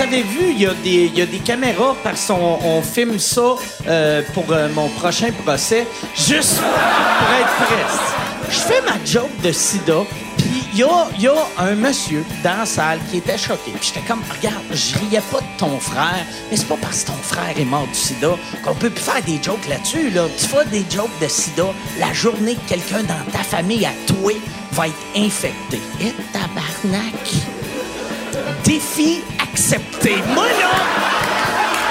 [0.00, 3.18] vous avez vu, il y, a des- y a des caméras parce qu'on on filme
[3.18, 3.54] ça
[3.86, 7.84] euh, pour euh, mon prochain procès, juste pour être prêt.
[8.50, 9.98] Je fais ma joke de sida,
[10.38, 13.72] puis il y a, y a un monsieur dans la salle qui était choqué.
[13.78, 17.08] Puis j'étais comme, regarde, je riais pas de ton frère, mais c'est pas parce que
[17.08, 18.30] ton frère est mort du sida
[18.64, 20.10] qu'on peut plus faire des jokes là-dessus.
[20.10, 20.22] Là.
[20.38, 21.66] Tu fais des jokes de sida
[21.98, 24.32] la journée que quelqu'un dans ta famille à toi
[24.72, 25.78] va être infecté.
[26.00, 27.34] Et tabarnak!
[28.64, 29.20] Défi
[29.52, 30.16] accepté.
[30.34, 30.70] Moi, là,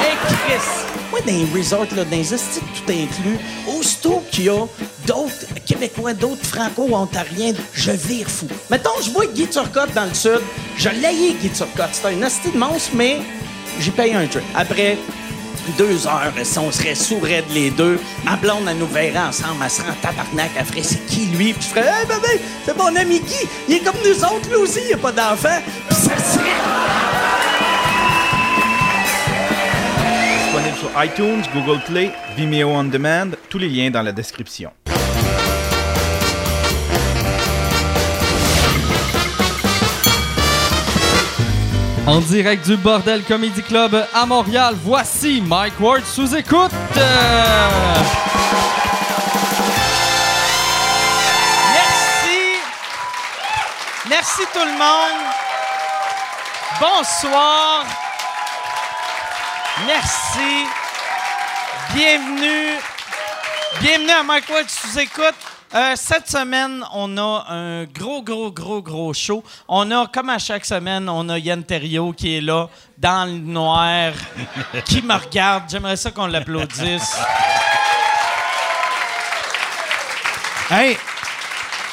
[0.01, 0.65] hey, Chris,
[1.11, 3.39] moi, dans les resorts, là, dans les hosties, tout inclus,
[3.77, 4.65] aussitôt qu'il y a
[5.05, 8.47] d'autres Québécois, d'autres Franco-Ontariens, je vire fou.
[8.69, 10.41] Mettons, je vois Guy Turcotte dans le sud,
[10.77, 11.89] je l'ai Guy Turcotte.
[11.93, 13.19] C'est un hostie de monstre, mais
[13.79, 14.43] j'ai payé un truc.
[14.55, 14.97] Après
[15.77, 19.69] deux heures, si on serait sourds les deux, ma blonde, elle nous verrait ensemble, elle
[19.69, 21.53] serait en tabarnak, elle ferait c'est qui lui?
[21.53, 24.55] Puis je ferais, hey bébé, c'est mon ami Guy, il est comme nous autres, lui
[24.55, 25.59] aussi, il a pas d'enfant.
[25.91, 27.18] Ça serait.
[30.79, 34.71] Sur iTunes, Google Play, Vimeo On Demand, tous les liens dans la description.
[42.07, 46.71] En direct du Bordel Comedy Club à Montréal, voici Mike Ward sous écoute.
[51.73, 52.39] Merci.
[54.09, 55.19] Merci tout le monde.
[56.79, 58.08] Bonsoir.
[59.85, 60.65] Merci.
[61.93, 62.77] Bienvenue.
[63.81, 65.35] Bienvenue à Mike Ward sous écoute.
[65.73, 69.43] Euh, cette semaine, on a un gros, gros, gros, gros show.
[69.67, 73.37] On a, comme à chaque semaine, on a Yann Terriot qui est là, dans le
[73.37, 74.11] noir,
[74.85, 75.63] qui me regarde.
[75.69, 77.17] J'aimerais ça qu'on l'applaudisse.
[80.71, 80.97] Hey!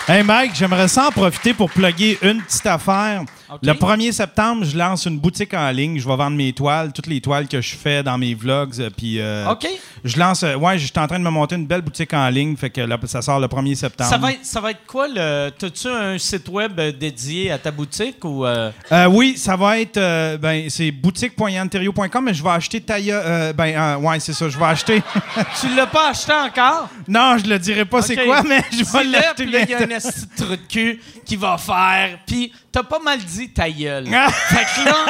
[0.08, 3.22] Hey Mike, j'aimerais ça en profiter pour plugger une petite affaire.
[3.62, 5.98] Le 1er septembre, je lance une boutique en ligne.
[5.98, 8.74] Je vais vendre mes toiles, toutes les toiles que je fais dans mes vlogs.
[8.80, 9.66] euh, Puis, euh, OK.
[10.04, 10.42] Je lance.
[10.42, 12.56] euh, ouais, je suis en train de me monter une belle boutique en ligne.
[12.56, 14.10] Fait que là, ça sort le 1er septembre.
[14.10, 15.50] Ça va, être, ça va être quoi le.
[15.58, 18.44] T'as-tu un site web dédié à ta boutique ou.
[18.44, 19.98] euh, Euh, oui, ça va être.
[20.38, 23.14] ben, c'est boutique.yanterio.com, mais je vais acheter taille.
[23.56, 24.48] ben, ouais, c'est ça.
[24.48, 25.02] Je vais acheter.
[25.60, 26.88] Tu l'as pas acheté encore?
[27.08, 29.78] non, je le dirai pas c'est quoi, mais je vais l'acheter puis il y a
[29.78, 32.18] un de trou de cul qui va faire.
[32.26, 34.06] Puis t'as pas mal dit ta gueule.
[34.12, 34.30] Ah.
[34.30, 35.06] fait que là.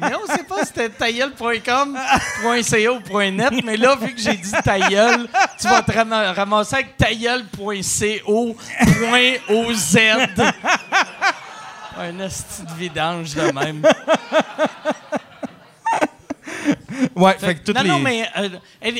[0.00, 1.98] mais on sait pas si c'était tailleul.com,
[3.32, 5.28] .net, mais là, vu que j'ai dit ta gueule,
[5.60, 8.56] tu vas te ram- ramasser avec tailleul.co,
[9.48, 9.98] .oz.
[12.00, 13.82] Un esti de vidange de même.
[17.16, 17.88] Ouais, fait que toutes non, les.
[17.88, 18.48] non, mais euh,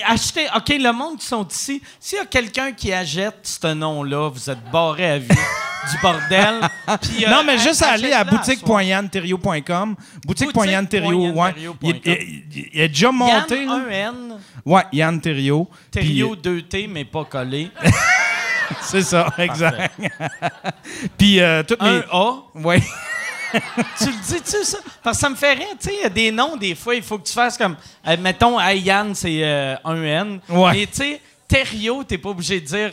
[0.06, 0.46] achetez.
[0.56, 4.50] OK, le monde qui sont ici, s'il y a quelqu'un qui achète ce nom-là, vous
[4.50, 5.28] êtes barré à vie
[5.90, 6.60] du bordel.
[7.00, 9.96] Puis, euh, Non, mais juste aller à boutique.yanterio.com.
[10.24, 11.54] Boutique.yanterio, ouais.
[11.82, 13.06] Il, il- il- il est déjà.
[13.06, 13.64] Yann, monté.
[13.64, 13.72] là.
[13.72, 15.68] un N, Ouais, Yann Terrio.
[15.90, 17.70] Puis, 2T, mais pas collé.
[18.82, 19.92] C'est ça, exact.
[21.16, 22.02] Puis, euh, toutes un les.
[22.12, 22.32] A.
[22.54, 22.82] Ouais.
[23.98, 24.78] tu le dis-tu, ça?
[25.02, 26.94] Parce que ça me fait rire, tu sais, il y a des noms, des fois,
[26.94, 27.76] il faut que tu fasses comme,
[28.06, 30.40] euh, mettons, hey, Yann, c'est euh, un N.
[30.48, 30.72] Ouais.
[30.72, 32.90] Mais tu sais, Thériault, t'es pas obligé de dire,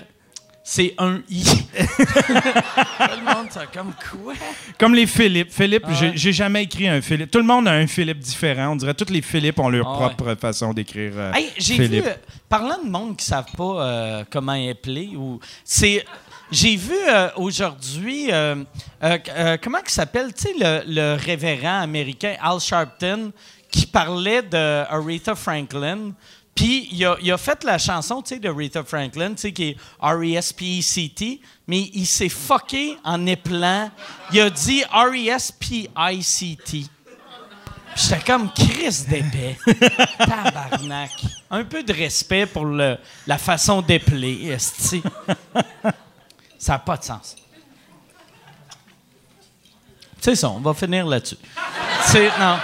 [0.64, 1.44] c'est un I.
[1.78, 4.34] Tout le monde, c'est comme quoi?
[4.80, 5.52] Comme les Philippe.
[5.52, 6.14] Philippe, Ah j'ai- ouais.
[6.16, 7.30] j'ai jamais écrit un Philippe.
[7.30, 8.70] Tout le monde a un Philippe différent.
[8.72, 11.12] On dirait que tous les Philippe ont leur Ah propre façon d'écrire.
[11.16, 12.06] euh, Hey, j'ai vu, Philippe.
[12.08, 12.16] euh,
[12.50, 16.04] parlant de monde qui savent pas euh, comment appeler, ou c'est,
[16.56, 18.64] j'ai vu euh, aujourd'hui, euh,
[19.04, 23.34] euh, comment il s'appelle, tu sais, le, le révérend américain Al Sharpton
[23.70, 26.14] qui parlait de Aretha Franklin.
[26.56, 29.52] Puis il a, il a fait la chanson, tu sais, de Aretha Franklin, tu sais,
[29.52, 33.92] qui est R-E-S-P-E-C-T, mais il s'est fucké en épelant.
[34.32, 36.86] Il a dit R-E-S-P-I-C-T.
[37.98, 39.58] J'étais comme Chris d'épais.
[40.20, 41.12] Tabarnak.
[41.52, 45.04] Un peu de respect pour le, la façon d'épeler, esti.
[46.66, 47.36] Ça n'a pas de sens.
[50.20, 51.38] C'est ça, on va finir là-dessus.
[52.40, 52.58] Non.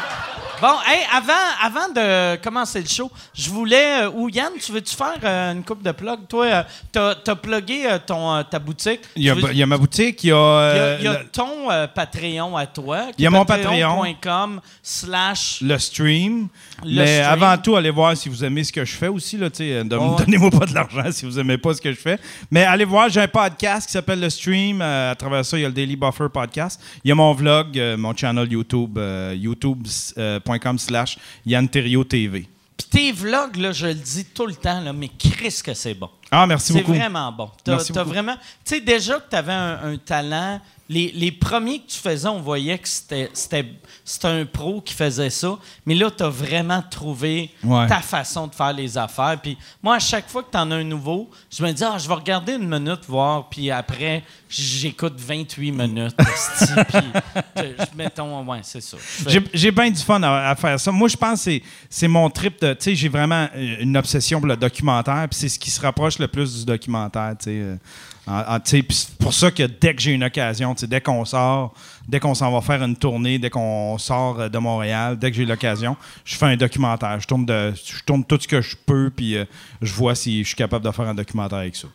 [0.61, 4.03] Bon, hey, avant, avant de commencer le show, je voulais.
[4.03, 6.19] euh, ou Yann, tu veux-tu faire euh, une coupe de plug?
[6.29, 9.01] Toi, euh, t'as as plugué euh, ton, euh, ta boutique.
[9.15, 10.35] Il y, a, Tu veux- il y a ma boutique, il y a.
[10.73, 13.05] il y a, il y a le, ton Patreon à toi.
[13.17, 16.47] Il y a mon patreon.com slash le stream.
[16.83, 17.31] Le mais stream.
[17.43, 19.37] avant tout, allez voir si vous aimez ce que je fais aussi.
[19.37, 19.83] Là, Ouais.
[19.83, 22.17] Donnez-moi pas de l'argent si vous aimez pas ce que je fais.
[22.49, 24.81] Mais allez voir, j'ai un podcast qui s'appelle Le Stream.
[24.81, 26.79] À travers ça, il y a le Daily Buffer Podcast.
[27.03, 29.35] Il y a mon vlog, mon channel YouTube, euh,
[30.53, 32.47] youtube.com slash Yann TV.
[32.77, 35.93] Puis tes vlogs, là, je le dis tout le temps, là, mais Chris que c'est
[35.93, 36.09] bon.
[36.31, 36.93] Ah, merci C'est beaucoup.
[36.93, 37.49] vraiment bon.
[37.65, 38.09] Beaucoup.
[38.09, 38.35] vraiment...
[38.65, 40.59] Tu sais, déjà que tu avais un, un talent
[40.91, 43.29] les, les premiers que tu faisais, on voyait que c'était,
[44.27, 45.57] un pro qui faisait ça.
[45.85, 47.87] Mais là, tu as vraiment trouvé Ouais.
[47.87, 49.39] ta façon de faire les affaires.
[49.41, 51.97] Puis moi, à chaque fois que tu en as un nouveau, je me dis, ah,
[51.97, 53.47] je vais regarder une minute, voir.
[53.49, 56.15] Puis après, j'écoute 28 minutes.
[56.17, 56.99] puis,
[57.55, 58.97] je- mettons, ouais, c'est ça.
[59.53, 60.91] J'ai- bien du fun à, à faire ça.
[60.91, 61.51] Moi, je pense que
[61.89, 62.73] c'est- mon trip de.
[62.73, 65.79] Tu sais, j'ai vraiment euh, une obsession pour le documentaire, puis c'est ce qui se
[65.79, 67.77] rapproche le plus du documentaire, tu sais.
[68.63, 71.73] Sais, puis c'est pour ça que dès que j'ai une occasion, dès qu'on sort,
[72.07, 75.37] dès qu'on s'en va faire une tournée, dès qu'on sort euh, de Montréal, dès que
[75.37, 77.19] j'ai l'occasion, je fais un documentaire.
[77.19, 77.45] Je tourne,
[78.05, 79.45] tourne tout ce que je peux, puis euh,
[79.81, 81.87] je vois si je suis capable de faire un documentaire avec ça.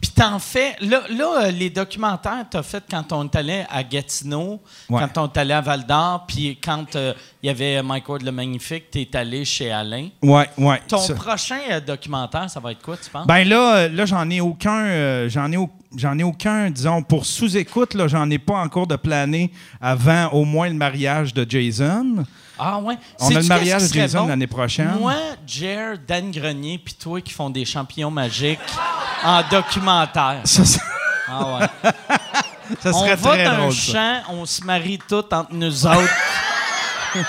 [0.00, 0.76] Puis t'en fais.
[0.82, 4.60] Là, là, euh, les documentaires, t'as fait quand on est allé à Gatineau,
[4.90, 5.00] Ouais.
[5.00, 8.22] quand on est allé à Val d'Or, puis quand euh, il y avait Mike Ward
[8.22, 10.08] le Magnifique, t'es allé chez Alain.
[10.22, 10.82] Ouais, ouais.
[10.86, 13.26] Ton ça- prochain euh, documentaire, ça va être quoi, tu penses?
[13.26, 17.24] Ben là, là j'en ai aucun, euh, j'en ai, au- j'en ai aucun, disons, pour
[17.24, 19.50] sous-écoute, là, j'en ai pas encore de plané
[19.80, 22.24] avant au moins le mariage de Jason.
[22.58, 22.96] Ah ouais.
[23.20, 24.28] On Sais-tu a le mariage qu'est-ce de qui serait Jason bon?
[24.28, 24.90] l'année prochaine.
[24.98, 25.14] Moi,
[25.46, 28.58] Jer, Dan Grenier, puis toi qui font des champignons magiques
[29.24, 30.40] en documentaire.
[30.44, 30.80] Ça, ça-
[31.28, 31.66] Ah ouais.
[32.80, 33.66] ça on serait va très dans drôle.
[33.68, 33.92] un ça.
[33.92, 36.14] champ, on se marie tous entre nous autres.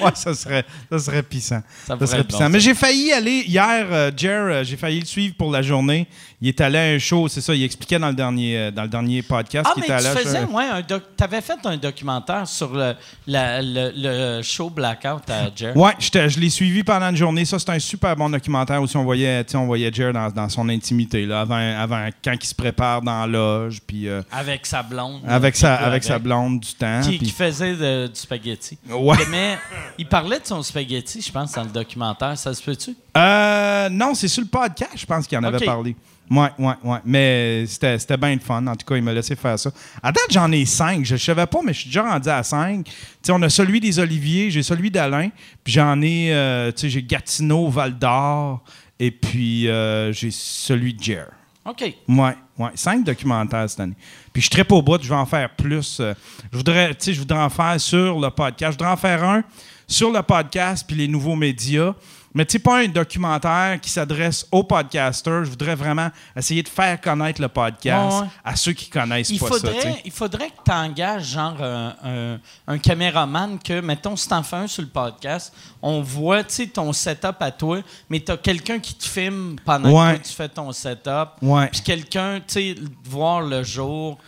[0.00, 1.60] Ouais, ça serait, ça serait pissant.
[1.60, 2.48] Ça Ça pourrait serait être bon, pissant.
[2.50, 6.06] Mais j'ai failli aller hier, euh, Jer, euh, j'ai failli le suivre pour la journée.
[6.42, 8.82] Il est allé à un show, c'est ça, il expliquait dans le dernier, euh, dans
[8.82, 11.02] le dernier podcast Ah, qu'il était tu allé à faisais, un- ouais, un doc...
[11.16, 12.94] t'avais fait un documentaire sur le,
[13.26, 15.74] la- le, le show Blackout à Jer.
[15.74, 17.46] Ouais, j'étais- je l'ai suivi pendant une journée.
[17.46, 20.48] Ça, c'est un super bon documentaire où on voyait, tu on voyait Jer dans, dans
[20.50, 24.66] son intimité, là, avant, avant quand il se prépare dans la loge, puis euh, Avec
[24.66, 25.22] sa blonde.
[25.26, 27.00] avec, sa, avec sa blonde du temps.
[27.02, 28.76] Qui, puis- qui faisait de- du spaghetti.
[28.90, 29.16] Ouais.
[29.30, 29.56] Mais
[29.96, 32.36] il parlait de son spaghetti, je pense, dans le documentaire.
[32.36, 32.94] Ça se peut-tu?
[33.16, 35.96] Euh, non, c'est sur le podcast, je pense qu'il en avait parlé.
[36.30, 36.98] Ouais, ouais, ouais.
[37.04, 38.66] Mais c'était bien le fun.
[38.66, 39.70] En tout cas, il m'a laissé faire ça.
[40.02, 41.04] À date, j'en ai cinq.
[41.04, 42.88] Je ne savais pas, mais je suis déjà rendu à cinq.
[43.22, 45.30] Sais, on a celui des Oliviers, j'ai celui d'Alain,
[45.62, 48.62] puis j'en ai, euh, tu sais, j'ai Gatineau, Val d'Or,
[48.98, 51.26] et puis euh, j'ai celui de Jer.
[51.64, 51.82] OK.
[52.08, 52.70] Ouais, ouais.
[52.74, 53.96] Cinq documentaires cette année.
[54.32, 55.98] Puis je suis très au bout, je vais en faire plus.
[56.00, 56.14] euh,
[56.52, 58.72] je voudrais, tu sais, je voudrais en faire sur le podcast.
[58.72, 59.42] Je voudrais en faire un
[59.88, 61.94] sur le podcast puis les nouveaux médias.
[62.36, 65.46] Mais tu sais, pas un documentaire qui s'adresse aux podcasters.
[65.46, 69.38] Je voudrais vraiment essayer de faire connaître le podcast Ouais, à ceux qui connaissent Il
[69.40, 69.52] pas ça.
[69.54, 74.66] faudrait, il faudrait que tu engages genre un, caméraman que, mettons, si t'en fais un
[74.66, 75.50] sur le podcast,
[75.80, 77.80] on voit tu sais, ton setup à toi,
[78.10, 80.18] mais tu as quelqu'un qui te filme pendant Ouais.
[80.18, 81.30] que tu fais ton setup.
[81.40, 81.68] Ouais.
[81.68, 82.74] Puis quelqu'un, tu sais,
[83.04, 84.18] voir le jour.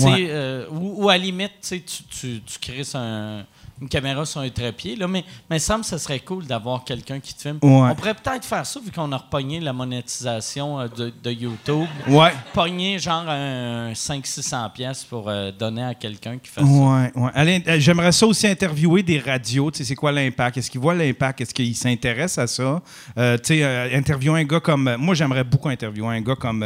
[0.00, 3.44] euh, ou, à la limite, tu tu, tu, crisses un-
[3.80, 4.96] une caméra sur un trépied.
[4.96, 7.58] Là, mais, mais semble que ce serait cool d'avoir quelqu'un qui te filme.
[7.62, 7.90] Ouais.
[7.90, 11.86] On pourrait peut-être faire ça, vu qu'on a repogné la monétisation euh, de, de YouTube
[12.08, 12.32] Ouais.
[12.52, 16.66] pogner genre un 500-600 pièces pour euh, donner à quelqu'un qui fait ça.
[16.66, 17.30] Ouais, ouais.
[17.34, 19.70] Alain, euh, J'aimerais ça aussi interviewer des radios.
[19.70, 20.56] Tu sais, c'est quoi l'impact?
[20.58, 21.40] Est-ce qu'ils voient l'impact?
[21.40, 22.82] Est-ce qu'ils s'intéressent à ça?
[23.18, 24.96] Euh, tu sais, interviewer un gars comme.
[24.98, 26.64] Moi, j'aimerais beaucoup interviewer un gars comme.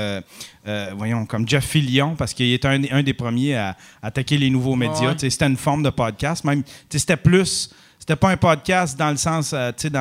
[0.97, 4.77] voyons, comme Jeff Fillion, parce qu'il était un, un des premiers à attaquer les nouveaux
[4.77, 5.11] médias.
[5.13, 5.17] Ouais.
[5.31, 6.45] C'était une forme de podcast.
[6.45, 6.63] Même,
[7.03, 7.71] c'était plus.
[7.99, 9.95] C'était pas un podcast dans le sens, euh, tu sais,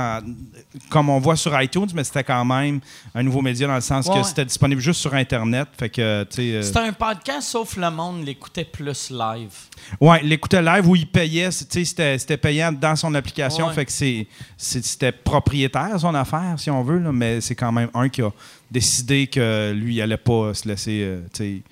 [0.90, 2.80] comme on voit sur iTunes, mais c'était quand même
[3.14, 4.24] un nouveau média dans le sens Ouais, que ouais.
[4.24, 5.68] c'était disponible juste sur Internet.
[5.78, 6.26] Fait que, euh,
[6.64, 9.52] C'était un podcast, sauf le monde l'écoutait plus live.
[10.00, 13.74] Ouais, l'écouter live où il payait, tu sais, c'était payant dans son application, Ouais.
[13.76, 14.26] fait que
[14.58, 18.32] c'était propriétaire son affaire, si on veut, là, mais c'est quand même un qui a
[18.72, 21.64] décidé que lui, il allait pas se laisser, euh, tu sais, laisser-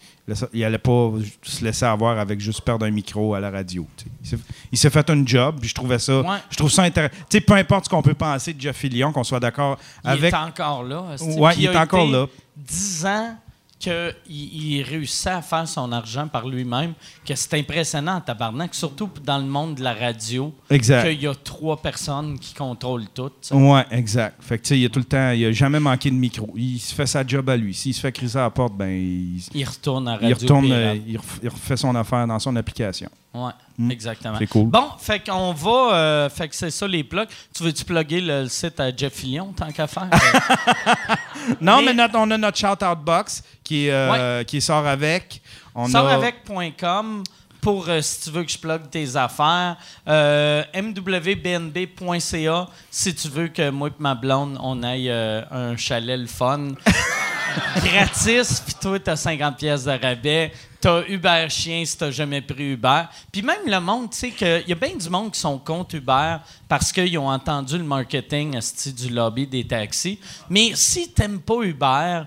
[0.53, 1.11] il allait pas
[1.43, 3.85] se laisser avoir avec juste perdre un micro à la radio.
[4.23, 4.37] Il s'est-
[4.71, 6.37] Il fait un job, puis je trouvais ça, Ouais.
[6.49, 7.13] je trouve ça intéressant.
[7.45, 10.33] Peu importe ce qu'on peut penser de Jeff Fillion, qu'on soit d'accord Il avec.
[10.33, 11.03] est encore là.
[11.37, 12.25] Ouais, il est a encore été là.
[12.55, 13.35] 10 ans
[13.79, 16.93] qu'il il réussissait à faire son argent par lui-même,
[17.25, 21.07] que c'est impressionnant en tabarnak, surtout dans le monde de la radio, Exact.
[21.09, 23.31] qu'il y a trois personnes qui contrôlent tout.
[23.51, 24.35] Ouais, exact.
[24.41, 26.51] Fait que tu sais, il a tout le temps, il a jamais manqué de micro.
[26.55, 27.73] Il se fait sa job à lui.
[27.73, 30.27] S'il se fait criser à la porte, ben il, Il retourne à radio.
[30.29, 33.09] il retourne, euh, il, ref- il refait son affaire dans son application.
[33.33, 33.91] Ouais, Mm.
[33.91, 34.37] exactement.
[34.39, 34.65] C'est cool.
[34.65, 35.93] Bon, fait qu'on va.
[35.93, 37.27] euh, fait que c'est ça les plugs.
[37.55, 40.09] Tu veux-tu plugger le, le site à Jeff Fillion tant qu'à faire?
[41.61, 45.41] Non, Mais- mais, notre- on a notre shout-out box qui, euh, qui sort avec.
[45.75, 47.23] Sortavec.com
[47.61, 49.77] pour euh, si tu veux que je plug tes affaires.
[50.07, 56.19] Euh, mwbnb.ca si tu veux que moi et ma blonde, on aille euh, un chalet
[56.19, 56.69] le fun.
[57.83, 60.51] gratis, puis toi, t'as 50 pièces de rabais.
[60.81, 63.03] T'as Uber chien si t'as jamais pris Uber.
[63.31, 65.95] Puis même le monde, tu sais, qu'il y a bien du monde qui sont contre
[65.95, 66.37] Uber
[66.69, 68.57] parce qu'ils ont entendu le marketing
[68.95, 70.19] du lobby des taxis.
[70.49, 72.23] Mais si t'aimes pas Uber,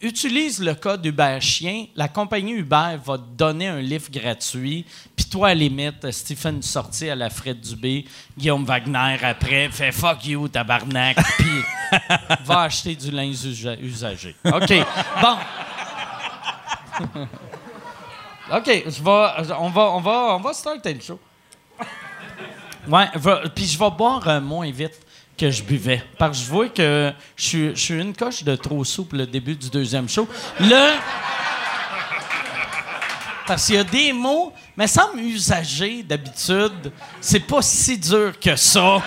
[0.00, 4.84] utilise le code Uber Chien, la compagnie Uber va te donner un livre gratuit.
[5.14, 8.04] Puis toi, à la limite, Stephen sorti à la Fred Dubé,
[8.36, 11.62] Guillaume Wagner après, fait fuck you, tabarnak, puis
[12.44, 14.34] va acheter du linge usa- usagé.
[14.44, 14.72] OK.
[15.20, 15.36] Bon.
[18.52, 21.18] OK, je on, va, on, va, on va starter le show.
[22.86, 23.06] Ouais,
[23.54, 25.00] puis je vais boire euh, moins vite
[25.36, 26.02] que je buvais.
[26.18, 29.70] Parce que je vois que je suis, une coche de trop souple le début du
[29.70, 30.28] deuxième show.
[30.60, 30.94] Là,
[33.46, 38.56] parce qu'il y a des mots, mais semble usagés d'habitude, c'est pas si dur que
[38.56, 39.00] ça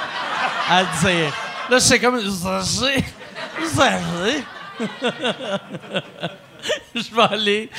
[0.70, 1.34] à dire.
[1.70, 3.04] Là, c'est comme usagé.
[3.62, 4.44] Usagé.
[6.96, 7.70] je vais aller.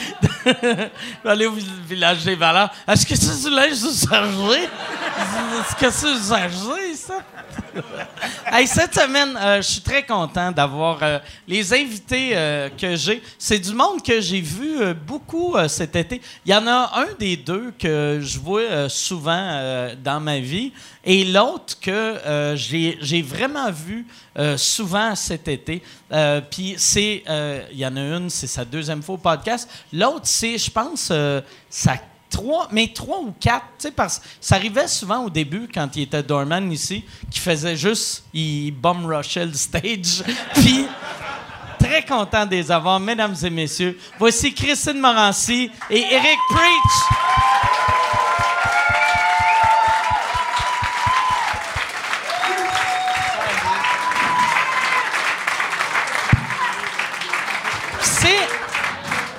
[0.45, 0.50] je
[1.25, 2.71] vais aller au vi- village des valeurs.
[2.87, 4.64] Est-ce que c'est du linge usagé?
[4.64, 7.19] Est-ce que c'est usagé, ça?
[8.52, 13.22] Hey, cette semaine, euh, je suis très content d'avoir euh, les invités euh, que j'ai.
[13.38, 16.20] C'est du monde que j'ai vu beaucoup cet été.
[16.44, 20.72] Il y en a un des deux que je vois souvent dans ma vie
[21.04, 24.06] et l'autre que j'ai vraiment vu
[24.56, 25.82] souvent cet été.
[26.50, 27.22] Puis c'est,
[27.72, 29.68] il y en a une, c'est sa deuxième fois au podcast.
[29.92, 31.12] L'autre, c'est, je pense,
[31.68, 31.96] sa
[32.30, 36.02] trois, mais trois ou quatre, tu sais, parce ça arrivait souvent au début quand il
[36.02, 40.22] était doorman ici, qui faisait juste, il bum rushait le stage.
[40.54, 40.87] Puis,
[41.78, 43.99] très content de les avoir, mesdames et messieurs.
[44.18, 47.20] Voici Christine Morancy et Eric Preach.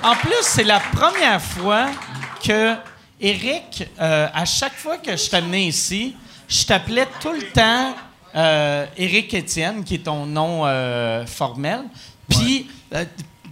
[0.04, 1.86] En plus, c'est la première fois
[2.42, 2.74] que
[3.20, 6.16] Eric, euh, à chaque fois que je t'amenais ici,
[6.48, 7.94] je t'appelais tout le temps
[8.34, 11.82] euh, Eric Étienne, qui est ton nom euh, formel.
[12.28, 12.68] Puis,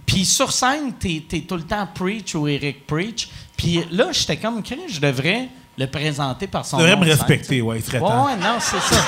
[0.05, 3.29] puis sur scène, t'es es tout le temps Preach ou Eric Preach.
[3.55, 7.11] Puis là, j'étais comme, je devrais le présenter par son Tu devrais nom me de
[7.11, 7.61] scène, respecter, sais.
[7.61, 8.25] ouais, il serait Ouais, temps.
[8.25, 9.03] ouais, non, c'est ça.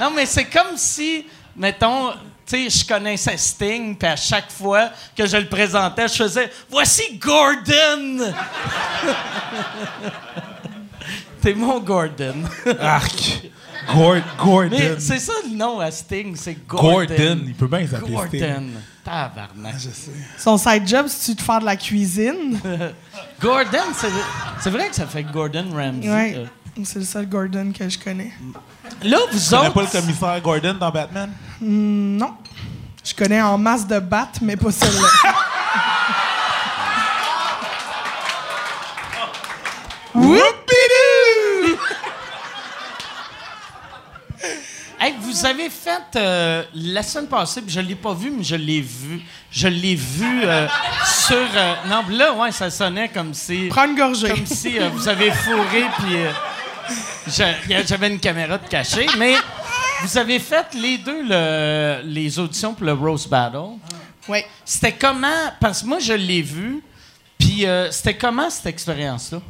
[0.00, 1.24] Non, mais c'est comme si,
[1.56, 2.10] mettons,
[2.46, 6.50] tu sais, je connaissais Sting, puis à chaque fois que je le présentais, je faisais
[6.70, 8.32] Voici Gordon!
[11.40, 12.34] T'es mon Gordon.
[12.80, 13.42] Arc.
[13.92, 14.76] Gord- Gordon.
[14.78, 16.92] Mais c'est ça le nom à Sting, c'est Gordon.
[17.06, 17.40] Gordon.
[17.46, 18.40] Il peut bien s'appeler Sting.
[18.40, 18.66] Gordon.
[19.04, 19.74] Tabarnak.
[19.78, 20.10] Je sais.
[20.38, 22.58] Son side job, c'est de faire de la cuisine?
[23.40, 24.08] Gordon, c'est
[24.60, 26.08] c'est vrai que ça fait Gordon Ramsay.
[26.10, 26.34] Ouais.
[26.36, 26.46] euh.
[26.84, 28.32] C'est le seul Gordon que je connais.
[29.02, 29.72] Là, vous Tu connais autres.
[29.74, 31.30] pas le commissaire Gordon dans Batman?
[31.60, 32.34] Hmm, non.
[33.04, 35.08] Je connais en masse de bat, mais pas celle-là.
[40.14, 41.78] Whoopidoo!
[44.98, 48.56] Hey, vous avez fait euh, la semaine passée, puis je l'ai pas vu, mais je
[48.56, 49.20] l'ai vu.
[49.50, 50.66] Je l'ai vu euh,
[51.04, 51.36] sur.
[51.36, 53.66] euh, non, là, ouais, ça sonnait comme si.
[53.68, 54.28] Prends une gorgée.
[54.30, 56.30] Comme si euh, vous avez fourré, puis euh,
[57.28, 59.06] j'avais une caméra de cachée.
[59.18, 59.34] Mais
[60.02, 63.76] vous avez fait les deux le- les auditions pour le Rose Battle.
[64.28, 64.42] Oui.
[64.64, 65.52] C'était comment?
[65.60, 66.82] Parce que moi, je l'ai vu,
[67.38, 69.40] puis euh, c'était comment cette expérience-là?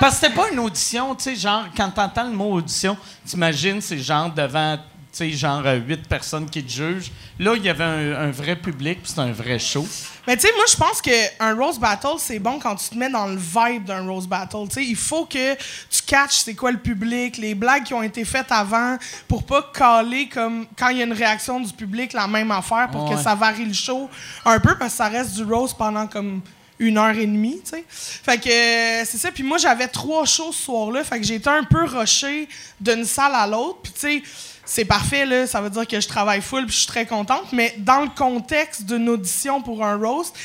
[0.00, 3.80] Parce que c'était pas une audition, tu sais, genre, quand t'entends le mot audition, t'imagines,
[3.80, 4.76] c'est genre devant,
[5.16, 7.10] sais, genre euh, huit personnes qui te jugent.
[7.38, 9.86] Là, il y avait un, un vrai public, puis c'était un vrai show.
[10.26, 13.10] Mais tu sais, moi, je pense qu'un Rose Battle, c'est bon quand tu te mets
[13.10, 14.66] dans le vibe d'un Rose Battle.
[14.68, 18.02] Tu sais, il faut que tu catches c'est quoi le public, les blagues qui ont
[18.02, 18.96] été faites avant,
[19.28, 22.88] pour pas caler comme quand il y a une réaction du public la même affaire,
[22.90, 23.16] pour Ouais.
[23.16, 24.08] que ça varie le show
[24.44, 26.40] un peu, parce que ça reste du Rose pendant comme
[26.78, 27.84] une heure et demie, tu sais.
[27.88, 29.30] Fait que euh, c'est ça.
[29.30, 32.48] Puis moi, j'avais trois shows ce soir-là, fait que été un peu rushée
[32.80, 33.78] d'une salle à l'autre.
[33.82, 34.22] Puis tu sais,
[34.64, 35.46] c'est parfait, là.
[35.46, 37.52] Ça veut dire que je travaille full, puis je suis très contente.
[37.52, 40.36] Mais dans le contexte d'une audition pour un roast,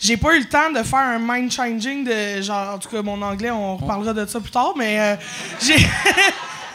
[0.00, 3.02] j'ai pas eu le temps de faire un mind changing de genre en tout cas
[3.02, 5.16] mon anglais on reparlera de ça plus tard mais euh,
[5.60, 5.74] j'ai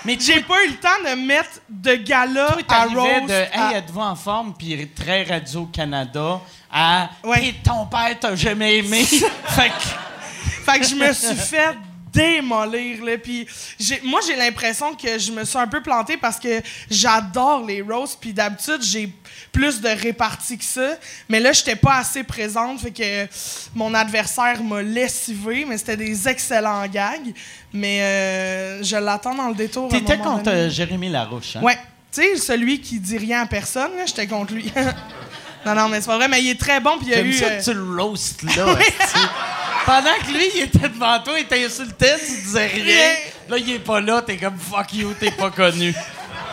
[0.06, 3.72] Mais j'ai pas eu le temps de mettre de gala Toi, à roast de à-
[3.72, 4.54] Hey, êtes-vous en forme?
[4.54, 7.48] Puis très Radio-Canada à Ouais.
[7.48, 9.04] Et ton père t'a jamais aimé.
[9.06, 10.64] fait que.
[10.66, 11.78] Fait que je me suis fait
[12.14, 13.48] démolir là puis
[13.80, 17.82] j'ai moi j'ai l'impression que je me suis un peu plantée parce que j'adore les
[17.82, 19.12] roasts puis d'habitude j'ai
[19.52, 20.96] plus de répartie que ça
[21.28, 23.28] mais là j'étais pas assez présente fait que
[23.76, 27.34] mon adversaire m'a lessivé mais c'était des excellents gags
[27.74, 30.70] mais euh, je l'attends dans le détour T'étais contre donné.
[30.70, 31.62] Jérémy Larouche, hein?
[31.62, 31.78] Ouais.
[32.12, 34.72] Tu sais, celui qui dit rien à personne, j'étais contre lui.
[35.66, 37.22] non, non, mais c'est pas vrai, mais il est très bon, puis il y a
[37.22, 37.34] eu...
[37.34, 38.66] ça euh, que tu le roastes là.
[39.86, 43.16] Pendant que lui, il était devant toi, il était insulté, tu disais rien.
[43.50, 45.94] Là, il est pas là, t'es comme fuck you, t'es pas connu.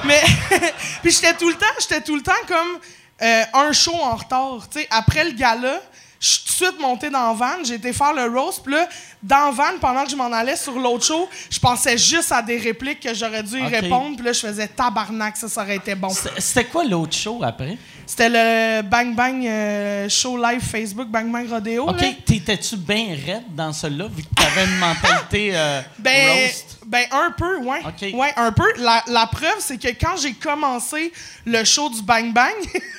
[0.04, 0.20] Mais
[1.02, 2.78] puis j'étais tout le temps, j'étais tout le temps comme
[3.22, 4.68] euh, un show en retard.
[4.70, 5.80] Tu sais, après le gala,
[6.18, 8.86] je suis tout de suite monté dans van, j'ai été faire le roast, puis là,
[9.22, 12.58] dans van, pendant que je m'en allais sur l'autre show, je pensais juste à des
[12.58, 15.94] répliques que j'aurais dû y répondre, puis là, je faisais tabarnak, ça, ça aurait été
[15.94, 16.10] bon.
[16.38, 17.78] C'était quoi l'autre show après?
[18.10, 21.88] C'était le Bang Bang euh, show live Facebook, Bang Bang Rodeo.
[21.88, 26.78] OK, t'étais-tu bien raide dans celui-là, vu que t'avais une mentalité euh, Ben, roast?
[26.86, 27.78] ben un peu, ouais.
[27.86, 28.12] OK.
[28.18, 28.64] Ouais, un peu.
[28.78, 31.12] La, la preuve, c'est que quand j'ai commencé
[31.46, 32.52] le show du Bang Bang,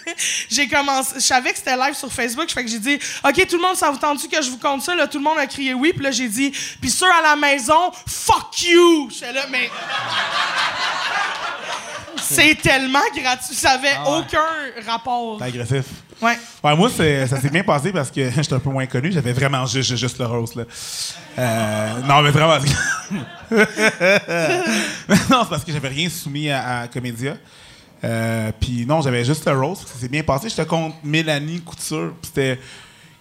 [0.50, 1.16] j'ai commencé.
[1.16, 3.76] Je savais que c'était live sur Facebook, fait que j'ai dit OK, tout le monde,
[3.76, 4.96] ça vous tente que je vous compte ça?
[4.96, 7.36] Là, tout le monde a crié oui, puis là, j'ai dit Puis ceux à la
[7.36, 9.10] maison, fuck you!
[9.12, 9.70] J'étais là, mais.
[12.22, 14.20] C'est tellement gratuit, ça avait Ah ouais.
[14.20, 15.01] aucun rapport.
[15.40, 15.86] T'es agressif.
[16.22, 16.38] Ouais.
[16.64, 19.12] Ouais, moi, ça s'est bien passé parce que j'étais un peu moins connu.
[19.12, 20.56] J'avais vraiment juste, le rose.
[20.56, 20.64] Là.
[21.38, 22.58] Euh, non, mais vraiment.
[23.52, 27.38] non, c'est parce que j'avais rien soumis à, à Comédia.
[28.04, 29.80] Euh, Puis non, j'avais juste le rose.
[29.80, 30.50] Ça s'est bien passé.
[30.50, 32.14] J'étais contre Mélanie Couture.
[32.22, 32.60] Puis c'était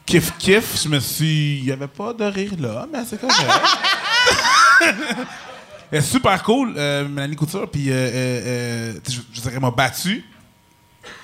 [0.07, 0.83] kiff kiff.
[0.83, 1.59] Je me suis.
[1.59, 3.37] Il n'y avait pas de rire là, mais c'est correct.
[6.03, 7.69] Super cool, euh, Mélanie Couture.
[7.71, 10.25] Puis euh, je, je dirais, m'a battu.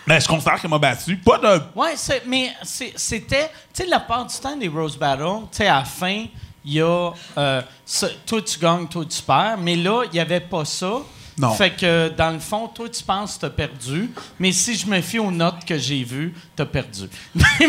[0.06, 1.16] Mais je considère qu'elle m'a battu.
[1.18, 1.94] Pas de Ouais,
[2.26, 3.50] mais c'était.
[3.74, 6.24] Tu sais, la part du temps des Rose Battle, tu sais, à la fin,
[6.64, 7.10] il y a.
[7.36, 9.58] euh, ça- toi, tu gagnes, toi, tu perds.
[9.58, 10.92] Mais là, il n'y avait pas ça.
[11.38, 11.52] Non.
[11.52, 14.10] Fait que, dans le fond, toi, tu penses que tu as perdu.
[14.38, 17.08] Mais si je me fie aux notes que j'ai vues, tu as perdu.
[17.34, 17.66] mais.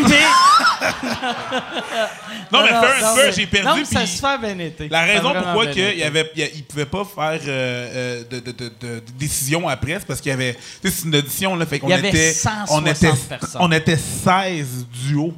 [2.50, 3.68] Non, mais fais un peu, j'ai perdu.
[3.68, 4.88] Non, mais ça se fait bien été.
[4.88, 9.02] La raison pourquoi il avait, il, il pouvait pas faire euh, euh, de, de, de,
[9.18, 10.54] décision après, c'est parce qu'il y avait.
[10.54, 11.66] Tu sais, c'est une audition, là.
[11.66, 12.32] Fait qu'on y était.
[12.32, 13.60] 160 on était, personnes.
[13.60, 15.34] on était 16 duos.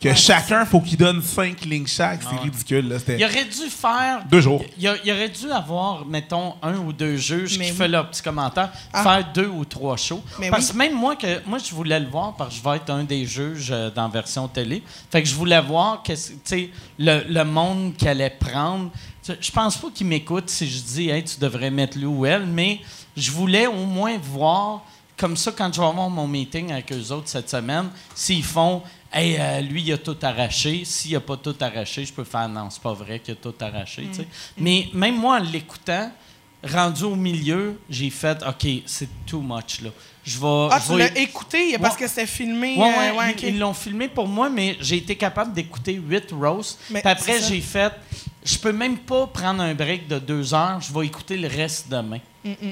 [0.00, 2.22] Que chacun, faut qu'il donne 5 lignes chaque.
[2.22, 2.96] C'est ridicule, là.
[3.08, 4.22] Il aurait dû faire.
[4.30, 4.62] deux jours.
[4.76, 7.76] Il, a- il aurait dû avoir, mettons, un ou deux juges Mais qui oui.
[7.78, 9.02] font leur petit commentaire, Ah.
[9.02, 10.22] faire deux ou trois shows.
[10.38, 10.72] Mais parce oui.
[10.72, 13.04] que même moi, que, moi, je voulais le voir parce que je vais être un
[13.04, 14.82] des juges euh, dans la version télé.
[15.10, 16.02] Fait que je voulais voir
[16.44, 18.90] sais, le, le monde qu'elle allait prendre.
[19.26, 22.44] Je pense pas qu'il m'écoute si je dis hey, tu devrais mettre lui ou elle,
[22.44, 22.80] mais
[23.16, 24.82] je voulais au moins voir,
[25.16, 28.82] comme ça, quand je vais avoir mon meeting avec eux autres cette semaine, s'ils font
[29.16, 30.84] Hey, euh, lui, il a tout arraché.
[30.84, 33.54] S'il a pas tout arraché, je peux faire non, c'est pas vrai qu'il a tout
[33.60, 34.08] arraché.
[34.12, 34.26] sais.
[34.58, 36.10] Mais même moi, en l'écoutant,
[36.64, 39.90] rendu au milieu, j'ai fait OK, c'est too much là.
[40.24, 40.68] Je vais.
[40.70, 41.78] Ah, je tu l'as écouté?
[41.78, 42.00] Parce Ouais.
[42.00, 42.76] que c'était filmé.
[42.76, 46.78] Ouais, ouais, euh, ils- l'ont filmé pour moi, mais j'ai été capable d'écouter huit roasts.
[46.90, 47.92] Mais Puis après, j'ai fait.
[48.44, 50.80] Je peux même pas prendre un break de deux heures.
[50.80, 52.18] Je vais écouter le reste demain.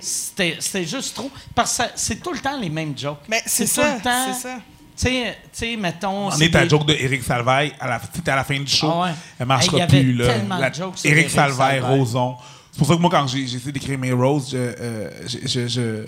[0.01, 1.31] C'était c'était juste trop.
[1.55, 3.21] Parce que c'est tout le temps les mêmes jokes.
[3.29, 4.59] Mais c'est tout ça, le temps.
[4.97, 5.09] Tu
[5.53, 6.29] sais, mettons.
[6.29, 7.73] On est à la des- joke de Eric Salvaille.
[7.81, 7.95] À la,
[8.27, 8.91] à la fin du show.
[8.93, 9.11] Ah ouais.
[9.39, 10.39] Elle marchera Hey, plus, là.
[10.39, 11.81] de La- jokes Salvaille, Salvaille.
[11.81, 12.37] Roson.
[12.71, 15.69] C'est pour ça que moi, quand j'ai, essayé d'écrire mes roses, je, euh, je, je,
[15.69, 16.05] je,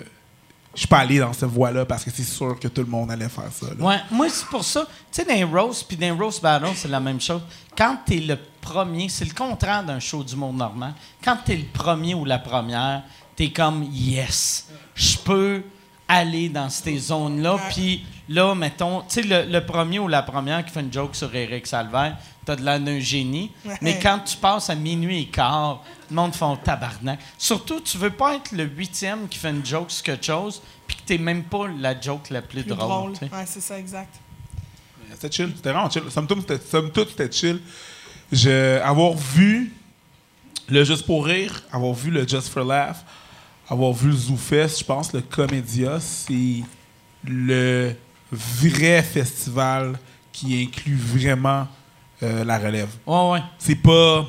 [0.73, 3.29] suis pas allé dans cette voie-là parce que c'est sûr que tout le monde allait
[3.29, 3.67] faire ça.
[3.77, 3.85] là.
[3.85, 4.85] Ouais, moi, c'est pour ça.
[5.11, 7.41] Tu sais, dans les roasts puis dans les roast battles, c'est la même chose.
[7.77, 10.93] Quand tu es le premier, c'est le contraire d'un show du monde normal.
[11.23, 13.03] Quand tu es le premier ou la première,
[13.37, 15.61] tu es comme yes, je peux
[16.07, 17.57] aller dans ces zones-là.
[17.69, 21.15] Puis là, mettons, tu sais, le, le premier ou la première qui fait une joke
[21.15, 23.51] sur Eric Salvaire, t'as de l'air d'un génie.
[23.81, 27.19] Mais quand tu passes à minuit et quart, le monde fait un tabarnak.
[27.37, 30.97] Surtout, tu veux pas être le huitième qui fait une joke sur quelque chose, puis
[30.97, 33.13] que t'es même pas la joke la plus, Plus drôle.
[33.13, 33.29] drôle.
[33.31, 34.13] Ouais, c'est ça, exact.
[35.13, 35.53] C'était chill.
[35.55, 36.03] C'était vraiment chill.
[36.09, 37.59] Somme toute, c'était, somme toute, c'était chill.
[38.31, 39.71] Je, avoir vu
[40.67, 42.97] le Juste pour rire, avoir vu le Just for Laugh,
[43.69, 46.61] avoir vu le ZooFest, je pense le Comédia, c'est
[47.23, 47.93] le
[48.31, 49.97] vrai festival
[50.31, 51.67] qui inclut vraiment
[52.23, 52.89] euh, la relève.
[53.05, 53.39] Ouais, ouais.
[53.57, 54.25] C'est pas.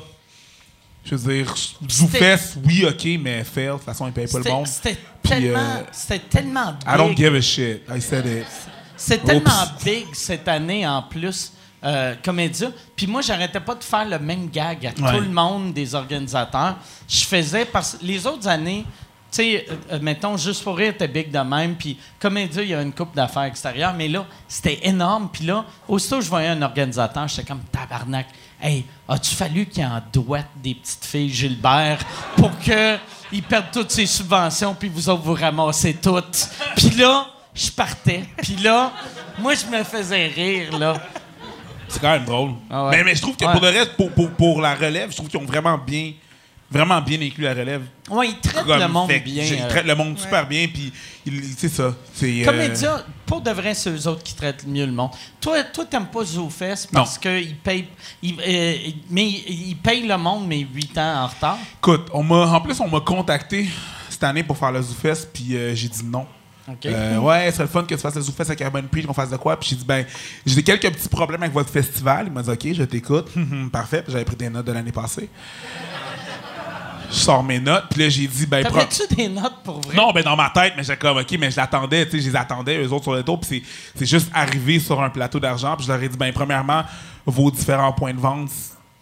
[1.03, 1.53] Je veux dire,
[1.89, 4.67] ZooFest, oui, ok, mais fail, de toute façon, ils payent pas le monde.
[4.67, 6.81] C'était tellement, euh, c'était tellement big.
[6.87, 7.81] I don't give a shit.
[7.89, 8.45] I said it.
[8.97, 12.71] C'est tellement big cette année en plus, euh, Comédia.
[12.95, 15.15] Puis moi, j'arrêtais pas de faire le même gag à Ouais.
[15.17, 16.75] tout le monde des organisateurs.
[17.07, 18.83] Je faisais parce que les autres années,
[19.37, 21.75] tu sais, euh, euh, mettons, juste pour rire, était big de même.
[21.75, 23.93] Puis Comédia, il y a une coupe d'affaires extérieures.
[23.93, 25.29] Mais là, c'était énorme.
[25.31, 28.27] Puis là, aussitôt je voyais un organisateur, j'étais comme tabarnak.
[28.61, 31.99] Hey, as-tu fallu qu'il en doite des petites filles Gilbert
[32.37, 32.97] pour que
[33.31, 36.49] ils perdent toutes ses subventions puis vous autres vous ramassez toutes?
[36.75, 38.23] Puis là, je partais.
[38.41, 38.91] Puis là,
[39.37, 40.95] moi je me faisais rire là.
[41.87, 42.51] C'est quand même drôle.
[42.69, 42.97] Ah ouais.
[42.97, 43.51] mais, mais je trouve que Ouais.
[43.51, 46.13] pour le reste, pour, pour, pour la relève, je trouve qu'ils ont vraiment bien,
[46.69, 47.83] vraiment bien inclus la relève.
[48.09, 49.43] Ouais, ils traitent Comme le monde fait bien.
[49.43, 49.67] Ils euh.
[49.69, 50.91] traitent le monde super bien, puis
[51.57, 51.93] c'est ça.
[52.23, 55.11] Euh, Comédia, pour de vrai, c'est eux autres qui traitent mieux le monde.
[55.39, 57.87] Toi, toi, t'aimes pas ZooFest parce qu'ils payent,
[58.21, 58.75] ils- euh,
[59.09, 61.57] mais ils, ils payent le monde, mais 8 ans en retard?
[61.79, 63.67] Écoute, on en plus, on m'a contacté
[64.09, 66.25] cette année pour faire le ZooFest, puis euh, j'ai dit non.
[66.69, 66.85] OK.
[66.85, 69.13] Euh, ouais, ce serait le fun que tu fasses le ZooFest avec Urban Peach, qu'on
[69.13, 69.57] fasse de quoi.
[69.57, 70.05] Puis j'ai dit, ben,
[70.45, 72.25] j'ai quelques petits problèmes avec votre festival.
[72.27, 73.29] Il m'a dit, OK, je t'écoute.
[73.71, 74.03] Parfait.
[74.05, 75.29] J'avais pris des notes de l'année passée.
[77.09, 77.85] Je sors mes notes.
[77.89, 79.95] Puis là, j'ai dit, ben, T'avais-tu des notes pour vrai?
[79.95, 82.29] non, ben dans ma tête, mais j'étais comme, OK, mais je l'attendais, tu sais, je
[82.29, 83.63] les attendais, eux autres sur le tour, puis
[83.95, 86.83] c'est- juste arrivé sur un plateau d'argent, puis je leur ai dit, ben premièrement,
[87.25, 88.49] vos différents points de vente,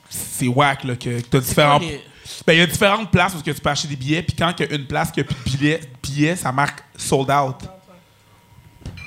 [0.10, 1.80] c'est whack, là, que t'as différents...
[1.80, 2.02] quoi les-
[2.46, 4.65] Ben, il y a différentes places où tu peux acheter des billets, puis quand il
[4.68, 7.56] y a une place qui a plus de billets, billets, ça marque sold out.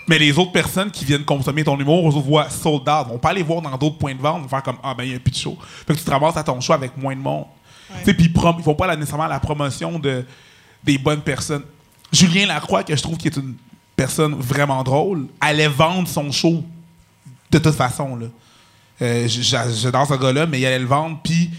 [0.09, 3.09] Mais les autres personnes qui viennent consommer ton humour, autres voient sold out.
[3.09, 5.11] Vont pas aller voir dans d'autres points de vente, vont faire comme Ah ben il
[5.11, 5.59] n'y a plus de show.
[5.87, 7.45] Fait que tu te ramasses à ton show avec moins de monde.
[8.05, 10.25] Puis ils font pas nécessairement la promotion de,
[10.85, 11.63] des bonnes personnes.
[12.13, 13.55] Julien Lacroix, que je trouve qui est une
[13.97, 16.65] personne vraiment drôle, allait vendre son show
[17.51, 18.17] de toute façon.
[18.17, 18.27] Là.
[19.03, 21.51] Euh, J'adore ce gars-là, mais il allait le vendre, puis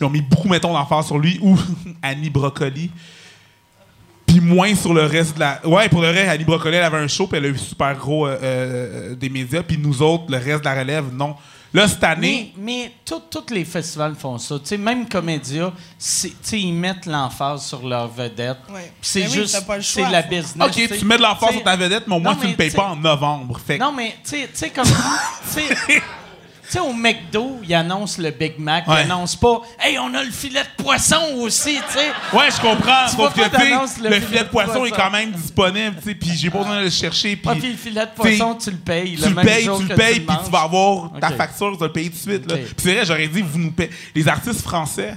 [0.00, 1.58] ils ont mis beaucoup, mettons, d'emphase sur lui, ou
[2.02, 2.90] Annie Brocoli.
[4.26, 5.66] Puis moins sur le reste de la.
[5.66, 7.94] Ouais, pour le reste, Annie Brocoli, elle avait un show, puis elle a eu super
[7.96, 9.62] gros euh, euh, des médias.
[9.62, 11.36] Puis nous autres, le reste de la relève, non.
[11.76, 12.52] Là, cette année.
[12.56, 14.58] Mais, mais tout- tous les festivals font ça.
[14.58, 18.56] Tu sais, même Comédia, c'est- tu sais, ils mettent l'emphase sur leur vedette.
[18.72, 18.92] Ouais.
[19.02, 20.56] C'est Ben oui, juste, c'est la business.
[20.58, 22.70] Ok, tu mets de l'emphase sur ta vedette, mais au moins non, tu ne payes
[22.70, 23.60] pas en novembre.
[23.64, 24.86] Fait Non, mais tu sais- tu sais, comme.
[26.66, 28.86] tu sais- au McDo, ils annoncent le Big Mac.
[28.86, 29.02] Ouais.
[29.04, 32.08] Ils annoncent pas Hey, on a le filet de poisson aussi, tu sais.
[32.36, 33.08] Ouais, je comprends.
[33.08, 36.50] Sauf que, d'annonce, le, filet de poisson est quand même disponible, tu sais, puis j'ai
[36.50, 37.36] pas besoin de le chercher.
[37.36, 39.16] Puis Ah, puis le filet de poisson, tu le payes.
[39.16, 41.78] tu le le payes, tu le payes, le puis tu vas avoir ta facture, tu
[41.78, 42.46] vas le payer tout de suite.
[42.46, 43.90] Puis c'est vrai, j'aurais dit, vous nous payez.
[44.14, 45.14] Les artistes français,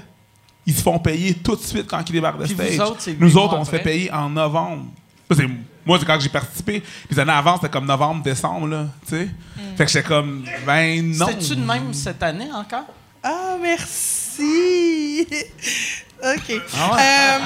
[0.66, 2.80] ils se font payer tout de suite quand ils débarquent de stage.
[2.80, 4.86] autres, Nous autres, on se fait payer en novembre.
[5.32, 5.48] C'est-
[5.89, 6.84] moi, c'est quand j'ai participé.
[7.10, 9.28] Les années avant, c'était comme novembre, décembre, là, tu sais.
[9.75, 11.28] Fait que j'étais comme, ben non.
[11.28, 12.86] C'était-tu de même cette année encore?
[13.23, 15.28] Ah, merci.
[16.23, 16.62] OK.
[16.78, 17.02] Ah ouais?
[17.02, 17.39] Euh,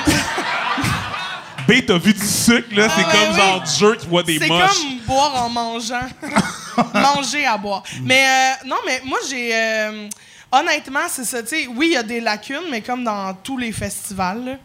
[1.67, 4.23] B, t'as vu du sucre, là, c'est Ah, comme ouais, genre du jeu qui voit
[4.23, 4.77] des c'est moches.
[4.81, 6.07] comme boire en mangeant.
[6.93, 7.83] Manger à boire.
[8.03, 9.55] Mais euh, non, mais moi, j'ai.
[9.55, 10.09] euh,
[10.51, 11.41] honnêtement, c'est ça.
[11.43, 14.59] Tu sais, oui, il y a des lacunes, mais comme dans tous les festivals.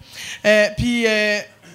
[0.45, 1.07] Euh, Puis.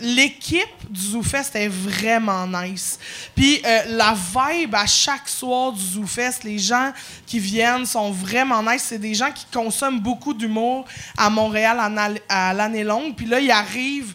[0.05, 2.99] L'équipe du ZooFest est vraiment nice.
[3.33, 6.91] Puis euh, la vibe à chaque soir du ZooFest, les gens
[7.25, 8.83] qui viennent sont vraiment nice.
[8.89, 10.83] C'est des gens qui consomment beaucoup d'humour
[11.17, 11.79] à Montréal
[12.27, 13.15] à l'année longue.
[13.15, 14.13] Puis là, ils arrivent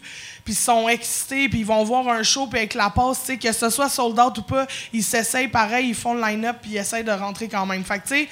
[0.49, 3.25] puis ils sont excités, puis ils vont voir un show, puis avec la passe, tu
[3.27, 6.57] sais, que ce soit sold out ou pas, ils s'essayent pareil, ils font le line-up,
[6.61, 7.83] puis ils essayent de rentrer quand même.
[7.83, 8.29] Fait que, tu sais,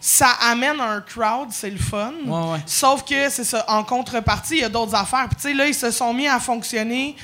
[0.00, 2.12] ça amène un crowd, c'est le fun.
[2.24, 2.62] Ouais, ouais.
[2.66, 5.26] Sauf que, c'est ça, en contrepartie, il y a d'autres affaires.
[5.28, 7.16] Puis, tu sais, là, ils se sont mis à fonctionner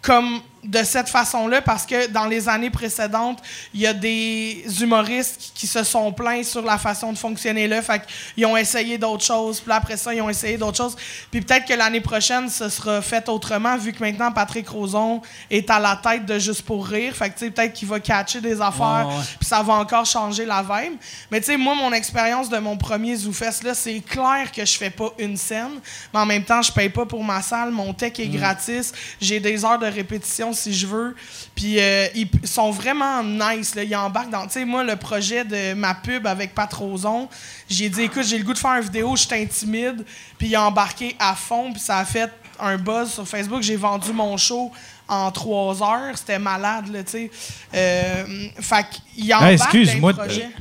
[0.00, 3.40] comme de cette façon-là parce que dans les années précédentes,
[3.74, 7.68] il y a des humoristes qui- qui se sont plaints sur la façon de fonctionner
[7.68, 7.82] là.
[7.82, 8.02] Fait
[8.34, 9.60] qu'ils ont essayé d'autres choses.
[9.60, 10.96] Puis après ça, ils ont essayé d'autres choses.
[11.30, 15.68] Puis peut-être que l'année prochaine, ce sera fait autrement vu que maintenant, Patrick Roson est
[15.70, 17.14] à la tête de Juste pour rire.
[17.14, 19.06] Fait que, tu sais, peut-être qu'il va catcher des affaires.
[19.38, 20.94] Puis ça va encore changer la vibe.
[21.30, 24.76] Mais tu sais, moi, mon expérience de mon premier ZooFest, là, c'est clair que je
[24.78, 25.80] fais pas une scène.
[26.12, 27.70] Mais en même temps, je paye pas pour ma salle.
[27.70, 28.92] Mon tech est gratis.
[29.20, 31.14] J'ai des heures de répétition si je veux.
[31.54, 33.74] Puis euh, ils sont vraiment nice.
[33.74, 33.82] Là.
[33.82, 34.46] Ils embarquent dans.
[34.46, 37.28] Tu sais, moi, le projet de ma pub avec Pat Roson,
[37.68, 40.04] j'ai dit, écoute, j'ai le goût de faire une vidéo, je t'intimide.
[40.38, 41.72] Puis il a embarqué à fond.
[41.72, 43.62] Puis ça a fait un buzz sur Facebook.
[43.62, 44.70] J'ai vendu mon show
[45.08, 46.16] en trois heures.
[46.16, 47.30] C'était malade, là, tu sais.
[47.74, 48.24] Euh,
[48.60, 50.12] fait qu'il embarque Hey, dans excuse-moi,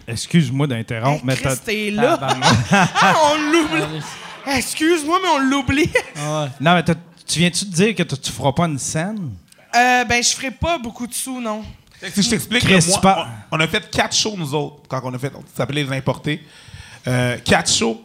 [0.07, 2.19] excuse-moi d'interrompre, Hey, mais Chris, t'as- t'es là.
[2.71, 4.01] ah, on l'oublie.
[4.45, 5.89] Excuse-moi, mais on l'oublie.
[6.59, 9.31] Non, mais tu viens-tu de dire que tu feras pas une scène?
[9.75, 11.63] Euh, ben, je ferai pas beaucoup de sous, non.
[12.13, 12.67] Si je t'explique,
[13.03, 15.83] moi, on, on a fait quatre shows, nous autres, quand on a fait, on s'appelait
[15.83, 16.41] les importés.
[17.07, 18.01] Euh, quatre shows.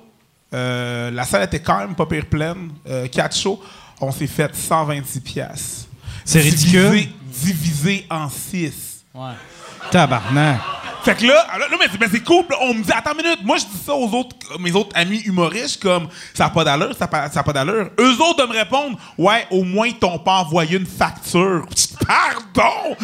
[0.54, 2.70] Euh, la salle était quand même pas pire pleine.
[2.88, 3.61] Euh, quatre shows,
[4.00, 5.88] on s'est fait 126 piastres.
[6.24, 6.90] C'est ridicule.
[6.90, 9.04] Divisé, divisé en six.
[9.14, 9.33] Ouais.
[9.90, 10.61] Tabarnak.
[11.05, 12.44] Fait que là, là, là, mais c'est- mais c'est cool.
[12.51, 14.90] là, On me dit, attends une minute, moi je dis ça aux autres, mes autres
[14.94, 17.88] amis humoristes, comme ça n'a pas d'allure, ça n'a pas, d'allure.
[17.98, 21.66] Eux autres de me répondre, ouais, au moins ils t'ont pas envoyé une facture.
[22.07, 22.96] Pardon!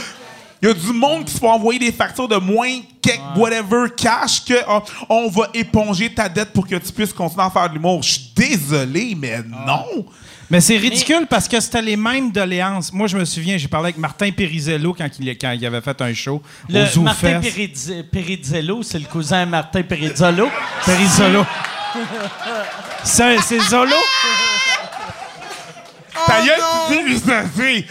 [0.60, 3.86] Il y a du monde qui se fait envoyer des factures de moins quelques whatever
[3.96, 7.68] cash que oh, on va éponger ta dette pour que tu puisses continuer à faire
[7.68, 8.02] de l'humour.
[8.02, 10.06] Je suis désolé, mais non!
[10.50, 12.92] Mais c'est ridicule parce que c'était les mêmes doléances.
[12.92, 16.00] Moi, je me souviens, j'ai parlé avec Martin Perizello quand il, quand il avait fait
[16.02, 17.40] un show Le au Zoo Martin
[18.12, 20.48] Perizzello, c'est le cousin à Martin Perizzolo.
[20.84, 21.44] Perizolo.
[23.04, 23.96] c'est c'est Zolo?
[26.26, 27.86] Ta gueule, tu dis ça, c'est-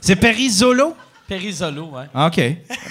[0.00, 0.96] C'est Perizolo?
[1.28, 2.04] Perizzolo, ouais.
[2.14, 2.40] Ah, OK.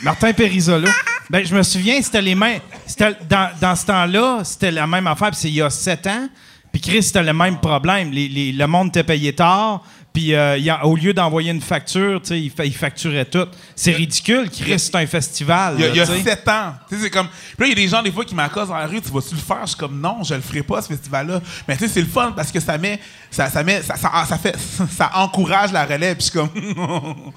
[0.03, 0.87] Martin Perizolo.
[1.29, 2.59] Ben, je me souviens, c'était les mêmes.
[2.85, 6.07] C'était dans, dans ce temps-là, c'était la même affaire, puis c'est il y a sept
[6.07, 6.27] ans.
[6.71, 8.11] Puis Chris, c'était le même problème.
[8.11, 12.51] Les- les- le monde était payé tard, Puis euh, au lieu d'envoyer une facture, il,
[12.51, 13.47] fa- il facturait tout.
[13.77, 14.49] C'est ridicule.
[14.49, 15.75] Chris, c'est un festival.
[15.77, 16.23] Il y a, là, il y a tu sais.
[16.29, 16.73] sept ans.
[16.89, 17.27] C'est comme.
[17.29, 19.09] Puis là, il y a des gens, des fois, qui m'accosent dans la rue, tu
[19.09, 19.61] vas-tu le faire?
[19.61, 21.39] Je suis comme, non, je le ferai pas, ce festival-là.
[21.65, 22.99] Mais tu sais, c'est le fun parce que ça met.
[23.31, 23.81] Ça, ça met.
[23.81, 24.55] Ça, ça, ça fait.
[24.91, 26.17] Ça encourage la relève.
[26.17, 26.49] Puis je suis comme.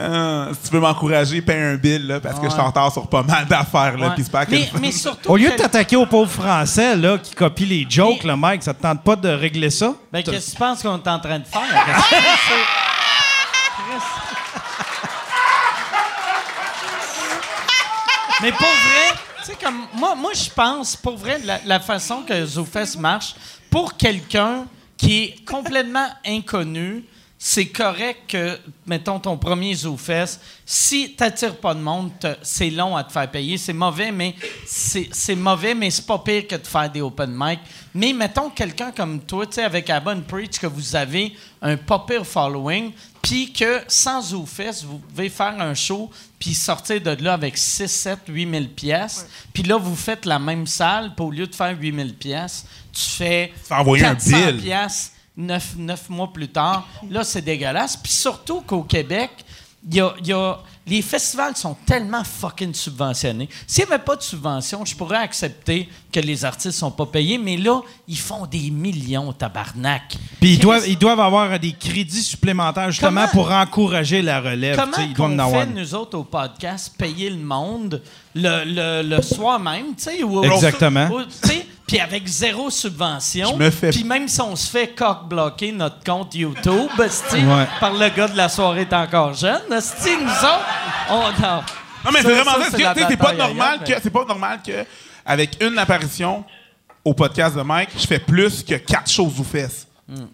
[0.00, 2.92] Ah, si tu veux m'encourager, paye un bill, là, parce que je suis en retard
[2.92, 4.08] sur pas mal d'affaires, là.
[4.08, 4.14] Ouais.
[4.14, 5.28] Puis c'est pas que- mais, mais surtout.
[5.28, 8.36] Au lieu de que- t'attaquer aux pauvres Français là, qui copient les jokes, Mais- là,
[8.36, 9.94] Mike, ça te tente pas de régler ça?
[10.12, 11.62] Ben, qu'est-ce que tu penses qu'on est en train de faire?
[11.86, 12.64] Qu'est-ce que c'est?
[18.42, 22.22] Mais pour vrai, tu sais, comme moi, moi je pense, pour vrai, la, la façon
[22.22, 23.34] que ZooFest marche,
[23.70, 24.64] pour quelqu'un
[24.98, 27.04] qui est complètement inconnu,
[27.40, 32.10] c'est correct que, mettons, ton premier ZooFest, si t'attires pas de monde,
[32.42, 33.56] c'est long à te faire payer.
[33.56, 34.34] C'est mauvais, mais
[34.66, 37.60] c'est mauvais, mais c'est pas pire que de faire des open mic.
[37.98, 41.98] Mais mettons quelqu'un comme toi, tu sais, avec Abon Preach, que vous avez un pas
[42.06, 46.08] pire following, puis que sans ZooFest, vous pouvez faire un show,
[46.38, 49.26] puis sortir de là avec 6, 7, 8 000 pièces.
[49.52, 52.66] Puis là, vous faites la même salle, puis au lieu de faire 8 000 pièces,
[52.92, 54.56] tu fais envoyer un 400 bill.
[54.62, 56.86] piastres neuf, neuf mois plus tard.
[57.10, 57.96] Là, c'est dégueulasse.
[57.96, 59.30] Puis surtout qu'au Québec,
[59.90, 60.58] il y a, il y a-
[60.88, 63.48] les festivals sont tellement fucking subventionnés.
[63.66, 67.38] S'il n'y avait pas de subvention, je pourrais accepter que les artistes sont pas payés,
[67.38, 70.16] mais là, ils font des millions, tabarnak.
[70.40, 74.76] Puis ils doivent, ils doivent avoir des crédits supplémentaires justement Comment- pour encourager la relève.
[74.76, 75.66] Comment ils doivent en avoir.
[75.66, 78.02] nous autres, au podcast, payer le monde
[78.34, 80.22] le, le- le soir même, tu sais?
[80.22, 81.08] ou- Exactement.
[81.10, 83.48] ou- tu sais, Puis avec zéro subvention.
[83.58, 87.66] Je me fais- Puis même si on se fait cock-bloquer notre compte YouTube, Ouais.
[87.80, 90.66] par le gars de la soirée est encore jeune, esti, nous autres,
[91.10, 91.14] on...
[91.20, 91.62] Non,
[92.04, 92.94] Non, mais c'est vraiment ça, ça.
[93.08, 94.84] c'est pas normal ailleurs, que c'est pas normal que
[95.26, 96.44] avec une apparition
[97.04, 99.86] au podcast de Mike, je fais plus que quatre choses aux fesses.
[100.06, 100.26] Hmm.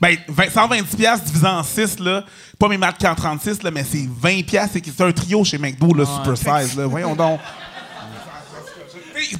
[0.00, 2.24] Ben, 20 120 pièces divisé en 6 là,
[2.58, 5.58] pas mes marques en 36 là, mais c'est 20 pièces c'est c'est un trio chez
[5.58, 6.86] McDo là, super size là.
[6.86, 7.40] Voyons donc.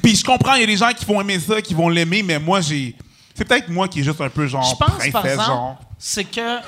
[0.01, 2.23] Puis je comprends, il y a des gens qui vont aimer ça, qui vont l'aimer,
[2.23, 2.95] mais moi j'ai
[3.35, 5.77] c'est peut-être moi qui est juste un peu genre Je pense, par exemple, genre.
[5.97, 6.59] c'est que,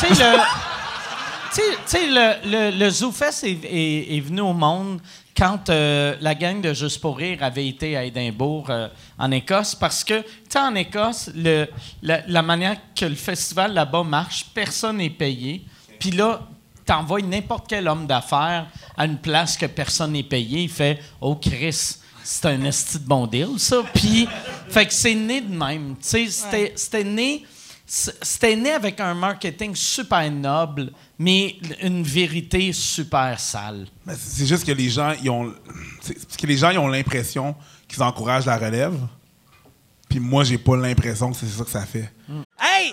[0.00, 0.38] tu sais, le,
[1.50, 5.00] tu sais- tu sais, le, le, le ZooFest est, est- est venu au monde
[5.36, 9.74] quand euh, la gang de Juste pour rire avait été à Édimbourg, euh, en Écosse,
[9.74, 11.66] parce que, tu sais, en Écosse, le,
[12.02, 15.62] la, la manière que le festival là-bas marche, personne n'est payé.
[16.00, 16.40] Puis là,
[16.86, 21.34] t'envoies n'importe quel homme d'affaires à une place que personne n'est payé, il fait «Oh,
[21.34, 23.84] Chris, c'est un esti de bon deal, ça.
[23.94, 24.28] Puis,
[24.68, 25.94] fait que c'est né de même.
[25.96, 27.44] Tu sais, c'était, c'était né.
[27.86, 33.86] C'était né avec un marketing super noble, mais une vérité super sale.
[34.04, 35.54] Mais c'est juste que les gens, ils ont.
[36.36, 37.54] que les gens, ils ont l'impression
[37.86, 38.98] qu'ils encouragent la relève.
[40.08, 42.12] Puis moi, j'ai pas l'impression que c'est ça que ça fait.
[42.58, 42.92] Hey,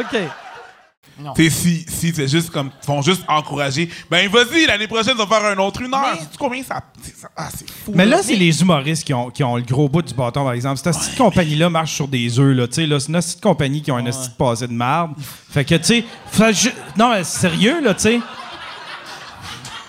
[0.00, 0.18] OK.
[1.36, 2.70] Tu sais, si, si c'est juste comme.
[2.82, 3.88] Ils vont juste encourager.
[4.10, 6.08] Ben, vas-y, l'année prochaine, on va faire un autre une heure.
[6.12, 6.82] Mais- Sais-tu combien ça.
[7.36, 7.92] ah, c'est fou.
[7.94, 10.54] Mais là, c'est les humoristes qui ont, qui ont le gros bout du bâton, par
[10.54, 10.80] exemple.
[10.82, 12.66] Cette petite compagnie-là marche sur des œufs, là.
[12.66, 15.12] Tu sais, là, c'est une petite compagnie qui ont un petit passé de marde.
[15.50, 16.04] Fait que, tu sais,
[16.96, 18.20] non, mais sérieux, là, tu sais.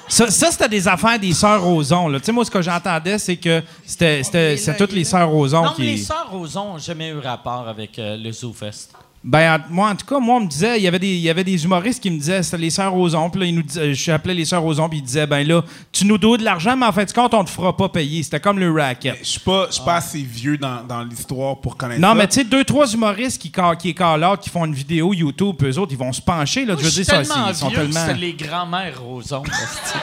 [0.07, 2.11] Ça, ça, c'était des affaires des sœurs Roson.
[2.13, 5.63] Tu sais, moi, ce que j'entendais, c'est que c'était, c'était, c'est toutes les sœurs Roson
[5.63, 5.81] Non, qui.
[5.81, 8.89] mais les sœurs Roson n'ont jamais eu rapport avec euh, le ZooFest.
[9.27, 11.19] Ben, en- moi, en tout cas, moi, on me disait, il y avait des, il
[11.21, 13.27] y avait des humoristes qui me disaient, c'était les sœurs Roson.
[13.31, 15.63] Puis là, ils nous disaient- je appelais les sœurs Roson, puis ils disaient, ben là,
[15.91, 18.21] tu nous dois de l'argent, mais en fait, compte, on te fera pas payer.
[18.21, 19.17] C'était comme le racket.
[19.21, 22.13] Je suis pas, je suis pas assez vieux dans, dans l'histoire pour connaître Non, ça.
[22.13, 25.55] mais tu sais, deux, trois humoristes qui, qui call out, qui font une vidéo YouTube,
[25.63, 26.63] eux autres, ils vont se pencher.
[26.63, 28.05] Là, Moi, je veux dire, ça, tellement c'est- ils sont vieux tellement.
[28.05, 29.41] c'est les grands-mères Roson.
[29.43, 29.97] esti.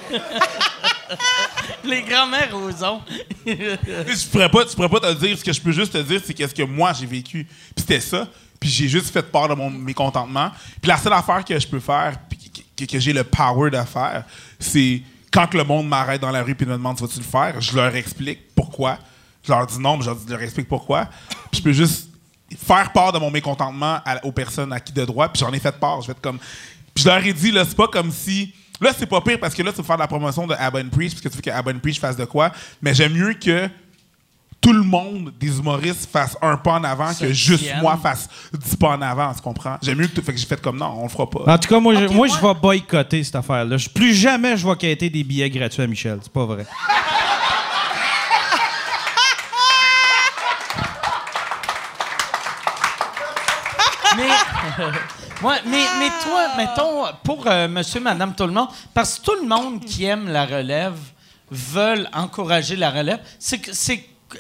[1.87, 3.01] les grands-mères Roson.
[3.47, 5.39] je pourrais tu pourrais pas te dire.
[5.39, 7.45] Ce que je peux juste te dire, c'est qu'est-ce que moi j'ai vécu.
[7.45, 8.29] Puis c'était ça.
[8.59, 10.51] Puis j'ai juste fait part de mon mécontentement.
[10.81, 14.25] Puis la seule affaire que je peux faire, puis que, j'ai le power de faire,
[14.59, 17.61] c'est quand que le monde m'arrête dans la rue et me demande vas-tu le faire,
[17.61, 18.99] je leur explique pourquoi.
[19.43, 21.09] Je leur dis non, mais je leur, explique pourquoi.
[21.51, 22.09] Puis je peux juste
[22.57, 25.29] faire part de mon mécontentement aux personnes à qui de droit.
[25.29, 26.01] Puis j'en ai fait part.
[26.01, 26.39] Je vais être comme.
[26.95, 28.55] Puis je leur ai dit là, c'est pas comme si.
[28.81, 30.81] Là, c'est pas pire parce que là, tu veux faire de la promotion de Abba
[30.81, 32.51] and Preach, parce que tu veux que Abba and Preach fasse de quoi.
[32.83, 33.69] Mais j'aime mieux que
[34.61, 38.75] tout le monde des humoristes fasse un pas en avant que juste moi fasse dix
[38.77, 39.77] pas en avant, tu comprends?
[39.81, 40.23] J'aime mieux que tout.
[40.23, 41.41] Fait que j'ai fait comme non, on le fera pas.
[41.47, 42.35] En tout cas, moi, je, Ok, moi, ouais.
[42.35, 43.77] je vais boycotter cette affaire-là.
[43.95, 46.19] Plus jamais je vais quitter des billets gratuits à Michel.
[46.23, 46.67] C'est pas vrai.
[54.17, 54.29] Mais,
[55.43, 59.37] ouais, mais, mais toi, mettons, pour euh, monsieur, madame, tout le monde, parce que tout
[59.41, 60.97] le monde qui aime la relève
[61.51, 63.73] veulent encourager la relève, c'est que.
[63.73, 64.39] c'est que-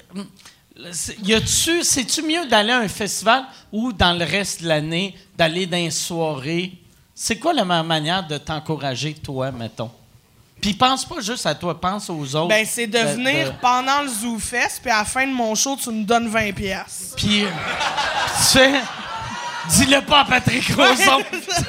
[0.93, 5.15] c'est- y a-tu, c'est-tu mieux d'aller à un festival ou dans le reste de l'année,
[5.37, 6.73] d'aller dans une soirée?
[7.15, 9.91] C'est quoi la meilleure manière de t'encourager, toi, mettons?
[10.61, 12.49] Puis pense pas juste à toi, pense aux autres.
[12.49, 15.77] Ben, c'est de venir pendant le Zoo Fest, puis à la fin de mon show,
[15.83, 17.13] tu me donnes 20 pièces.
[17.17, 17.49] Puis, euh,
[18.39, 18.73] tu sais,
[19.71, 21.23] dis-le pas à Patrick Roson.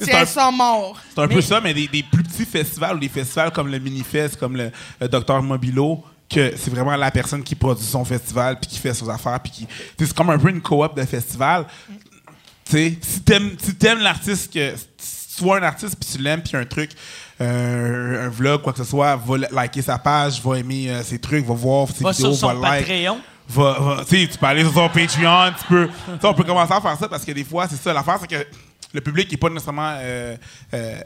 [0.00, 0.96] C'est un- Tiens ça mort.
[1.12, 3.68] C'est un Mais- peu ça, mais des, des plus petits festivals ou des festivals comme
[3.68, 8.04] le Minifest, comme le, le Docteur Mobilo, que c'est vraiment la personne qui produit son
[8.04, 9.66] festival puis qui fait ses affaires puis qui
[9.98, 11.66] c'est comme un peu une coop de festival.
[12.64, 16.18] Tu sais, si t'aimes si t'aimes l'artiste que si tu vois un artiste puis tu
[16.22, 16.90] l'aimes puis un truc
[17.40, 21.02] euh, un vlog quoi que ce soit, va li- liker sa page, va aimer euh,
[21.02, 23.18] ses trucs, va voir ses Va vidéos, sur son va like Patreon.
[23.48, 25.88] Va, va- tu peux aller sur son Patreon, tu peux,
[26.22, 28.46] on peut commencer à faire ça parce que des fois, c'est ça l'affaire, c'est que
[28.92, 30.36] le public n'est pas nécessairement euh,
[30.74, 31.00] euh,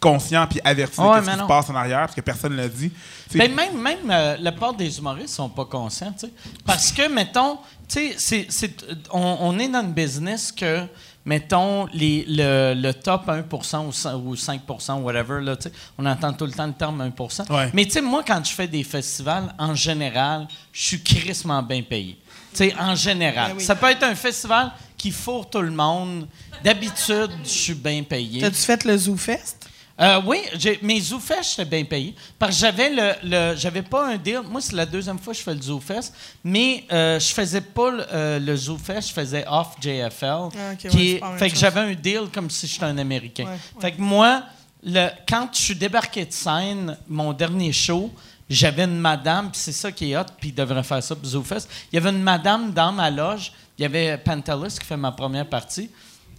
[0.00, 1.42] conscient puis averti Ouais, de ce qui non.
[1.44, 2.90] se passe en arrière parce que personne ne l'a dit.
[3.34, 6.32] Ben, même même euh, la part des humoristes sont pas conscients, tu sais.
[6.64, 10.84] Parce que, mettons, tu sais, c'est- c'est- on, on est dans une business que,
[11.24, 16.06] mettons, les, le, le top 1% ou, cin- ou 5%, whatever, là, tu sais, on
[16.06, 17.52] entend tout le temps le terme 1%.
[17.52, 17.70] Ouais.
[17.74, 21.82] Mais tu sais, moi, quand je fais des festivals, en général, je suis crissement bien
[21.82, 22.18] payé.
[22.52, 23.50] Tu sais, en général.
[23.52, 23.64] Ben oui.
[23.64, 26.26] Ça peut être un festival qui fourre tout le monde.
[26.64, 28.40] D'habitude, je suis bien payé.
[28.40, 29.68] T'as-tu fait le Zoo Fest?
[30.00, 30.38] Euh, oui,
[30.82, 32.14] mes ZooFest, j'étais bien payé.
[32.38, 34.40] Parce que j'avais le, le- j'avais pas un deal.
[34.48, 37.90] Moi, c'est la deuxième fois que je fais le ZooFest, mais euh, je faisais pas
[37.90, 40.24] le, euh, le ZooFest, je faisais off JFL.
[40.24, 43.44] Ah, qui ouais, est- fait que j'avais un deal comme si j'étais un Américain.
[43.44, 43.80] Ouais, ouais.
[43.80, 44.42] Fait que moi,
[44.82, 48.10] le, quand je suis débarqué de scène, mon dernier show,
[48.48, 51.26] j'avais une madame, puis c'est ça qui est hot, puis il devrait faire ça pour
[51.28, 51.68] ZooFest.
[51.92, 55.12] Il y avait une madame dans ma loge, il y avait Pantelis qui fait ma
[55.12, 55.90] première partie.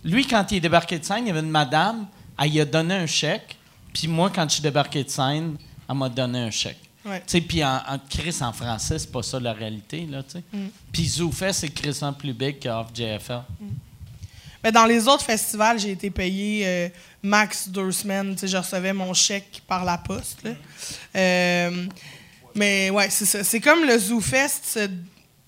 [0.04, 2.08] Lui, quand il est débarqué de scène, il y avait une madame,
[2.42, 3.56] elle lui a donné un chèque,
[3.94, 5.58] puis moi, quand je suis débarqué de scène,
[5.90, 6.78] elle m'a donné un chèque.
[7.48, 10.02] Puis en, en Chris en français, c'est pas ça la réalité.
[10.06, 10.58] Mm.
[10.92, 13.42] Puis ZooFest, c'est Chris en plus big qu'off JFL.
[14.64, 16.90] Ben, dans les autres festivals, j'ai été payé euh,
[17.24, 18.38] max deux semaines.
[18.42, 20.44] Je recevais mon chèque par la poste.
[20.44, 20.52] là.
[21.16, 21.88] Euh,
[22.54, 23.44] mais ouais, c'est ça.
[23.44, 24.62] C'est comme le Zoo Fest.
[24.66, 24.92] c'est-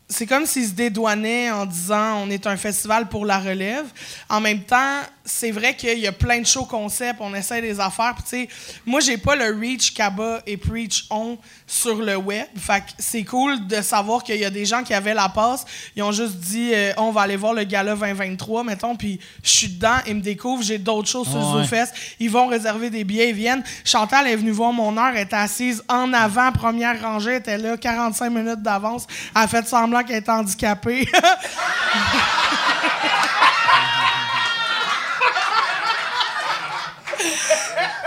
[0.10, 3.86] C'est comme s'ils se dédouanaient en disant on est un festival pour la relève.
[4.29, 7.80] En même temps, c'est vrai qu'il y a plein de shows concepts, on essaie des
[7.80, 8.14] affaires.
[8.16, 8.50] Puis, tu sais,
[8.86, 12.46] moi, j'ai pas le reach qu'Abba et Preach ont sur le web.
[12.58, 15.64] Fait que c'est cool de savoir qu'il y a des gens qui avaient la passe.
[15.96, 18.96] Ils ont juste dit euh, on va aller voir le gala 2023, mettons.
[18.98, 21.60] Puis je suis dedans, ils me découvrent, j'ai d'autres choses sur Ouais.
[21.60, 21.94] le ZooFest.
[22.20, 23.64] Ils vont réserver des billets, ils viennent.
[23.86, 27.58] Chantal est venue voir mon heure, elle était assise en avant, première rangée, elle était
[27.58, 29.08] là, 45 minutes d'avance.
[29.36, 31.08] Elle a fait semblant qu'elle était handicapée.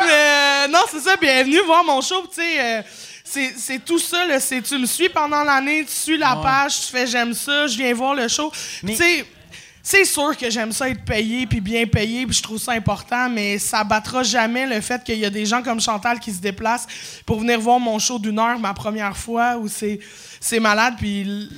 [0.02, 1.16] euh, non, c'est ça.
[1.16, 2.22] Bienvenue voir mon show.
[2.28, 2.82] Tu sais, euh,
[3.24, 4.24] c'est tout ça.
[4.26, 4.40] là.
[4.40, 7.76] C'est- Tu me suis pendant l'année, tu suis la page, tu fais j'aime ça, je
[7.76, 8.50] viens voir le show.
[8.82, 9.24] Mais- Tu sais,
[9.82, 13.28] c'est sûr que j'aime ça être payé, puis bien payé, puis je trouve ça important,
[13.28, 16.40] mais ça battra jamais le fait qu'il y a des gens comme Chantal qui se
[16.40, 16.86] déplacent
[17.24, 20.00] pour venir voir mon show d'une heure ma première fois, où c'est
[20.40, 21.48] c'est malade, puis...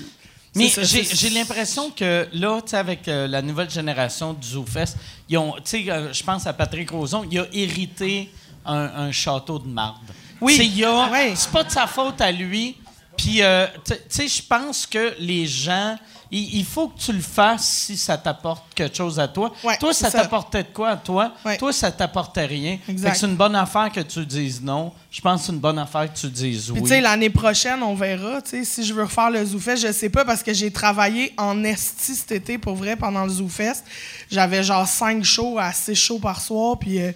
[0.59, 0.69] Mais
[1.15, 4.97] j'ai l'impression que là, tu sais, avec euh, la nouvelle génération du ZooFest,
[5.29, 8.31] ils ont, euh, je pense à Patrick Roson, il a hérité
[8.65, 9.97] un, un château de marde.
[10.41, 10.53] Oui.
[10.57, 11.33] Tu sais, il a- Ouais.
[11.35, 12.77] c'est pas de sa faute à lui.
[13.17, 15.97] Puis, euh, tu sais, je pense que les gens,
[16.31, 19.53] il, il faut que tu le fasses si ça t'apporte quelque chose à toi.
[19.65, 20.21] Ouais, toi, ça ça.
[20.21, 21.33] t'apportait de quoi à toi?
[21.45, 21.57] Ouais.
[21.57, 22.79] Toi, ça t'apportait rien.
[22.87, 24.93] C'est une bonne affaire que tu dises non.
[25.11, 26.83] Je pense que c'est une bonne affaire que tu dises oui.
[26.83, 28.41] tu sais, l'année prochaine, on verra.
[28.45, 32.15] Si je veux refaire le ZooFest, je sais pas parce que j'ai travaillé en esti
[32.15, 33.85] cet été pour vrai pendant le ZooFest.
[34.31, 36.79] J'avais genre cinq shows à six shows par soir.
[36.79, 37.13] Puis, euh,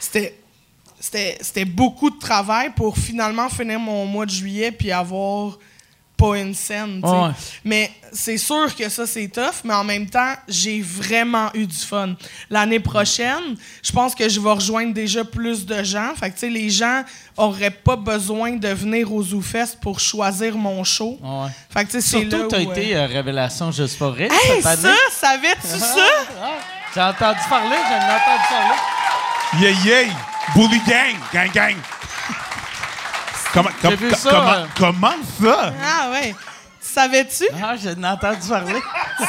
[0.00, 0.38] c'était.
[0.98, 5.58] C'était c'était beaucoup de travail pour finalement finir mon mois de juillet puis avoir
[6.28, 7.00] pas une scène.
[7.02, 7.30] Ouais.
[7.64, 11.76] Mais c'est sûr que ça, c'est tough, mais en même temps, j'ai vraiment eu du
[11.76, 12.14] fun.
[12.48, 16.14] L'année prochaine, je pense que je vais rejoindre déjà plus de gens.
[16.14, 17.02] Fait que, les gens
[17.36, 21.18] auraient pas besoin de venir au ZooFest pour choisir mon show.
[21.22, 21.48] Ouais.
[21.70, 24.66] Fait que, Surtout, tu as où, euh, été euh, révélation juste pour rire Hey, cette
[24.66, 24.82] année.
[25.10, 26.06] ça, savais-tu ça?
[26.42, 26.50] Ah,
[26.94, 29.60] J'ai entendu parler, j'en ai entendu parler.
[29.60, 30.14] Yeah, yeah!
[30.54, 31.16] Bully gang!
[31.32, 31.76] Gang, gang!
[33.54, 34.66] Comment, com- com- ça, comment, euh.
[34.76, 35.72] comment ça?
[35.82, 36.34] Ah ouais.
[36.86, 37.44] Tu savais-tu?
[37.62, 38.80] Ah, j'en ai entendu parler.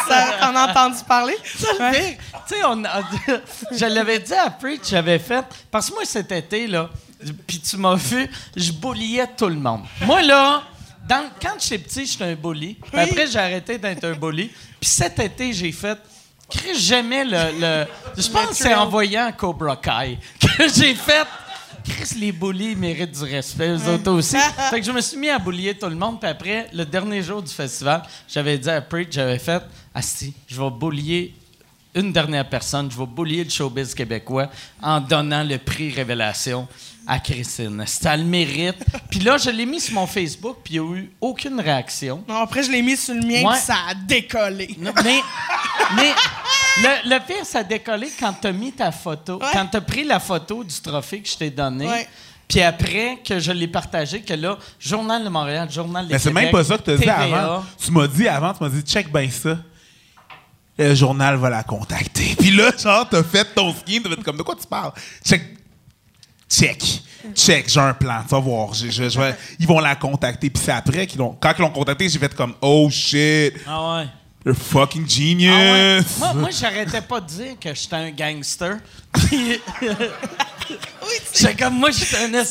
[0.07, 1.36] Ça- T'en as entendu parler?
[1.80, 2.17] Ouais.
[2.47, 3.01] Tu sais, on a-
[3.71, 5.45] je l'avais dit à Preach, j'avais fait.
[5.71, 6.89] Parce que moi, cet été, là,
[7.47, 9.84] puis tu m'as vu, je bulliais tout le monde.
[10.01, 10.63] Moi, là,
[11.07, 12.78] dans, quand j'étais petit, j'étais un bully.
[12.93, 12.99] Oui.
[12.99, 14.51] Après, j'ai arrêté d'être un bully.
[14.80, 15.97] Puis cet été, j'ai fait.
[16.49, 17.86] Chris, J'aimais le, le-
[18.17, 21.26] Je pense que c'est en voyant Cobra Kai que j'ai fait.
[21.88, 24.38] Chris, les bullies méritent du respect, eux autres aussi.
[24.69, 26.19] fait que je me suis mis à bullier tout le monde.
[26.19, 29.61] Puis après, le dernier jour du festival, j'avais dit à Preach, j'avais fait
[29.93, 31.33] Asti, je vais bullier
[31.93, 34.49] une dernière personne, je vais bullier le showbiz québécois
[34.81, 36.67] en donnant le prix Révélation
[37.08, 37.84] à Christine.
[37.88, 38.78] Ça le mérite.
[39.10, 42.24] Puis là, je l'ai mis sur mon Facebook, puis il n'y a eu aucune réaction.
[42.28, 43.53] Non, après, je l'ai mis sur le mien, Ouais.
[43.53, 44.76] puis ça a décollé.
[44.80, 45.20] Non, mais
[45.95, 46.14] mais
[46.82, 49.47] le, le pire, ça a décollé quand tu as mis ta photo, Ouais.
[49.53, 51.88] quand tu as pris la photo du trophée que je t'ai donné.
[51.88, 52.08] Ouais.
[52.47, 56.32] Puis après que je l'ai partagé, que là, Journal de Montréal, Journal de Mais c'est
[56.32, 57.64] même pas ça que tu as dit avant.
[57.84, 59.58] Tu m'as dit avant, tu m'as dit check bien ça.
[60.78, 62.36] Le journal va la contacter.
[62.39, 64.91] Puis là, genre, t'as fait ton skin, t'as fait comme de quoi tu parles?
[65.26, 65.41] Check.
[66.49, 66.83] Check.
[67.33, 68.73] Check, j'ai un plan, tu vas voir.
[68.73, 70.49] Je- je- je vais- ils vont la contacter.
[70.49, 71.35] Puis c'est après qu'ils l'ont.
[71.39, 74.07] Quand ils l'ont contacté, j'ai fait comme oh shit, Ah ouais.
[74.45, 75.09] you're fucking Ah ouais.
[75.09, 76.17] genius.
[76.19, 78.77] Moi, moi j'arrêtais pas de dire que j'étais un gangster.
[79.13, 79.59] Puis-
[81.33, 82.41] J'étais comme, moi, j'étais un Moi,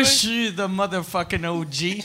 [0.00, 0.04] ouais.
[0.04, 2.02] je suis the motherfucking OG.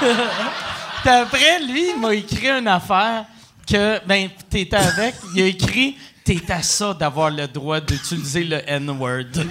[0.00, 3.26] Puis après, lui, il m'a écrit une affaire
[3.68, 5.14] que, ben, t'étais avec.
[5.34, 9.24] Il a écrit, t'es à ça d'avoir le droit d'utiliser le N-word.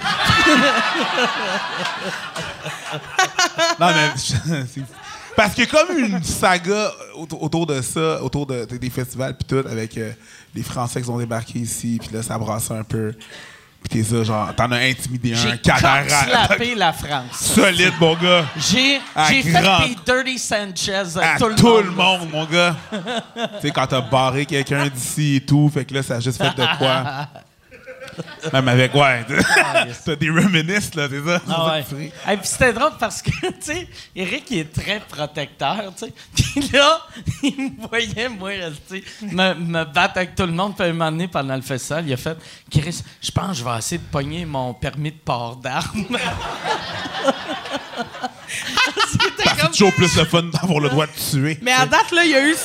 [3.80, 4.10] Non, mais.
[5.36, 9.34] Parce qu'il y a comme une saga autour, de ça, autour de, de- des festivals
[9.36, 10.12] puis tout, avec euh,
[10.54, 13.12] les Français qui ont débarqué ici, puis là, ça brasse un peu.
[13.90, 16.08] T'es ça, genre, t'en as intimidé un, J'ai cadavre.
[16.10, 17.32] slappé la France.
[17.38, 18.44] Solide, mon gars.
[18.56, 21.94] J'ai j'ai fait des Dirty Sanchez à, À tout le monde.
[21.94, 22.74] monde, mon gars.
[22.90, 26.38] tu sais, quand t'as barré quelqu'un d'ici et tout, fait que là, ça a juste
[26.38, 27.04] fait de quoi?
[28.52, 29.24] Même avec, ouais.
[30.04, 31.40] T'as des reminisces, là, c'est ça?
[31.48, 32.36] Ah ouais.
[32.36, 36.12] puis c'était drôle parce que, tu sais, Eric, il est très protecteur, tu sais.
[36.34, 37.00] Puis là,
[37.42, 38.50] il me voyait, moi,
[38.88, 40.74] tu sais, me, me battre avec tout le monde.
[40.74, 42.36] Puis à un moment donné, pendant le festival, il a fait
[42.70, 46.06] Chris, je pense que je vais essayer de pogner mon permis de port d'armes.
[49.10, 49.70] C'était C'est comme.
[49.70, 51.58] toujours plus le fun d'avoir le droit de tuer.
[51.62, 52.56] Mais à date, là, il y a eu...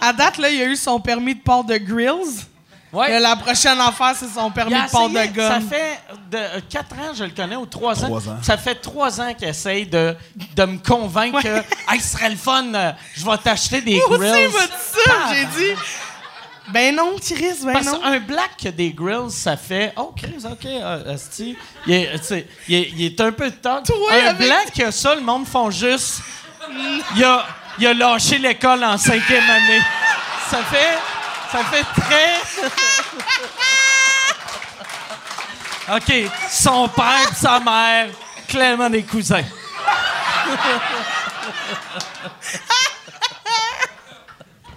[0.00, 2.46] À date, là, il y a eu son permis de port de grills.
[2.92, 3.18] Ouais.
[3.20, 5.48] La prochaine affaire, c'est son permis de port de gun.
[5.48, 5.98] Ça fait
[6.30, 8.06] de, euh, quatre ans, je le connais, ou trois ans.
[8.08, 8.38] Trois ans.
[8.42, 10.14] Ça fait trois ans qu'il essaye de,
[10.54, 11.56] de me convaincre que
[11.90, 14.46] hey, ce serait le fun, euh, je vais t'acheter des Moi grills.
[14.46, 14.72] aussi, m'a dit
[15.04, 15.12] ça.
[15.32, 15.80] J'ai dit...
[16.68, 17.98] Ben non, Chris, ben Parce non.
[18.00, 21.56] qu'un black qui a des grills, ça fait Oh, Chris, OK, euh, asti.
[21.86, 22.10] Il est,
[22.68, 23.84] il, est, il est un peu top.
[23.84, 26.20] Toi, un avec- black qui a ça, le monde font juste.
[27.16, 27.44] Il a,
[27.78, 29.80] il a lâché l'école en cinquième année.
[30.50, 30.98] Ça fait.
[31.52, 32.40] Ça fait très.
[35.96, 38.08] OK, son père et sa mère,
[38.48, 39.44] clairement des cousins.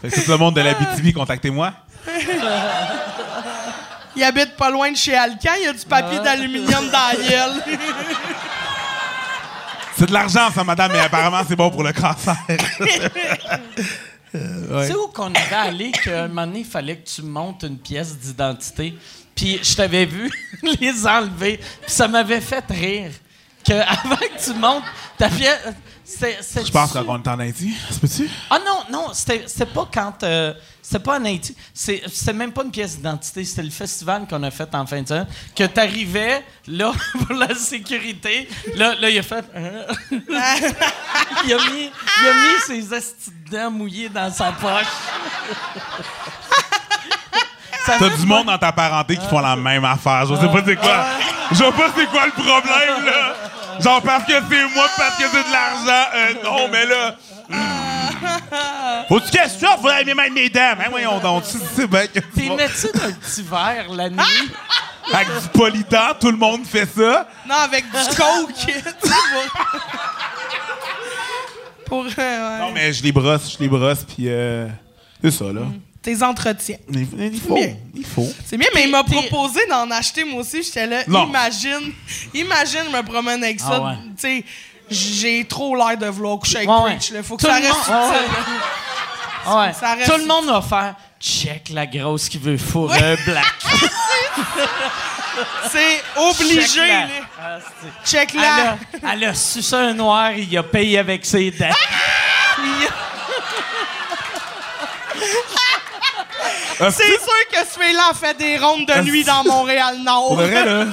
[0.02, 1.72] Fait que tout le monde de la BTV, contactez-moi.
[4.16, 5.54] Il habite pas loin de chez Alcan.
[5.58, 7.64] Il y a du papier d'aluminium dans la gueule.
[9.98, 12.36] C'est de l'argent, ça, madame, mais apparemment, c'est bon pour le cancer.
[14.88, 17.78] C'est où qu'on avait allé qu'à un moment donné, il fallait que tu montes une
[17.78, 18.94] pièce d'identité?
[19.36, 20.32] Puis je t'avais vu
[20.80, 21.58] les enlever.
[21.58, 23.12] Puis ça m'avait fait rire.
[23.66, 23.74] Que
[24.06, 24.84] avant que tu montes
[25.18, 25.60] ta pièce.
[26.04, 27.74] c'est- c'est- Je pense qu'on est en Haïti?
[27.90, 28.30] Se peut-tu?
[28.50, 30.24] Ah non, non, c'était pas quand.
[30.24, 31.56] euh, c'était pas en Haïti.
[31.74, 33.44] C'est- même pas une pièce d'identité.
[33.44, 35.28] C'était le festival qu'on a fait en fin de semaine.
[35.56, 36.92] Que t'arrivais, là,
[37.28, 38.48] pour la sécurité.
[38.76, 39.44] Là, là il a fait.
[39.56, 41.90] euh, il, a mis,
[42.22, 44.86] il a mis ses estis de dents mouillés dans sa poche.
[47.86, 50.26] T'as du monde dans ta parenté qui font la même affaire.
[50.26, 51.06] Je sais pas c'est quoi.
[51.52, 53.36] Je sais pas c'est quoi le problème, là.
[53.80, 56.10] Genre parce que c'est moi, parce que c'est de l'argent.
[56.16, 57.16] Euh, non, mais là.
[57.50, 59.06] hmm.
[59.08, 59.76] Faut-tu que ça?
[59.78, 60.76] Faudrait bien mettre mes dents.
[60.80, 61.44] Hein, voyons donc.
[61.46, 64.20] Sais bien que T'es mets-tu d'un petit verre la nuit?
[65.14, 67.28] Avec du politant, tout le monde fait ça.
[67.48, 68.74] non, avec du coke.
[71.86, 72.06] pour...
[72.06, 72.60] euh, ouais.
[72.60, 74.68] Non, mais je les brosse, je les brosse, puis euh,
[75.22, 75.62] c'est ça, là.
[76.06, 76.78] Tes entretiens.
[76.94, 77.56] Il, il faut.
[77.56, 77.76] Bien.
[77.96, 78.28] Il faut.
[78.46, 80.62] C'est bien, mais il m'a proposé d'en acheter moi aussi.
[80.62, 81.26] J'étais là, Non.
[81.28, 81.92] imagine,
[82.32, 83.72] imagine me promène avec ça.
[83.74, 83.96] Ah ouais.
[84.16, 84.44] Tu sais,
[84.88, 87.24] j'ai trop l'air de vouloir coucher avec Ouais, là.
[87.24, 88.20] Faut que Tout ça reste monde- subtil, ouais.
[89.48, 89.74] Ah.
[89.74, 93.46] Ça reste- Tout le monde va faire check la grosse qui veut fourrer un black.
[95.72, 96.88] C'est obligé, Check-la.
[96.88, 97.08] là.
[97.42, 97.58] Ah,
[98.06, 98.78] Check Elle a,
[99.14, 101.66] elle a sucé un noir, il a payé avec ses dents.
[102.64, 102.92] Il a-
[106.78, 110.28] C'est sûr que celui-là a fait des rondes de nuit dans Montréal-Nord.
[110.28, 110.86] Pour vrai, là.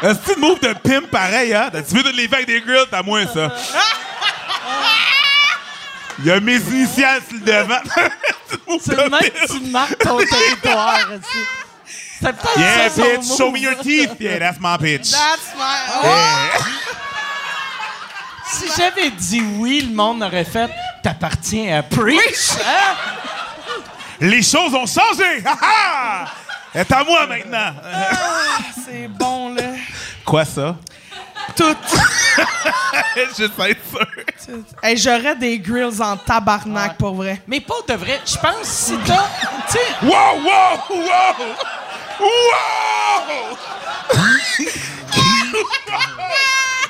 [0.00, 1.70] Que tu move de pimp pareil, hein?
[1.72, 3.52] Tu veux de avec des grills, t'as moins ça.
[6.18, 7.80] Il y a mes initiales sur le devant.
[8.80, 10.98] C'est de le même que tu marques ton territoire.
[11.10, 11.44] aussi.
[12.20, 13.58] C'est peut-être Yeah, ça, son bitch, show me move.
[13.62, 14.10] your teeth.
[14.20, 15.10] Yeah, that's my bitch.
[15.10, 15.76] That's my...
[16.02, 16.06] Oh!
[16.06, 16.60] Yeah.
[18.52, 20.70] Si j'avais dit oui, le monde aurait fait
[21.02, 22.52] T'appartiens à Preach.
[22.64, 22.94] Hein?
[24.20, 25.42] Les choses ont changé.
[25.44, 26.26] Ha ha!
[26.72, 27.74] C'est à moi maintenant.
[28.84, 29.74] C'est bon, là.
[30.24, 30.74] Quoi ça?
[31.54, 31.76] Tout.
[33.16, 33.76] Je sais sûr.
[34.82, 37.40] Hey, J'aurais des grills en tabarnak, pour vrai.
[37.46, 38.20] Mais pas de vrai.
[38.26, 39.24] Je pense si t'as.
[39.68, 41.36] Tu sais, Wow, wow, wow!
[42.20, 43.56] Wow!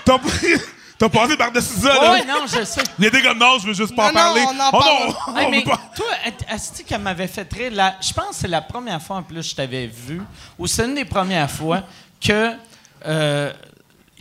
[0.04, 0.18] T'as
[0.98, 2.12] T'as passé par-dessus ça, là?
[2.12, 2.80] ouais, non, je sais.
[2.98, 4.40] Il était comme non, je veux juste pas en Non, non, parler.
[4.46, 5.08] on en oh parle.
[5.34, 5.36] non!
[5.40, 5.80] Hey, on mais veut pas.
[5.96, 6.06] toi,
[6.48, 9.36] Asti, qu'elle m'avait fait rire, la- je pense que c'est la première fois en plus
[9.36, 10.22] que je t'avais vu,
[10.58, 11.82] ou c'est une des premières fois
[12.24, 12.52] que
[13.06, 13.52] euh,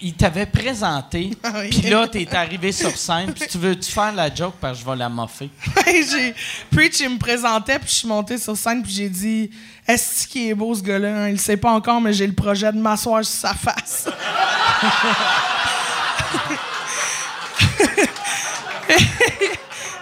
[0.01, 1.69] il t'avait présenté, Ah oui.
[1.69, 4.89] puis là, t'es arrivé sur scène, puis tu veux-tu faire la joke parce que je
[4.89, 5.49] vais la moffer?
[5.85, 6.33] J'ai...
[6.75, 9.51] Preach, il me présentait, puis je suis montée sur scène, puis j'ai dit
[9.87, 11.27] Est-ce qu'il est beau, ce gars-là hein?
[11.27, 14.07] Il le sait pas encore, mais j'ai le projet de m'asseoir sur sa face.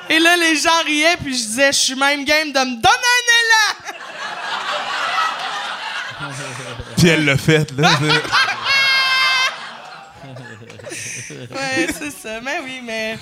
[0.10, 3.08] Et là, les gens riaient, puis je disais Je suis même game de me donner
[3.18, 3.24] un
[6.22, 6.34] élan
[6.98, 7.90] Puis elle l'a fait, là.
[11.50, 12.42] Ouais, c'est ça.
[12.42, 13.18] Mais oui, mais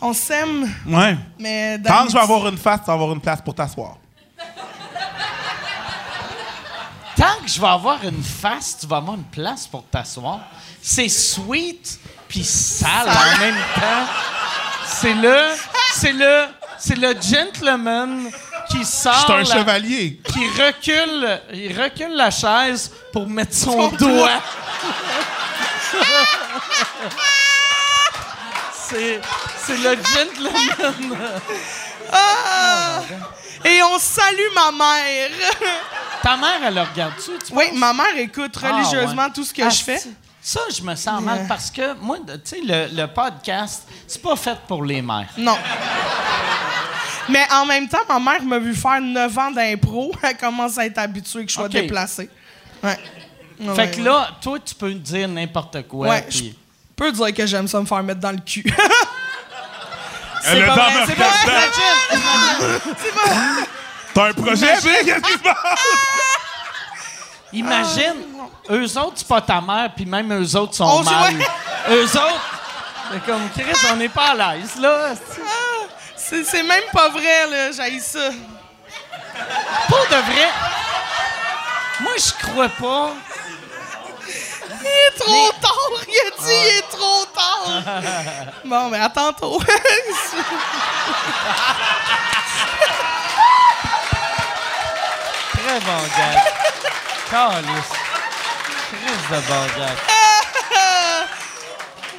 [0.00, 1.16] on s'aime, ouais.
[1.38, 1.78] mais.
[1.86, 3.96] Quand je vais avoir une face, tu vas avoir une place pour t'asseoir.
[7.16, 10.40] Tant que je vais avoir une face, tu vas avoir une place pour t'asseoir.
[10.82, 11.98] C'est sweet
[12.28, 14.06] puis sale en même temps.
[14.86, 15.38] C'est le,
[15.94, 16.44] c'est le,
[16.78, 18.30] c'est le gentleman
[18.70, 20.20] qui Je sort, suis un la- chevalier.
[20.32, 24.40] qui recule, il recule la chaise pour mettre son, Son doigt.
[28.88, 29.20] c'est,
[29.64, 31.18] c'est le gentleman.
[32.12, 33.00] Ah!
[33.64, 35.30] Et on salue ma mère.
[36.22, 37.30] Ta mère, elle le regarde-tu?
[37.46, 39.32] tu oui, ma mère écoute Ah, religieusement ouais.
[39.34, 40.00] tout ce que Ah, je fais.
[40.46, 44.22] C'est- Ça, je me sens mal parce que moi, tu sais, le, le podcast, c'est
[44.22, 45.28] pas fait pour les mères.
[45.36, 45.56] Non.
[47.28, 50.12] Mais en même temps, ma mère m'a vu faire 9 ans d'impro.
[50.22, 51.72] Elle commence à être habituée que je sois OK.
[51.72, 52.30] déplacée.
[52.82, 52.96] Ouais.
[53.58, 54.02] Fait Ouais, que ouais.
[54.04, 56.06] là, toi, tu peux dire n'importe quoi.
[56.08, 56.54] Ouais, puis-
[56.98, 58.64] Je peux dire que j'aime ça me faire mettre dans le cul.
[60.48, 61.68] Elle a pas dans vrai, c'est pas vrai.
[62.78, 62.88] tête.
[64.14, 65.04] T'as un projet, Vic?
[65.04, 65.56] Qu'est-ce qui se passe?
[67.58, 68.14] Imagine,
[68.70, 71.34] eux autres, c'est pas ta mère, puis même eux autres sont On mal.
[71.90, 72.60] eux autres,
[73.12, 75.14] c'est comme Chris, on n'est pas à l'aise, là.
[75.14, 75.42] c'est-
[76.18, 77.70] C'est c'est même pas vrai, là.
[77.72, 78.30] J'haïs ça.
[79.88, 80.48] Pour de vrai.
[82.00, 83.10] Moi, je crois pas.
[84.80, 86.04] Il est trop tard.
[86.08, 87.82] Il a dit il est trop tard.
[88.64, 89.60] bon, mais à tantôt.
[95.52, 96.42] Très bon gars.
[97.30, 97.92] Calice.
[98.90, 99.86] Chris de.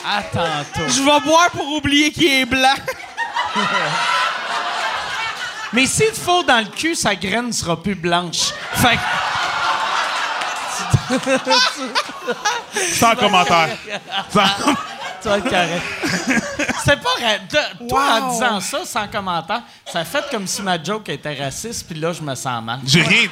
[0.10, 0.88] À tantôt.
[0.88, 2.76] Je vais boire pour oublier qu'il est blanc.
[5.74, 8.52] Mais s'il te faut dans le cul, sa graine sera plus blanche.
[8.76, 9.02] Fait que
[12.94, 13.78] Sans commentaire.
[14.32, 14.44] Sans...
[15.22, 15.84] tu vas être correct.
[16.80, 17.10] C'était pas...
[17.22, 18.32] ra- de- Toi, en Wow.
[18.34, 22.22] disant ça, sans commentaire, ça fait comme si ma joke était raciste, puis là, je
[22.22, 22.80] me sens mal.
[22.86, 23.28] J'ai rien...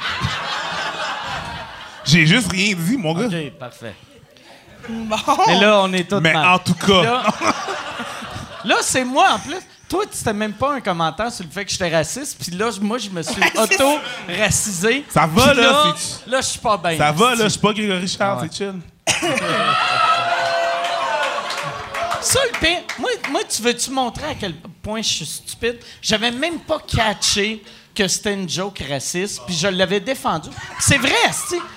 [2.06, 3.26] J'ai juste rien dit, mon gars.
[3.26, 3.94] OK, parfait.
[4.88, 5.16] Bon.
[5.48, 6.46] Mais là, on est tous Mais mal.
[6.46, 7.02] en tout cas...
[7.02, 7.24] Là,
[8.64, 9.56] là, c'est moi, en plus.
[9.88, 12.98] Toi, c'était même pas un commentaire sur le fait que j'étais raciste, puis là, moi,
[12.98, 15.04] je me suis auto-racisé.
[15.08, 16.96] Ça va, là, c'est- Là, je suis pas bien.
[16.98, 18.48] Ça va, là, je suis pas Grégory Charles, Ah ouais.
[18.50, 18.80] c'est chill.
[22.20, 25.78] Ça, le pire, moi, moi, tu veux-tu montrer à quel point je suis stupide?
[26.02, 27.62] J'avais même pas catché
[27.96, 30.48] que c'était une joke raciste, puis je l'avais défendu.
[30.78, 31.10] C'est vrai.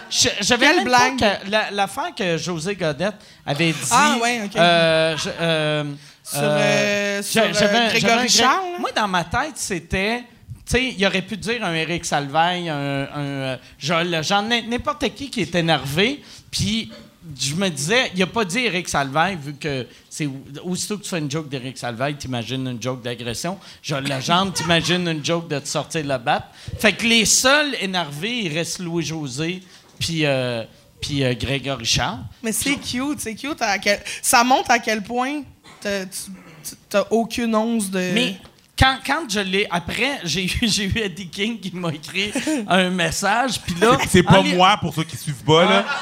[0.10, 1.20] Je- J'avais Quelle même blague?
[1.20, 3.16] pas que- la- L'affaire que José Godette
[3.46, 3.78] avait dit...
[3.92, 4.56] Ah, ouais, OK.
[4.56, 5.84] euh, je- euh,
[6.24, 8.80] Sur, euh, sur, j'a- euh, j'avais- Grégory j'avais un Charles, là?
[8.80, 10.20] Moi, dans ma tête, c'était...
[10.66, 14.44] Tu sais, il aurait pu dire un Éric Salvaille, un, un, euh, genre, le- genre
[14.44, 16.92] n- n'importe qui qui est énervé, puis
[17.38, 20.30] je me disais, il a pas dit Éric Salvaille, vu que c'est
[20.64, 23.58] aussitôt que tu fais une joke d'Éric Salvaille, t'imagines une joke d'agression.
[23.84, 26.46] Genre, la jambe, t'imagines une joke de te sortir de la batte.
[26.80, 29.62] Fait que les seuls énervés, il reste Louis-José,
[30.00, 30.26] puis...
[30.26, 30.64] euh,
[31.02, 32.20] puis euh, Grégory Charles.
[32.44, 33.62] Mais c'est cute, c'est cute.
[33.62, 35.44] à quel- Ça montre à quel point
[35.80, 38.12] t'as- aucune once de.
[38.14, 38.36] Mais
[38.78, 39.66] quand, quand je l'ai.
[39.72, 42.34] Après, j'ai eu, j'ai eu Eddie King qui m'a écrit
[42.68, 43.62] un message.
[43.62, 43.98] Puis là.
[44.10, 45.86] C'est pas li- moi, pour ceux qui suivent pas, là.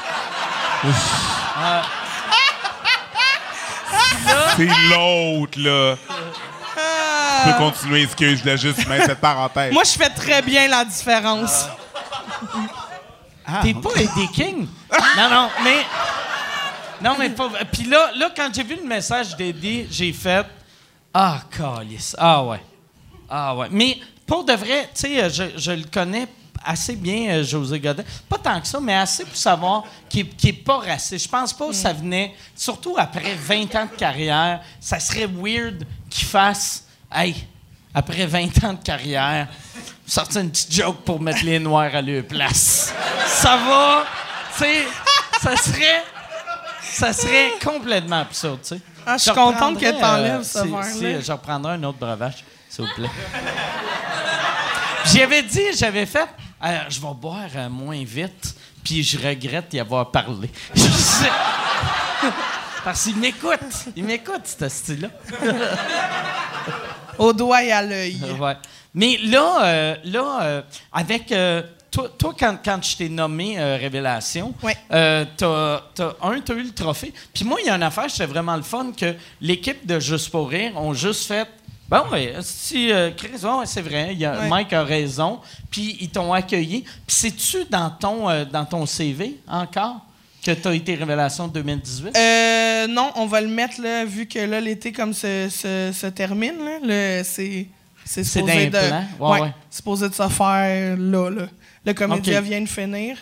[4.56, 5.96] C'est l'autre, là.
[7.44, 9.72] Tu peux continuer, excuse, je voulais juste mettre cette parenthèse.
[9.72, 11.66] Moi, je fais très bien la différence.
[13.62, 14.66] T'es pas Eddie King?
[15.16, 15.84] non, non, mais.
[17.00, 17.48] Non, mais pas.
[17.72, 20.44] Puis là, là, quand j'ai vu le message d'Eddie, j'ai fait.
[21.14, 22.14] Ah, calice.
[22.18, 22.60] Ah, ouais.
[23.30, 23.68] Ah, ouais.
[23.70, 26.26] Mais pour de vrai, tu sais, je, je le connais
[26.64, 28.02] assez bien, euh, José Godin.
[28.28, 31.24] Pas tant que ça, mais assez pour savoir qu'il n'est pas raciste.
[31.24, 35.84] Je pense pas que ça venait, surtout après 20 ans de carrière, ça serait weird
[36.10, 36.84] qu'il fasse.
[37.12, 37.34] Hey,
[37.94, 39.48] après 20 ans de carrière,
[40.06, 42.92] sortir une petite joke pour mettre les noirs à leur place.
[43.26, 44.04] Ça va,
[44.56, 44.84] tu sais,
[45.40, 46.02] ça serait,
[46.82, 48.80] ça serait complètement absurde, tu sais.
[49.06, 50.42] Ah, je suis contente que reprendrais, t'enlèves euh,
[50.82, 53.08] ce si- si, je reprendrai un autre breuvage, s'il vous plaît.
[55.06, 56.28] J'avais dit, j'avais fait,
[56.64, 58.54] euh, je vais boire euh, moins vite,
[58.84, 60.50] puis je regrette d'y avoir parlé.
[62.84, 63.58] Parce qu'il m'écoute.
[63.96, 65.08] Il m'écoute, ce style-là.
[67.18, 68.18] Au doigt et à l'œil.
[68.40, 68.54] Ouais.
[68.94, 71.26] Mais là, euh, là avec.
[71.90, 74.76] toi, toi, quand, quand je t'ai nommé euh, Révélation, Ouais.
[74.92, 77.12] euh, t'as, t'as- un, t'as eu le trophée.
[77.34, 80.30] Puis moi, il y a une affaire, c'était vraiment le fun, que l'équipe de Juste
[80.30, 81.48] pour rire ont juste fait.
[81.88, 83.30] Bon, ouais, si euh, Chris,
[83.64, 84.48] c'est vrai, y a- Ouais.
[84.48, 85.40] Mike a raison.
[85.70, 86.82] Puis ils t'ont accueilli.
[86.82, 90.00] Puis c'est-tu dans ton, euh, dans ton CV encore
[90.44, 92.14] que tu as été Révélation 2018?
[92.16, 96.06] Euh, non, on va le mettre, là, vu que là, l'été, comme se, se, se
[96.08, 97.66] termine, là, c'est.
[98.04, 98.78] Supposé de.
[99.22, 99.52] Ouais, ouais.
[99.70, 101.42] supposé de se faire là, là.
[101.84, 103.16] Le comédien vient de finir.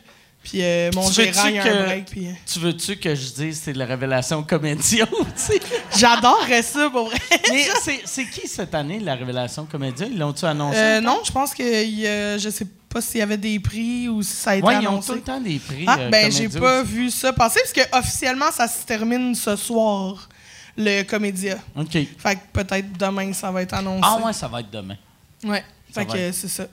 [0.49, 2.05] Puis euh, mon Tu gérant, il y a que- un break.
[2.07, 5.61] Puis, euh, Tu veux-tu que je dise c'est la Révélation Comédia tu sais?
[5.99, 7.19] J'adorerais ça, pour vrai.
[7.51, 10.07] Mais c'est, c'est qui cette année, la Révélation Comédia?
[10.07, 10.79] Ils l'ont-tu annoncé?
[10.79, 14.23] Euh, non, je pense que a- je sais pas s'il y avait des prix ou
[14.23, 15.09] si ça a été Oui, ils ont annoncé.
[15.09, 15.85] tout le temps des prix.
[15.89, 16.93] Ah, euh, ben j'ai pas aussi.
[16.93, 20.29] vu ça passer parce que officiellement ça se termine ce soir
[20.77, 21.59] le comédia.
[21.75, 21.91] OK.
[21.93, 24.03] Fait que peut-être demain ça va être annoncé.
[24.05, 24.97] Ah ouais, ça va être demain.
[25.43, 25.65] Ouais.
[25.93, 26.67] Ça Fait que être- c'est ça.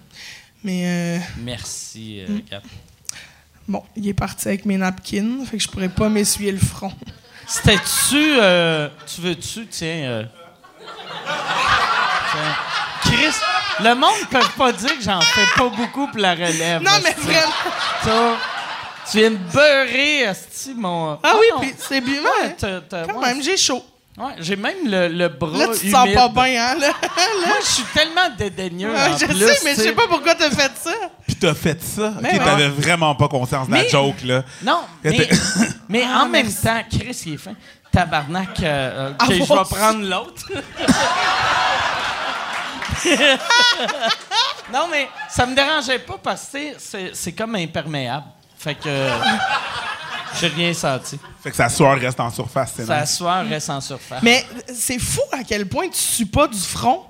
[0.64, 2.32] Mais euh, Merci, Mm.
[2.32, 2.64] euh, Cap.
[3.68, 6.92] Bon, il est parti avec mes napkins, fait que je pourrais pas m'essuyer le front.
[7.48, 8.36] C'était-tu...
[8.40, 9.88] euh, tu veux-tu, tiens...
[9.88, 10.24] euh,
[12.32, 12.56] tiens.
[13.02, 13.36] Chris,
[13.84, 16.82] le monde ne peut pas dire que j'en fais pas beaucoup pour la relève.
[16.82, 18.36] Non mais vraiment.
[19.12, 21.20] Tu viens de beurrer, esti, mon...
[21.22, 21.60] Ah oui, non.
[21.60, 22.22] puis c'est bien.
[22.22, 23.84] Ouais, Ouais, t'as- t'as- quand ouais, même, j'ai chaud.
[24.16, 26.16] Ouais, j'ai même le, le bras Là, tu te sens humide.
[26.16, 26.76] pas bien, hein?
[26.80, 26.92] Là.
[27.48, 28.92] Moi, je suis tellement dédaigneux.
[28.94, 30.94] Ouais, en je plus, sais, mais je sais pas pourquoi t'as fait ça.
[31.26, 32.14] Puis t'as fait ça.
[32.22, 34.44] Mais Ok, t'avais vraiment pas conscience de la Mais- joke, là.
[34.62, 34.82] Non,
[35.90, 36.62] mais, Ah, en même merci.
[36.62, 37.54] temps, Chris, il est fin.
[37.92, 40.46] Tabarnak, euh, euh, ok, Ah, je moi vais prendre l'autre.
[44.74, 46.60] non, mais ça me dérangeait pas parce que
[47.14, 48.26] c'est- comme imperméable.
[48.58, 49.12] Fait que euh,
[50.40, 51.20] j'ai rien senti.
[51.42, 53.16] Fait que sa sueur reste en surface, c'est Ça nice.
[53.18, 54.22] soir reste en surface.
[54.24, 57.04] Mais c'est fou à quel point tu sues pas du front.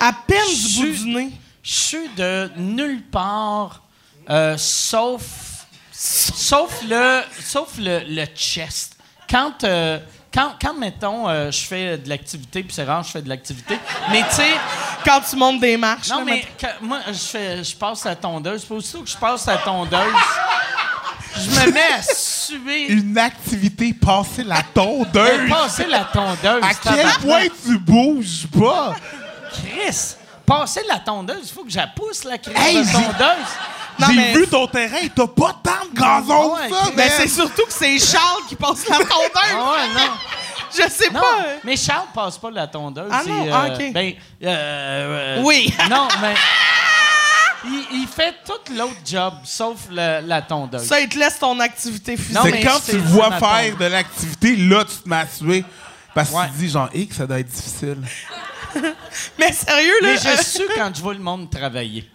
[0.00, 1.30] À peine du bout du nez.
[1.62, 3.82] Je suis de nulle part,
[4.28, 5.22] euh, sauf,
[5.92, 8.96] sauf le, sauf le, le chest.
[9.30, 9.98] Quand, euh,
[10.34, 13.78] quand, quand mettons, euh, je fais de l'activité, puis c'est rare, je fais de l'activité,
[14.10, 14.50] mais tu sais,
[15.04, 16.08] Quand tu montes des marches.
[16.10, 19.16] non, là, mais quand- moi, je, fais, je passe la tondeuse, puis aussitôt que je
[19.16, 19.98] passe la tondeuse,
[21.36, 22.86] je me mets à suer.
[22.92, 25.48] Une activité, passer la tondeuse.
[25.48, 26.62] passé la tondeuse.
[26.62, 28.94] À quel point tu bouges pas?
[29.52, 30.14] Chris,
[30.46, 33.48] passer la tondeuse, il faut que je la pousse, la crise Hey, de j'ai- tondeuse.
[33.98, 36.90] Non, J'ai mais- vu ton terrain, t'as pas tant de gazon Ouais, que ça.
[36.96, 39.10] Mais c'est surtout que c'est Charles qui passe la tondeuse.
[39.34, 40.10] Ah ouais, non.
[40.74, 41.44] Je sais Non, pas.
[41.64, 43.10] mais Charles passe pas la tondeuse.
[43.12, 43.92] Ah non, euh, ah, ok.
[43.92, 44.46] Ben, euh,
[45.38, 45.72] euh, Oui.
[45.90, 46.34] Non, mais.
[47.64, 50.82] Il, il fait tout l'autre job, sauf le- la tondeuse.
[50.84, 52.34] Ça, il te laisse ton activité physique.
[52.34, 55.64] Non, C'est mais quand tu vois faire de l'activité, là, tu te suer.
[56.14, 56.46] Parce que Ouais.
[56.48, 57.98] tu te dis, genre, hé, que ça doit être difficile.
[59.38, 60.08] Mais sérieux, là.
[60.12, 62.08] Mais je euh, suis quand je vois le monde travailler.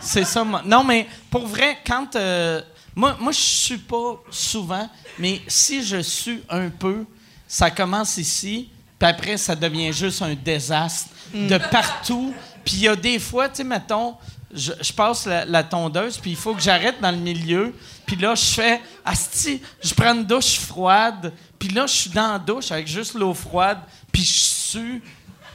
[0.00, 0.44] C'est ça.
[0.44, 0.62] moi.
[0.64, 2.16] Non, mais pour vrai, quand.
[2.16, 2.62] euh,
[2.94, 7.04] moi, moi je suis pas souvent, mais si je suis un peu,
[7.46, 8.68] ça commence ici,
[8.98, 12.32] puis après, ça devient juste un désastre de partout.
[12.64, 14.16] Puis il y a des fois, tu sais, mettons,
[14.52, 17.74] je, je passe la, la tondeuse, puis il faut que j'arrête dans le milieu.
[18.06, 21.32] Puis là, je fais, asti, je prends une douche froide.
[21.58, 23.78] Puis là, je suis dans la douche avec juste l'eau froide,
[24.10, 25.02] puis je sue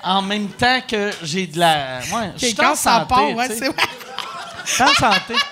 [0.03, 1.99] en même temps que j'ai de la.
[2.13, 3.71] Ouais, je suis en santé, part, ouais, c'est.
[4.65, 5.33] Je suis en santé.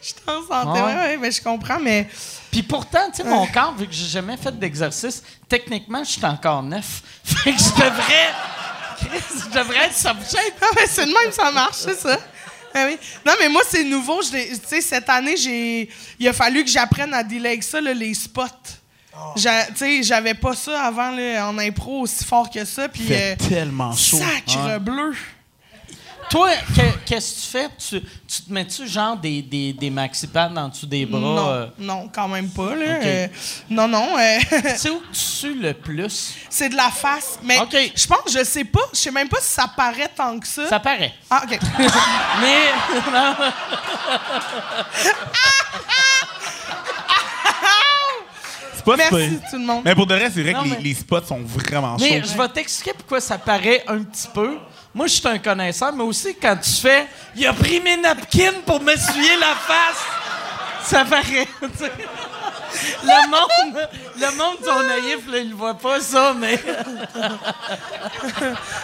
[0.00, 0.80] Je suis en santé.
[0.80, 0.86] Ouais.
[0.86, 2.08] Ouais, ouais, mais je comprends, mais.
[2.50, 6.24] Puis pourtant, tu sais, mon corps, vu que j'ai jamais fait d'exercice, techniquement, je suis
[6.24, 7.02] encore neuf.
[7.22, 8.32] Fait que je devrais.
[9.12, 10.54] Chris, je devrais être subject.
[10.60, 12.18] Ah, mais c'est de même, ça marche, c'est ça.
[12.74, 12.98] Ah oui.
[13.24, 14.20] Non, mais moi, c'est nouveau.
[14.22, 15.88] Tu sais, cette année, j'ai.
[16.18, 18.42] Il a fallu que j'apprenne à dealer avec ça, là, les spots.
[19.36, 22.88] J'a- Tu sais, j'avais pas ça avant là, en impro aussi fort que ça.
[22.88, 23.02] Puis.
[23.04, 24.18] fait euh, tellement chaud.
[24.18, 25.14] Sacre bleu.
[26.30, 27.68] Toi, que- qu'est-ce que tu fais?
[27.78, 31.18] Tu, tu te mets-tu genre des, des, des maxi-pads en dessous des bras?
[31.20, 31.66] non, euh?
[31.78, 32.74] non, quand même pas.
[32.74, 32.96] Là.
[32.98, 33.04] Ok.
[33.06, 33.26] Euh,
[33.70, 34.18] non, non.
[34.18, 36.34] euh, Tu sais où tu sues le plus?
[36.50, 37.38] c'est de la face.
[37.42, 37.74] Mais Ok.
[37.94, 40.68] je pense, je sais pas, je sais même pas si ça paraît tant que ça.
[40.68, 41.14] Ça paraît.
[41.30, 41.58] Ah, OK.
[42.42, 42.72] Mais.
[43.10, 43.34] non.
[48.74, 49.82] C'est pas Merci tout le monde.
[49.84, 52.20] Mais pour de vrai, c'est vrai Non, que les, mais- les spots sont vraiment Mais
[52.22, 52.28] chauds.
[52.32, 54.58] je vais t'expliquer pourquoi ça paraît un petit peu.
[54.98, 58.62] Moi, je suis un connaisseur, mais aussi quand tu fais Il a pris mes napkins
[58.66, 60.02] pour m'essuyer la face,
[60.82, 61.46] ça paraît.
[63.04, 66.60] le monde, le monde, son naïf, là, il voit pas ça, mais.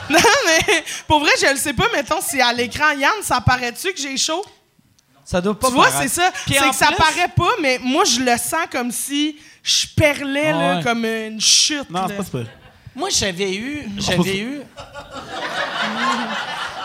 [0.09, 1.87] Non, mais pour vrai, je le sais pas.
[1.93, 4.45] Mettons, si à l'écran, Yann, ça paraît-tu que j'ai chaud?
[5.25, 6.31] Ça doit pas Tu vois, c'est ça.
[6.47, 10.77] C'est que ça paraît pas, mais moi, je le sens comme si je perlais, là,
[10.77, 10.83] ouais.
[10.85, 11.91] comme une chute.
[11.91, 12.49] Non, c'est pas.
[12.95, 13.89] Moi, j'avais eu.
[13.99, 14.61] J'avais eu.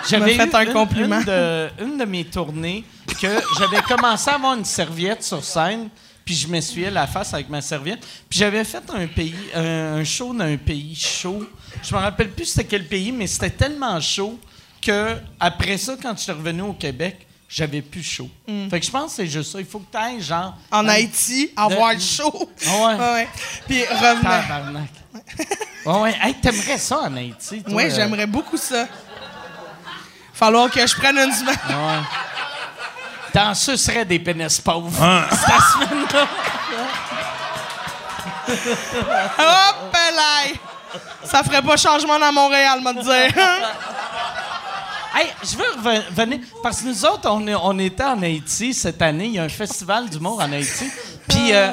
[0.09, 1.19] J'avais fait un une- compliment.
[1.19, 2.83] Une de, une de mes tournées
[3.21, 3.27] que
[3.59, 5.89] j'avais commencé à avoir une serviette sur scène,
[6.25, 7.99] puis je m'essuyais la face avec ma serviette.
[8.29, 11.43] Puis j'avais fait un pays, un, un show dans un pays chaud.
[11.83, 14.39] Je me rappelle plus c'était quel pays, mais c'était tellement chaud
[14.81, 18.29] que après ça, quand je suis revenu au Québec, j'avais plus chaud.
[18.69, 19.59] Fait que je pense que c'est juste ça.
[19.59, 20.55] Il faut que tu ailles genre.
[20.71, 20.75] Mm.
[20.75, 22.49] En Haïti, avoir le chaud.
[22.67, 22.95] Ah ouais.
[23.13, 23.27] ouais.
[23.67, 24.21] Puis revenir.
[24.21, 24.89] Tabarnak.
[25.85, 26.17] Ouais, ouais.
[26.21, 27.73] Hey, t'aimerais ça en Haïti, toi?
[27.73, 27.91] Oui, euh?
[27.95, 28.85] j'aimerais beaucoup ça.
[30.33, 31.57] Falloir que je prenne une semaine.
[31.67, 32.01] Ouais.
[33.33, 35.01] T'en sucerais des pénis pauvres.
[35.01, 35.27] Ah.
[35.31, 36.27] Cette semaine-là.
[39.37, 40.53] Hop là!
[41.23, 43.43] Ça ferait pas changement dans Montréal, me dire.
[45.21, 46.39] Hey, je veux reven- revenir.
[46.63, 49.25] Parce que nous autres, on, est- on était en Haïti cette année.
[49.25, 50.85] Il y a un festival d'humour en Haïti.
[51.27, 51.71] Puis euh,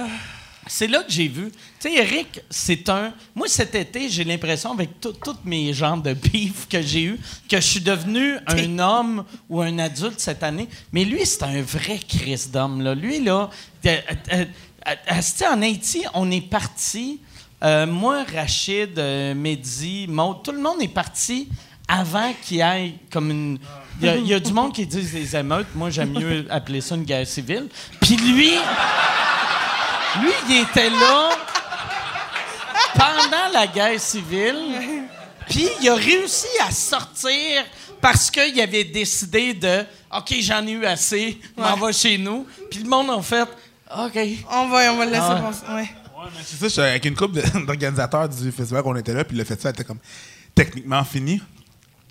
[0.66, 1.52] c'est là que j'ai vu.
[1.78, 3.12] Tu sais, Eric, c'est un.
[3.36, 7.58] Moi, cet été, j'ai l'impression, avec toutes mes genres de beef que j'ai eu, que
[7.60, 10.68] je suis devenu un homme ou un adulte cette année.
[10.90, 12.80] Mais lui, c'est un vrai Christ d'homme.
[12.82, 12.96] Là.
[12.96, 13.48] Lui, là,
[13.86, 13.96] euh,
[14.32, 14.44] euh,
[14.88, 17.20] euh, en Haïti, on est parti.
[17.62, 18.98] moi, Rachid,
[19.36, 21.48] Mehdi, Maud, tout le monde est parti
[21.88, 23.58] avant qu'il y ait comme une.
[24.00, 25.68] Il y, a- il y a du monde qui dit des émeutes.
[25.74, 27.68] Moi, j'aime mieux appeler ça une guerre civile.
[28.00, 28.50] Puis lui,
[30.20, 31.30] lui, il était là
[32.94, 34.56] pendant la guerre civile.
[35.48, 37.64] Puis il a réussi à sortir
[38.00, 39.84] parce qu'il avait décidé de
[40.14, 42.46] OK, j'en ai eu assez, m'en va chez nous.
[42.70, 43.42] Puis le monde a fait
[43.96, 44.18] OK.
[44.50, 45.40] on va, on va le laisser Ah ouais.
[45.40, 45.66] passer.
[45.68, 45.74] Ouais.
[45.82, 49.44] Ouais, mais c'est ça, avec une couple d'organisateurs du festival qu'on était là, puis le
[49.44, 49.98] festival était comme
[50.54, 51.40] techniquement fini.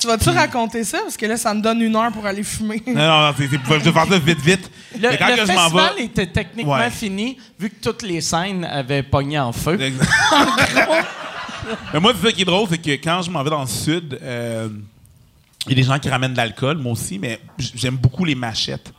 [0.06, 0.99] Tu vas-tu raconter ça?
[0.99, 2.82] Parce que là, ça me donne une heure pour aller fumer.
[2.86, 4.72] Non, non, non, c'est, c'est- je vais faire ça vite, vite.
[4.99, 6.03] Le, Mais quand le que je m'en festival vais.
[6.06, 6.91] était techniquement Ouais.
[6.91, 9.82] fini vu que toutes les scènes avaient pogné en feu.
[9.82, 10.08] Exact.
[11.93, 13.68] Mais moi, c'est ça qui est drôle, c'est que quand je m'en vais dans le
[13.68, 14.70] sud, euh,
[15.66, 18.36] il y a des gens qui ramènent de l'alcool, moi aussi, mais j'aime beaucoup les
[18.36, 18.93] machettes.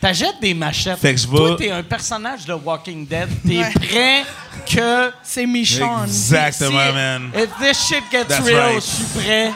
[0.00, 0.98] T'achètes des machettes.
[0.98, 3.28] Fait que je Toi, t'es un personnage de Walking Dead.
[3.46, 3.70] T'es Ouais.
[3.72, 4.24] prêt
[4.68, 5.12] que.
[5.22, 6.04] C'est Michonne.
[6.04, 7.30] Exactement, si- man.
[7.34, 8.74] If this shit gets That's real, right.
[8.76, 9.52] je suis prêt.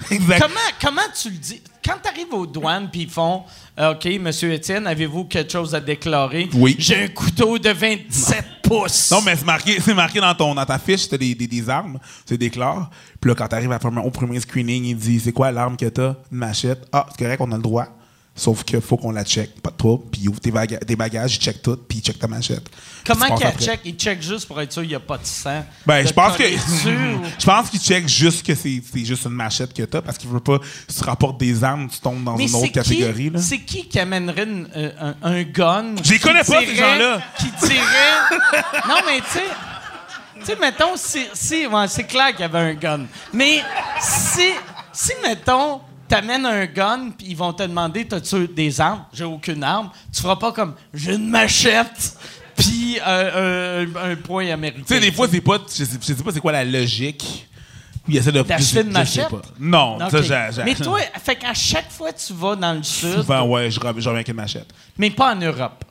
[0.10, 1.60] Comment, comment tu le dis?
[1.84, 3.42] Quand tu arrives aux douanes puis ils font
[3.78, 6.48] euh, OK, monsieur Étienne, avez-vous quelque chose à déclarer?
[6.54, 6.76] Oui.
[6.78, 9.10] J'ai un couteau de 27 pouces.
[9.10, 11.68] Non, mais c'est marqué, c'est marqué dans, ton, dans ta fiche, t'as des, des, des
[11.68, 12.90] armes, tu déclares.
[13.20, 16.14] Puis là, quand faire un- au premier screening, il dit c'est quoi l'arme que t'as?
[16.30, 16.86] Une machette.
[16.92, 17.86] Ah, c'est correct, on a le droit.
[18.34, 19.60] Sauf qu'il faut qu'on la check.
[19.60, 20.04] Pas de trouble.
[20.10, 22.66] Puis il ouvre tes, baga- tes bagages, il check tout, puis il check ta machette.
[23.06, 23.80] Comment qu'il check?
[23.84, 25.62] Il check juste pour être sûr qu'il n'y a pas de sang.
[25.84, 26.44] Ben, je pense que.
[27.38, 30.40] Je pense qu'il check juste que c'est juste une machette que t'as parce qu'il veut
[30.40, 30.58] pas.
[30.88, 33.32] Si tu rapportes des armes, tu tombes dans Mais une autre catégorie.
[33.36, 35.94] c'est qui qui amènerait une- euh, un, un gun?
[36.02, 37.20] Je les connais pas, ces gens-là.
[37.38, 37.74] Qui tirait?
[38.88, 39.44] non, mais tu sais.
[40.40, 41.26] Tu sais, mettons, si.
[41.34, 43.00] si ouais, c'est clair qu'il y avait un gun.
[43.32, 43.62] Mais
[44.00, 44.52] si,
[44.92, 45.80] si mettons,
[46.12, 49.04] t'amènes un gun, puis ils vont te demander T'as-tu des armes?
[49.12, 49.90] J'ai aucune arme.
[50.14, 52.16] Tu feras pas comme J'ai une machette,
[52.56, 54.82] puis euh, un, un point américain.
[54.86, 55.58] Tu sais, des fois, c'est pas.
[55.68, 57.48] Je sais, je sais pas c'est quoi la logique.
[58.08, 58.42] Il essaie de.
[58.42, 59.28] D'acheter une machette?
[59.58, 60.64] Non, ça, j'ai.
[60.64, 63.80] Mais toi, fait qu'à chaque fois que tu vas dans le sud, Souvent, ouais, je
[63.80, 64.68] reviens avec une machette.
[64.98, 65.84] mais pas en Europe.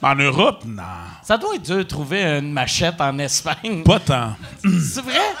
[0.00, 0.82] En Europe, non.
[1.24, 3.82] Ça doit être dur de trouver une machette en Espagne.
[3.82, 4.36] Pas tant.
[4.62, 5.34] C'est vrai?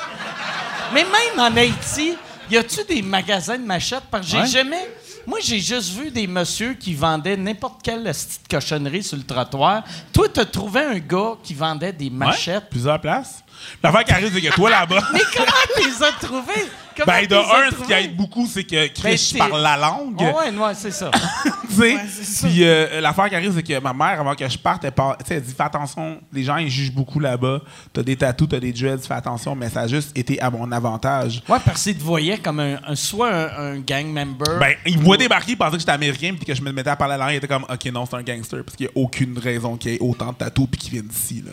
[0.92, 2.14] Mais même en Haïti,
[2.50, 4.04] y a-tu des magasins de machettes?
[4.10, 4.46] Parce que j'ai Ouais.
[4.46, 4.88] jamais.
[5.26, 9.84] Moi, j'ai juste vu des messieurs qui vendaient n'importe quelle petite cochonnerie sur le trottoir.
[10.12, 12.70] Toi, t'as trouvé un gars qui vendait des Ouais, machettes?
[12.70, 13.42] plusieurs places.
[13.82, 15.00] L'affaire qui arrive, c'est que toi, là-bas...
[15.12, 15.46] Mais comment
[15.76, 16.68] tu les as trouvés?
[16.96, 19.76] Comment Ben, de un, ce qui aide beaucoup, c'est que Chris Ben, c'est- parle la
[19.76, 20.16] langue.
[20.20, 21.10] Ah ouais, ouais, c'est ça.
[21.68, 21.94] tu sais.
[21.94, 21.98] Ouais.
[22.42, 24.92] Puis euh, l'affaire qui arrive, c'est que ma mère, avant que je parte, elle,
[25.30, 27.60] elle dit Fais attention, les gens, ils jugent beaucoup là-bas.
[27.92, 30.72] T'as des tatous, t'as des dreads, fais attention, mais ça a juste été à mon
[30.72, 31.40] avantage.
[31.48, 34.58] Ouais, parce qu'ils te voyaient comme un, un- soit un, un gang member.
[34.58, 36.90] Ben, ils me voient débarquer, ils pensaient que j'étais américain, puis que je me mettais
[36.90, 38.92] à parler la langue, ils étaient comme Ok, non, c'est un gangster, parce qu'il n'y
[38.92, 41.44] a aucune raison qu'il y ait autant de tatous, puis qu'ils viennent d'ici.
[41.46, 41.52] là.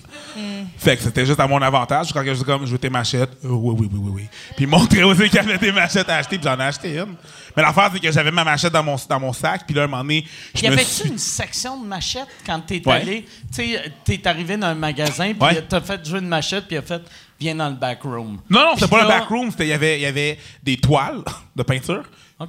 [0.80, 1.95] Fait que c'était juste à mon avantage.
[2.14, 4.28] Quand que je dis comme Je veux tes machettes, Euh, oui, oui, oui, oui, oui.
[4.56, 7.16] Puis montraient aussi qu'il y avait des machettes à acheter, puis j'en ai acheté une.
[7.56, 9.88] Mais l'affaire, c'est que j'avais ma machette dans mon, dans mon sac, puis là, un
[9.88, 11.10] moment donné, je y me avait-tu suis.
[11.10, 12.94] une section de machettes quand t'es Ouais.
[12.96, 13.26] allé?
[13.54, 15.62] Tu sais, t'es arrivé dans un magasin, puis Ouais.
[15.68, 17.02] t'as fait jouer une machette, puis a fait
[17.38, 18.40] Viens dans le back room.
[18.50, 21.22] Non, non, c'était pas le là- backroom, c'était il y avait, y avait des toiles
[21.54, 22.04] de peinture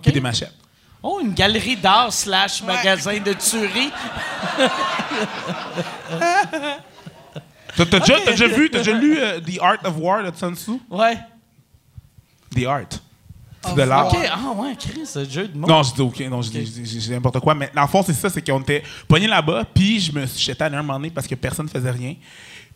[0.04, 0.54] et des machettes.
[1.02, 2.68] Oh, une galerie d'art slash Ouais.
[2.68, 3.90] magasin de tuerie.
[7.76, 10.36] T'as t'as déjà, t'as déjà vu, t'as déjà lu euh, The Art of War de
[10.36, 10.72] Sun Tzu?
[10.90, 11.18] Ouais.
[12.54, 12.86] The Art.
[13.68, 14.06] C'est de l'art.
[14.12, 14.18] OK.
[14.30, 15.66] Ah ouais, Chris, ce jeu de mots.
[15.66, 17.54] Non, je dis OK, non, je dis je dis- je dis n'importe quoi.
[17.54, 20.44] Mais dans le fond, c'est ça, c'est qu'on était pognés là-bas, puis je me suis
[20.44, 22.14] jeté à un moment donné parce que personne ne faisait rien.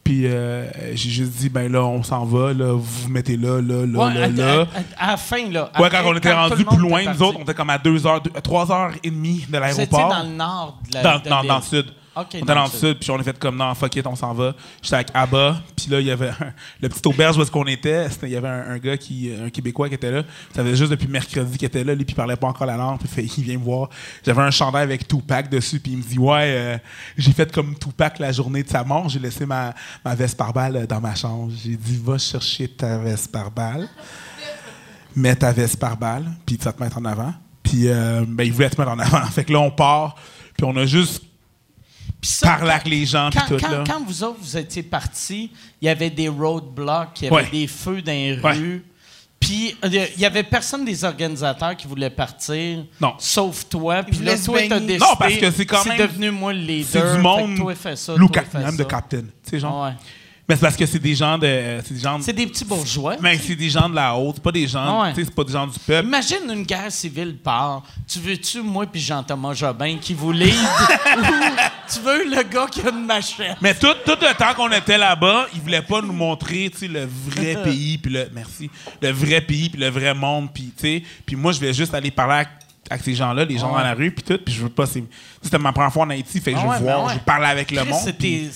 [0.03, 3.61] Puis euh, j'ai juste dit, ben là, on s'en va, là, vous vous mettez là,
[3.61, 4.67] là, là, Ouais, là, à, là.
[4.99, 5.65] à- à la fin, là.
[5.79, 7.23] Ouais, après, quand on était tout rendu le monde plus loin, était nous parti.
[7.23, 10.09] autres, on était comme à 2 heures, 3 heures et demie de Vous étiez l'aéroport.
[10.09, 11.49] dans le nord de la Dans, de dans- l'île.
[11.49, 11.87] dans le sud.
[12.17, 14.35] On était dans le sud, puis on a fait comme non, fuck it, on s'en
[14.35, 14.55] va.
[14.83, 17.65] J'étais avec Abba, puis là, il y avait un- le petit auberge où est-ce qu'on
[17.67, 18.09] était.
[18.25, 20.25] Il y avait un, un gars, qui, un Québécois qui était là.
[20.55, 22.77] Ça faisait juste depuis mercredi qu'il était là, lui, puis il parlait pas encore la
[22.77, 23.91] langue, puis il vient me voir.
[24.27, 26.79] J'avais un chandail avec Tupac dessus, puis il me dit Ouais, euh,
[27.17, 29.73] j'ai fait comme Tupac la journée de sa mort, j'ai laissé ma,
[30.05, 31.53] ma veste par balle euh, dans ma chambre.
[31.63, 33.89] J'ai dit Va chercher ta veste par balle,
[35.15, 37.33] mets ta veste par balle, puis tu vas te mettre en avant.
[37.63, 39.25] Puis euh, ben, il voulait te mettre en avant.
[39.31, 40.17] Fait que là, on part,
[40.57, 41.23] puis on a juste
[42.29, 43.85] ça, parler avec les gens, puis quand, tout, quand- là.
[43.87, 45.51] quand vous autres, vous étiez partis,
[45.81, 47.49] il y avait des roadblocks, il y avait Ouais.
[47.51, 48.53] des feux dans les Ouais.
[48.53, 48.85] rues.
[49.39, 52.85] Puis, euh, il y avait personne des organisateurs qui voulait partir.
[53.01, 53.15] Non.
[53.19, 54.03] Sauf toi.
[54.03, 54.99] Puis là, toi, t'as décidé.
[54.99, 56.87] Non, parce que c'est quand même- devenu moi le leader.
[56.91, 57.57] C'est du fait que monde.
[57.57, 58.15] Toi, fais ça.
[58.17, 58.73] Luke toi, fais ça.
[58.77, 59.21] de Captain.
[59.23, 59.85] Tu sais, genre.
[59.85, 59.93] Ouais.
[60.51, 61.47] Mais c'est parce que c'est des gens de.
[61.47, 62.19] euh, C'est des gens.
[62.19, 63.15] de- C'est des petits bourgeois.
[63.21, 65.03] Mais c'est des gens de la haute, c'est pas des gens.
[65.05, 65.13] Ouais.
[65.15, 66.09] C'est pas des gens du peuple.
[66.09, 67.85] Imagine une guerre civile part.
[68.09, 70.53] Tu veux-tu, moi puis Jean-Thomas Jobin, qui vous lead?
[71.19, 71.23] ou
[71.93, 73.59] tu veux le gars qui a une machette?
[73.61, 77.55] Mais tout, tout le temps qu'on était là-bas, ils voulaient pas nous montrer, le vrai
[77.65, 78.69] pays, puis le merci,
[79.01, 81.95] le vrai pays, puis le vrai monde, puis tu sais, puis moi je vais juste
[81.95, 82.49] aller parler avec,
[82.91, 85.03] avec ces gens-là, les gens dans la rue, puis tout, puis je veux pas, c'est,
[85.41, 87.13] c'était ma première fois en Haïti, fait que je veux ouais, voir, ouais.
[87.15, 88.01] je veux parler avec le monde.
[88.03, 88.51] c'est tes-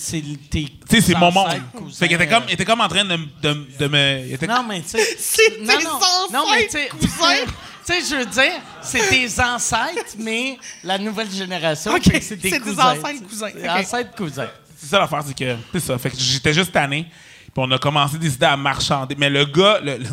[0.51, 1.47] Tu sais, c'est mon monde.
[1.73, 3.87] cousins, Fait qu'il était comme, euh, il était comme en train de, me- de, de
[3.87, 4.25] me.
[4.27, 4.99] il était- Non, mais tu sais.
[5.17, 6.87] C'est non, tes non, ancêtres, non, mais tu sais.
[6.89, 7.51] cousins.
[7.87, 12.35] Tu sais, je veux dire, c'est tes ancêtres, mais la nouvelle génération, c'est tes c'est
[12.37, 12.93] des cousins.
[12.99, 13.75] ancêtres cousins, C'est ok.
[13.77, 14.47] Ancêtres cousins.
[14.75, 15.55] C'est ça l'affaire, c'est que.
[15.71, 15.97] C'est ça.
[15.99, 17.03] Fait que j'étais juste tanné.
[17.03, 19.15] Puis on a commencé à décider à marchander.
[19.19, 19.79] Mais le gars.
[19.83, 20.07] le- le-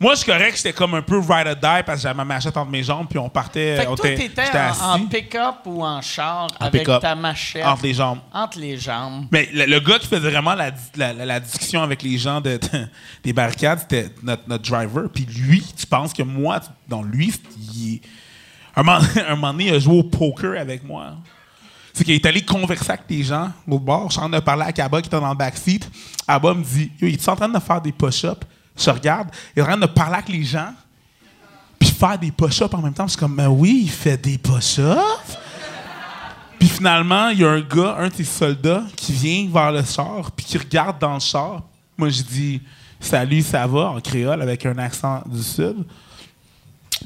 [0.00, 2.24] moi, je suis correct, j'étais comme un peu ride or die parce que j'avais ma
[2.24, 3.76] machette entre mes jambes, puis on partait.
[3.76, 4.42] Fait que on toi, t'étais
[4.82, 8.18] en, pick-up ou en char En avec ta machette entre les jambes.
[8.32, 9.26] entre les jambes.
[9.30, 12.40] Mais le, le gars qui faisait vraiment la, la- la- la discussion avec les gens
[12.40, 12.86] de, de-
[13.22, 15.08] des barricades, c'était notre, notre driver.
[15.14, 17.32] Puis lui, tu penses que moi, non, lui,
[17.74, 18.00] il est-
[18.76, 21.14] un, moment, un moment donné, il a joué au poker avec moi.
[21.92, 24.06] C'est qu'il est allé converser avec les gens au bord.
[24.10, 25.88] Je suis en train de parler avec Abba qui était dans le backseat.
[26.26, 28.44] Abba me dit Yo, il est en train de faire des push-ups?
[28.76, 30.72] Je regarde, il est en train de parler avec les gens,
[31.78, 33.06] puis faire des push-ups en même temps.
[33.06, 35.38] Suis comme Ben oui, il fait des push-ups.
[36.58, 39.84] Puis finalement, il y a un gars, un de ses soldats, qui vient vers le
[39.84, 41.62] char, puis qui regarde dans le char.
[41.96, 42.62] Moi, je dis
[42.98, 45.84] Salut, ça va en créole avec un accent du Sud.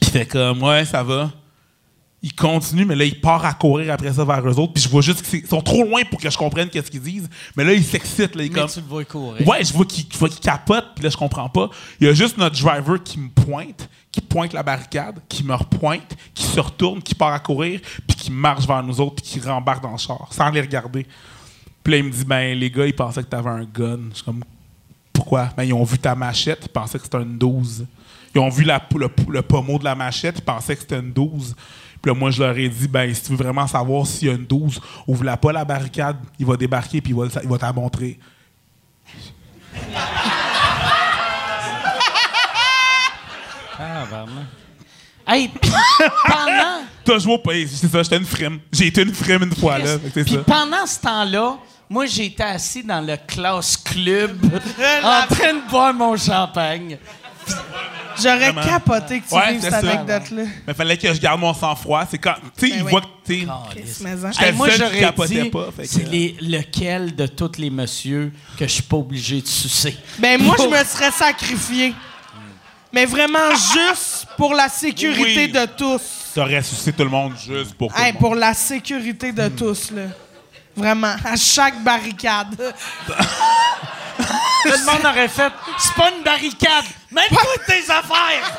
[0.01, 1.31] Puis il fait comme Ouais, ça va.
[2.21, 4.73] Il continue, mais là, il part à courir après ça vers eux autres.
[4.73, 7.31] Puis je vois juste qu'ils sont trop loin pour que je comprenne qu'est-ce qu'ils disent.
[7.57, 8.35] Mais là, il s'excite.
[8.35, 9.47] Là, il Mais comme, tu le vois courir.
[9.47, 11.71] Ouais, je vois qu'il qu'il capote, puis là, je comprends pas.
[12.01, 15.55] Il y a juste notre driver qui me pointe, qui pointe la barricade, qui me
[15.55, 19.25] repointe, qui se retourne, qui part à courir, puis qui marche vers nous autres, puis
[19.25, 21.07] qui rembarque dans le char, sans les regarder.
[21.85, 24.01] Puis là, il me dit, ben, les gars, ils pensaient que t'avais un gun.
[24.11, 24.43] Je suis comme,
[25.13, 25.51] pourquoi?
[25.57, 27.87] Ben, ils ont vu ta machette, ils pensaient que c'était une 12.
[28.35, 31.13] Ils ont vu la, le, le pommeau de la machette, ils pensaient que c'était une
[31.13, 31.55] 12.
[32.09, 34.31] Puis là, moi, je leur ai dit, ben, si tu veux vraiment savoir s'il y
[34.31, 37.59] a une 12, ouvre-la pas la barricade, il va débarquer, puis il va, il va
[37.59, 38.19] t'en montrer.
[45.31, 45.71] Hey, puis
[46.27, 48.61] pendant, T'as joué au pays, c'est ça, j'étais une frime.
[48.73, 49.99] J'ai été une frime une fois, là.
[49.99, 50.39] puis ça.
[50.39, 51.59] pendant ce temps-là,
[51.91, 54.39] moi, j'étais assis dans le class club
[55.05, 56.97] en train de boire mon champagne.
[58.23, 58.63] J'aurais Vraiment.
[58.63, 59.91] capoté que tu Ouais, vives c'est cette ça.
[59.91, 60.43] anecdote-là.
[60.67, 62.05] Mais fallait que je garde mon sang-froid.
[62.11, 62.35] C'est quand.
[62.59, 62.91] Tu sais, Ben il oui.
[62.91, 63.07] voit que.
[63.27, 64.31] tu Chris, mais hein.
[64.33, 67.27] J'étais Hey, le moi, seul qui j'aurais dit, pas, fait que- c'est les- lequel de
[67.27, 69.97] tous les messieurs que je suis pas obligé de sucer.
[70.19, 71.95] Ben moi, je me serais sacrifié.
[72.91, 75.53] Mais vraiment juste pour la sécurité Oui.
[75.53, 76.01] de tous.
[76.35, 77.93] T'aurais suscité tout le monde juste pour.
[77.93, 78.21] tout Hey, le monde.
[78.21, 80.03] pour la sécurité de tous, là.
[80.79, 82.55] Vraiment, à chaque barricade.
[82.57, 82.63] Tout
[84.65, 88.53] le monde aurait fait c'est pas une barricade, même pas tes affaires.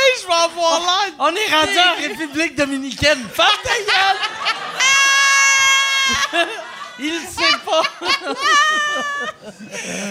[0.00, 1.12] Hey, je vais avoir l'air.
[1.18, 3.18] On est rendu en République dominicaine.
[3.34, 3.76] Ferme ta
[6.32, 6.48] gueule!
[7.00, 7.82] Il sait pas.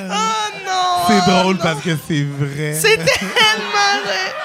[0.09, 1.05] Oh non!
[1.07, 2.73] C'est drôle parce que c'est vrai.
[2.80, 4.36] C'est tellement vrai.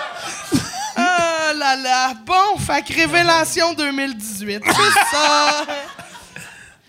[1.77, 2.15] Là là.
[2.27, 4.63] Bon, fait que Révélation 2018.
[4.65, 5.65] C'est ça.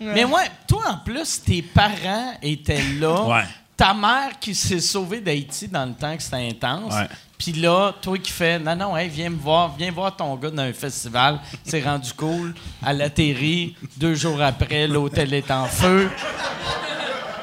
[0.00, 3.22] Mais ouais, toi en plus, tes parents étaient là.
[3.22, 3.44] Ouais.
[3.76, 6.94] Ta mère qui s'est sauvée d'Haïti dans le temps que c'était intense.
[7.38, 10.50] Puis là, toi qui fais non, non, hey, viens me voir, viens voir ton gars
[10.50, 11.40] dans un festival.
[11.64, 12.54] C'est rendu cool.
[12.86, 13.76] Elle atterrit.
[13.96, 16.10] Deux jours après, l'hôtel est en feu.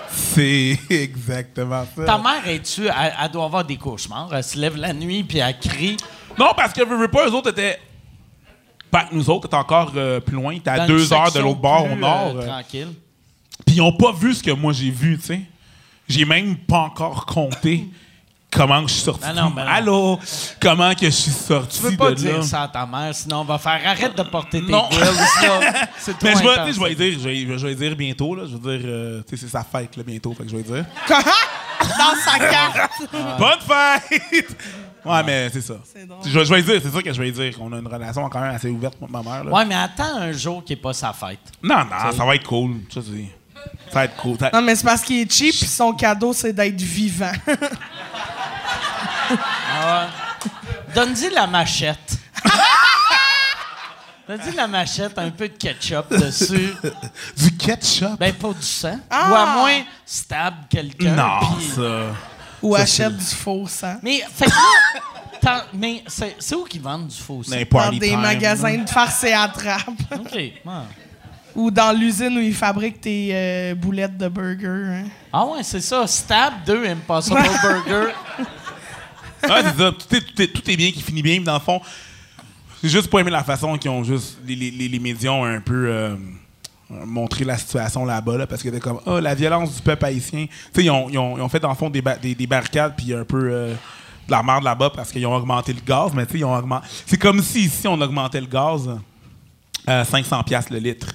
[0.09, 2.05] C'est exactement ça.
[2.05, 4.29] Ta mère, es-tu, elle, elle doit avoir des cauchemars.
[4.33, 5.97] Elle se lève la nuit puis elle crie.
[6.37, 7.79] Non, parce que veux, veux pas, eux autres étaient.
[8.89, 10.57] Pas que nous autres, étaient encore euh, plus loin.
[10.59, 12.33] T'es à dans deux une heures de section l'autre bord plus, au nord.
[12.35, 12.47] euh, euh.
[12.47, 12.89] tranquille.
[13.65, 15.41] Puis ils ont pas vu ce que moi j'ai vu, tu sais.
[16.09, 17.85] J'ai même pas encore compté
[18.51, 19.23] comment que je suis sorti.
[19.25, 19.71] Ah non, ben non.
[19.71, 20.19] Allô?
[20.59, 22.43] Comment que je suis sorti Tu veux pas de dire là?
[22.43, 24.89] ça à ta mère, sinon on va faire arrête de porter tes Non.
[24.89, 25.87] là.
[25.97, 26.75] C'est trop Mais je vais, tu sais, intense.
[26.75, 28.43] je vais lui dire, je vais, je vais lui dire bientôt, là.
[28.45, 30.63] Je veux dire, euh, tu sais, c'est sa fête, là, bientôt, fait que je vais
[30.63, 30.85] lui dire.
[31.07, 32.91] Dans sa carte.
[33.39, 34.57] Bonne fête!
[35.05, 35.75] Ouais, mais c'est ça.
[35.91, 36.19] C'est drôle.
[36.25, 37.55] Je, vais- je vais lui dire, c'est ça que je vais dire.
[37.59, 39.51] On a une relation quand même assez ouverte, moi, et ma mère, là.
[39.51, 41.39] Ouais, mais attends un jour qui n'est pas sa fête.
[41.63, 42.75] Non, non, ça va être cool.
[42.93, 43.01] Ça.
[43.01, 43.09] Ça
[43.93, 44.37] va être cool.
[44.39, 47.31] Ça- Non, mais c'est parce qu'il est cheap, puis son cadeau, c'est d'être vivant.
[50.93, 52.17] Donne-y la machette.
[54.27, 56.73] Donne-y la machette, un peu de ketchup dessus.
[57.37, 58.17] Du ketchup?
[58.19, 58.99] Ben, pas du sang.
[59.09, 59.29] Ah!
[59.29, 61.11] Ou à moins, stab quelqu'un.
[61.15, 61.81] non, puis- ça.
[62.61, 63.97] Ou achète du faux sang.
[64.03, 65.01] Mais, fait que là,
[65.41, 67.55] t'en- mais c'est c'est où qu'ils vendent du faux sang?
[67.71, 69.89] Dans des time, magasins de farce et attrape.
[70.15, 70.33] OK.
[70.33, 70.51] ouais.
[71.53, 74.67] Ou dans l'usine où ils fabriquent tes euh, boulettes de burger.
[74.67, 75.03] hein.
[75.33, 76.07] Ah ouais, c'est ça.
[76.07, 78.11] Stab 2 Impossible Burger.
[79.43, 79.91] Ouais, c'est ça.
[79.91, 81.39] Tout est, tout, est, tout est bien qui finit bien.
[81.39, 81.81] mais Dans le fond,
[82.81, 84.37] j'ai juste pas aimé la façon qu'ils ont juste.
[84.45, 85.87] Les, les, les- les médias ont un peu.
[85.89, 86.15] euh,
[87.05, 90.45] montré la situation là-bas, là, parce que c'était comme, oh, la violence du peuple haïtien.
[90.47, 92.47] Tu sais, ils ont, ils, ils ont fait, dans le fond, des, ba- des, des
[92.47, 93.73] barricades, puis un peu euh,
[94.27, 96.55] de la merde là-bas, parce qu'ils ont augmenté le gaz, mais tu sais, ils ont
[96.55, 96.87] augmenté.
[97.05, 98.89] C'est comme si ici, on augmentait le gaz
[99.87, 101.07] à 500$ piastres le litre.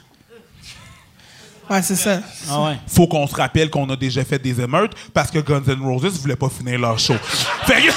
[1.69, 2.21] Ouais, c'est ça.
[2.49, 2.77] Ah ouais.
[2.87, 6.19] faut qu'on se rappelle qu'on a déjà fait des émeutes parce que Guns N' Roses
[6.21, 7.15] voulait pas finir leur show.
[7.67, 7.93] fait que,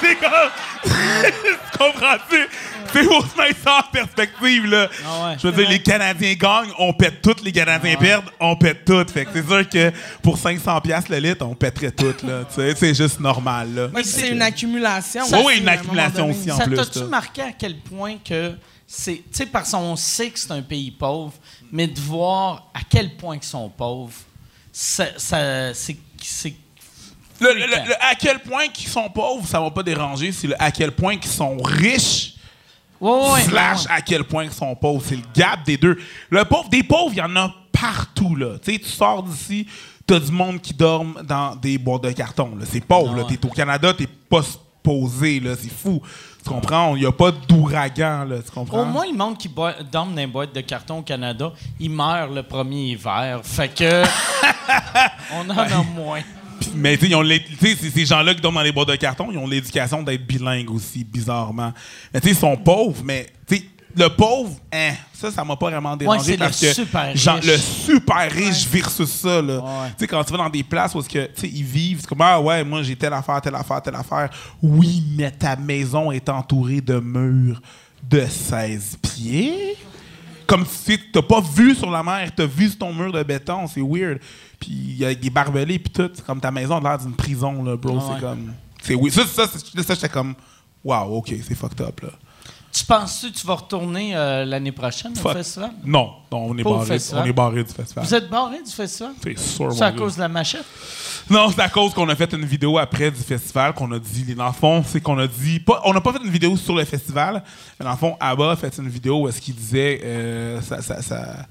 [0.00, 0.50] c'est comme.
[0.82, 2.48] tu comprends-tu?
[2.92, 4.88] C'est faut se mettre ça en perspective, là.
[5.06, 5.36] Ah ouais.
[5.40, 9.10] Je veux dire, les Canadiens gagnent, on pète toutes, les Canadiens perdent, on pète toutes.
[9.10, 9.92] Fait que c'est sûr que
[10.22, 12.40] pour 500$ piastres le litre, on pèterait toutes, là.
[12.48, 13.88] Tu sais, c'est juste normal, là.
[13.94, 15.24] Mais c'est une accumulation.
[15.24, 17.06] Ça, oui, une accumulation aussi, en Ça plus, t'a-tu là.
[17.06, 18.54] marqué à quel point que
[18.92, 19.16] c'est.
[19.16, 21.32] Tu sais, parce qu'on sait que c'est un pays pauvre,
[21.70, 24.12] mais de voir à quel point ils sont pauvres,
[24.72, 25.96] ça, ça- c'est.
[26.20, 26.54] c'est-
[27.40, 30.32] Le- le- le- à quel point qu'ils sont pauvres, ça va pas déranger.
[30.32, 32.34] C'est le à quel point qu'ils sont riches
[33.00, 33.90] Ouais, ouais, slash ouais.
[33.92, 35.02] à quel point ils sont pauvres.
[35.06, 35.96] C'est le gap des deux.
[36.28, 38.34] Le pauvre, des pauvres, il y en a partout.
[38.36, 38.58] Là.
[38.62, 39.66] Tu sais, tu sors d'ici,
[40.06, 42.56] t'as du monde qui dorme dans des boîtes de carton.
[42.56, 42.66] là.
[42.70, 43.14] C'est pauvre.
[43.16, 43.22] Là.
[43.24, 43.36] ouais.
[43.36, 44.42] T'es au Canada, t'es pas
[44.82, 45.40] posé.
[45.40, 45.54] là.
[45.58, 46.02] C'est fou.
[46.42, 46.96] Tu comprends?
[46.96, 48.24] Il n'y a pas d'ouragan.
[48.24, 48.36] là.
[48.44, 48.82] Tu comprends?
[48.82, 52.32] Au moins, le monde qui dorme dans les boîtes de carton au Canada, il meurt
[52.32, 53.40] le premier hiver.
[53.42, 54.02] Fait que.
[55.34, 56.20] on en a moins.
[56.74, 60.02] Mais tu sais, ces gens-là qui dorment dans les boîtes de carton, ils ont l'éducation
[60.02, 61.72] d'être bilingues aussi, bizarrement.
[62.12, 63.64] Mais tu sais, ils sont pauvres, mais tu sais,
[63.96, 67.36] le pauvre, hein, ça, ça m'a pas vraiment dérangé c'est le parce que super genre,
[67.36, 67.46] riche.
[67.46, 69.58] le super riche versus ça, là.
[69.58, 69.88] Ouais.
[69.90, 72.40] Tu sais, quand tu vas dans des places où que, ils vivent, c'est comme, ah
[72.40, 74.30] ouais, moi, j'ai telle affaire, telle affaire, telle affaire.
[74.62, 77.60] Oui, mais ta maison est entourée de murs
[78.08, 79.76] de 16 pieds.
[80.46, 83.66] Comme si t'as pas vu sur la mer, t'as vu sur ton mur de béton,
[83.68, 84.18] c'est weird.
[84.58, 87.76] Puis avec des barbelés puis tout, c'est comme ta maison a l'air d'une prison là,
[87.76, 89.10] bro, c'est comme c'est weird.
[89.12, 90.34] Ça ça c'est- ça, j'étais comme
[90.82, 92.08] wow, OK, c'est fucked up là.
[92.72, 95.70] Tu penses-tu que tu vas retourner euh, l'année prochaine au festival?
[95.84, 98.04] Non, non, on est Pas barré, on est barré du festival.
[98.04, 99.12] Vous êtes barré du festival?
[99.22, 99.72] C'est sûr.
[99.72, 100.64] C'est à cause de la machette?
[101.28, 104.34] Non, c'est à cause qu'on a fait une vidéo après du festival qu'on a dit
[104.34, 106.74] dans le fond, c'est qu'on a dit pas on n'a pas fait une vidéo sur
[106.74, 107.42] le festival,
[107.78, 110.80] mais dans le fond Abba a fait une vidéo où est-ce qu'il disait euh, ça,
[110.82, 111.46] ça, ça-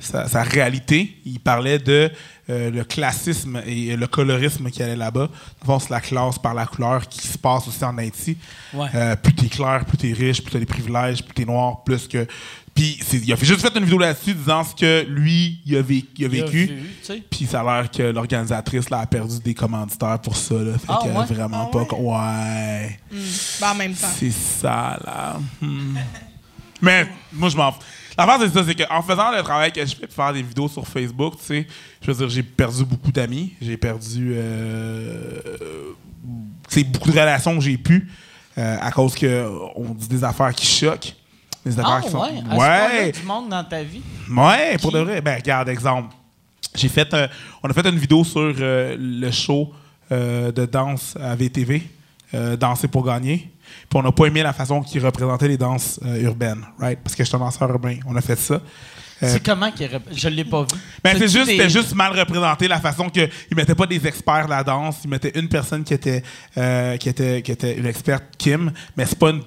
[0.00, 1.16] sa, sa réalité.
[1.24, 2.10] Il parlait de
[2.48, 5.28] euh, le classisme et le colorisme qui allait là-bas.
[5.66, 8.36] Dans c'est la classe par la couleur qui se passe aussi en Haïti.
[8.74, 8.88] Ouais.
[8.94, 12.08] Euh, plus t'es clair, plus t'es riche, plus t'as des privilèges, plus t'es noir, plus
[12.08, 12.26] que.
[12.74, 15.76] Puis c'est- il a fait juste fait une vidéo là-dessus disant ce que lui il
[15.76, 16.58] a, vé- il a Il a vécu.
[16.66, 16.66] vu,
[17.00, 17.22] tu sais.
[17.30, 20.54] Puis ça a l'air que l'organisatrice là, a perdu des commanditaires pour ça.
[20.54, 20.72] Là.
[20.78, 21.24] Fait Ah, que ouais?
[21.34, 21.82] vraiment Ah, pas.
[21.96, 22.00] ouais?
[22.00, 22.98] Ouais.
[23.60, 24.06] Ben, en même temps.
[24.18, 25.38] C'est ça, là.
[25.60, 25.96] Hmm.
[26.80, 27.80] Mais moi, je m'en fous.
[28.18, 30.68] L'affaire, c'est ça, c'est qu'en faisant le travail que je fais, de faire des vidéos
[30.68, 31.66] sur Facebook, tu sais,
[32.02, 33.52] je veux dire, j'ai perdu beaucoup d'amis.
[33.60, 35.40] J'ai perdu, euh,
[36.86, 38.08] beaucoup de relations que j'ai pu
[38.58, 39.46] euh, à cause que
[39.76, 41.14] on dit des affaires qui choquent.
[41.64, 42.20] Des affaires Ah, qui sont...
[42.20, 42.56] ouais.
[42.56, 43.12] Ouais.
[43.12, 44.02] du monde dans ta vie.
[44.30, 45.20] Ouais, pour de vrai.
[45.20, 46.14] Ben, regarde, exemple.
[46.74, 47.26] J'ai fait, euh,
[47.62, 49.72] on a fait une vidéo sur euh, le show
[50.10, 51.82] de danse à VTV,
[52.58, 53.48] Danser pour gagner.
[53.88, 56.98] Puis on n'a pas aimé la façon qu'il représentait les danses euh, urbaines, right?
[57.02, 57.96] Parce que je suis un danseur urbain.
[58.06, 58.54] On a fait ça.
[59.22, 60.68] Euh, C'est comment qu'il rep- Je l'ai pas vu.
[61.04, 64.46] ben, c'est juste, des- juste mal représenté la façon que ils mettaient pas des experts
[64.46, 66.22] de la danse, ils mettaient une personne qui était
[66.56, 69.42] euh, qui était qui était une experte Kim, mais c'est pas une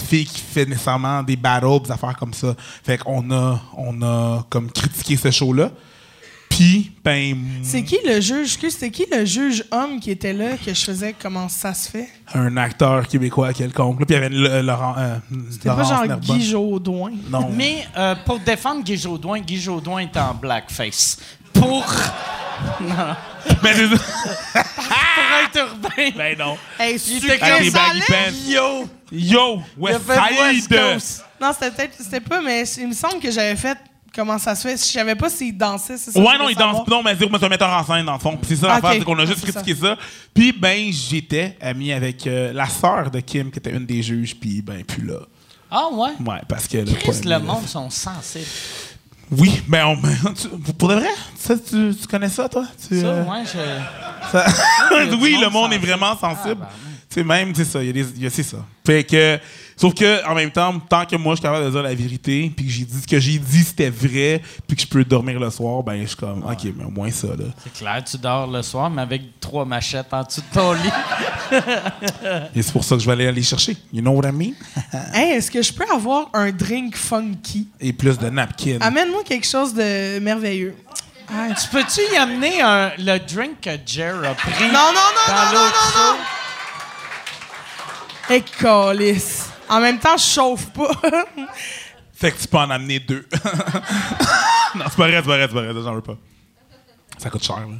[0.00, 2.54] fille qui fait nécessairement des battles, des affaires comme ça.
[2.84, 5.70] Fait qu'on a on a comme critiqué ce show là.
[6.56, 8.56] Puis ben C'est qui le juge?
[8.58, 12.08] C'était qui le juge homme qui était là que je faisais comment ça se fait?
[12.32, 14.00] un acteur québécois quelconque.
[14.00, 15.16] Là, puis il y avait le- Laurent euh,
[15.50, 16.38] C'était pas genre Nerbonne.
[16.38, 17.12] Guy Jodoin.
[17.30, 17.50] Non.
[17.54, 21.18] Mais euh, pour défendre Guy Jodoin, Guy Jodoin est en blackface.
[21.52, 21.84] Pour,
[23.62, 24.00] Mais c'est- pour
[25.44, 26.10] être urbain.
[26.16, 26.56] ben non.
[26.78, 28.34] Hey, il était comme.
[28.46, 28.88] Yo!
[29.12, 30.74] Yo, West Side.
[31.40, 31.94] Non, c'était peut-être.
[31.98, 33.76] C'était pas, mais il me semble que j'avais fait
[34.16, 34.76] comment ça se fait.
[34.76, 36.18] Je savais pas s'il dansait, c'est ça.
[36.18, 36.78] Ouais, je non, il danse.
[36.78, 36.88] savoir.
[36.90, 38.38] Non, mais c'est un metteur en scène, dans le fond.
[38.42, 38.96] C'est ça Ah, l'affaire, ok.
[38.98, 39.96] c'est qu'on a juste C'est critiqué ça.
[40.34, 44.34] Puis, ben, j'étais ami avec euh, la sœur de Kim, qui était une des juges,
[44.34, 45.18] puis, ben, plus là.
[45.70, 46.10] Ah ouais?
[46.24, 46.78] Ouais, parce que.
[46.94, 48.44] Chris, le monde sont sensibles.
[49.30, 49.96] Oui, ben, on,
[50.32, 52.64] tu- pour de vrai, ça, tu, tu connais ça, toi?
[52.88, 54.30] Tu, Ça, euh, moi, je.
[54.30, 54.46] ça-
[54.92, 56.60] il y a du oui, monde le monde est vraiment sensible.
[56.62, 58.06] Ah, ben, tu sais, même, c'est ça, il y a des.
[58.16, 58.58] il y a- C'est ça.
[58.86, 59.38] Fait que.
[59.78, 62.50] Sauf que, en même temps, tant que moi, je suis capable de dire la vérité,
[62.56, 65.38] puis que j'ai dit ce que j'ai dit, c'était vrai, puis que je peux dormir
[65.38, 67.44] le soir, ben, je suis comme, OK, mais au moins ça, là.
[67.62, 70.90] C'est clair, tu dors le soir, mais avec trois machettes en dessous de ton lit.
[72.54, 73.76] Et c'est pour ça que je vais aller les chercher.
[73.92, 74.54] You know what I mean?
[75.12, 77.68] Hey, est-ce que je peux avoir un drink funky?
[77.78, 78.78] Et plus de napkins.
[78.80, 80.74] Amène-moi quelque chose de merveilleux.
[81.28, 85.26] Ah, tu peux-tu y amener un- le drink que Jer a pris Non, non, non,
[85.28, 86.16] dans non, non, non,
[88.30, 88.42] non!
[88.58, 89.45] calice.
[89.68, 90.90] En même temps, je chauffe pas.
[92.14, 93.26] Fait que tu peux en amener deux.
[94.74, 95.82] non, c'est pas vrai, c'est pas vrai, c'est pas vrai.
[95.82, 96.16] J'en veux pas.
[97.18, 97.74] Ça coûte cher, là.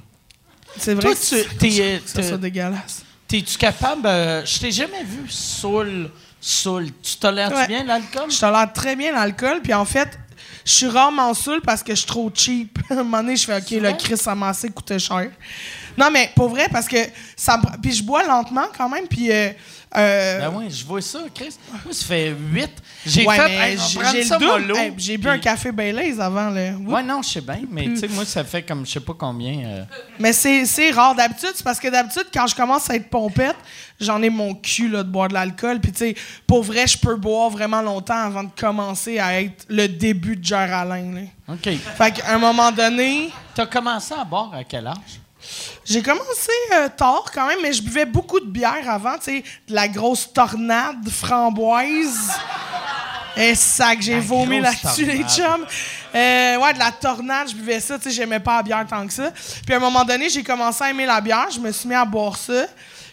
[0.78, 3.02] C'est vrai Toi, que tu- c'est- t'es, euh, ça dégueulasse.
[3.26, 4.06] T'es-tu capable.
[4.06, 6.10] euh, je t'ai jamais vu saoul.
[6.40, 6.88] Saoul.
[7.02, 7.66] Tu tolères-tu Ouais.
[7.66, 8.30] bien l'alcool?
[8.30, 10.18] Je tolère très bien l'alcool, puis en fait,
[10.64, 12.78] je suis rarement saoul parce que je suis trop cheap.
[12.90, 13.92] à un moment donné, je fais OK, le?
[13.94, 15.30] Chris amassé coûtait cher.
[15.96, 16.96] Non, mais pour vrai, parce que
[17.36, 19.30] ça me Puis je bois lentement quand même, puis.
[19.32, 19.50] euh,
[19.96, 21.54] euh, Ben oui, je vois ça, Chris.
[21.84, 22.70] Moi, ça fait huit.
[23.06, 23.50] J'ai ouais, fait.
[23.52, 26.72] hey, j'ai Hey, J'ai bu puis- un café Baileys avant, là.
[26.72, 29.14] Ouais, non, je sais bien, mais tu sais, moi, ça fait comme je sais pas
[29.16, 29.64] combien.
[29.64, 29.84] euh,
[30.18, 31.14] Mais c'est rare.
[31.14, 33.56] D'habitude, c'est parce que d'habitude, quand je commence à être pompette,
[34.00, 35.80] j'en ai mon cul là, de boire de l'alcool.
[35.80, 36.14] Puis, tu sais,
[36.46, 40.44] pour vrai, je peux boire vraiment longtemps avant de commencer à être le début de
[40.44, 41.12] Jer Alain.
[41.14, 41.54] là.
[41.54, 41.70] OK.
[41.96, 45.20] Fait qu'à un moment donné, T'as commencé à boire à quel âge?
[45.84, 49.16] J'ai commencé euh, tard quand même, mais je buvais beaucoup de bière avant.
[49.18, 52.32] Tu sais, de la grosse tornade framboise.
[53.38, 55.66] Et ça que j'ai vomi là-dessus, les chums.
[56.14, 57.98] Euh, ouais, de la tornade, je buvais ça.
[57.98, 59.30] Tu sais, j'aimais pas la bière tant que ça.
[59.64, 61.48] Puis à un moment donné, j'ai commencé à aimer la bière.
[61.54, 62.64] Je me suis mis à boire ça.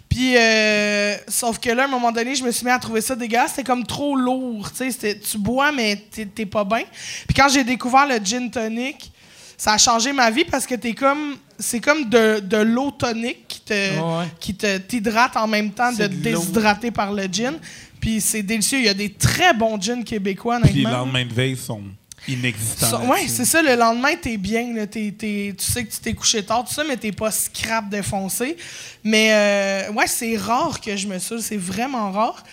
[0.08, 3.02] Puis, euh, sauf que là, à un moment donné, je me suis mis à trouver
[3.02, 3.50] ça dégueulasse.
[3.52, 4.70] C'était comme trop lourd.
[4.72, 6.84] Tu sais, c'était- tu bois, mais t'es pas bien.
[7.28, 9.12] Puis quand j'ai découvert le gin tonic,
[9.58, 11.36] ça a changé ma vie parce que t'es comme.
[11.64, 14.26] C'est comme de, de l'eau tonique qui te Ouais.
[14.40, 16.40] qui te t'hydrate en même temps de te de l'eau.
[16.40, 17.54] déshydrater par le gin.
[18.00, 18.80] Puis c'est délicieux.
[18.80, 21.82] Il y a des très bons gins québécois, Puis les lendemains de veille sont
[22.28, 23.06] inexistants.
[23.08, 23.62] Ouais, c'est ça.
[23.62, 24.74] Le lendemain, t'es bien.
[24.74, 27.90] là, t'es- tu sais que tu t'es couché tard, tout ça, mais t'es pas scrap
[27.90, 28.58] défoncé.
[29.04, 31.42] Mais euh, ouais, c'est rare que je me saoule.
[31.42, 32.44] C'est vraiment rare.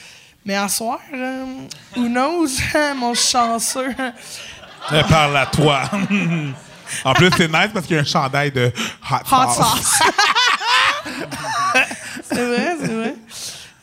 [0.44, 1.44] Mais à soir, euh,
[1.96, 2.48] who knows,
[2.96, 3.94] mon chanceux.
[5.08, 5.82] Parle à toi.
[7.04, 8.72] en plus, c'est nice parce qu'il y a un chandail de
[9.10, 9.56] hot, Hot sauce.
[9.56, 10.00] sauce.
[12.30, 13.14] c'est vrai, c'est vrai.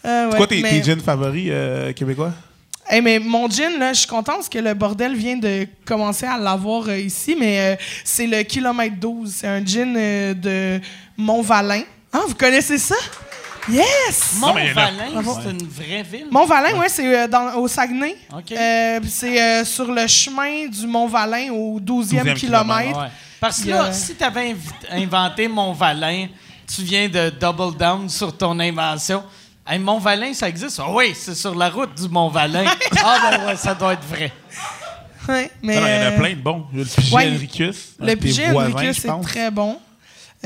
[0.05, 2.31] Euh, ouais, Quoi tes, mais- tes gins favoris euh, québécois?
[2.89, 6.25] Hey, mais mon gin, là, je suis contente parce que le bordel vient de commencer
[6.25, 7.75] à l'avoir euh, ici, mais euh,
[8.05, 9.33] c'est le kilomètre 12.
[9.41, 10.81] C'est un euh, de
[11.17, 11.81] Montvalin.
[12.13, 12.95] Ah, vous connaissez ça?
[13.69, 14.35] Yes!
[14.39, 16.27] Mont-Valin, c'est une vraie ville.
[16.31, 18.15] Mont-Valin, ouais, c'est euh, dans- au Saguenay.
[18.33, 18.51] OK.
[18.51, 22.99] Euh, puis c'est euh, sur le chemin du Mont-Valin au 12e, 12e kilomètre.
[22.99, 23.07] Ouais.
[23.39, 24.55] Parce que là, si tu avais
[24.91, 26.27] inventé Mont-Valin,
[26.73, 29.23] tu viens de double down sur ton invention.
[29.69, 30.79] Hey, Mont-Valin, ça existe?
[30.81, 32.65] Ah oui, c'est sur la route du Mont-Valin.
[33.03, 34.31] ah ben ouais, ça doit être vrai.
[35.27, 36.65] Ouais, mais, Non, non, il y en a euh, plein de bons.
[36.71, 37.77] Il y a le Piget ouais, Enricus.
[37.99, 39.25] un Le de tes Piget voisins, Enricus, je c'est pense.
[39.25, 39.77] très bon.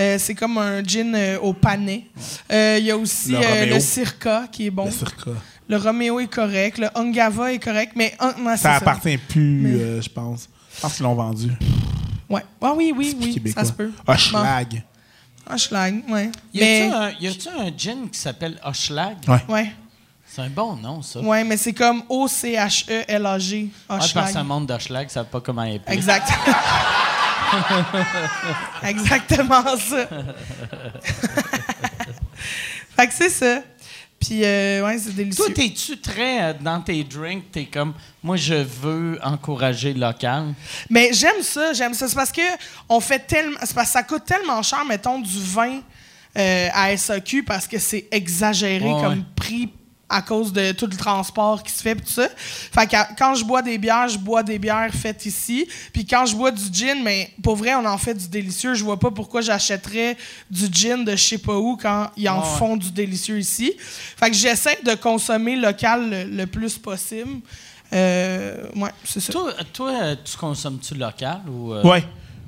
[0.02, 2.06] Euh, c'est comme un gin euh, au panais.
[2.52, 3.38] Euh, Il y a aussi Le
[3.76, 4.86] euh, Circa qui est bon.
[4.86, 5.32] Le Circa.
[5.68, 6.80] Le Romeo est correct.
[6.80, 7.94] Le Ungava est correct.
[7.96, 10.50] Mais un- non, Ça appartient plus, Mais- euh, je pense.
[10.76, 11.52] Je pense qu'ils l'ont vendu.
[12.30, 12.44] Ouais.
[12.62, 13.34] Ah oui, oui, oui.
[13.34, 13.62] québécois.
[13.64, 13.92] Ça se peut.
[15.48, 15.58] Un
[16.10, 16.32] ouais.
[16.54, 19.18] Y Mais, a-tu un, y a-tu un gin qui s'appelle Hochelag?
[19.28, 19.44] Ouais.
[19.50, 19.72] ouais.
[20.26, 21.20] C'est un bon nom, ça.
[21.20, 23.70] Ouais, mais c'est comme O-C-H-E-L-A-G.
[23.90, 25.82] Ah, parce que un monde d'Hochelag, ça savent pas comment il est.
[25.88, 26.30] Exact.
[28.84, 30.08] Exactement ça.
[32.98, 33.62] fait que c'est ça.
[34.20, 35.46] Puis, euh, ouais, c'est délicieux.
[35.46, 40.54] Toi, t'es-tu très euh, dans tes drinks, t'es comme, moi, je veux encourager le local?
[40.92, 42.08] Mais j'aime ça, j'aime ça.
[42.08, 42.42] C'est parce que
[42.88, 43.58] on fait tellement.
[43.64, 45.80] C'est parce que ça coûte tellement cher, mettons, du vin
[46.38, 49.26] euh, à SAQ parce que c'est exagéré Ouais, comme ouais.
[49.36, 49.70] prix
[50.12, 52.28] à cause de tout le transport qui se fait tout ça.
[52.38, 55.68] Fait que quand je bois des bières, je bois des bières faites ici.
[55.94, 58.74] Puis quand je bois du gin, mais pour vrai, on en fait du délicieux.
[58.74, 60.18] Je vois pas pourquoi j'achèterais
[60.50, 63.74] du gin de je sais pas où quand ils en Ouais, font du délicieux ici.
[63.80, 67.40] Fait que j'essaie de consommer local le, le plus possible.
[67.94, 69.34] Euh, ouais, c'est ça.
[69.34, 69.94] Toi, toi
[70.24, 71.74] tu consommes-tu local ou.
[71.74, 72.04] euh, Ouais.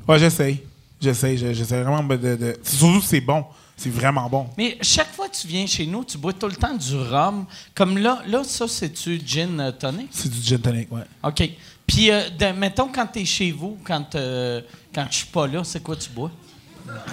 [0.08, 0.62] Ouais, j'essaye.
[1.02, 1.38] J'essaye.
[1.38, 2.16] je- J'essaie vraiment de.
[2.18, 3.44] de- Surtout que c'est bon.
[3.76, 4.48] C'est vraiment bon.
[4.58, 7.46] Mais chaque fois que tu viens chez nous, tu bois tout le temps du rhum.
[7.74, 10.08] Comme là, là ça, c'est-tu gin euh, tonic?
[10.12, 11.02] C'est du gin tonic, ouais.
[11.24, 11.50] OK.
[11.86, 14.62] Puis, euh, de- mettons, quand t'es chez vous, quand, euh,
[14.94, 16.32] quand je suis pas là, c'est quoi tu bois?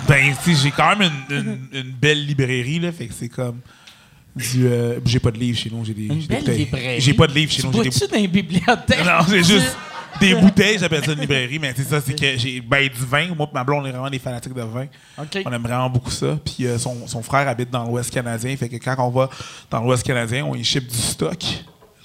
[0.07, 2.93] Ben, tu sais, j'ai quand même une, une- une belle librairie, là.
[2.93, 3.61] Fait que c'est comme.
[4.37, 5.85] Du, euh, j'ai pas de livres chez nous.
[5.85, 6.59] J'ai des, Une j'ai des belle bouteilles.
[6.59, 7.01] librairie?
[7.01, 7.73] J'ai pas de livres chez tu nous.
[7.73, 9.05] J'ai des bois-tu dans les bibliothèques?
[9.05, 9.77] Non, j'ai juste
[10.21, 13.35] des bouteilles, j'appelle ça une librairie, mais c'est ça, c'est que j'ai ben, du vin.
[13.35, 14.87] Moi et ma blonde, on est vraiment des fanatiques de vin.
[15.47, 16.39] On aime vraiment beaucoup ça.
[16.45, 19.29] Puis euh, son, son frère habite dans l'Ouest canadien, fait que quand on va
[19.71, 21.43] dans l'Ouest canadien, on y ship du stock.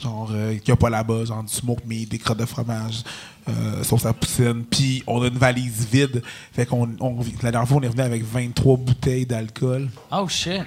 [0.01, 3.01] Genre, euh, qu'il n'y a pas là-bas, genre du smoke meat, des crottes de fromage,
[3.47, 4.65] euh, sauce à poutine.
[4.69, 6.21] Puis on a une valise vide.
[6.51, 9.87] Fait qu'on, on- la dernière fois, on est revenu avec 23 bouteilles d'alcool.
[10.11, 10.63] Oh, shit.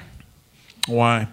[0.88, 1.26] Ouais.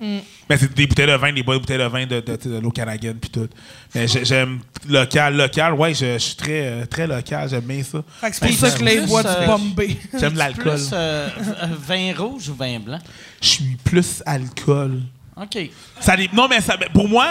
[0.49, 2.71] Mais c'est des bouteilles de vin, des bonnes bouteilles de vin de, de, de l'eau
[2.71, 3.47] canadienne puis tout.
[3.93, 5.73] Mais j'ai- j'aime local, local.
[5.73, 7.49] Ouais, je, je suis très, euh, très local.
[7.49, 8.03] J'aime bien ça.
[8.21, 9.97] Fait que c'est pour Hey, ça que les bois du euh, Bombay.
[10.19, 10.73] J'aime l'alcool.
[10.73, 11.29] Plus euh,
[11.87, 12.99] vin rouge ou vin blanc?
[13.41, 15.01] Je suis plus alcool.
[15.37, 15.57] OK.
[15.99, 17.27] Ça non, mais ça, pour moi,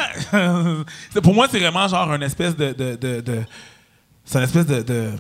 [1.12, 2.72] c'est- pour moi, c'est vraiment genre une espèce de.
[2.72, 3.42] de, de, de-
[4.24, 5.12] c'est une espèce de,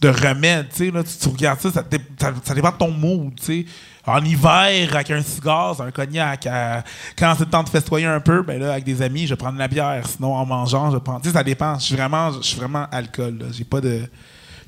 [0.00, 0.68] de, de remède.
[0.70, 3.32] Tu sais, là, tu, tu regardes ça ça, dé- ça, ça dépend de ton mood.
[3.38, 3.66] Tu sais.
[4.08, 6.46] En hiver, avec un cigare, un cognac.
[6.46, 6.84] à-
[7.18, 9.36] quand c'est le temps de festoyer un peu, ben là, avec des amis, je vais
[9.36, 10.06] prendre de la bière.
[10.06, 11.18] Sinon, en mangeant, je prends.
[11.20, 11.76] Tu sais, ça dépend.
[11.78, 13.46] Je suis vraiment, je suis vraiment alcool.
[13.52, 14.08] J'ai pas de.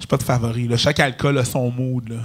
[0.01, 0.67] J'ai pas de favori.
[0.69, 0.77] là.
[0.77, 2.09] Chaque alcool a son mood.
[2.09, 2.17] Là.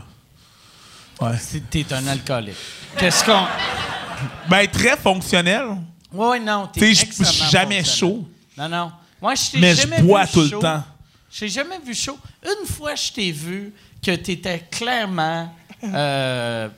[1.21, 1.37] Ouais.
[1.69, 2.55] T'es un alcoolique.
[2.97, 3.45] Qu'est-ce qu'on.
[4.49, 5.65] Ben, très fonctionnel.
[6.13, 6.69] Oui, non.
[6.71, 8.25] t'es Tu sais, je- suis jamais chaud.
[8.57, 8.91] Non, non.
[9.21, 10.83] Moi, je t'ai Mais je bois tout le temps.
[11.33, 12.17] Je t'ai jamais vu chaud.
[12.43, 13.73] Une fois, je t'ai vu
[14.05, 15.51] que tu étais clairement
[15.83, 16.69] euh,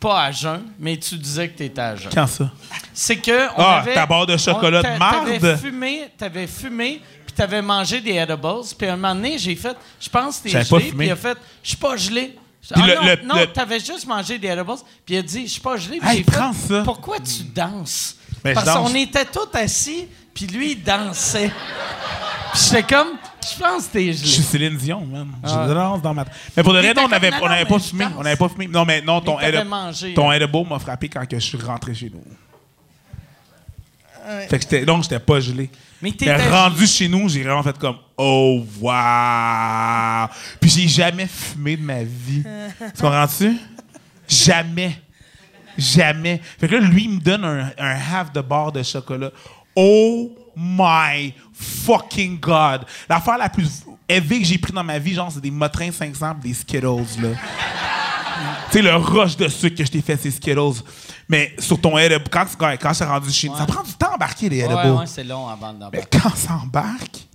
[0.00, 2.10] pas à jeun, mais tu disais que tu étais à jeun.
[2.12, 2.50] Quand ça?
[2.92, 3.48] C'est que.
[3.56, 5.28] On Ah, avait, ta barre de chocolat on- de marde?
[5.40, 8.42] T'avais fumé, t'avais fumé, puis t'avais mangé des edibles.
[8.76, 10.90] Puis à un moment donné, j'ai fait, je pense que t'es gelé.
[10.96, 12.36] Puis il a fait, je suis pas gelé.
[12.74, 14.74] Ah le- non, le- non le- t'avais juste mangé des edibles.
[15.06, 15.98] Puis il a dit, je suis pas gelé.
[16.00, 16.82] Puis Hey, j'ai fait, ça.
[16.84, 18.16] pourquoi tu danses?
[18.42, 21.50] Ben, Parce qu'on était tous assis, puis lui, il dansait.
[22.52, 23.08] Puis j'étais comme,
[23.42, 24.42] je pense que t'es Je suis gelé.
[24.68, 25.28] Céline Dion, man.
[25.44, 25.66] Je Ah.
[25.68, 26.24] danse dans ma.
[26.56, 27.82] Mais pour de vrai, non, on t'as avait, comme- on non, avait non, pas je
[27.88, 28.04] fumé.
[28.18, 28.66] On avait pas fumé.
[28.68, 31.44] Non, mais non, ton, Mais t'avais edible- mangé, ton edible m'a frappé quand que je
[31.44, 32.22] suis rentré chez nous.
[34.28, 34.46] Ouais.
[34.48, 35.70] Fait que j'étais, donc, j'étais pas gelé.
[36.02, 40.28] Mais t'étais rendu chez nous, j'ai vraiment fait comme Oh, wow!
[40.60, 42.42] Puis j'ai jamais fumé de ma vie.
[42.94, 43.56] tu comprends-tu?
[44.28, 45.00] Jamais.
[45.76, 46.40] Jamais.
[46.58, 49.30] Fait que là, lui, il me donne un, un half de barre de chocolat.
[49.74, 52.84] Oh my fucking God!
[53.08, 56.34] L'affaire la plus élevée que j'ai pris dans ma vie, genre, c'est des Motrins 500
[56.42, 56.86] pis des Skittles,
[57.22, 57.28] là.
[58.70, 60.82] tu sais, le rush de sucre que je t'ai fait, c'est Skittles.
[61.28, 64.10] Mais sur ton edible, quand, quand, quand c'est rendu chez nous, ça prend du temps
[64.10, 64.74] à embarquer les edibles.
[64.74, 66.18] Ouais, ouais, c'est long avant Mais d'embarquer.
[66.20, 67.26] quand ça embarque?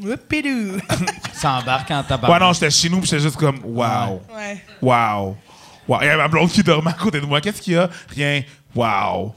[0.00, 0.78] Whoopidoo.
[1.34, 2.38] Ça embarque en Ouais, tabac.
[2.38, 4.22] non, j'étais chez nous, puis j'étais juste comme, wow.
[4.34, 4.64] ouais.
[4.80, 5.36] Wow.
[5.86, 5.98] Wow.
[6.00, 7.40] Il y avait ma blonde qui dormait à côté de moi.
[7.42, 7.90] Qu'est-ce qu'il y a?
[8.08, 8.42] Rien.
[8.74, 9.34] Wow.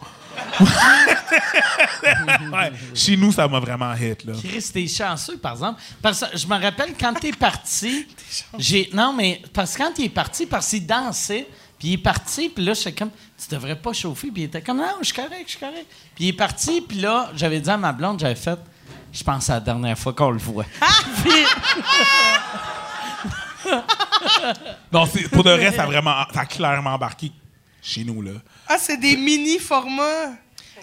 [2.52, 4.34] Ouais, Chez nous, ça m'a vraiment hit, là.
[4.42, 5.82] Chris, t'es chanceux, par exemple.
[6.02, 8.08] Parce que je me rappelle, quand t'es parti,
[8.58, 8.90] j'ai...
[8.94, 11.48] Non, mais parce que quand t'es parti, parce qu'il dansait,
[11.78, 14.30] Puis il est parti, puis là, j'étais comme, tu devrais pas chauffer.
[14.32, 15.86] Puis il était comme, non, je suis correct, je suis correct.
[16.16, 18.60] Puis il est parti, puis là, j'avais dit à ma blonde, j'avais fait,
[19.12, 20.66] je pense à la dernière fois qu'on le voit.
[21.24, 21.32] Puis-
[24.92, 27.32] Non, pour de vrai, ça a vraiment, ça a clairement embarqué
[27.82, 28.32] chez nous, là.
[28.68, 30.34] Ah, c'est des mini formats.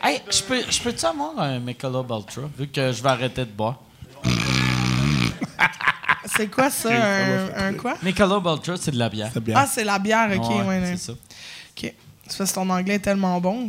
[0.03, 3.51] hey, je peux, je peux-tu avoir un Michelob Ultra, vu que je vais arrêter de
[3.51, 3.79] boire?
[6.37, 6.89] C'est quoi ça?
[6.91, 7.95] Un, un quoi?
[8.03, 9.29] Michelob Ultra, c'est de la bière.
[9.35, 9.57] C'est bien.
[9.59, 10.49] Ah, c'est la bière, ok.
[10.51, 10.87] Ouais, ouais, ouais.
[10.97, 11.13] c'est ça.
[11.13, 11.93] Ok.
[12.29, 13.69] C'est parce que ton anglais est tellement bon.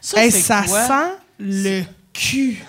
[0.00, 0.86] Ça, Hey, c'est ça quoi?
[0.86, 1.82] sent le
[2.12, 2.62] cul.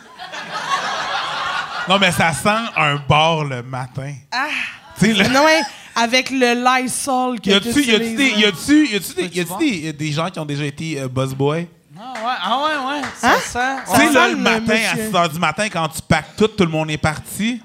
[1.90, 4.14] Non, mais ça sent un bar le matin.
[4.32, 4.48] Ah!
[5.00, 5.28] Tu sais, là.
[5.30, 5.62] Non, ouais,
[5.96, 9.28] avec le Lysol que Y tu a-tu y a-tu des, y a-tu- y a-tu des,
[9.38, 11.68] y a-tu des, des gens qui ont déjà été euh, busboy?
[12.00, 13.02] Ah ouais, ah ouais, ouais.
[13.18, 13.38] Ça Hein?
[13.46, 13.76] sent.
[13.86, 14.14] Tu sais, Ouais.
[14.14, 15.06] là, sent le le matin, à monsieur.
[15.12, 17.62] 6 h du matin, quand tu packs tout, tout le monde est parti.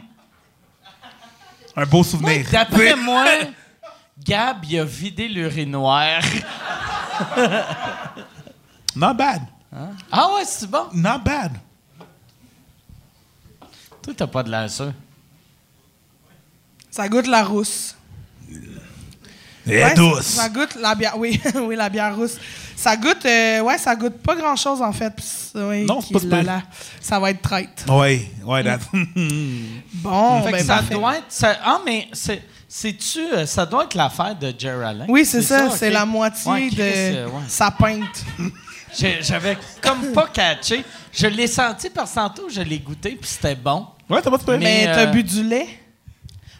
[1.74, 2.46] Un beau souvenir.
[2.50, 3.24] D'après Tu sais, moi,
[4.24, 6.20] Gab, il a vidé l'urinoir.
[8.96, 9.42] Not bad.
[10.10, 10.86] Ah ouais, c'est bon.
[10.92, 11.52] Not bad.
[14.02, 14.92] Toi, t'as pas de l'air sûr.
[16.90, 17.94] Ça goûte la rousse.
[19.68, 20.22] Et Ouais, douce.
[20.24, 21.14] Ça, ça goûte la bière.
[21.18, 22.36] Oui, oui, la bière rousse.
[22.76, 23.24] Ça goûte.
[23.26, 25.12] euh, ouais, ça goûte pas grand chose en fait.
[25.54, 26.62] Oui, Non, pas là, là,
[27.00, 27.84] Ça va être traite.
[27.88, 28.28] Oui,
[28.64, 28.78] that.
[29.94, 30.94] Bon, Fait que ben ça parfait.
[30.94, 31.24] doit être.
[31.28, 32.42] ça- ah, mais c'est.
[32.68, 33.20] C'est-tu.
[33.32, 35.06] euh, Ça doit être l'affaire de Jerry Allen?
[35.08, 35.70] Oui, c'est ça.
[35.70, 37.42] C'est la moitié Ouais, Chris, de euh, ouais.
[37.48, 38.24] sa pinte.
[38.98, 40.84] J'ai- J'avais comme pas catché.
[41.12, 43.86] Je l'ai senti que tantôt, je l'ai goûté, puis c'était bon.
[44.10, 44.44] ouais, t'as pas de.
[44.52, 45.66] Mais- Mais t'as euh, bu du lait?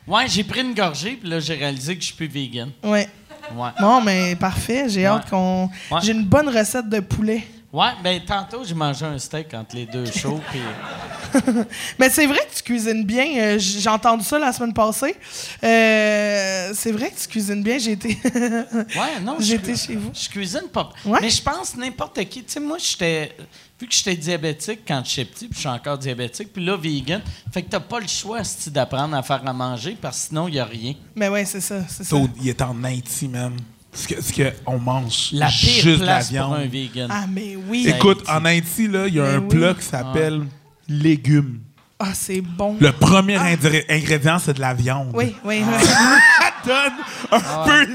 [0.07, 2.71] Ouais, j'ai pris une gorgée, puis là, j'ai réalisé que je suis plus vegan.
[2.85, 3.09] Ouais.
[3.55, 3.71] Ouais.
[3.81, 4.89] Bon, mais parfait.
[4.89, 5.69] J'ai hâte qu'on.
[5.91, 6.01] Ouais.
[6.03, 7.45] J'ai une bonne recette de poulet.
[7.73, 10.61] Ouais, ben tantôt, j'ai mangé un steak entre les deux shows, puis.
[11.99, 13.27] Mais c'est vrai que tu cuisines bien.
[13.39, 15.17] Euh, J'ai entendu ça la semaine passée.
[15.63, 17.79] Euh, c'est vrai que tu cuisines bien.
[17.79, 20.11] J'ai été, Ouais, non, été chez vous.
[20.15, 20.91] Je cuisine pas.
[21.05, 21.19] Ouais?
[21.21, 22.45] Mais je pense n'importe qui.
[22.45, 23.37] Tu sais, moi, j'étais.
[23.79, 27.21] Vu que j'étais diabétique quand j'étais petit, puis je suis encore diabétique, puis là, vegan.
[27.53, 30.55] Fait que t'as pas le choix, d'apprendre à faire à manger, parce que sinon, il
[30.55, 30.95] y a rien.
[31.15, 31.81] Mais ouais, c'est ça.
[31.89, 32.17] C'est ça.
[32.41, 33.53] Il est en Haïti, man.
[33.97, 36.55] Ce que, ce que on mange La pire juste de la pour viande.
[36.55, 37.09] un vegan.
[37.11, 37.87] Ah, mais oui.
[37.89, 39.49] Écoute, en Haïti, là, il y a Mais un oui.
[39.49, 40.43] plat qui s'appelle
[40.87, 41.61] légumes.
[41.99, 42.77] Ah, c'est bon.
[42.79, 45.13] Le premier ingr- ingrédient, c'est de la viande.
[45.15, 45.63] Oui, oui.
[45.67, 45.79] Ah.
[45.79, 45.87] oui.
[46.67, 46.91] Ça
[47.33, 47.87] donne un peu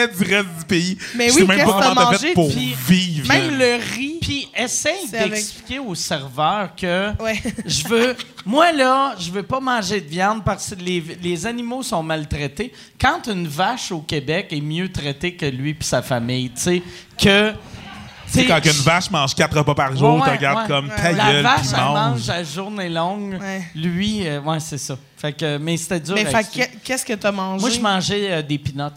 [0.00, 0.98] du reste du pays.
[1.14, 3.28] Mais Je oui, même pas comment t'as fait pour puis vivre.
[3.28, 4.18] Même le riz.
[4.20, 7.40] Puis essaye C'est avec- d'expliquer au serveur que Ouais.
[7.66, 8.16] je veux.
[8.44, 12.72] Moi, là, je veux pas manger de viande parce que les, les animaux sont maltraités.
[13.00, 16.82] Quand une vache au Québec est mieux traitée que lui et sa famille, tu sais,
[17.20, 17.52] que.
[17.52, 20.66] Tu sais, quand une vache mange quatre repas par jour, Ouais, tu regardes ouais.
[20.66, 20.96] comme Ouais.
[20.96, 23.38] ta La gueule, vache, elle mange à journée longue.
[23.40, 23.62] Ouais.
[23.76, 24.98] Lui, euh, ouais, c'est ça.
[25.16, 26.16] Fait que, mais c'était dur.
[26.16, 27.60] Mais que- qu'est-ce que t'as mangé?
[27.60, 28.94] Moi, je mangeais euh, des pinottes.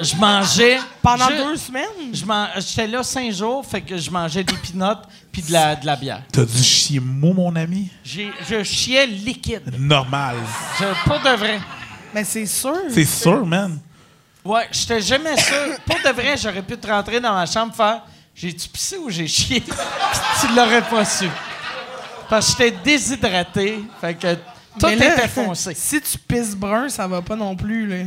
[0.00, 0.78] Je mangeais.
[1.02, 1.84] Pendant je- deux semaines?
[2.12, 5.76] je man- J'étais là cinq jours, fait que je mangeais des pinottes puis de la,
[5.76, 6.22] de la bière.
[6.32, 7.88] T'as du chier mou, mon ami?
[8.04, 9.72] J'ai- Je chiais liquide.
[9.78, 10.36] Normal.
[10.80, 11.60] Je- pour de vrai.
[12.12, 12.74] Mais c'est sûr.
[12.90, 13.78] C'est sûr, man.
[14.44, 15.76] Ouais, j'étais jamais sûr.
[15.86, 18.02] Pour de vrai, j'aurais pu te rentrer dans ma chambre faire
[18.34, 19.62] J'ai-tu pissé ou j'ai chié?
[20.40, 21.28] Tu l'aurais pas su.
[22.28, 23.80] Parce que j'étais déshydraté.
[24.00, 25.72] Fait que tout Mais là, était foncé.
[25.76, 28.04] Si tu pisses brun, ça va pas non plus, là.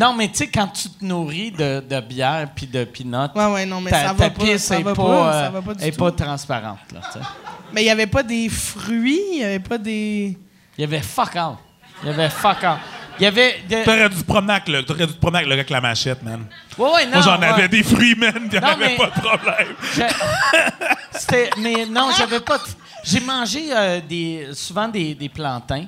[0.00, 3.52] Non, mais tu sais, quand tu te nourris de, de bière puis de peanuts, Ouais,
[3.52, 4.44] ouais, non, mais ta, ça ta va pas.
[4.44, 6.78] pisse Ça est va pas, pas, euh, ça va pas est transparente.
[6.94, 7.00] Là.
[7.72, 10.38] Mais il y avait pas des fruits, il y avait pas des.
[10.78, 11.56] Il y avait fuck all.
[12.02, 12.78] Il y avait fuck all.
[13.18, 13.56] Il y avait.
[13.68, 15.70] de- T'aurais dû te promener avec le, t'aurais dû te promener avec le gars avec
[15.70, 16.46] la machette, man.
[16.78, 17.12] Ouais, ouais, non.
[17.12, 17.46] Moi, j'en ouais.
[17.46, 18.32] avais des fruits, man.
[18.44, 19.74] Il n'y avait mais- pas de problème.
[19.92, 21.50] Je- C'était.
[21.58, 22.56] Mais non, j'avais pas.
[22.56, 22.64] de-
[23.04, 25.84] J'ai mangé euh, des, souvent des, des plantains.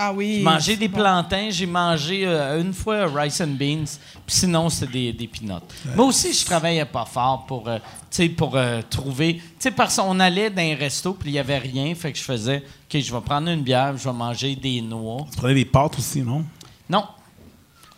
[0.00, 0.36] Ah oui.
[0.36, 0.98] J'ai mangé des bon.
[0.98, 5.66] plantains, j'ai mangé euh, une fois rice and beans, puis sinon c'était des, des peanuts.
[5.96, 9.34] Moi aussi, je travaillais pas fort pour, euh, tu sais, pour euh, trouver.
[9.34, 12.18] Tu sais, parce qu'on allait dans un resto, puis il y avait rien, fait que
[12.18, 15.26] je faisais, OK, je vais prendre une bière, je vais manger des noix.
[15.32, 16.44] Tu prenais des pâtes aussi, non?
[16.88, 17.04] Non.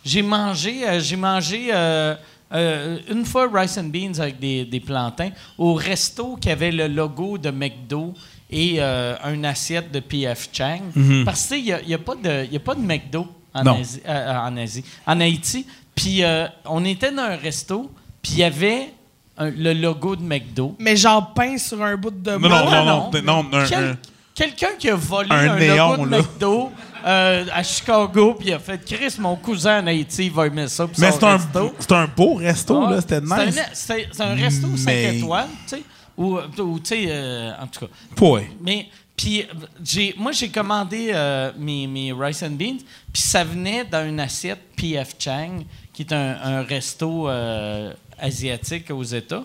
[0.03, 2.15] J'ai mangé, euh, j'ai mangé euh,
[2.51, 6.87] euh, une fois rice and beans avec des, des plantains au resto qui avait le
[6.87, 8.15] logo de McDo
[8.51, 10.49] et euh, une assiette de P.F.
[10.51, 10.81] Chang.
[11.25, 13.63] Parce que il n'y a, y a pas de y a pas de McDo en
[13.63, 13.79] Non.
[13.79, 15.65] Asie, euh, en Asie, en Haïti.
[15.95, 17.91] Puis euh, on était dans un resto,
[18.21, 18.93] puis il y avait
[19.37, 20.75] un- le logo de McDo.
[20.79, 22.49] Mais genre peint sur un bout de Non, bois?
[22.49, 23.97] non, non, non, non, Quel- un-
[24.33, 26.17] Quelqu'un qui a volé Un un, néon, logo de là.
[26.19, 26.71] McDo
[27.05, 30.67] euh, à Chicago, puis il a fait Chris, mon cousin en Haïti, il va aimer
[30.69, 30.87] ça.
[30.97, 31.73] Mais c'est un, resto.
[31.77, 33.01] c'est un beau resto, Ah, là.
[33.01, 34.09] C'était c'est nice.
[34.13, 35.83] C'est un resto 5 Mais- étoiles, tu sais.
[36.21, 38.23] Ou, ou, tu sais, euh, en tout cas.
[38.25, 38.51] Ouais.
[38.61, 39.45] Mais, Puis euh,
[39.83, 42.77] j'ai, moi, j'ai commandé euh, mes, mes rice and beans,
[43.11, 45.15] puis ça venait dans une assiette P.F.
[45.19, 49.43] Chang, qui est un, un resto euh, asiatique aux États.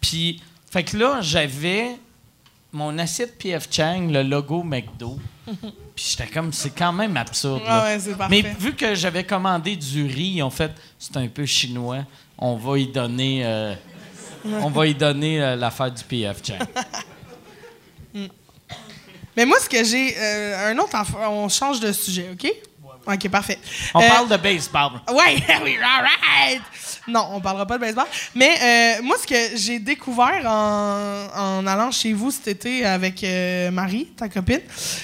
[0.00, 0.40] Puis,
[0.70, 1.96] fait que là, j'avais
[2.72, 3.68] mon assiette P.F.
[3.70, 5.18] Chang, le logo McDo.
[5.46, 7.62] Puis j'étais comme, c'est quand même absurde.
[7.66, 7.98] Ah ouais.
[8.30, 12.04] Mais vu que j'avais commandé du riz, ils ont fait, c'est un peu chinois,
[12.36, 13.74] on va y donner, euh,
[14.44, 16.38] on va y donner euh, l'affaire du P.F.
[16.46, 16.58] Chang.
[19.36, 20.14] Mais moi, ce que j'ai.
[20.18, 20.96] euh, un autre.
[21.28, 22.50] On change de sujet, OK?
[23.06, 23.58] OK, parfait.
[23.94, 24.92] On Euh, parle de baseball.
[25.10, 26.60] Ouais, oui, all right!
[27.06, 28.04] Non, on parlera pas de baseball.
[28.34, 28.50] Mais
[28.98, 33.70] euh, moi, ce que j'ai découvert en, en allant chez vous cet été avec euh,
[33.70, 34.60] Marie, ta copine,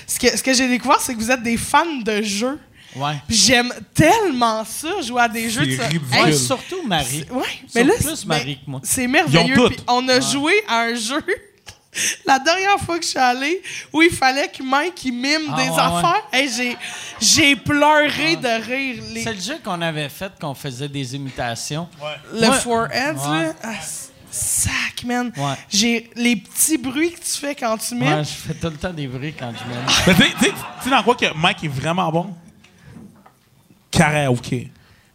[0.06, 2.58] ce que, ce que j'ai découvert, c'est que vous êtes des fans de jeux.
[2.96, 3.14] Ouais.
[3.28, 5.76] J'aime tellement ça, jouer à des jeux de C'est
[6.12, 6.26] ça.
[6.28, 7.24] Hey, surtout Marie.
[7.30, 7.42] Ouais,
[7.74, 8.80] mais là, plus c'est- Marie que moi.
[8.84, 9.68] C'est merveilleux.
[9.68, 11.20] Puis on a joué à un jeu
[12.26, 13.62] la dernière fois que je suis allée
[13.92, 16.22] où il fallait que Mike il mime Ah, des ouais, affaires.
[16.32, 16.76] Hey, j'ai,
[17.20, 19.02] j'ai pleuré de rire.
[19.12, 21.88] Les- C'est le jeu qu'on avait fait, qu'on faisait des imitations.
[22.32, 22.58] le Ouais.
[22.60, 23.44] foreheads, Ouais.
[23.46, 23.52] là.
[23.62, 23.74] Ah,
[24.30, 25.32] sac, man.
[25.36, 25.54] Ouais.
[25.68, 28.08] J'ai les petits bruits que tu fais quand tu mimes.
[28.18, 30.16] Ouais, je fais tout le temps des bruits quand je m'aime.
[30.18, 30.52] Mais tu
[30.84, 32.34] sais dans quoi que Mike est vraiment bon?
[33.96, 34.70] Karaoke.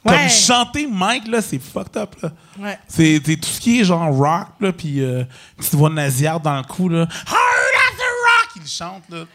[0.05, 0.15] Ouais.
[0.15, 2.31] Comme chanter Mike, là, c'est fucked up, là.
[2.57, 2.79] Ouais.
[2.87, 5.23] C'est c'est tout ce qui est genre rock, là, puis euh,
[5.57, 7.01] petite voix nasillarde dans le cou, là.
[7.01, 8.49] Hard after rock!
[8.55, 9.25] Il chante, là.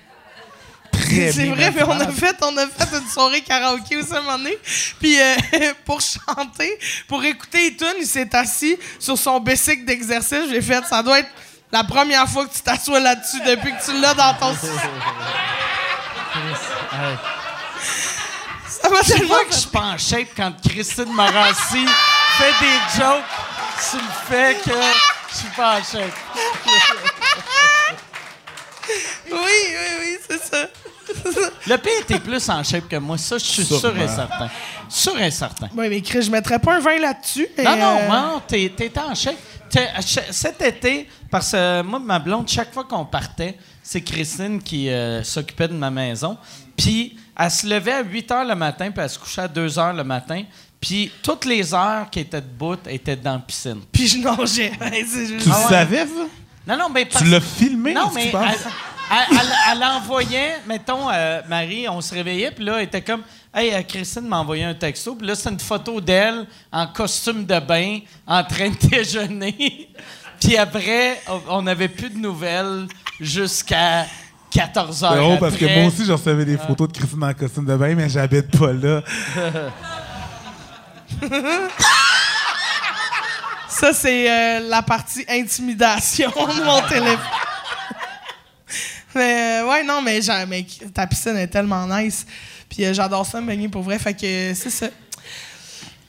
[0.93, 1.55] Très C'est bien.
[1.55, 4.39] vrai, mais on a fait, on a fait une soirée karaoké aussi à un moment
[4.39, 4.57] donné.
[5.01, 5.35] Puis euh,
[5.85, 10.49] pour chanter, pour écouter les tunes, il s'est assis sur son bicycle d'exercice.
[10.49, 11.29] J'ai fait, ça doit être
[11.73, 14.55] la première fois que tu t'assois là-dessus depuis que tu l'as dans ton...
[18.85, 21.86] Tu tellement vois que je suis pas en shape quand Christine Morancy
[22.39, 23.24] fait des jokes
[23.81, 24.70] sur le fait que
[25.31, 26.15] je suis pas en shape.
[29.31, 30.69] Oui, oui, oui, c'est ça.
[31.66, 33.16] Le pire était plus en shape que moi.
[33.16, 34.51] Ça, je suis sûr et certain.
[34.89, 35.69] Sûr et certain.
[35.74, 37.48] Oui, mais Chris, je mettrais pas un vin là-dessus.
[37.65, 39.36] Non, non, euh, non, t'es, t'es en shape.
[39.70, 44.62] T'es- ch- cet été, parce que moi, ma blonde, chaque fois qu'on partait, c'est Christine
[44.62, 46.36] qui euh, s'occupait de ma maison.
[46.77, 49.66] Puis, elle se levait à 8 h le matin, puis elle se couchait à 2
[49.69, 50.43] h le matin.
[50.81, 53.81] Puis, toutes les heures qui étaient debout étaient dans la piscine.
[53.90, 54.73] Puis je nageais.
[54.81, 55.69] Ouais, c'est juste- Tu Ah ouais.
[55.69, 56.12] savais, ça?
[56.66, 57.06] Non, non, mais.
[57.06, 57.94] parce- Tu l'as filmé?
[57.94, 58.44] Non, tu mais elle, penses?
[59.11, 63.23] elle- elle- elle envoyait, mettons, euh, Marie, on se réveillait, puis là, elle était comme,
[63.55, 67.47] hey, euh, Christine m'a envoyé un texto, puis là, c'est une photo d'elle en costume
[67.47, 69.89] de bain, en train de déjeuner.
[70.40, 72.86] puis après, on- on n'avait plus de nouvelles
[73.20, 74.06] jusqu'à
[74.55, 75.13] 14 heures.
[75.13, 77.77] C'est drôle parce que moi aussi, je recevais des photos de Christine en costume de
[77.77, 79.03] bain, mais j'habite pas là.
[83.69, 87.19] Ça, c'est euh, la partie intimidation de mon téléphone.
[89.17, 90.65] mais euh, ouais, non, mais, mais
[90.95, 92.25] ta piscine est tellement nice.
[92.69, 93.99] Puis euh, j'adore ça, me baigner pour vrai.
[93.99, 94.87] Fait que c'est ça.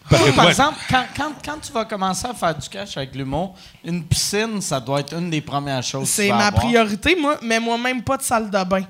[0.09, 3.15] Parce que Par exemple, quand, quand, quand tu vas commencer à faire du cash avec
[3.15, 6.63] l'humour, une piscine, ça doit être une des premières choses C'est ma avoir.
[6.63, 8.83] priorité, moi, mais moi-même pas de salle de bain.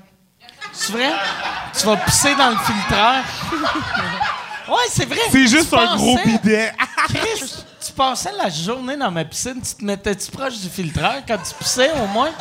[0.72, 1.12] C'est vrai?
[1.78, 3.14] Tu vas pisser dans le filtreur?
[4.68, 5.18] ouais, c'est vrai.
[5.26, 6.72] c'est Tu juste un gros bidet.
[7.96, 11.90] Passais la journée dans ma piscine, tu te mettais-tu proche du filtreur quand tu pissais
[11.92, 12.30] au moins?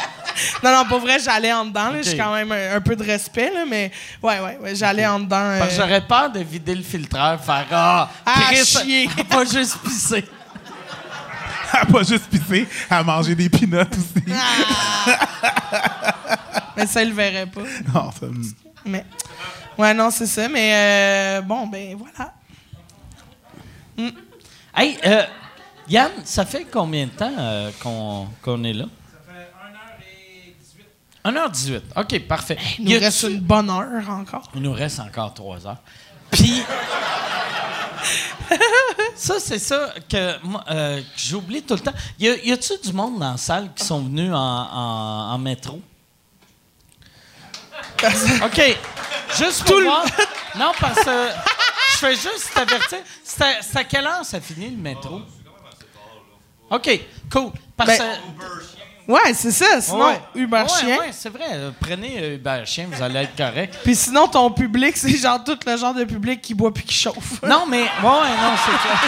[0.62, 1.92] Non, non, pas vrai, j'allais en dedans.
[2.02, 3.90] J'ai quand même un, un peu de respect, là, mais
[4.22, 5.38] ouais, ouais, ouais j'allais en dedans.
[5.38, 9.10] euh, Parce que j'aurais peur de vider le filtreur, faire Ah, Ah, Chris, chier.
[9.30, 10.26] va juste pisser.
[11.80, 14.26] Elle pas juste pisser, à manger des peanuts aussi.
[16.76, 17.62] mais ça, il le verrait pas.
[17.94, 18.44] Non, ça me-
[18.86, 19.06] Mais,
[19.78, 20.50] ouais, non, c'est ça.
[20.50, 22.34] Mais euh, bon, ben voilà.
[24.76, 25.24] Hey, euh,
[25.88, 28.86] Yann, ça fait combien de temps euh, qu'on qu'on est là?
[29.12, 31.82] Ça fait 1h18.
[31.96, 32.02] 1h18.
[32.02, 32.58] OK, parfait.
[32.80, 34.50] Il nous reste une bonne heure encore?
[34.56, 35.78] Il nous reste encore trois heures.
[36.32, 36.64] Puis.
[39.16, 40.16] ça, c'est ça que,
[40.72, 41.94] euh, que j'oublie tout le temps.
[42.20, 45.38] Y, a, y a-tu du monde dans la salle qui sont venus en, en- en
[45.38, 45.82] métro?
[48.44, 48.78] OK.
[49.38, 50.06] Juste pour voir.
[50.58, 51.28] Non, parce que
[51.94, 53.00] je fais juste t'avertir.
[53.24, 55.22] C'est à, c'est à quelle heure ça finit le métro?
[56.70, 57.00] OK,
[57.32, 57.52] cool.
[57.78, 58.06] Parce Ben.
[59.08, 59.80] Ouais, c'est ça.
[59.82, 60.20] Sinon, Ouais.
[60.34, 60.98] Uber Ouais, Chien.
[60.98, 61.46] ouais, c'est vrai.
[61.52, 63.78] Euh, Prenez euh, Uber Chien, vous allez être correct.
[63.84, 66.96] Puis sinon, ton public, c'est genre tout le genre de public qui boit puis qui
[66.96, 67.40] chauffe.
[67.44, 67.82] Non, mais.
[67.84, 69.00] Ouais, non, c'est clair.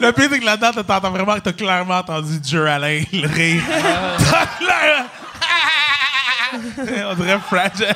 [0.00, 3.26] Le pire, c'est que là-dedans, t'as- t'entends vraiment que t'as clairement entendu Jer Alain le
[3.28, 3.62] rire.
[4.58, 5.08] Clairement-
[7.10, 7.94] On dirait fragile.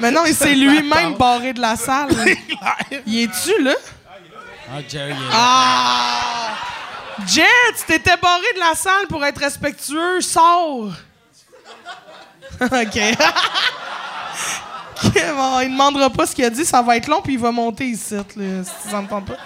[0.00, 2.10] Mais non, il s'est lui-même barré de la salle.
[3.06, 3.74] Il est-tu, là?
[4.68, 5.12] Ah, Jerry.
[5.12, 5.30] il est là.
[5.32, 6.54] Ah!
[7.26, 7.46] Jer,
[7.78, 10.20] tu t'étais barré de la salle pour être respectueux.
[10.20, 10.92] Sors!
[12.60, 13.00] OK.
[15.34, 17.52] Bon, il demandera pas ce qu'il a dit, ça va être long, puis il va
[17.52, 18.22] monter ici, là,
[18.64, 19.36] si tu n'entends pas.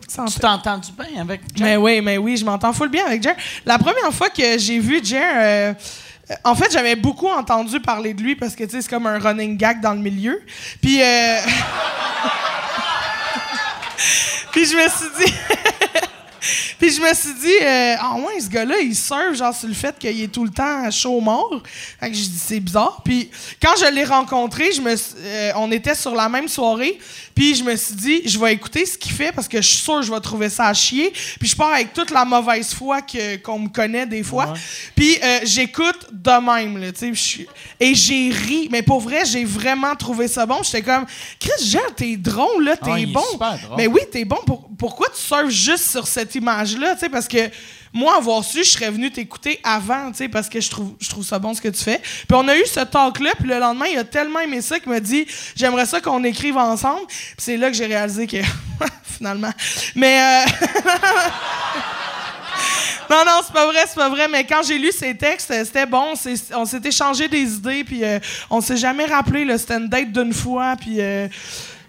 [0.00, 1.60] Tu t'es entendu bien avec Jack?
[1.66, 3.34] mais oui, mais oui, je m'entends full bien avec Jer.
[3.66, 5.74] La première fois que j'ai vu Jer, euh,
[6.44, 9.80] en fait, j'avais beaucoup entendu parler de lui parce que, c'est comme un running gag
[9.80, 10.42] dans le milieu.
[10.80, 11.38] Puis, euh,
[14.52, 15.34] puis je me suis dit...
[16.78, 19.98] Puis je me suis dit, euh, ah ce gars-là, il surfe genre sur le fait
[19.98, 21.60] qu'il est tout le temps chaud mort.
[21.98, 23.02] Fait j'ai dit, c'est bizarre.
[23.04, 23.30] Puis
[23.60, 26.98] quand je l'ai rencontré, je me, euh, on était sur la même soirée.
[27.38, 29.76] Puis je me suis dit, je vais écouter ce qu'il fait parce que je suis
[29.76, 31.12] sûr que je vais trouver ça à chier.
[31.38, 34.54] Puis je pars avec toute la mauvaise foi que, qu'on me connaît des fois.
[34.96, 37.14] Puis euh, j'écoute de même, là, tu sais.
[37.14, 37.42] je
[37.78, 38.68] Et j'ai ri.
[38.72, 40.64] Mais pour vrai, j'ai vraiment trouvé ça bon.
[40.64, 41.06] J'étais comme,
[41.38, 43.38] Chris, Jean, t'es drôle, là, t'es Ah, bon.
[43.76, 44.38] Mais oui, t'es bon.
[44.44, 47.48] Pour- pourquoi tu surfes juste sur cette image-là, tu sais, parce que
[47.92, 51.08] moi, avoir su, je serais venu t'écouter avant, tu sais, parce que je trouve, je
[51.08, 51.98] trouve ça bon ce que tu fais.
[51.98, 54.90] Puis on a eu ce talk-là, puis le lendemain, il a tellement aimé ça qu'il
[54.90, 57.06] m'a dit J'aimerais ça qu'on écrive ensemble.
[57.06, 58.38] Puis c'est là que j'ai réalisé que,
[59.04, 59.52] finalement.
[59.94, 60.20] Mais.
[60.20, 60.50] euh,
[63.10, 64.28] Non, non, c'est pas vrai, c'est pas vrai.
[64.28, 66.12] Mais quand j'ai lu ces textes, euh, c'était bon.
[66.54, 68.18] On s'est échangé des idées, puis euh,
[68.50, 69.56] on s'est jamais rappelé.
[69.56, 71.26] C'était une date d'une fois, puis euh,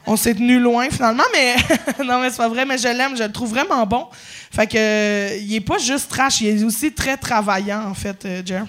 [0.05, 1.23] on s'est tenu loin finalement.
[1.33, 1.55] Mais
[2.03, 2.65] non, mais c'est pas vrai.
[2.65, 4.07] Mais je l'aime, je le trouve vraiment bon.
[4.51, 8.25] Fait que euh, il est pas juste trash, il est aussi très travaillant en fait,
[8.25, 8.65] euh, Jer.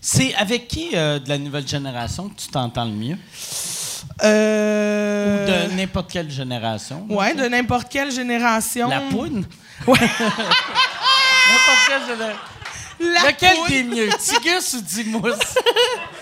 [0.00, 3.16] C'est avec qui euh, de la nouvelle génération que tu t'entends le mieux?
[4.22, 7.06] Euh, De n'importe quelle génération?
[7.08, 8.88] Ouais, de n'importe quelle génération.
[8.88, 9.44] La poudre?
[9.86, 9.96] Ouais.
[10.00, 12.40] N'importe quelle génération.
[13.00, 14.08] La Lequel qui est mieux?
[14.18, 15.34] Tigus ou Dimousse?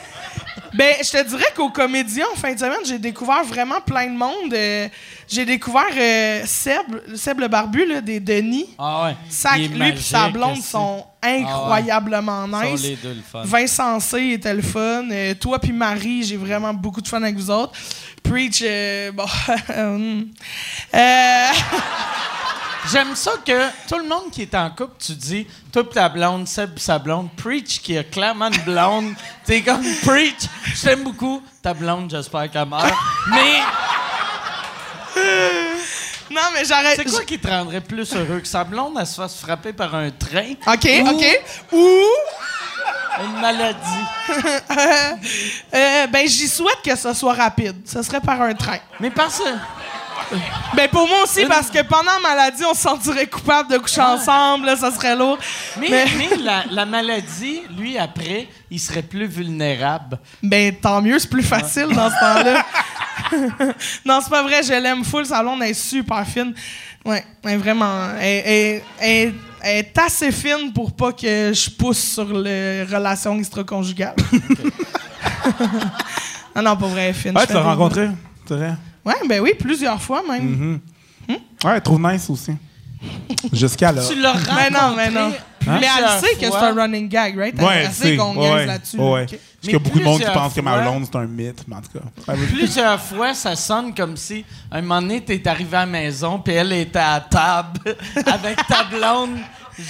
[0.77, 4.17] Ben, je te dirais qu'au Comédien, en fin de semaine, j'ai découvert vraiment plein de
[4.17, 4.53] monde.
[4.53, 4.89] Euh,
[5.27, 6.83] j'ai découvert euh, Seb,
[7.15, 8.69] Seb le barbu, là, des Denis.
[8.79, 9.17] Ah ouais.
[9.31, 12.83] Sac, Il est lui et sa blonde sont incroyablement Ils sont nice.
[12.83, 13.43] les deux le fun.
[13.45, 15.09] Vincent C était le fun.
[15.11, 17.73] Euh, toi puis Marie, j'ai vraiment beaucoup de fun avec vous autres.
[18.23, 19.27] Preach, euh, bon.
[22.87, 25.95] Euh, J'aime ça que tout le monde qui est en couple, tu dis, toi pis
[25.95, 29.15] ta blonde, Seb pis sa blonde, Preach qui a clairement une blonde,
[29.45, 30.45] t'es comme Preach,
[30.75, 32.93] je t'aime beaucoup, ta blonde, j'espère qu'elle meurt.
[33.31, 33.61] Mais
[36.31, 36.97] non, mais j'arrête.
[36.97, 38.41] c'est quoi qui te rendrait plus heureux?
[38.41, 40.53] Que sa blonde, elle se fasse frapper par un train?
[40.67, 41.41] OK, Ou- OK.
[41.73, 42.01] Ou,
[43.25, 43.79] une maladie?
[45.75, 47.77] euh, ben, j'y souhaite que ce soit rapide.
[47.87, 48.79] Ce serait par un train.
[49.01, 49.45] Mais parce que...
[50.75, 54.01] Ben, pour moi aussi, parce que pendant la maladie, on se sentirait coupable de coucher
[54.01, 55.39] ensemble, là, ça serait lourd.
[55.79, 60.19] Mais, Mais- mais la, la maladie, lui, après, il serait plus vulnérable.
[60.43, 62.65] Ben, tant mieux, c'est plus facile dans ce temps-là.
[64.05, 65.25] non, c'est pas vrai, je l'aime full.
[65.27, 66.55] Sa blonde elle est super fine.
[67.05, 68.09] Ouais, elle est vraiment.
[68.21, 73.37] Elle, elle- elle- elle est assez fine pour pas que je pousse sur les relations
[73.39, 74.15] extra-conjugales.
[76.55, 77.37] non, non, pas vrai, elle est fine.
[77.37, 78.09] Ouais, tu l'as des- rencontré,
[78.47, 78.75] c'est vrai.
[79.07, 80.81] Ouais, ben oui, plusieurs fois même.
[81.29, 82.53] Ouais, elle trouve nice aussi.
[83.53, 84.03] Jusqu'à là.
[84.07, 85.33] Tu l'as rencontré Mais non, mais non.
[85.67, 87.61] Mais elle sait que c'est un running gag, right?
[87.61, 88.97] Ouais, elle sait qu'on ouais, niaise là-dessus.
[88.99, 89.27] ouais.
[89.27, 91.19] Parce qu'il Mais y a beaucoup de monde qui plusieurs pense que ma blonde, c'est
[91.19, 92.33] un mythe, mais en tout cas.
[92.33, 96.39] Ouais, Plusieurs fois, ça sonne comme si, un moment donné, t'es arrivé à la maison,
[96.39, 97.81] puis elle était à table
[98.27, 99.39] avec ta blonde,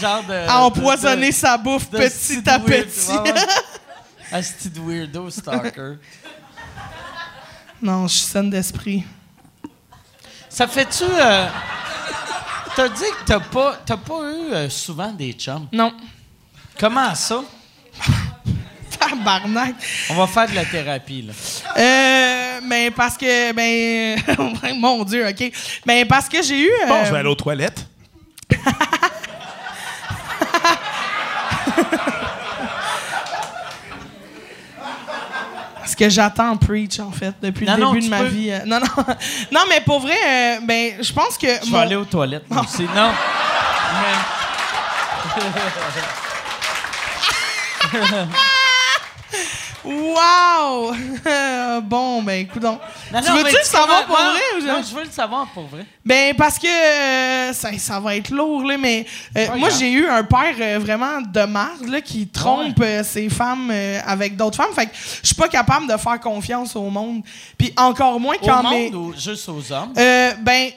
[0.00, 0.48] genre de...
[0.48, 3.10] À empoisonner de- sa bouffe de petit à petit.
[3.12, 3.40] ouais, ouais.
[4.32, 5.96] Un style de weirdo stalker.
[7.82, 9.04] non, je suis saine d'esprit.
[10.48, 11.04] Ça fait-tu...
[11.04, 11.46] euh,
[12.74, 15.66] T'as dit que t'as pas, t'as pas eu euh, souvent des chums?
[15.72, 15.94] Non.
[16.78, 17.42] Comment ça?
[18.98, 19.74] Tabarnak.
[20.10, 21.32] On va faire de la thérapie, là.
[21.78, 24.18] Euh, mais parce que, ben,
[24.78, 25.50] mon Dieu, ok.
[25.86, 26.70] Mais parce que j'ai eu.
[26.84, 27.86] euh, Bon, je vais aller aux toilettes.
[35.86, 38.24] Ce que j'attends Preach, en fait, depuis Non, le début de ma peux.
[38.26, 38.50] vie.
[38.50, 38.86] euh, non, non.
[39.52, 41.46] non, mais pour vrai, euh, ben, je pense que.
[41.64, 42.82] Je mon- vais aller aux toilettes, aussi.
[42.94, 43.10] Non.
[49.86, 50.92] Wow!
[51.82, 52.80] bon, ben, écoute donc.
[53.12, 55.46] Non, tu veux-tu le savoir pour non, vrai ou Non, je- je veux le savoir
[55.48, 55.86] pour vrai.
[56.04, 59.06] Ben, parce que euh, ça, ça va être lourd, là, mais
[59.36, 63.28] euh, moi, j'ai eu un père euh, vraiment de marde, là, qui trompe euh, ses
[63.28, 63.72] femmes
[64.04, 64.72] avec d'autres femmes.
[64.74, 64.92] Fait que
[65.22, 67.22] je suis pas capable de faire confiance au monde.
[67.56, 69.92] Puis encore moins Au quand monde mes- ou juste aux hommes?
[69.96, 70.70] Euh, ben,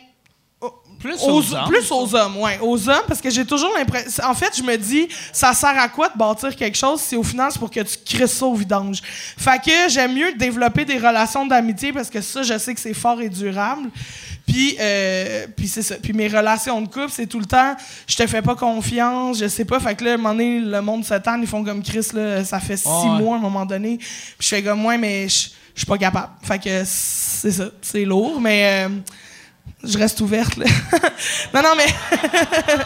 [0.99, 4.23] Plus aux, aux hommes, plus aux hommes, ouais, aux hommes, parce que j'ai toujours l'impression.
[4.25, 7.23] En fait, je me dis, ça sert à quoi de bâtir quelque chose si au
[7.23, 9.01] final c'est pour que tu crisses ça au vidange?
[9.03, 12.93] Fait que j'aime mieux développer des relations d'amitié parce que ça, je sais que c'est
[12.93, 13.89] fort et durable.
[14.45, 15.95] Puis, euh, puis c'est ça.
[16.01, 17.75] Puis mes relations de couple, c'est tout le temps,
[18.07, 19.79] je te fais pas confiance, je sais pas.
[19.79, 22.43] Fait que là, à un moment donné, le monde s'étend, ils font comme Chris, là,
[22.43, 23.19] ça fait six Ouais.
[23.21, 23.97] mois à un moment donné.
[23.97, 24.07] Puis
[24.39, 26.29] je fais comme, ouais, mais je je suis pas capable.
[26.41, 27.65] Fait que c'est ça.
[27.81, 28.89] C'est lourd, mais euh,
[29.83, 30.65] je reste ouverte, là.
[31.53, 31.87] non, non, mais.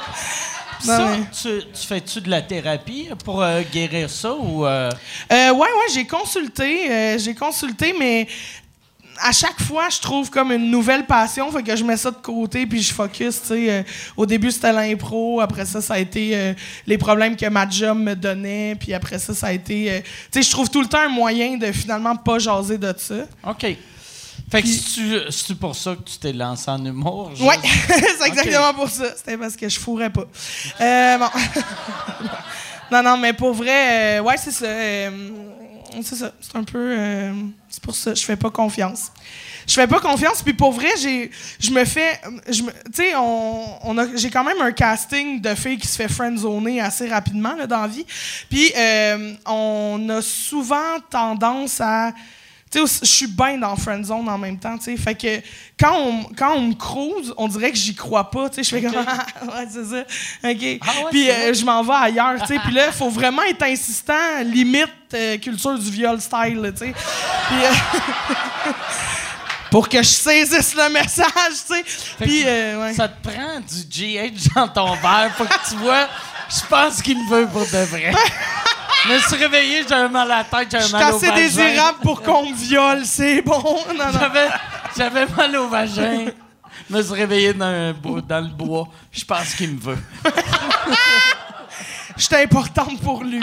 [0.80, 4.66] Ça, mais- tu, tu fais-tu de la thérapie pour euh, guérir ça ou.
[4.66, 4.92] euh,
[5.32, 7.18] Euh, ouais, ouais, j'ai consulté.
[7.20, 8.28] j'ai consulté, mais
[9.22, 11.50] à chaque fois, je trouve comme une nouvelle passion.
[11.52, 13.42] Fait que je mets ça de côté puis je focus.
[13.44, 13.70] tu sais.
[13.72, 13.84] Euh,
[14.18, 15.40] au début, c'était l'impro.
[15.40, 16.54] Après ça, ça a été euh,
[16.86, 18.76] les problèmes que ma job me donnait.
[18.78, 19.90] Puis après ça, ça a été.
[19.90, 22.94] euh, tu sais, je trouve tout le temps un moyen de finalement pas jaser de
[22.98, 23.16] ça.
[23.48, 23.78] OK.
[24.52, 27.32] Fait que c'est-tu pour ça que tu t'es lancé en humour?
[27.36, 27.42] juste?
[27.42, 27.56] Ouais,
[28.20, 29.06] c'est exactement pour ça.
[29.18, 30.26] C'était parce que je fourrais pas.
[30.80, 31.30] Euh, bon.
[32.92, 34.66] non, non, mais pour vrai, euh, ouais, c'est ça.
[34.66, 35.30] euh,
[36.04, 36.32] c'est ça.
[36.40, 36.96] C'est un peu.
[36.98, 37.34] euh,
[37.70, 38.14] c'est pour ça.
[38.14, 39.12] Je fais pas confiance.
[39.66, 40.44] Je fais pas confiance.
[40.44, 42.20] Puis pour vrai, j'ai, je me fais.
[42.52, 42.64] Tu
[42.94, 46.80] sais, on, on a, j'ai quand même un casting de filles qui se fait friendzoner
[46.82, 48.06] assez rapidement là, dans la vie.
[48.50, 48.72] Puis
[49.48, 52.12] on a souvent tendance à.
[52.74, 54.78] Je suis bien dans friendzone en même temps.
[54.80, 55.42] Fait que
[55.80, 58.64] quand on, quand on me crouse, on dirait que j'y crois pas, tu sais.
[58.64, 58.96] Je fais comme,
[59.56, 60.02] ouais, c'est ça.
[60.02, 60.80] OK.
[60.82, 62.60] Ah ouais, Puis euh, je m'en vais ailleurs, tu sais.
[62.64, 67.72] Puis là, il faut vraiment être insistant, limite euh, culture du viol style, tu euh,
[69.72, 71.28] pour que je saisisse le message,
[71.68, 71.84] tu sais.
[72.20, 72.94] Puis, euh, ouais.
[72.94, 76.08] Ça te prend du GH dans ton verre pour que tu vois.
[76.50, 78.12] Je pense qu'il me veut pour de vrai.
[79.04, 81.12] Je me suis réveillé, j'ai un mal à la tête, j'ai Je un suis mal
[81.14, 81.36] au assez vagin.
[81.42, 83.80] désirable pour qu'on me viole, c'est bon.
[84.14, 84.48] J'avais,
[84.98, 86.26] j'avais mal au vagin.
[86.90, 88.88] Je me suis réveillé dans, un bois- dans le bois.
[89.12, 89.98] Je pense qu'il me veut.
[92.16, 93.42] J'étais importante pour lui.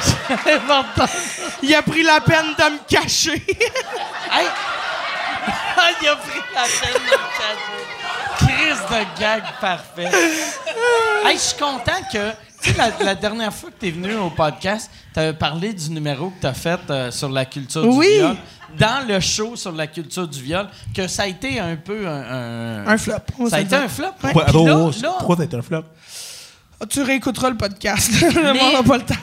[0.00, 1.06] C'est important.
[1.62, 3.44] Il a pris la peine de me cacher.
[4.32, 4.46] Hey!
[5.78, 7.76] Ah, il a pris la peine de me cacher.
[8.38, 10.10] Crise de gag parfait.
[11.24, 12.32] Hey, je suis content que.
[12.66, 15.72] Tu sais, la, la dernière fois que tu es venu au podcast, tu avais parlé
[15.72, 18.06] du numéro que tu as fait euh, sur la culture Oui.
[18.06, 18.36] du viol.
[18.78, 22.84] Dans le show sur la culture du viol, que ça a été un peu un.
[22.84, 23.14] un- Un flop.
[23.38, 24.06] on Ça a été un flop.
[24.24, 24.32] Ouais.
[24.32, 24.74] Pourquoi, Puis là-
[25.08, 25.84] là- pourquoi ça a été un flop?
[26.78, 28.10] Ah, Tu réécouteras le podcast.
[28.34, 29.14] n'a pas le temps.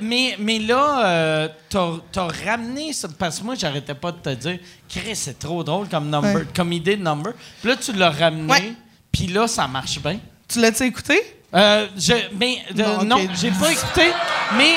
[0.00, 3.08] Mais, mais là, euh, t'as t'as ramené ça.
[3.18, 4.58] Parce que moi, j'arrêtais pas de te dire,
[4.88, 6.46] Chris, c'est trop drôle comme, number, Ouais.
[6.54, 7.32] comme idée de number.
[7.60, 8.52] Puis là, tu l'as ramené.
[8.52, 8.72] Ouais.
[9.10, 10.20] Puis là, ça marche bien.
[10.46, 11.18] Tu l'as-tu écouté?
[11.54, 14.12] Euh, je, mais, euh, Non, j'ai pas écouté.
[14.56, 14.74] Mais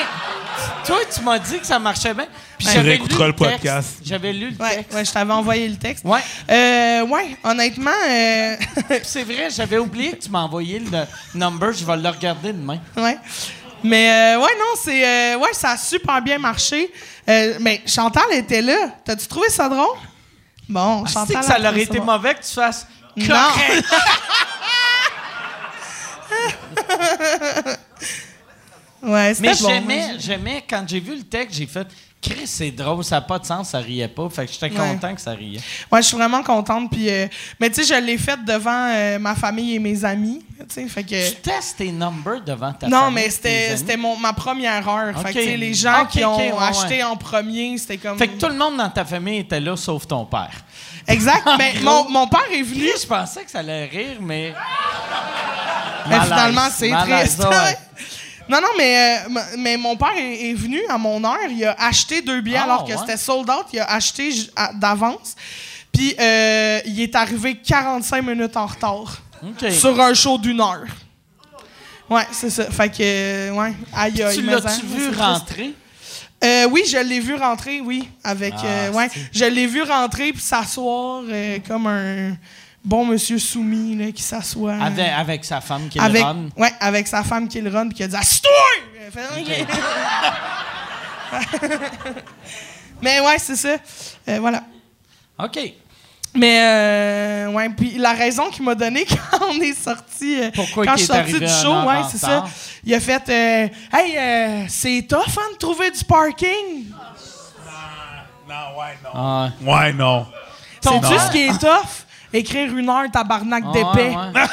[0.86, 2.26] toi, tu m'as dit que ça marchait bien.
[2.58, 2.72] Puis Ouais.
[2.74, 3.32] j'avais lu le texte.
[3.38, 3.88] podcast.
[4.04, 4.94] J'avais lu le Ouais, texte.
[4.94, 6.04] ouais, je t'avais envoyé le texte.
[6.04, 6.20] Ouais.
[6.50, 8.56] Euh, ouais, honnêtement, euh,
[9.02, 11.72] c'est vrai, j'avais oublié que tu m'as envoyé le number.
[11.72, 12.78] Je vais le regarder demain.
[12.96, 13.18] ouais.
[13.86, 16.90] Mais euh, ouais, non, c'est euh, ouais, ça a super bien marché.
[17.28, 18.88] Euh, mais Chantal était là.
[19.04, 19.98] T'as-tu trouvé ça drôle?
[20.68, 21.36] Bon, Tu sais Chantal.
[21.40, 22.04] que ça aurait été bon.
[22.06, 23.26] mauvais que tu fasses Non.
[29.02, 29.68] Ouais, Mais bon.
[29.68, 31.86] j'aimais, j'aimais, quand j'ai vu le texte, j'ai fait
[32.24, 34.28] Chris, c'est drôle, ça n'a pas de sens, ça riait pas.
[34.30, 34.88] Fait que j'étais Ouais.
[34.92, 35.60] content que ça riait.
[35.92, 36.90] Ouais, je suis vraiment contente.
[36.90, 37.26] Puis, euh,
[37.60, 40.42] mais tu sais, je l'ai faite devant euh, ma famille et mes amis.
[40.60, 41.28] Tu sais, fait que.
[41.30, 45.14] Tu testes tes numbers devant ta Non, famille, mais tes c'était ma première heure.
[45.20, 45.44] Fait que, Ok.
[45.44, 47.02] tu sais, les gens qui ont ouais, acheté ouais.
[47.02, 48.16] en premier, c'était comme.
[48.16, 50.52] Fait que tout le monde dans ta famille était là, sauf ton père.
[51.06, 51.46] Exact.
[51.58, 52.88] mais mon, mon père est venu.
[52.98, 54.54] Je pensais que ça allait rire, mais.
[56.08, 57.44] Mais finalement, c'est triste.
[58.48, 61.38] Non, non, mais, euh, mais mon père est, est venu à mon heure.
[61.50, 62.98] Il a acheté deux billets Ah, alors que ouais?
[62.98, 63.66] c'était sold out.
[63.72, 64.30] Il a acheté
[64.74, 65.34] d'avance.
[65.92, 69.22] Puis euh, il est arrivé 45 minutes en retard
[69.70, 70.84] sur un show d'une heure.
[72.10, 72.70] Ouais, c'est ça.
[72.70, 73.72] Fait que, euh, ouais.
[73.94, 75.72] Aïe, aïe, tu l'as-tu vu rentrer?
[76.42, 78.08] Euh, oui, je l'ai vu rentrer, oui.
[78.22, 79.08] Avec, Ah, ouais.
[79.32, 81.22] Je l'ai vu rentrer puis s'asseoir
[81.66, 82.36] comme un
[82.84, 84.74] bon monsieur soumis là, qui s'assoit.
[84.74, 86.48] Avec, avec sa femme qui avec, le run.
[86.56, 88.50] ouais, avec sa femme qui le run puis qui a dit Assis-toi!
[93.02, 93.76] Mais ouais, c'est ça.
[94.28, 94.62] Euh, voilà.
[95.38, 95.58] OK.
[96.36, 100.84] Mais euh, ouais, puis la raison qu'il m'a donnée quand on est sorti, euh, Pourquoi
[100.84, 102.44] quand je suis est sorti arrivé du show, ouais, c'est ça.
[102.82, 106.86] Il a fait, euh, hey, euh, c'est tough hein, de trouver du parking?
[108.48, 109.10] Non, ouais, non.
[109.14, 110.26] Ah, Ouais, non.
[110.82, 112.03] Père- ce qui est tough?
[112.34, 114.08] Écrire une heure tabarnak ah, d'épais.
[114.10, 114.32] ouais, ouais.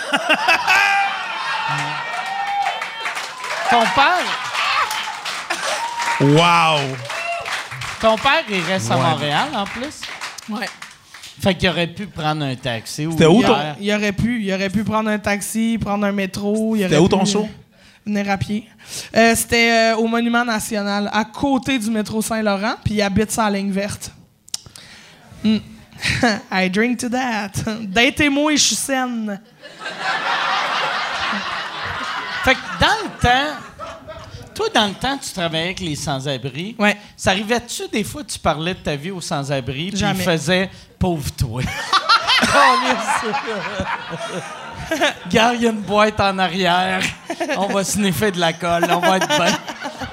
[3.72, 4.26] ton père,
[6.22, 6.96] Wow!
[8.00, 8.98] ton père, il reste à.
[8.98, 10.02] Montréal en plus?
[10.50, 10.70] Ouais.
[11.42, 13.08] Fait qu'il aurait pu prendre un taxi.
[13.10, 14.44] C'était où ton- il aurait pu.
[14.44, 16.76] Il aurait pu prendre un taxi, prendre un métro.
[16.78, 17.50] C'était où ton show?
[18.06, 18.68] Venir à pied.
[19.16, 23.50] Euh, C'était euh, au Monument National, à côté du métro Saint-Laurent, puis il habite sa
[23.50, 24.12] ligne verte.
[25.44, 25.58] Hmm.
[26.52, 27.52] I drink to that.
[27.82, 29.40] Datez-moi et je suis saine.
[32.44, 33.60] Fait que dans le temps,
[34.56, 36.76] toi, dans le temps, tu travaillais avec les sans-abri.
[36.78, 36.98] Ouais.
[37.16, 41.32] Ça arrivait-tu des fois, tu parlais de ta vie aux sans-abri, puis ils faisaient pauvre
[41.32, 41.62] toi.
[45.32, 47.02] Gars, il y a une boîte en arrière.
[47.58, 48.88] On va sniffer de la colle.
[48.90, 49.58] On va être bien.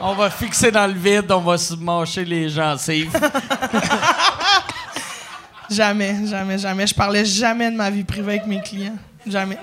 [0.00, 1.30] On va fixer dans le vide.
[1.30, 3.18] On va se mâcher les gencives.
[5.70, 6.86] Jamais, jamais, jamais.
[6.86, 8.96] Je parlais jamais de ma vie privée avec mes clients.
[9.26, 9.58] Jamais.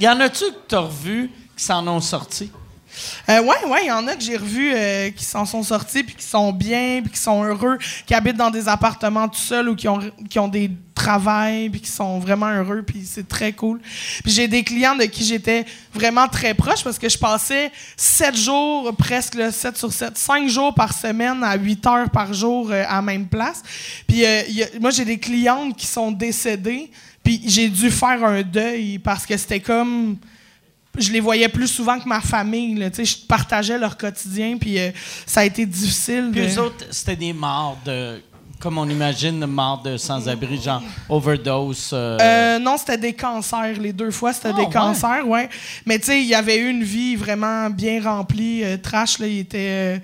[0.00, 2.50] Y en a-tu que t'as revu qui s'en ont sorti?
[3.28, 6.02] Euh, ouais, ouais, il y en a que j'ai revus euh, qui s'en sont sortis,
[6.02, 9.68] puis qui sont bien, puis qui sont heureux, qui habitent dans des appartements tout seuls
[9.68, 13.52] ou qui ont, qui ont des travails, puis qui sont vraiment heureux, puis c'est très
[13.52, 13.80] cool.
[14.24, 15.64] Puis j'ai des clients de qui j'étais
[15.94, 20.48] vraiment très proche parce que je passais 7 jours, presque là, 7 sur 7, 5
[20.48, 23.62] jours par semaine à 8 heures par jour euh, à même place.
[24.06, 24.42] Puis euh,
[24.80, 26.90] moi, j'ai des clientes qui sont décédées,
[27.22, 30.16] puis j'ai dû faire un deuil parce que c'était comme
[30.98, 32.74] je les voyais plus souvent que ma famille.
[32.74, 34.90] Là, Tu sais, je partageais leur quotidien, puis euh,
[35.26, 36.30] ça a été difficile.
[36.32, 38.20] Puis de- eux autres, c'était des morts de.
[38.60, 41.90] Comme on imagine, morts de sans-abri, genre overdose.
[41.92, 43.78] euh, Euh, non, c'était des cancers.
[43.80, 44.70] Les deux fois, c'était Ah, des ouais.
[44.72, 45.48] cancers, ouais.
[45.86, 48.64] Mais tu sais, il y avait eu une vie vraiment bien remplie.
[48.64, 49.58] euh, trash, là, il était...
[49.58, 49.98] euh,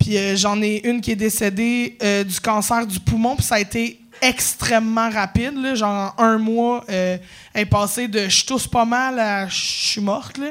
[0.00, 3.54] puis euh, j'en ai une qui est décédée euh, du cancer du poumon, puis ça
[3.54, 5.54] a été extrêmement rapide.
[5.56, 7.16] Là, genre, en un mois, euh,
[7.54, 10.38] elle est passée de «je tousse pas mal» à «je suis morte».
[10.38, 10.48] là.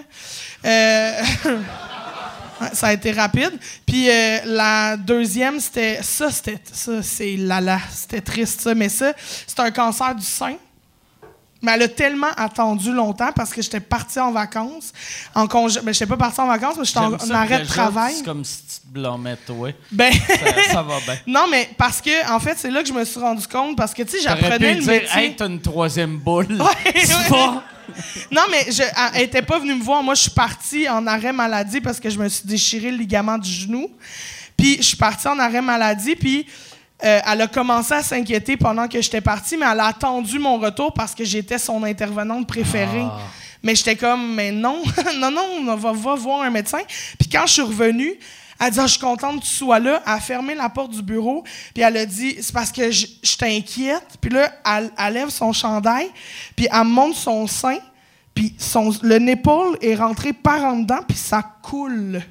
[0.66, 1.24] Euh,
[2.74, 3.52] ça a été rapide.
[3.86, 9.14] Puis euh, la deuxième, c'était ça, c'était ça, c'est lala, c'était triste ça, mais ça,
[9.48, 10.56] c'est un cancer du sein.
[11.62, 14.92] Mais elle a tellement attendu longtemps parce que j'étais partie en vacances,
[15.34, 15.80] en congé.
[15.82, 18.14] Ben, j'étais pas partie en vacances, mais j'étais en, arrêt de travail.
[18.18, 19.70] C'est comme si tu te blâmais, toi.
[19.92, 21.16] Ben, Ça, ça va bien.
[21.28, 23.94] non, mais parce que, en fait, c'est là que je me suis rendu compte parce
[23.94, 25.20] que, tu sais, j'apprenais le dire, métier.
[25.20, 26.48] hey, t'as une troisième boule.
[26.66, 27.60] Ouais, ouais.
[28.32, 28.84] Non, mais je,
[29.14, 30.02] elle était pas venue me voir.
[30.04, 33.38] Moi, je suis partie en arrêt maladie parce que je me suis déchiré le ligament
[33.38, 33.90] du genou.
[34.58, 36.16] Puis, je suis partie en arrêt maladie.
[36.16, 36.48] Puis,
[37.06, 40.58] euh, elle a commencé à s'inquiéter pendant que j'étais partie, mais elle a attendu mon
[40.58, 43.06] retour parce que j'étais son intervenante préférée.
[43.64, 44.82] Mais j'étais comme, mais non,
[45.18, 46.80] non, non, on va, va voir un médecin.
[47.20, 48.14] Puis, quand je suis revenue,
[48.60, 50.02] elle a dit, Ah, je suis contente que tu sois là.
[50.06, 51.44] Elle a fermé la porte du bureau.
[51.74, 54.06] Puis elle a dit, c'est parce que je je t'inquiète.
[54.22, 56.10] Puis là, elle, elle lève son chandail.
[56.56, 57.78] Puis elle me montre son sein.
[58.34, 61.00] Puis son, le nipple est rentré par en dedans.
[61.08, 62.22] Puis ça coule.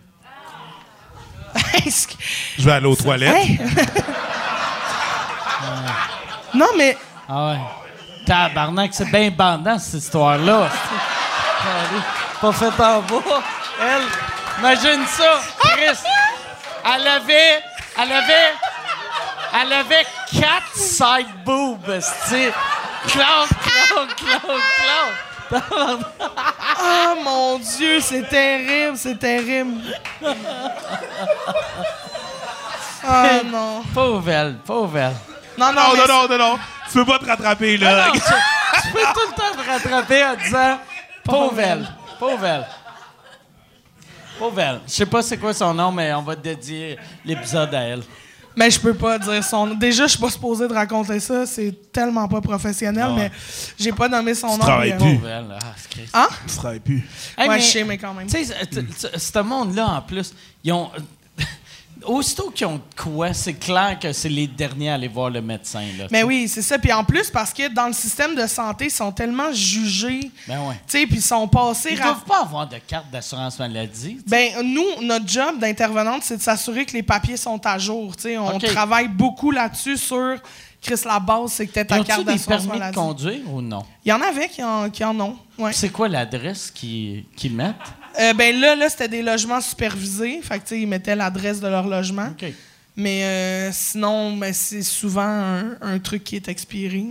[1.86, 2.14] Est-ce que-
[2.58, 3.34] Je vais aller aux toilettes.
[3.36, 3.58] Hey!
[6.54, 6.96] non, mais
[7.28, 7.60] Ah ouais.
[8.26, 10.68] Tabarnak, c'est bien bandant, cette histoire-là.
[12.40, 13.42] Pas fait en bas.
[13.80, 14.02] Elle,
[14.58, 15.98] imagine ça, Chris.
[16.84, 17.62] Elle avait,
[17.98, 18.54] elle avait,
[19.62, 21.80] elle avait quatre side boobs,
[22.28, 22.52] tu
[23.06, 26.04] Clown, clown, clown, clown.
[26.80, 29.80] Oh mon Dieu, c'est terrible, c'est terrible.
[33.06, 33.82] Oh non.
[33.92, 35.33] Pauvre elle, pauvre elle.
[35.58, 36.58] Non, non, Non, non, non, non, non.
[36.88, 38.08] Tu peux pas te rattraper, là.
[38.08, 38.20] Non, tu,
[38.82, 40.78] tu peux tout le temps te rattraper en disant
[41.60, 42.66] elle.
[44.38, 44.80] Pauvre elle.
[44.86, 48.02] Je sais pas c'est quoi son nom, mais on va dédier l'épisode à elle.
[48.56, 49.74] Mais je peux pas dire son nom.
[49.74, 51.44] Déjà, je suis pas supposé de raconter ça.
[51.44, 53.30] C'est tellement pas professionnel, mais
[53.78, 54.58] j'ai pas nommé son nom.
[54.58, 55.14] travailles mais- plus.
[55.16, 55.58] Pauvre elle.
[56.12, 56.28] Ah.
[56.30, 56.34] Hein?
[56.46, 57.02] Tu travailles plus.
[57.36, 58.28] Hey, ouais, mais- je sais, mais quand même.
[58.28, 58.54] Tu sais,
[59.16, 60.32] ce monde-là, en plus,
[60.62, 60.90] ils ont.
[62.06, 65.40] Aussitôt qu'ils ont de quoi, c'est clair que c'est les derniers à aller voir le
[65.40, 65.82] médecin.
[65.98, 66.78] Là, Mais oui, c'est ça.
[66.78, 70.60] Puis en plus, parce que dans le système de santé, ils sont tellement jugés, Ben
[70.68, 70.74] ouais.
[70.86, 71.90] tu sais, puis ils sont passés...
[71.92, 74.16] Ils ra- doivent pas avoir de carte d'assurance maladie.
[74.16, 74.52] tu sais.
[74.54, 78.14] Ben, nous, notre job d'intervenante, c'est de s'assurer que les papiers sont à jour.
[78.16, 78.38] tu sais.
[78.38, 80.36] On travaille beaucoup là-dessus sur...
[80.82, 82.94] Chris, la base, c'est que tu ta carte des d'assurance permis de maladie?
[82.94, 83.82] conduire ou non?
[84.04, 85.72] Il y en avait qui en, qui en ont, ouais.
[85.72, 87.74] C'est quoi l'adresse qu'ils qu'ils mettent?
[88.20, 90.40] Euh, ben là, là c'était des logements supervisés.
[90.42, 92.28] Fait que, tu sais, ils mettaient l'adresse de leur logement.
[92.28, 92.52] OK.
[92.96, 97.04] Mais euh, sinon, ben, c'est souvent un, un truc qui est expiré,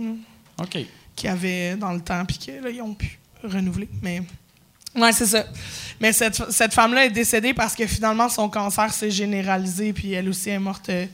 [0.58, 0.78] OK.
[1.14, 3.88] qu'il y avait dans le temps, puis que là, ils ont pu renouveler.
[4.02, 4.22] Mais.
[4.96, 5.44] Ouais, c'est ça.
[6.00, 10.28] Mais cette, cette femme-là est décédée parce que finalement, son cancer s'est généralisé, puis elle
[10.28, 11.04] aussi est morte euh,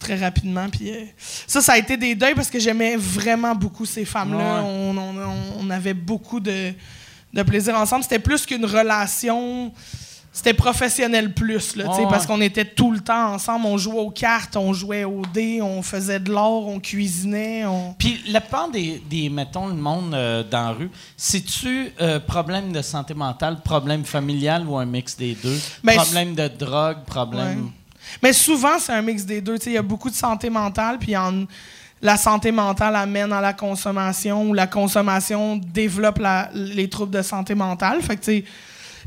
[0.00, 0.68] très rapidement.
[0.68, 1.04] Puis euh,
[1.46, 4.62] ça, ça a été des deuils parce que j'aimais vraiment beaucoup ces femmes-là.
[4.62, 4.68] Ouais.
[4.68, 6.72] On, on- on- on avait beaucoup de,
[7.32, 8.02] de plaisir ensemble.
[8.02, 9.72] C'était plus qu'une relation
[10.32, 13.66] c'était professionnel plus, là, Ouais, parce qu'on était tout le temps ensemble.
[13.66, 17.64] On jouait aux cartes, on jouait au dés, on faisait de l'or, on cuisinait.
[17.66, 17.94] On...
[17.98, 22.72] Puis la plupart des, des mettons, le monde euh, dans la rue, c'est-tu euh, problème
[22.72, 25.58] de santé mentale, problème familial ou un mix des deux?
[25.82, 27.64] Ben, problème de drogue, problème...
[27.64, 27.70] Ouais.
[28.22, 29.58] Mais souvent, c'est un mix des deux.
[29.58, 31.44] Tu sais, Il y a beaucoup de santé mentale, puis en-
[32.02, 37.22] la santé mentale amène à la consommation, ou la consommation développe la- les troubles de
[37.22, 38.00] santé mentale.
[38.02, 38.42] Fait que,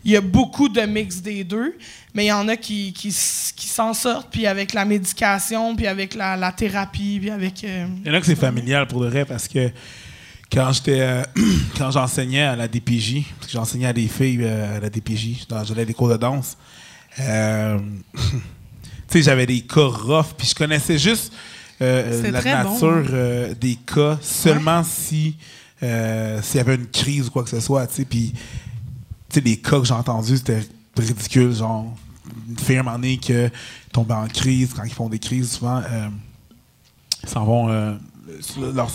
[0.05, 1.77] il y a beaucoup de mix des deux,
[2.13, 6.51] mais il y en a qui, s'en sortent, puis avec la médication, puis avec la,
[6.51, 7.63] thérapie, puis avec...
[7.63, 9.71] euh, Il y en a que c'est familial pour de vrai parce que
[10.51, 11.23] quand j'étais euh,
[11.77, 15.47] quand j'enseignais à la DPJ, parce que j'enseignais à des filles euh, à la DPJ,
[15.65, 16.57] j'allais des cours de danse.
[17.15, 17.23] tu
[19.07, 21.31] sais, j'avais des cas rough, puis je connaissais juste
[21.81, 25.35] euh, C'était la bon, nature euh, des cas seulement si
[25.81, 28.33] euh, s'il y avait une crise ou quoi que ce soit, tu sais, puis
[29.41, 30.61] les cas que j'ai entendus, c'était
[30.97, 31.93] ridicule, genre
[32.49, 33.17] une fille un moment donné
[33.91, 36.07] tombe en crise, quand ils font des crises, souvent, euh,
[37.23, 37.69] ils s'en vont...
[37.69, 37.95] euh,
[38.73, 38.91] leur-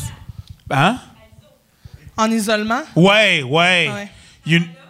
[0.71, 0.99] Hein?
[2.17, 2.83] en isolement?
[2.97, 4.09] Ouais, ouais.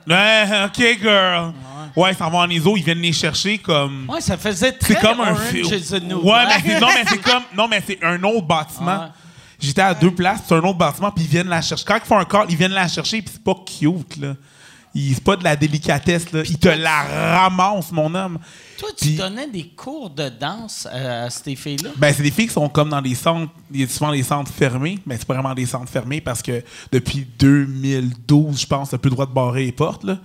[0.06, 1.52] Ouais, OK, girl.
[1.98, 4.08] Ouais, ils s'en vont en ISO, ils viennent les chercher comme...
[4.08, 5.66] Ouais, ça faisait très C'est comme un film.
[5.66, 7.42] Ouais, mais c'est, non, mais c'est comme.
[7.56, 9.10] Non, mais c'est un autre bâtiment.
[9.58, 11.84] J'étais à deux places, c'est un autre bâtiment, puis ils viennent la chercher.
[11.84, 14.34] Quand ils font un call, ils viennent la chercher, puis c'est pas cute, là.
[14.94, 16.42] C'est pas de la délicatesse, là.
[16.44, 18.38] Ils te la ramassent, mon homme.
[18.78, 21.90] Toi, tu donnais des cours de danse euh, à ces filles-là?
[21.96, 24.22] Ben, c'est des filles qui sont comme dans des centres, il y a souvent des
[24.22, 26.62] centres fermés, mais c'est pas vraiment des centres fermés parce que
[26.92, 30.18] depuis 2012, je pense, t'as plus le droit de barrer les portes, là.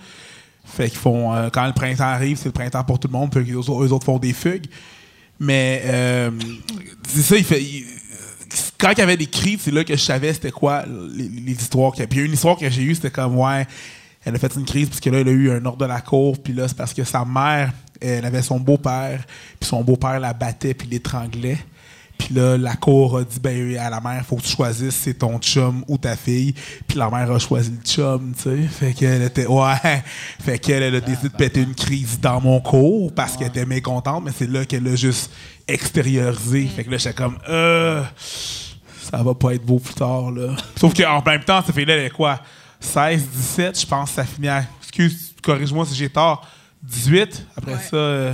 [0.66, 3.30] Fait qu'ils font, euh, quand le printemps arrive, c'est le printemps pour tout le monde,
[3.32, 4.66] puis eux, autres- font des fugues.
[5.40, 6.32] Mais, euh,
[7.08, 7.62] c'est ça, il fait.
[8.78, 10.84] quand il y avait des crises, c'est là que je savais c'était quoi
[11.16, 11.92] les, histoires.
[11.92, 12.08] qu'il y a.
[12.08, 13.66] Puis une histoire que j'ai eue, c'était comme, ouais,
[14.26, 16.02] elle a fait une crise parce que là, elle a eu un ordre de la
[16.02, 19.26] cour, puis là, c'est parce que sa mère, elle avait son beau-père,
[19.60, 21.58] puis son beau-père la battait, puis l'étranglait.
[22.26, 25.16] Puis là, la cour a dit ben, à la mère, faut que tu choisisses c'est
[25.16, 26.54] ton chum ou ta fille.
[26.88, 28.58] Puis la mère a choisi le chum, tu sais.
[28.68, 29.46] Fait qu'elle était.
[29.46, 29.74] Ouais.
[30.42, 33.66] Fait qu'elle elle a décidé de péter une crise dans mon cours parce qu'elle était
[33.66, 35.32] mécontente, mais c'est là qu'elle l'a juste
[35.68, 36.68] extériorisé.
[36.68, 37.38] Fait que là, j'étais comme.
[37.50, 38.04] Euh,
[39.12, 40.56] ça va pas être beau plus tard, là.
[40.78, 42.40] Sauf qu'en même temps, cette fille-là, elle est quoi?
[42.80, 44.64] 16, 17, je pense que ça finit à.
[44.82, 46.46] Excuse, corrige-moi si j'ai tort.
[46.84, 47.48] 18.
[47.58, 47.80] Après Ouais.
[47.90, 47.96] ça.
[47.96, 48.34] euh,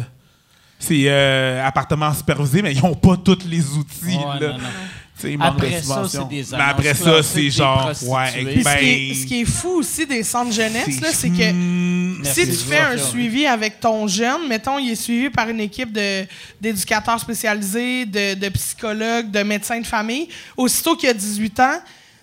[0.79, 4.17] c'est euh, appartement supervisé, mais ils n'ont pas tous les outils.
[4.17, 4.55] Ouais, là.
[4.57, 7.91] non, Après ça, c'est des Mais après ça, c'est genre.
[8.03, 11.09] Ouais, Puis ce, qui est, ben, ce qui est fou aussi des centres jeunesse, là,
[11.11, 12.45] c'est que Hmm, Merci.
[12.45, 15.91] si tu fais un suivi avec ton jeune, mettons, il est suivi par une équipe
[15.91, 16.25] de-
[16.61, 20.27] d'éducateurs spécialisés, de, de psychologues, de médecins de famille,
[20.57, 21.79] aussitôt qu'il a 18 ans,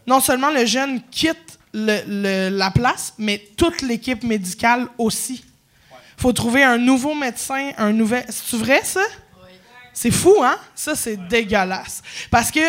[0.06, 5.44] non seulement le jeune quitte le- le- la place, mais toute l'équipe médicale aussi.
[6.16, 8.24] Faut trouver un nouveau médecin, un nouvel...
[8.30, 9.02] C'est vrai, ça?
[9.98, 10.56] C'est fou, hein?
[10.74, 12.02] Ça, c'est dégueulasse.
[12.30, 12.60] Parce que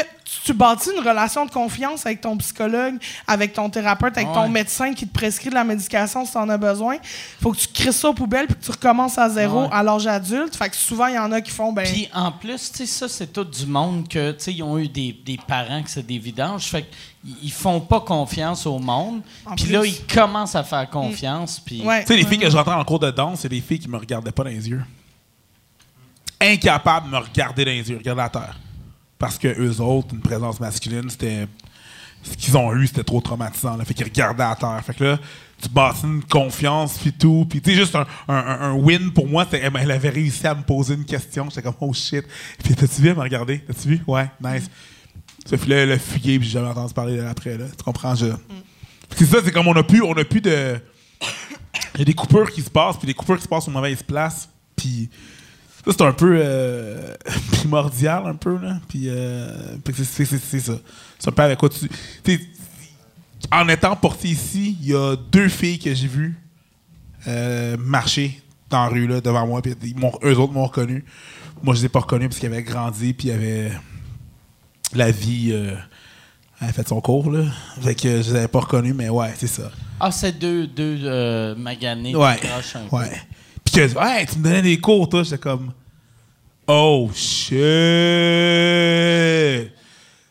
[0.46, 2.96] tu, bâtis une relation de confiance avec ton psychologue,
[3.28, 4.34] avec ton thérapeute, avec Ouais.
[4.34, 6.96] ton médecin qui te prescrit de la médication si tu en as besoin.
[7.42, 9.70] faut que tu crisses ça aux poubelles puis que tu recommences à zéro Ouais.
[9.74, 10.56] à l'âge adulte.
[10.56, 11.84] Fait que souvent, il y en a qui font, ben...
[11.84, 14.78] Puis en plus, tu sais, ça, c'est tout du monde que, tu sais, ils ont
[14.80, 16.64] eu des, des parents que c'est des vidanges.
[16.68, 19.22] Fait qu'ils ils font pas confiance au monde.
[19.58, 21.60] Puis là, ils commencent à faire confiance.
[21.60, 22.04] Puis ouais.
[22.06, 23.90] Tu sais, les filles que je rentrais en cours de danse, c'est des filles qui
[23.90, 24.82] me regardaient pas dans les yeux.
[26.40, 28.60] Incapables de me regarder dans les yeux, regarder à terre.
[29.18, 31.48] Parce que eux autres, une présence masculine, c'était.
[32.24, 33.78] Ce qu'ils ont eu, c'était trop traumatisant.
[33.78, 33.86] Là.
[33.86, 34.82] Fait qu'ils regardaient à terre.
[34.86, 35.20] Fait que là,
[35.62, 37.46] tu bâtis une confiance, puis tout.
[37.50, 40.62] Puis tu sais, juste un, un- win pour moi, c'était elle avait réussi à me
[40.64, 41.48] poser une question.
[41.50, 42.26] J'étais comme, oh shit.
[42.64, 43.60] Puis t'as-tu vu, elle m'a regardé?
[43.60, 44.04] T'as-tu vu?
[44.08, 44.70] Ouais, nice.
[45.46, 47.58] Ça fait là, elle a fugué, puis j'ai jamais entendu parler après.
[47.58, 47.66] Là.
[47.76, 48.14] Tu comprends?
[48.14, 48.28] Je...
[49.16, 50.80] C'est ça, c'est comme on a plus, on a plus de.
[51.96, 53.72] Il y a des coupures qui se passent, puis des coupures qui se passent aux
[53.72, 54.50] mauvaises places.
[54.76, 55.10] Puis
[55.92, 57.14] c'est un peu euh,
[57.52, 58.58] primordial, un peu.
[58.58, 58.80] Là.
[58.88, 60.74] Puis euh, c'est- ça.
[61.20, 61.90] C'est un peu avec quoi tu.
[63.52, 66.36] en étant porté ici, il y a deux filles que j'ai vues
[67.28, 69.62] euh, marcher dans la rue là, devant moi.
[69.62, 69.74] Puis
[70.24, 71.04] eux autres m'ont reconnu.
[71.64, 73.72] Moi, je les ai pas reconnus parce qu'ils avaient grandi, puis ils avaient.
[74.94, 75.50] La vie.
[75.52, 75.76] euh,
[76.60, 77.44] avait fait son cours, là.
[77.82, 79.70] Fait que je les avais pas reconnus, mais ouais, c'est ça.
[80.00, 82.40] Ah, c'est deux, deux maganés Ouais.
[82.92, 83.12] Ouais.
[83.78, 85.22] Que, ouais, tu me donnais des cours, toi.
[85.22, 85.72] J'étais comme,
[86.66, 87.54] oh shit.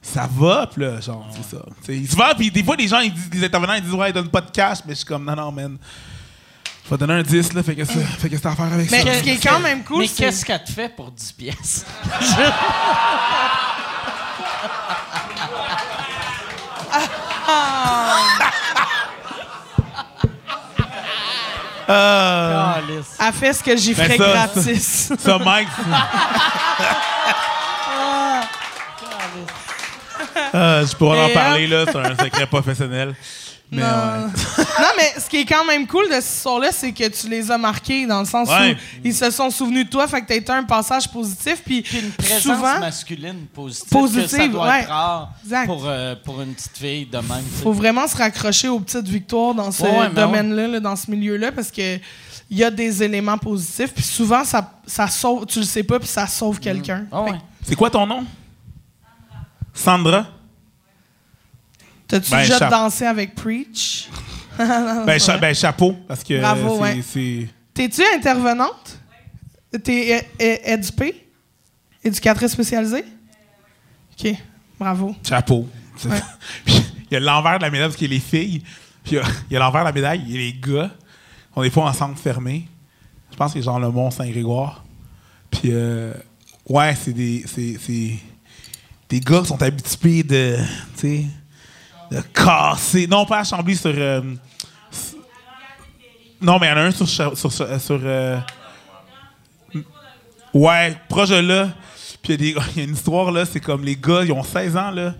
[0.02, 1.62] Ça va, puis là, genre, c'est ça.
[1.80, 4.28] T'sais, souvent, puis des fois, les gens, ils disent, les intervenants, ils disent, ouais, donne
[4.30, 5.78] pas de cash, mais je suis comme, non, non, man.
[6.84, 8.90] Je vais donner un 10, là, fait que ça, fait que c'est à faire avec
[8.90, 9.14] Mais ça.
[9.14, 11.84] ce qui est quand même cool, Mais qu'est-ce qu'elle te fait pour 10 pièces?
[21.88, 23.15] Euh, Calice.
[23.26, 25.12] Elle fait ce que j'y Ben ferais ça, gratis.
[25.18, 25.68] Ça, Mike.
[30.52, 31.84] Ah, je pourrais en Et, parler, là.
[31.86, 33.14] C'est un secret professionnel.
[33.70, 33.88] Mais non.
[33.88, 34.32] ouais.
[34.58, 37.50] non, mais ce qui est quand même cool de cette histoire-là, c'est que tu les
[37.50, 38.74] as marqués dans le sens Ouais.
[38.74, 41.62] où ils se sont souvenus de toi, fait que t'as été un passage positif.
[41.64, 43.88] Puis Puis une présence souvent, masculine positive.
[43.90, 44.80] Positive, que ça doit ouais.
[44.82, 45.30] être rare
[45.66, 47.44] pour, euh, pour une petite fille de même.
[47.62, 51.10] faut vraiment se raccrocher aux petites victoires dans ce Ouais, ouais, domaine-là, là, dans ce
[51.10, 51.98] milieu-là, parce que
[52.50, 53.92] il y a des éléments positifs.
[53.92, 57.06] Puis souvent, ça, ça sauve, tu le sais pas, puis ça sauve quelqu'un.
[57.10, 57.38] Ah ouais.
[57.62, 58.24] C'est quoi ton nom?
[59.74, 60.26] Sandra?
[62.08, 64.08] T'as-tu Ben, déjà chape- dansé avec Preach?
[64.58, 67.48] Ben, cha- ben, chapeau, parce que Bravo, c'est- ouais.
[67.74, 68.98] T'es-tu intervenante?
[69.84, 71.28] T'es é- é- édupée?
[72.02, 73.04] Éducatrice spécialisée?
[74.18, 74.34] OK,
[74.80, 75.14] bravo.
[75.28, 75.68] Chapeau.
[76.06, 76.22] Ouais.
[76.66, 78.62] Il y a l'envers de la médaille, parce qu'il y a les filles.
[79.04, 79.16] Puis
[79.50, 80.90] il y a l'envers de la médaille, il y a les gars.
[81.56, 82.68] On est pas en centre fermé.
[83.30, 84.84] Je pense que c'est genre le Mont Saint-Grégoire.
[85.50, 86.12] Puis, euh,
[86.68, 88.18] ouais, c'est des, c'est,
[89.08, 90.58] des gars qui sont habitués de,
[90.98, 91.24] tu
[92.10, 93.06] de casser.
[93.06, 93.90] Non, pas à Chambly, sur.
[93.96, 94.20] euh,
[96.40, 97.08] non, mais il y en a un sur.
[97.08, 98.38] Sur, euh,
[100.52, 101.70] Ouais, proche de là.
[102.22, 104.76] Puis il y, y a une histoire, là, c'est comme les gars, ils ont 16
[104.76, 105.14] ans, là.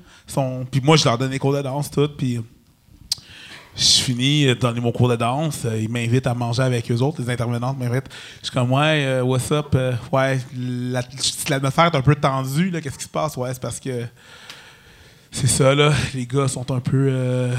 [0.71, 2.09] Puis moi, je leur donne des cours de danse, tout.
[2.09, 2.41] Puis
[3.77, 5.63] je finis de donner mon cours de danse.
[5.67, 7.21] euh, Ils m'invitent à manger avec eux autres.
[7.21, 8.09] Les intervenantes m'invitent.
[8.41, 9.67] Je suis comme, ouais, euh, what's up?
[9.75, 11.03] euh, ouais, la-
[11.51, 12.81] l'atmosphère est un peu tendue, là.
[12.81, 13.37] Qu'est-ce qui se passe?
[13.37, 14.07] Ouais, c'est parce que
[15.31, 15.93] c'est ça, là.
[16.15, 17.09] Les gars sont un peu.
[17.11, 17.55] euh,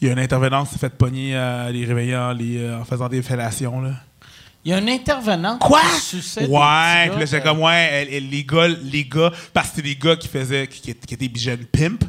[0.00, 2.80] il y a une intervenante qui s'est fait pogner à les réveiller en, les, euh,
[2.80, 3.90] en faisant des fellations, là.
[4.64, 5.80] Il y a un intervenant Quoi?
[6.08, 9.88] qui Ouais, puis là, j'étais euh, comme, ouais, les gars, les gars, parce que c'était
[9.88, 12.06] des gars qui faisaient, qui- qui étaient des jeunes pimps,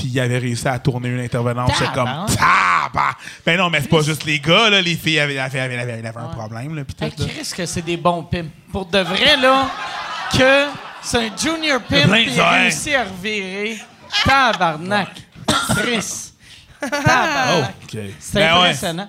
[0.00, 1.70] puis ils avaient réussi à tourner une intervenante.
[1.78, 3.16] J'étais comme, tabarnak!
[3.44, 6.06] Ben non, mais c'est pas juste les gars, là, les filles avaient, avaient, avaient, avaient-
[6.06, 7.28] avaient un problème, là, puis Hey, tout, là.
[7.28, 8.50] Chris, que c'est des bons pimps.
[8.72, 9.68] Pour de vrai, là,
[10.32, 10.66] que
[11.02, 12.62] c'est un junior pimp qui ça, hein.
[12.62, 13.78] réussit à revirer.
[14.24, 15.08] Tabarnak.
[15.76, 16.32] Chris.
[16.80, 17.74] Tabarnak.
[17.84, 17.98] OK.
[18.18, 18.58] C'est Ben ouais.
[18.68, 19.08] impressionnant.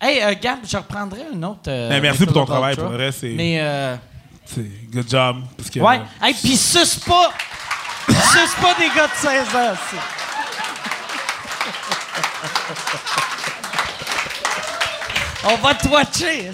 [0.00, 1.60] Hey, euh, Gab, je reprendrai un autre.
[1.68, 3.94] euh, Ben, merci pour ton travail, pour le reste, c'est- Mais, euh,
[4.44, 5.36] C'est good job.
[5.56, 6.00] Parce que, ouais.
[6.20, 7.30] Hey, pis suce pas.
[8.08, 9.74] suce pas des gars de 16 ans.
[15.44, 16.52] On va te watcher.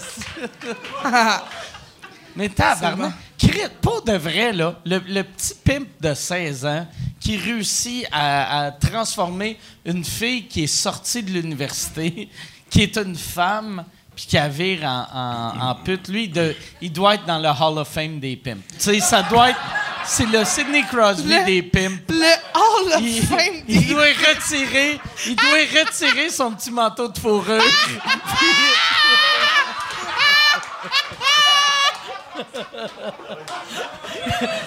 [2.36, 3.12] Mais tabarnak.
[3.38, 6.86] Crit, pour de vrai, là, le, le petit pimp de 16 ans
[7.20, 12.28] qui réussit à, à transformer une fille qui est sortie de l'université,
[12.70, 13.84] qui est une femme,
[14.18, 17.46] puis qui a vire en, en, en pute, lui, de- il doit être dans le
[17.50, 18.64] Hall of Fame des pimps.
[18.72, 19.60] Tu sais, ça doit être...
[20.04, 22.00] C'est le Sidney Crosby Le- des pimps.
[22.08, 23.38] Le Hall of Il, Fame
[23.68, 27.62] il des- doit retirer, il doit retirer son petit manteau de fourrure.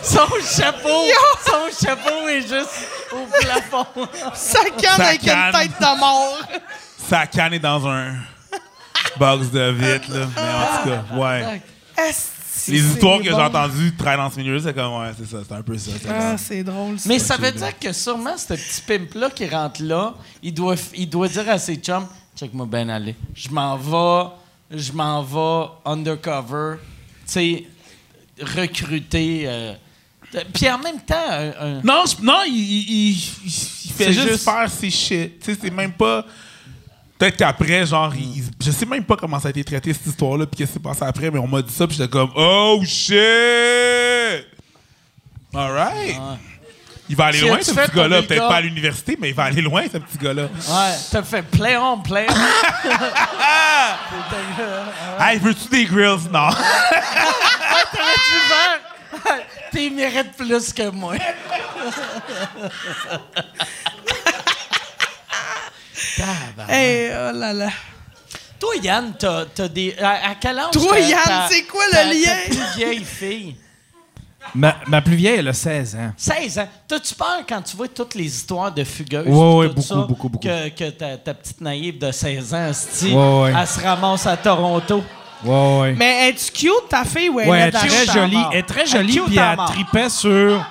[0.01, 1.05] son chapeau,
[1.45, 3.85] son chapeau est juste au plafond.
[4.33, 5.51] Ça canne avec canne.
[5.53, 6.37] une tête de mort.
[7.09, 8.15] Ça canne est dans un
[9.19, 10.27] box de vitre, là.
[10.35, 11.61] Mais en tout cas, ouais.
[12.09, 15.37] Esti, Les histoires que j'ai entendues travailler dans ce milieu, c'est comme, ouais, c'est ça,
[15.47, 15.91] c'est un peu ça.
[16.01, 16.99] c'est Ah, c'est drôle.
[16.99, 17.09] ça.
[17.09, 20.13] Mais ça veut dire que sûrement ce petit pimp-là qui rentre là,
[20.43, 23.15] il doit, il doit dire à ses chums Check-moi bien aller.
[23.35, 24.29] Je m'en vais,
[24.79, 26.77] je m'en vais undercover,
[27.25, 27.65] tu sais,
[28.41, 29.43] recruter.
[29.45, 29.73] euh,
[30.53, 33.31] puis en même temps, un- un- Non, je- non, il, il, il-
[33.85, 35.39] il fait juste, juste- faire ses shit.
[35.39, 36.25] Tu sais, c'est même pas.
[37.21, 40.47] Peut-être qu'après, genre, il- je sais même pas comment ça a été traité cette histoire-là,
[40.47, 42.81] puis qu'est-ce qui s'est passé après, mais on m'a dit ça, puis j'étais comme, oh
[42.83, 43.13] shit!
[45.53, 46.19] Alright!
[47.07, 48.23] Il va aller loin, ce petit gars-là.
[48.23, 48.47] Peut-être gars?
[48.47, 50.45] pas à l'université, mais il va aller loin, ce petit gars-là.
[50.45, 52.33] ouais, t'as fait play on, play on.
[55.23, 56.27] Hey, veux-tu des grills?
[56.33, 56.49] Non.
[56.49, 58.79] T'aurais dû faire.
[59.71, 61.13] T'es mérites plus que moi.
[66.69, 67.69] Hey, oh là là.
[68.59, 69.95] Toi, Yann, t'as, t'as des.
[69.99, 70.71] À, à quel âge?
[70.71, 72.31] Toi, Yann, c'est quoi le lien?
[72.47, 73.55] Ta plus vieille fille?
[74.53, 76.11] Ma, ma plus vieille, elle a 16 ans.
[76.17, 76.67] 16 ans.
[76.87, 79.27] T'as-tu peur quand tu vois toutes les histoires de fugueuses?
[79.27, 80.47] Ouais, ouais, tout beaucoup, ça, beaucoup, beaucoup.
[80.47, 83.53] Que, que ta, ta petite naïve de 16 ans, esti, Ouais, ouais.
[83.59, 85.03] elle se ramasse à Toronto?
[85.43, 85.93] Ouais, ouais.
[85.97, 88.35] Mais es-tu cute, ta fille, ou elle Ouais, est elle très jolie.
[88.37, 88.49] mort.
[88.51, 89.71] Elle est très jolie, cute puis à elle mort.
[89.71, 90.65] tripait sur.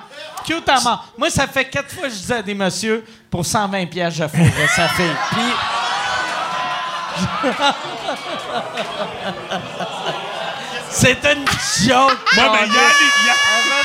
[0.45, 1.05] Cute à mort.
[1.17, 4.27] Moi, ça fait quatre fois que je disais à des messieurs, pour 120 pièges je
[4.27, 5.15] fourrais sa fille.
[5.31, 5.41] Puis...
[10.89, 11.45] C'est une
[11.87, 12.17] joke.
[12.35, 12.67] Moi, mais.
[12.67, 12.75] Yann,
[13.27, 13.37] Yann-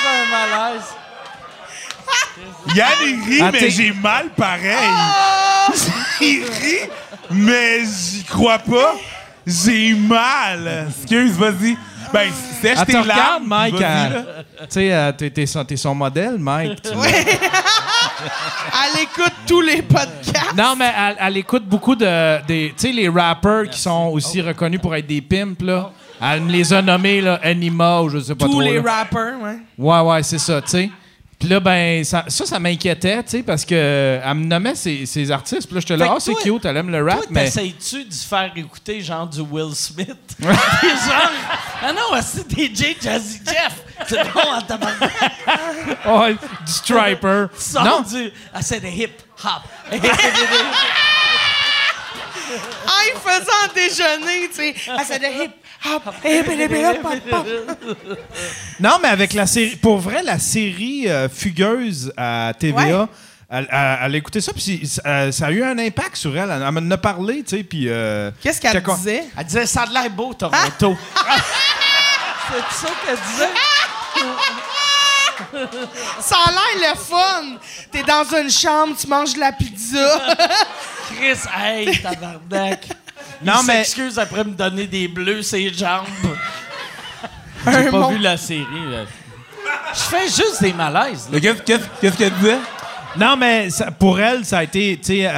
[0.07, 0.83] un malaise.
[2.75, 4.89] Yann, il rit, Ah, mais j'ai mal pareil.
[6.21, 6.91] il rit,
[7.31, 8.95] mais j'y crois pas.
[9.47, 10.89] J'ai mal.
[10.91, 11.77] Excuse, vas-y.
[12.13, 12.31] Ben,
[12.63, 13.07] sèche Elle tes te larmes.
[13.07, 13.81] regarde, Mike.
[13.81, 14.09] là.
[14.61, 16.83] Tu sais, euh, t'es- son, modèle, Mike.
[16.83, 16.89] Tu-
[18.85, 20.55] Elle écoute tous les podcasts.
[20.57, 22.39] Non, mais elle, elle écoute beaucoup de.
[22.47, 25.91] Tu sais, les rappers qui sont aussi reconnus pour être des pimps, là.
[26.23, 28.61] Elle me les a nommés, là, Anima ou je sais pas Tous trop.
[28.63, 28.91] les là.
[29.01, 29.59] rappers, ouais.
[29.77, 30.91] Ouais, ouais, c'est ça, tu sais.
[31.39, 34.75] Puis là, ben, ça, ça, ça m'inquiétait, tu sais, parce que euh, elle me nommait
[34.75, 35.67] ces, ces artistes.
[35.67, 37.45] Puis là, j'étais là, ah, c'est toi- cute, elle aime le rap, Toi, mais.
[37.45, 40.09] t'essayes-tu de faire écouter genre du Will Smith?
[40.41, 40.55] Genre,
[41.83, 43.83] ah non, c'est DJ Jazzy Jeff.
[44.09, 45.13] C'est bon en tabarnak.
[46.07, 47.47] Ouais, du striper.
[47.59, 48.31] Sors non, du.
[48.55, 49.13] Ah, c'est des hip
[49.45, 49.63] hop.
[52.87, 54.75] Ah, il faisait en déjeuner, tu sais.
[54.89, 55.51] Ah, c'est de hip
[55.85, 56.15] hip hop,
[57.33, 57.47] hop.
[58.81, 59.77] non, mais avec la série.
[59.77, 63.03] Pour vrai, la série euh, Fugueuse à TVA.
[63.03, 63.09] Ouais.
[63.49, 66.51] Elle, elle, elle a écouté ça, puis euh, ça a eu un impact sur elle.
[66.51, 67.85] Elle m'en a parlé, tu sais, puis...
[67.89, 69.25] euh, Qu'est-ce qu'elle disait?
[69.39, 70.97] Elle disait, ça a de l'air beau, Toronto.
[72.51, 73.51] c'est ça qu'elle disait?
[76.21, 77.57] Ça a l'air le fun.
[77.93, 80.21] T'es dans une chambre, tu manges de la pizza.
[81.17, 82.89] Chris, hey, tabarnak.
[83.45, 86.07] Non, Il mais- s'excuse après me donner des bleus ses jambes.
[87.67, 88.65] J'ai pas mon- vu la série.
[88.91, 89.05] là.
[89.93, 91.29] Je fais juste des malaises.
[91.65, 92.59] Qu'est-ce qu'elle disait?
[93.19, 95.33] Non, mais ça- pour elle, ça a été, tu sais, elle,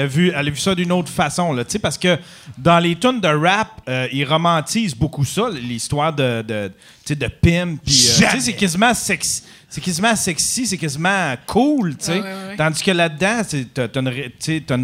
[0.00, 2.18] a vu, elle a vu ça d'une autre façon, là, tu sais, parce que
[2.58, 6.74] dans les tunes de rap, euh, ils romantisent beaucoup ça, l'histoire de, de, tu
[7.06, 9.42] sais, de pimp, puis, euh, tu sais, c'est quasiment sexy,
[9.74, 12.56] c'est quasiment sexy, c'est quasiment cool, tu sais, Ouais, ouais, ouais.
[12.56, 14.32] tandis que là-dedans, c'est- t'as une, ré-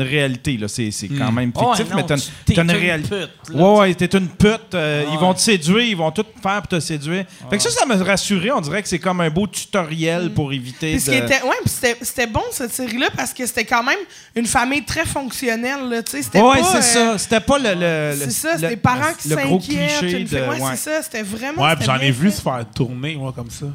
[0.05, 3.15] réalité, là, c'est quand même Ouais, fictif, non, mais t'as une une réalité.
[3.55, 6.67] Ouais, ouais, t'es une pute, euh, ils vont te séduire, ils vont tout faire pour
[6.69, 7.25] te séduire.
[7.49, 10.53] Fait que ça, ça m'a rassuré, on dirait que c'est comme un beau tutoriel pour
[10.53, 11.12] éviter Puis de...
[11.12, 13.99] était, ouais, puis c'était, c'était bon cette série-là parce que c'était quand même
[14.35, 16.23] une famille très fonctionnelle, là, tu sais.
[16.23, 17.19] C'était Ouais, pas, c'est euh, ça.
[17.19, 17.75] C'était pas le.
[17.75, 20.33] le- C'est ça, c'était le- les parents qui le gros s'inquiètent.
[20.33, 21.62] ouais, c'est ça, c'était vraiment.
[21.62, 23.67] Ouais, j'en ai vu se faire tourner, moi, comme ça.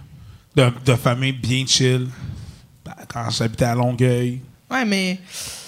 [0.55, 2.07] De, de famille bien chill.
[2.85, 5.19] Ben, quand j'habitais à Longueuil, Ouais, mais.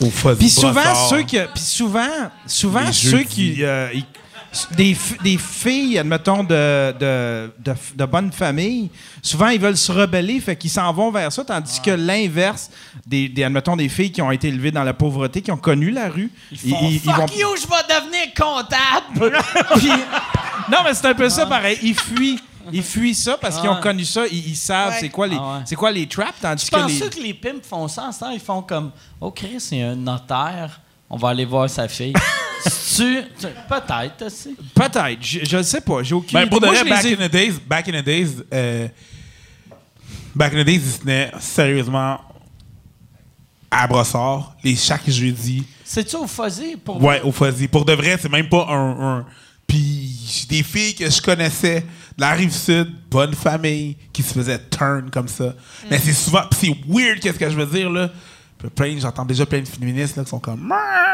[0.01, 1.37] au Puis souvent, ceux qui.
[1.53, 2.07] Puis souvent,
[2.47, 3.63] souvent Les ceux qui.
[3.63, 4.05] euh, ils-
[4.75, 8.89] des, des filles, admettons, de, de, de, de bonne famille,
[9.21, 12.71] souvent, ils veulent se rebeller, fait qu'ils s'en vont vers ça, tandis que l'inverse,
[13.05, 15.91] des, des, admettons, des filles qui ont été élevées dans la pauvreté, qui ont connu
[15.91, 19.37] la rue, Ils font, Fuck you, je vais devenir comptable.
[19.77, 19.89] Puis-
[20.71, 21.77] non, mais c'est un peu ça pareil.
[21.83, 22.39] Ils fuient.
[22.73, 23.81] Ils fuient ça parce qu'ils ont Ah.
[23.81, 24.25] connu ça.
[24.27, 24.97] Ils, ils savent Ouais.
[24.99, 25.63] c'est quoi, les, Ah ouais.
[25.65, 27.09] c'est quoi les traps, tandis Tu que penses les...
[27.09, 28.29] que les pimps font ça en ce temps?
[28.31, 28.91] Ils font comme
[29.21, 30.79] Oh Chris, a un notaire,
[31.09, 32.13] on va aller voir sa fille.
[32.95, 34.55] tu, tu- Peut-être, aussi.
[34.73, 35.17] Peut-être.
[35.21, 36.03] Je, je le sais pas.
[36.03, 38.05] J'ai aucune Ben, pour de Moi, vrai, back ai- in the days, back in the
[38.05, 38.87] days, euh,
[40.35, 42.19] back in the days, ils tenaient sérieusement
[43.69, 45.63] à Brossard, les chaque jeudi.
[45.83, 47.67] C'est-tu au Fuzzy pour Ouais, au Fuzzy.
[47.67, 49.17] Pour de vrai, c'est même pas un.
[49.19, 49.25] un-
[49.67, 51.85] Puis des filles que je connaissais
[52.17, 55.53] la rive sud, bonne famille, qui se faisaient turn comme ça.
[55.89, 56.43] Mais c'est souvent.
[56.51, 58.09] c'est weird, qu'est-ce que je veux dire, là?
[58.97, 60.73] J'entends déjà plein de féministes là, qui sont comme.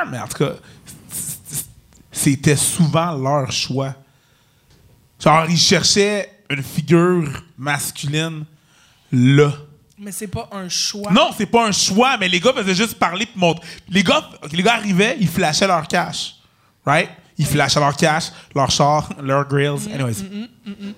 [0.10, 0.54] Mais en tout cas,
[2.12, 3.96] c'était souvent leur choix.
[5.20, 8.46] Genre, ils cherchaient une figure masculine
[9.12, 9.54] là.
[9.98, 11.12] Mais c'est pas un choix.
[11.12, 13.66] Non, c'est pas un choix, mais les gars faisaient juste parler puis montrer.
[13.90, 16.36] Les gars, les gars arrivaient, ils flashaient leur cash.
[16.86, 17.10] Right?
[17.38, 19.90] Ils flashaient leur cash, leur char, leurs grills.
[19.94, 20.16] Anyways.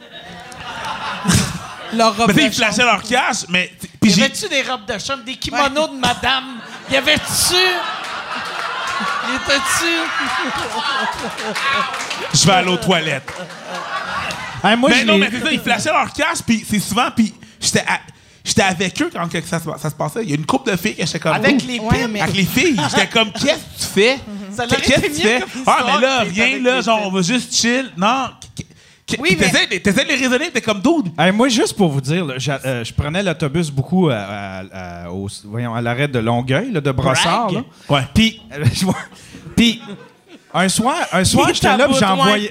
[1.93, 3.71] Leur robe Mais tu sais, de ils flashaient leur cash, mais.
[4.01, 6.43] Y avait-tu des robes de chambre, des kimonos de madame?
[6.91, 7.53] Y avait-tu?
[7.53, 9.93] Y était-tu?
[12.33, 13.31] Je vais aller aux toilettes.
[14.63, 17.09] Hey, moi, mais je non, mais c'est ça, ils flashaient leur cash, puis c'est souvent.
[17.15, 17.99] Puis j'étais à-
[18.43, 20.23] j'étais avec eux quand ça, se- ça se passait.
[20.23, 21.33] Il y a une couple de filles que j'étais comme.
[21.33, 22.79] Avec les Ouais, mais- Avec les filles.
[22.89, 24.19] J'étais comme, qu'est-ce que tu fais?
[24.55, 25.43] Qu'est-ce que tu fais?
[25.65, 27.91] Ah, mais là, avec là, genre, on va juste chill.
[27.97, 28.27] Non.
[29.19, 31.11] Oui, mais- T'essaies de- les raisonner, t'es comme dude.
[31.17, 32.33] Hey, moi, juste pour vous dire, là,
[32.65, 36.81] euh, je prenais l'autobus beaucoup à, à- à- au- voyons, à l'arrêt de Longueuil, là,
[36.81, 37.51] de Brossard.
[37.51, 37.63] Là.
[37.87, 38.01] Ouais.
[38.15, 38.95] Puis, euh, je vois-
[39.55, 39.79] puis
[40.53, 41.87] un soir, un soir j'étais là,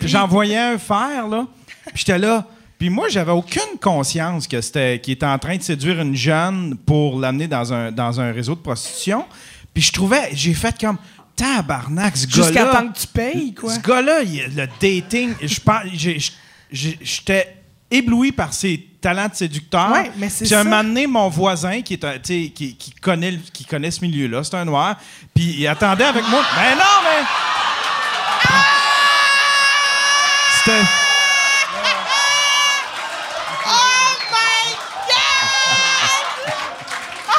[0.04, 1.44] j'envoyais un fer, là.
[1.86, 2.44] Puis j'étais là.
[2.78, 6.76] Puis moi, j'avais aucune conscience que c'était qu'il était en train de séduire une jeune
[6.86, 9.24] pour l'amener dans un, dans un réseau de prostitution.
[9.72, 10.98] Puis je trouvais, j'ai fait comme
[11.36, 12.42] tabarnak, ce gars-là.
[12.46, 13.74] Jusqu'à temps que tu payes, quoi.
[13.74, 16.18] Ce gars-là, il- le dating, je pense, j'ai-
[16.70, 17.56] j'ai- j'étais
[17.90, 19.90] ébloui par ses talents de séducteur.
[19.92, 22.74] Ouais, mais c'est Puis un moment donné, mon voisin, qui, est un- tu sais, qui,
[22.76, 24.96] qui connaît, le- qui connaît ce milieu-là, c'est un noir,
[25.34, 26.42] puis il attendait avec moi.
[26.56, 27.24] Ben non, mais...
[30.64, 30.80] C'était...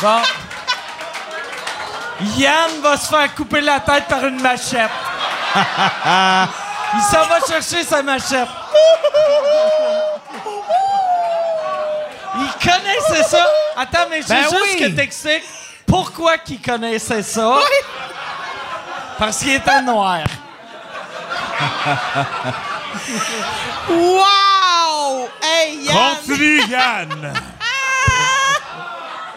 [0.01, 0.21] Bon.
[2.21, 4.89] Yann va se faire couper la tête par une machette.
[5.55, 8.47] Il s'en va chercher sa machette.
[12.37, 13.45] Il connaissait ça.
[13.77, 14.77] Attends, mais je Ben juste oui.
[14.79, 15.43] que t'expliques
[15.85, 17.59] pourquoi qu'il connaissait ça.
[19.17, 20.19] Parce qu'il était noir.
[23.89, 25.29] Wow!
[25.41, 25.95] Hey, Yann!
[26.17, 27.33] Continue, Yann!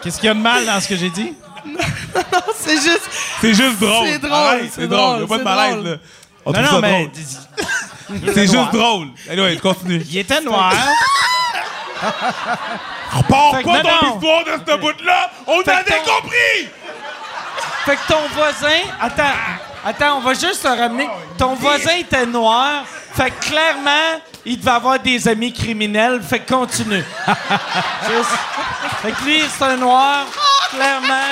[0.01, 1.35] Qu'est-ce qu'il y a de mal dans ce que j'ai dit?
[2.55, 3.09] C'est juste.
[3.41, 4.07] C'est juste drôle.
[4.07, 4.99] C'est drôle, Arrête, c'est c'est drôle.
[4.99, 5.97] drôle, Il a pas de c'est malaise, là.
[6.45, 8.31] On Non, trouve non, ça mais drôle.
[8.33, 9.07] C'est juste drôle.
[9.29, 10.03] Anyway, continue.
[10.09, 10.73] il était noir.
[13.11, 14.15] Repars pas non, ton non.
[14.15, 15.31] histoire de ce bout-là!
[15.47, 16.69] On Fait avait ton- compris!
[17.85, 18.79] Fait que ton voisin.
[19.01, 19.23] Attends,
[19.85, 21.07] attends, on va juste te ramener.
[21.37, 22.83] Ton voisin était noir.
[23.15, 26.21] Fait que clairement, il devait avoir des amis criminels.
[26.21, 27.03] Fait que continue.
[28.07, 28.29] Juste.
[29.01, 30.25] Fait que lui, c'est un noir.
[30.71, 31.27] Clairement,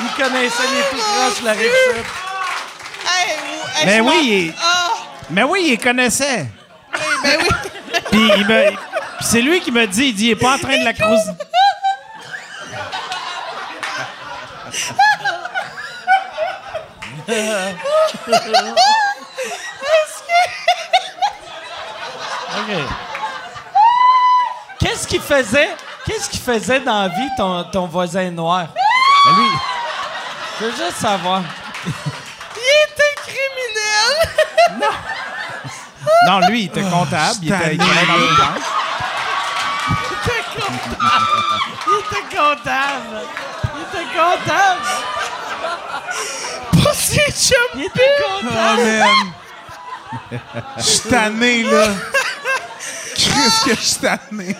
[0.00, 2.04] il connaissait les tout proches de la rive sud.
[3.04, 4.90] Hey, ou- hey, Mais je oui, il- Ah!
[5.30, 6.46] Mais oui, il connaissait.
[7.22, 7.48] Ben oui!
[8.10, 8.68] Puis il me-
[9.18, 10.92] puis c'est lui qui me dit, il dit, il est pas en train de la
[10.92, 11.30] cruiser.
[22.56, 22.76] OK.
[24.78, 25.70] Qu'est-ce qu'il faisait?
[26.06, 28.66] Qu'est-ce qu'il faisait dans la vie, ton, ton voisin noir?
[29.24, 29.48] Ben lui,
[30.60, 31.42] Je veux juste savoir.
[32.56, 32.62] Il
[32.92, 34.12] était criminel!
[36.26, 37.38] non, lui, il était comptable.
[37.42, 38.62] Il, était, il travaillait dans une banque.
[41.86, 43.20] Il était comptable.
[43.74, 44.86] Il était comptable.
[46.84, 47.68] Pas si chum!
[47.74, 48.80] Il était comptable.
[48.80, 50.40] Oh, man!
[50.78, 51.88] Je suis tanné, là.
[53.16, 54.56] Qu'est-ce que je suis tanné?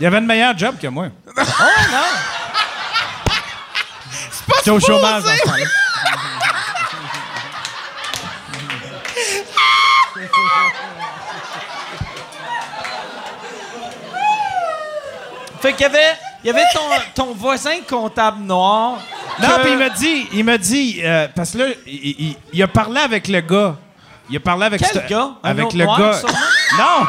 [0.00, 1.08] Il avait une meilleure job que moi.
[1.38, 1.42] Oh
[1.92, 3.32] non!
[4.58, 5.66] J'étais au chômage ce temps-là.
[15.60, 18.98] Fait qu'il y avait, il y avait ton, ton voisin comptable noir.
[19.40, 22.36] Non, que- puis il m'a dit, il m'a dit, euh, parce que là, il, il-
[22.52, 23.76] il a parlé avec le gars.
[24.28, 25.30] Il a parlé avec Quel ce- gars?
[25.42, 26.20] Un Avec le noir, gars.
[26.78, 27.06] Non,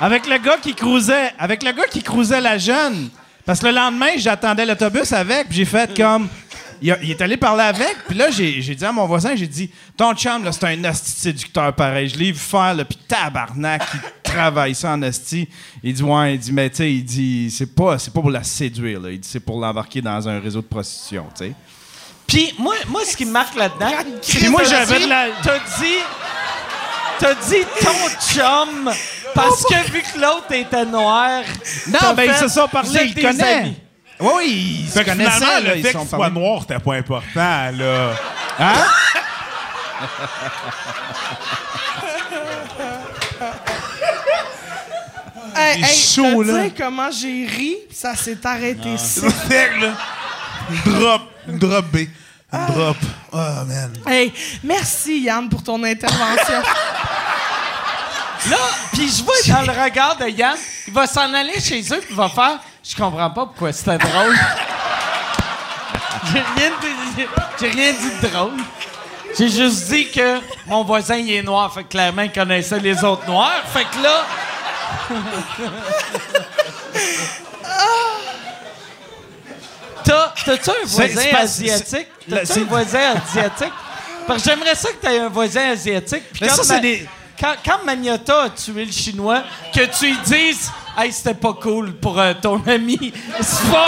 [0.00, 3.08] avec le gars qui cruisait, avec le gars qui cruisait la jeune.
[3.44, 6.28] Parce que le lendemain, j'attendais l'autobus avec, puis j'ai fait comme.
[6.82, 9.46] Il, a- il est allé parler avec, puis là, j'ai dit à mon voisin, j'ai
[9.46, 12.06] dit, ton chum, là, c'est un asti séducteur pareil.
[12.10, 15.48] Je l'ai vu faire, là, puis tabarnak, il travaille ça en asti.
[15.82, 18.30] Il dit, ouais, il dit, mais tu sais, il dit, c'est pas, c'est pas pour
[18.30, 19.10] la séduire, là.
[19.10, 21.52] Il dit, c'est pour l'embarquer dans un réseau de prostitution, tu sais.
[22.26, 25.58] Puis moi, moi, ce qui me marque là-dedans, c'est Puis moi, j'avais de la- T'as
[25.80, 25.94] dit,
[27.18, 28.90] t'as dit ton chum
[29.34, 31.42] parce que vu que l'autre était noir.
[31.88, 33.68] Non, ben ils se sont parlé, ils connaissent.
[34.18, 36.34] Oui, oui, ils se Fait que connaissaient, là, le ils fait sont qu'il soit parlé.
[36.40, 38.10] noir, c'était pas important, là.
[38.58, 38.74] Hein?
[45.58, 46.62] Hey, hey, chaud, là.
[46.64, 48.90] dire comment j'ai ri, ça s'est arrêté.
[48.98, 49.92] C'est là.
[50.84, 51.22] Drop.
[51.48, 51.96] Drop B.
[52.52, 52.96] Une drop.
[53.32, 53.36] Oh,
[53.66, 53.92] man.
[54.06, 54.32] Hey,
[54.62, 56.62] merci Yann pour ton intervention.
[58.50, 58.56] Là,
[58.92, 60.56] puis je vois dans le regard de Yann,
[60.86, 62.58] il va s'en aller chez eux puis il va faire
[62.88, 64.36] Je comprends pas pourquoi c'était drôle.
[66.32, 67.26] J'ai rien, dit-
[67.60, 68.52] j'ai rien dit de drôle.
[69.38, 73.04] J'ai juste dit que mon voisin il est noir, fait que clairement il connaissait les
[73.04, 73.62] autres noirs.
[73.72, 74.24] Fait que là.
[80.44, 82.08] T'as-tu un voisin asiatique?
[82.28, 83.72] c'est- T'as-tu un voisin asiatique?
[84.26, 86.24] Parce que j'aimerais ça que t'aies un voisin asiatique.
[86.40, 87.08] Mais quand ça, c'est des-
[87.38, 89.42] Quand, quand Magnata a tué le Chinois,
[89.74, 93.86] que tu lui dises «Hey, c'était pas cool pour euh, ton ami.» C'est pas...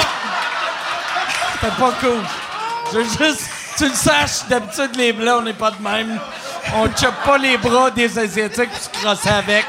[1.54, 2.20] C'était pas cool.
[2.92, 3.42] Je veux juste...
[3.78, 6.18] Tu le saches, d'habitude, les Blancs, on n'est pas de même.
[6.74, 9.64] On chope pas les bras des Asiatiques puis se crosser avec.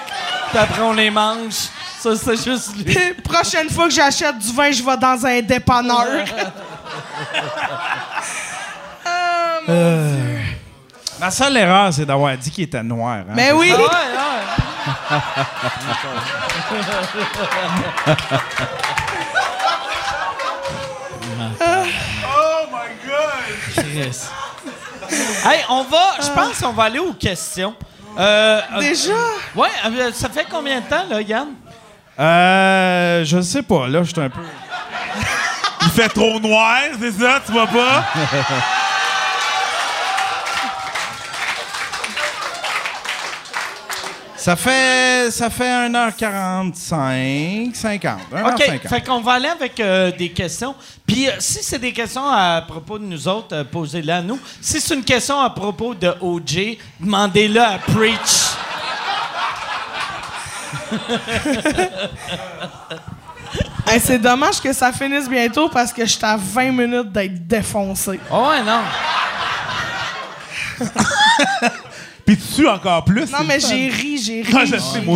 [0.50, 1.54] Puis après, on les mange.
[2.02, 2.96] Ça, c'est juste lui.
[3.24, 6.06] Prochaine fois que j'achète du vin, je vais dans un dépanneur.
[9.06, 10.40] Ah, mon-
[11.20, 13.18] Ma seule erreur, c'est d'avoir dit qu'il était noir.
[13.18, 13.34] hein.
[13.36, 13.74] Mais oui!
[13.76, 15.30] Ah ouais, ouais.
[21.62, 23.76] Oh, my God!
[23.76, 24.30] Chris.
[25.46, 26.16] Hey, on va...
[26.22, 27.76] Je pense qu'on va aller aux questions.
[28.18, 29.14] Euh, euh, Déjà?
[29.56, 31.50] ouais, euh, ça fait combien de temps, là, Yann?
[32.20, 34.42] Euh, je sais pas, là, je suis un peu.
[35.82, 37.42] Il fait trop noir, c'est ça?
[37.46, 38.04] Tu vois pas?
[44.40, 48.20] Ça Ça fait, ça fait 1h45, 50.
[48.34, 48.54] 1h50.
[48.54, 50.74] OK, fait qu'on va aller avec euh, des questions.
[51.06, 54.40] Puis euh, si c'est des questions à propos de nous autres, euh, posez-les à nous.
[54.62, 58.56] Si c'est une question à propos de OJ, demandez-le à Preach.
[63.88, 68.20] Hey, c'est dommage que ça finisse bientôt parce que j'étais à 20 minutes d'être défoncé.
[68.32, 68.82] Oh ouais, non.
[72.26, 73.32] Puis tu sues encore plus.
[73.32, 74.54] Non, mais j'ai ri, j'ai ri.
[74.56, 75.08] Ah, je sais, Hey,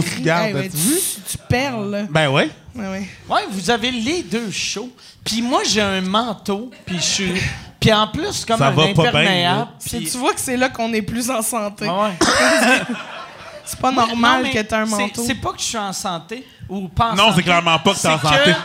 [0.54, 0.96] ouais, as-tu vu?
[0.96, 2.02] tu, tu perles, là.
[2.10, 2.50] Ben ouais.
[2.76, 3.08] Ouais, ouais.
[3.30, 4.90] Ouais, vous avez les deux chauds.
[5.24, 7.34] Puis moi, j'ai un manteau, puis je suis...
[7.80, 9.68] Puis en plus, comme Ça un va pas bien, imperméable.
[9.86, 11.86] puis- Tu vois que c'est là qu'on est plus en santé.
[11.88, 12.16] Ah ouais.
[13.66, 15.24] C'est pas normal Non, que t'aies un manteau.
[15.26, 18.00] C'est pas que je suis en santé ou pas en Non, c'est clairement pas que
[18.00, 18.56] t'es en santé.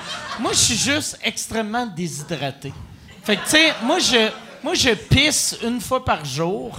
[0.41, 2.73] Moi, je suis juste extrêmement déshydraté.
[3.23, 4.31] Fait que, tu sais, moi je,
[4.63, 6.79] moi, je pisse une fois par jour,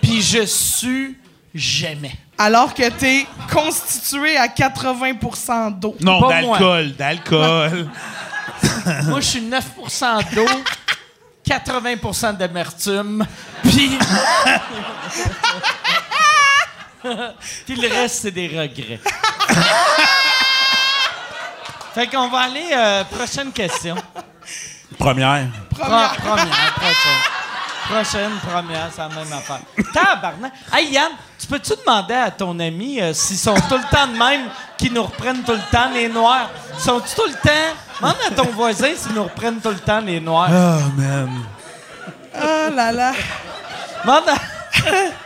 [0.00, 1.20] puis je sue
[1.54, 2.12] jamais.
[2.36, 5.96] Alors que t'es constitué à 80% d'eau.
[6.00, 6.58] Non, Pas moi.
[6.58, 7.88] d'alcool, d'alcool.
[9.06, 10.46] moi, je suis 9% d'eau,
[11.44, 13.26] 80% d'amertume,
[13.64, 13.90] puis...
[17.66, 19.00] puis le reste, c'est des regrets.
[21.94, 22.70] fait qu'on va aller...
[22.72, 23.94] euh, prochaine question.
[24.98, 25.46] Première.
[25.70, 26.16] Première.
[26.16, 27.22] première, prochaine.
[27.88, 29.60] Prochaine, première, c'est la même affaire.
[29.94, 30.52] Tabarnak.
[30.72, 34.18] Hey, Yann, tu peux-tu demander à ton ami euh, s'ils sont tout le temps de
[34.18, 36.50] même, qu'ils nous reprennent tout le temps, les noirs?
[36.78, 37.74] Sont-ils tout le temps...
[38.00, 40.50] Demande à ton voisin s'ils nous reprennent tout le temps, les noirs.
[40.50, 41.30] Oh, man.
[42.34, 43.12] Ah là là.
[44.04, 44.34] Demande à...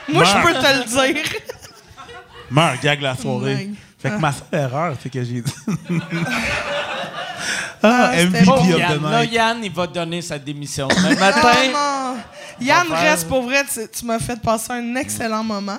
[0.08, 1.24] Moi, je peux te le dire.
[2.52, 3.54] Meurs, gag la soirée.
[3.54, 3.70] Ouais.
[3.98, 5.52] Fait que ma seule erreur, c'est que j'ai dit.
[7.84, 8.52] Ah, ah, MVP bon.
[8.52, 9.32] of the Yann, là, night.
[9.32, 11.48] Yann, il va donner sa démission demain Ah, matin.
[11.72, 12.16] non.
[12.64, 13.64] Yann, faire- reste pour vrai.
[13.72, 15.78] Tu, tu m'as fait passer un excellent moment.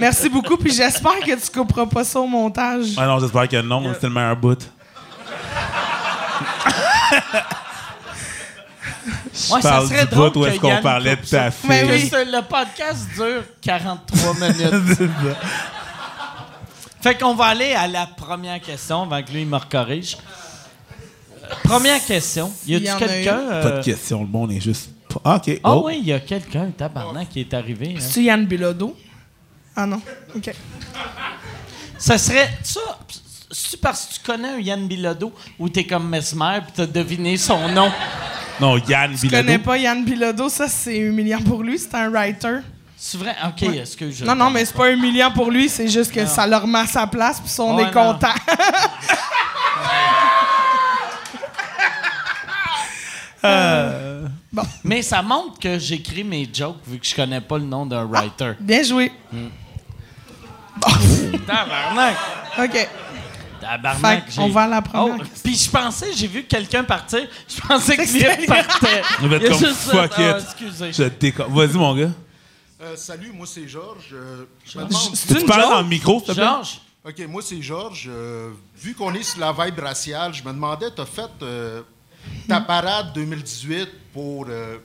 [0.00, 0.56] Merci beaucoup.
[0.56, 2.86] Puis j'espère que tu couperas pas ça au montage.
[2.96, 4.58] Ah non, j'espère que non, c'était le meilleur bout.
[9.32, 11.90] Je Ouais, ça serait du drôle bout où est-ce qu'on parlait de ta Mais fille.
[11.90, 12.10] oui.
[12.10, 14.98] Que ce- le podcast dure 43 minutes.
[17.06, 20.16] Fait qu'on va aller à la première question avant que lui il me corrige.
[21.40, 22.52] Euh, Première question.
[22.66, 23.38] Y Il y en a-tu a quelqu'un.
[23.38, 24.90] euh, Pas de question, le monde est juste.
[25.08, 25.60] pas- Ah, ok.
[25.62, 25.82] Ah Oh.
[25.86, 27.94] oui, il y a quelqu'un, tabarnak, qui est arrivé.
[27.96, 28.00] hein.
[28.00, 28.96] C'est-tu Yann Bilodeau?
[29.76, 30.00] Ah non.
[30.34, 30.50] OK.
[31.98, 32.50] Ça serait.
[32.64, 32.80] Ça,
[33.52, 37.36] c'est parce que tu connais un Yann Bilodeau ou t'es comme Mesmer puis t'as deviné
[37.36, 37.90] son nom.
[38.60, 39.62] Non, Yann Tu connais Bilodeau.
[39.64, 40.48] pas Yann Bilodeau?
[40.48, 41.78] Ça, c'est humiliant pour lui.
[41.78, 42.58] C'est un writer.
[42.98, 43.36] C'est vrai?
[43.46, 44.18] Ok, excuse.
[44.18, 45.68] je Non, non, mais c'est pas humiliant pour lui.
[45.68, 47.40] C'est juste que ça le remet à sa place.
[47.40, 48.28] Puis on Ouais, est content.
[54.84, 58.04] Mais ça montre que j'écris mes jokes vu que je connais pas le nom d'un
[58.04, 58.52] writer.
[58.60, 59.12] Bien joué.
[61.46, 62.16] Tabarnak!
[62.58, 62.88] OK.
[63.60, 65.24] Tabarnak, Fait j'ai- qu'on va à la première Oh.
[65.42, 69.02] Puis je pensais, j'ai vu quelqu'un partir, je pensais que lui partait.
[69.22, 70.44] On Il a comme juste ah, it.
[70.44, 70.92] excusez.
[70.92, 71.42] Je.
[71.48, 72.10] Vas-y, mon gars.
[72.82, 74.10] Euh, salut, moi c'est Georges.
[74.12, 76.44] Euh, je me demande- C'est Tu une parles dans le micro, s'il te plaît?
[76.44, 76.80] Georges?
[77.08, 78.08] Ok, moi c'est Georges.
[78.12, 81.82] Euh, vu qu'on est sur la vibe raciale, je me demandais, t'as fait euh,
[82.48, 84.76] ta parade 2018 pour euh,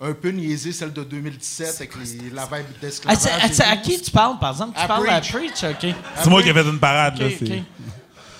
[0.00, 3.18] un peu niaiser celle de 2017 avec les- la vibe Ah, d'esclavage.
[3.22, 3.82] c'est- ah, c'est à tout.
[3.90, 4.74] qui tu parles, par exemple?
[4.76, 5.32] Tu À parles à Preach.
[5.60, 5.64] Preach?
[5.70, 5.94] OK.
[6.22, 7.26] C'est moi qui ai fait une parade, là.
[7.26, 7.62] OK, c'est- OK.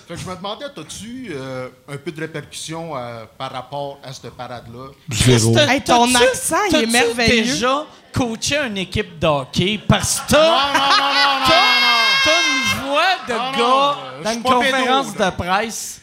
[0.09, 4.13] Fait que je me demandais, t'as-tu euh, un peu de répercussions euh, par rapport à
[4.13, 4.89] cette parade-là?
[5.11, 5.57] Zéro.
[5.59, 7.43] Hey, ton t'as-tu- accent, il est t'as-tu merveilleux.
[7.45, 9.81] déjà coaché une équipe de hockey?
[9.87, 13.53] Parce que t'as, Non, non, non, non, t'as- non, non, t'as une voix de Non,
[13.53, 15.31] non, gars euh, dans une pas conférence pédo, là.
[15.31, 16.01] de presse.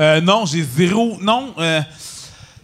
[0.00, 1.16] Euh, non, j'ai zéro.
[1.20, 1.80] Non, euh,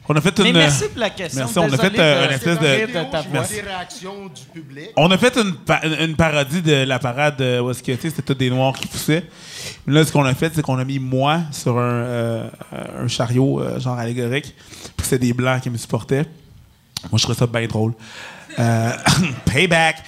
[0.09, 0.45] on a fait une.
[0.45, 1.41] Mais merci pour la question.
[1.41, 3.43] Merci, on a Désolé fait, euh, de- une espèce de- de ta voix.
[3.45, 4.91] des réactions du public?
[4.97, 7.93] On a fait une, pa- une- une parodie de la parade euh, où est-ce que
[7.93, 9.25] tu sais, c'était tous des noirs qui poussaient.
[9.87, 12.49] Là, ce qu'on a fait, c'est qu'on a mis moi sur un, euh,
[13.01, 14.55] un chariot euh, genre allégorique.
[14.97, 16.25] Puis c'était des blancs qui me supportaient.
[17.11, 17.93] Moi, je trouvais ça bien drôle.
[18.59, 18.93] Euh,
[19.45, 20.03] payback.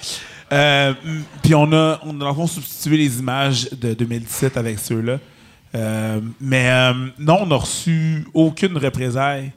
[1.43, 5.17] Puis on a, on dans le fond substitué les images de 2017 avec ceux-là.
[6.39, 9.51] Mais non, on n'a reçu aucune représaille.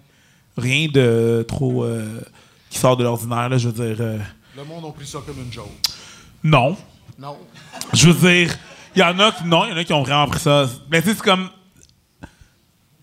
[0.56, 1.86] Rien de trop
[2.68, 3.48] qui sort de l'ordinaire.
[3.48, 4.04] là, Je veux dire,
[4.56, 5.68] Le monde a pris ça comme une joke.
[6.42, 6.76] non.
[7.20, 7.36] Non.
[7.92, 8.56] Je veux dire,
[8.98, 10.68] il y en a qui non, il y en a qui ont vraiment pris ça.
[10.90, 11.48] Mais tu sais, c'est comme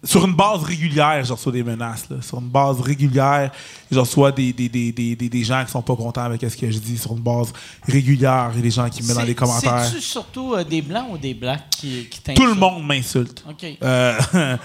[0.04, 2.08] sur une base régulière, je reçois des menaces.
[2.12, 2.18] Là.
[2.22, 3.50] Sur une base régulière,
[3.92, 6.56] je reçois des, des, des, des, des, des gens qui sont pas contents avec ce
[6.56, 6.98] que je dis.
[6.98, 7.52] Sur une base
[7.88, 9.84] régulière, il y a des gens qui me mettent dans C'est- les commentaires.
[9.86, 12.38] C'est-tu surtout euh, des blancs ou des blacks qui, qui t'insultent?
[12.46, 13.44] Tout le monde m'insulte.
[13.50, 13.66] OK.
[13.82, 14.20] Euh,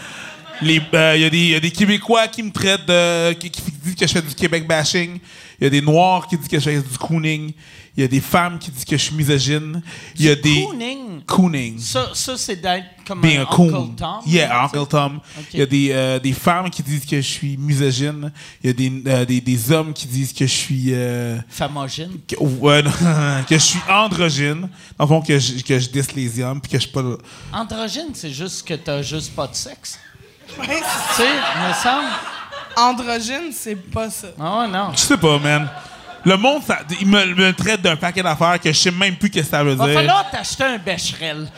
[0.63, 3.33] Les, euh, Il y, a des- il y a des Québécois qui me traitent de.
[3.35, 5.19] qui, qui disent que je fais du Québec bashing.
[5.61, 7.53] Il y a des Noirs qui disent que je fais du cooning.
[7.97, 9.83] Il y a des femmes qui disent que je suis misogyne.
[10.17, 10.65] Il y a des.
[10.65, 11.23] Cooning?
[11.27, 11.79] Cooning.
[11.79, 13.75] Ça, ça c'est d'être comme Being un a coon.
[13.75, 14.21] Uncle Tom.
[14.27, 15.21] Yeah, Uncle Tom.
[15.53, 18.33] Il y a des, euh, des femmes qui disent que je suis misogyne.
[18.63, 20.85] Il y a des, euh, des, des hommes qui disent que je suis.
[20.95, 22.13] euh, Famogène.
[22.29, 22.91] que, ouais, non,
[23.49, 24.69] que je suis androgyne.
[24.99, 27.03] Dans le fond, que je, que je disse les hommes, puis que je suis pas.
[27.53, 29.99] Androgyne, c'est juste que t'as juste pas de sexe.
[30.59, 31.29] Ouais, Tu sais,
[31.69, 32.09] me semble.
[32.77, 34.29] androgyne, c'est pas ça.
[34.41, 34.91] Ah ouais, non.
[34.93, 35.69] Je sais pas, man.
[36.25, 39.29] Le monde, ça, il me, me traite d'un paquet d'affaires que je sais même plus
[39.33, 39.95] ce que ça veut Va dire.
[39.95, 41.49] falloir t'acheter un bécherel.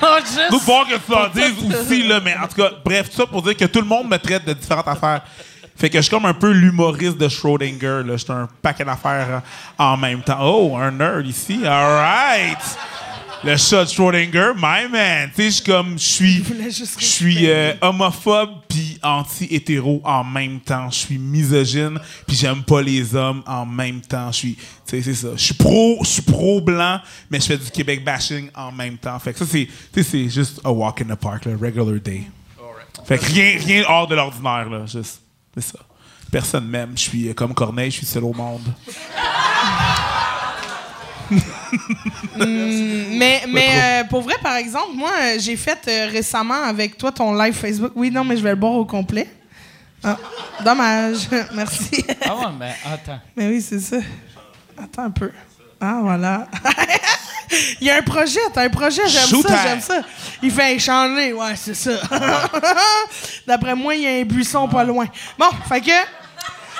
[0.00, 2.70] Va juste- Faut voir que tu en Pour dises aussi, là, mais en tout cas,
[2.84, 5.22] bref, tout ça pour dire que tout le monde me traite de différentes affaires.
[5.74, 8.18] Fait que je suis comme un peu l'humoriste de Schrödinger, là.
[8.18, 9.40] J'étais un paquet d'affaires
[9.78, 10.36] en même temps.
[10.42, 11.62] Oh, un nerd ici.
[11.64, 12.58] All right!
[13.42, 15.30] Le chat de Schrödinger, my man.
[15.34, 16.44] Tu sais, je suis comme, je suis,
[16.98, 20.90] je suis euh, homophobe puis anti-hétéro en même temps.
[20.90, 24.30] Je suis misogyne puis j'aime pas les hommes en même temps.
[24.30, 25.28] Je suis, tu sais, c'est ça.
[25.36, 27.00] Je suis pro, je suis pro blanc,
[27.30, 29.18] mais je fais du Québec bashing en même temps.
[29.18, 31.98] Fait que ça, c'est, tu sais, c'est juste a walk in the park, là, regular
[31.98, 32.24] day.
[33.06, 34.84] Fait que rien, rien hors de l'ordinaire, là.
[34.84, 35.22] Juste,
[35.54, 35.78] c'est ça.
[36.30, 36.92] Personne m'aime.
[36.94, 38.74] Je suis euh, comme Corneille, je suis seul au monde.
[42.38, 47.12] Mais, mais euh, pour vrai, par exemple, moi, euh, j'ai fait euh, récemment avec toi
[47.12, 47.92] ton live Facebook.
[47.94, 49.28] Oui, non, mais je vais le boire au complet.
[50.02, 50.16] Ah,
[50.64, 51.28] dommage.
[51.54, 52.04] Merci.
[52.22, 53.20] Ah ouais, mais attends.
[53.36, 53.98] mais oui, c'est ça.
[54.82, 55.30] Attends un peu.
[55.80, 56.48] Ah, voilà.
[57.80, 60.02] Il y a un projet, t'as un projet, j'aime ça, j'aime ça.
[60.40, 61.90] Il fait échanger, ouais, c'est ça.
[63.46, 65.06] D'après moi, il y a un buisson pas loin.
[65.36, 65.90] Bon, fait que.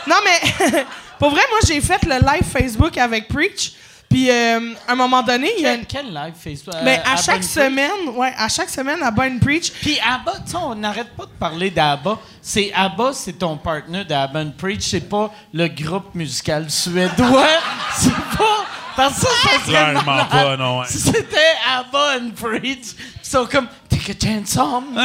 [0.07, 0.85] Non, mais
[1.19, 3.73] pour vrai, moi, j'ai fait le live Facebook avec Preach.
[4.11, 5.77] Puis, euh, à un moment donné, il y a.
[5.77, 6.75] Quel, quel live Facebook?
[6.85, 9.71] Ben, Euh, à Abba chaque semaine, ouais, à chaque semaine, à Bonne Preach.
[9.81, 12.19] Puis Abba, tu sais, on n'arrête pas de parler d'Abba.
[12.43, 14.83] C'est Abba, c'est ton partner d'Abba and Preach.
[14.83, 17.47] C'est pas le groupe musical suédois.
[17.97, 18.65] c'est pas.
[18.97, 20.87] Parce que ça, ça serait Clairement pas, non, ouais.
[20.89, 24.97] Si c'était Abba and Preach, ils sont comme Take a chance on me.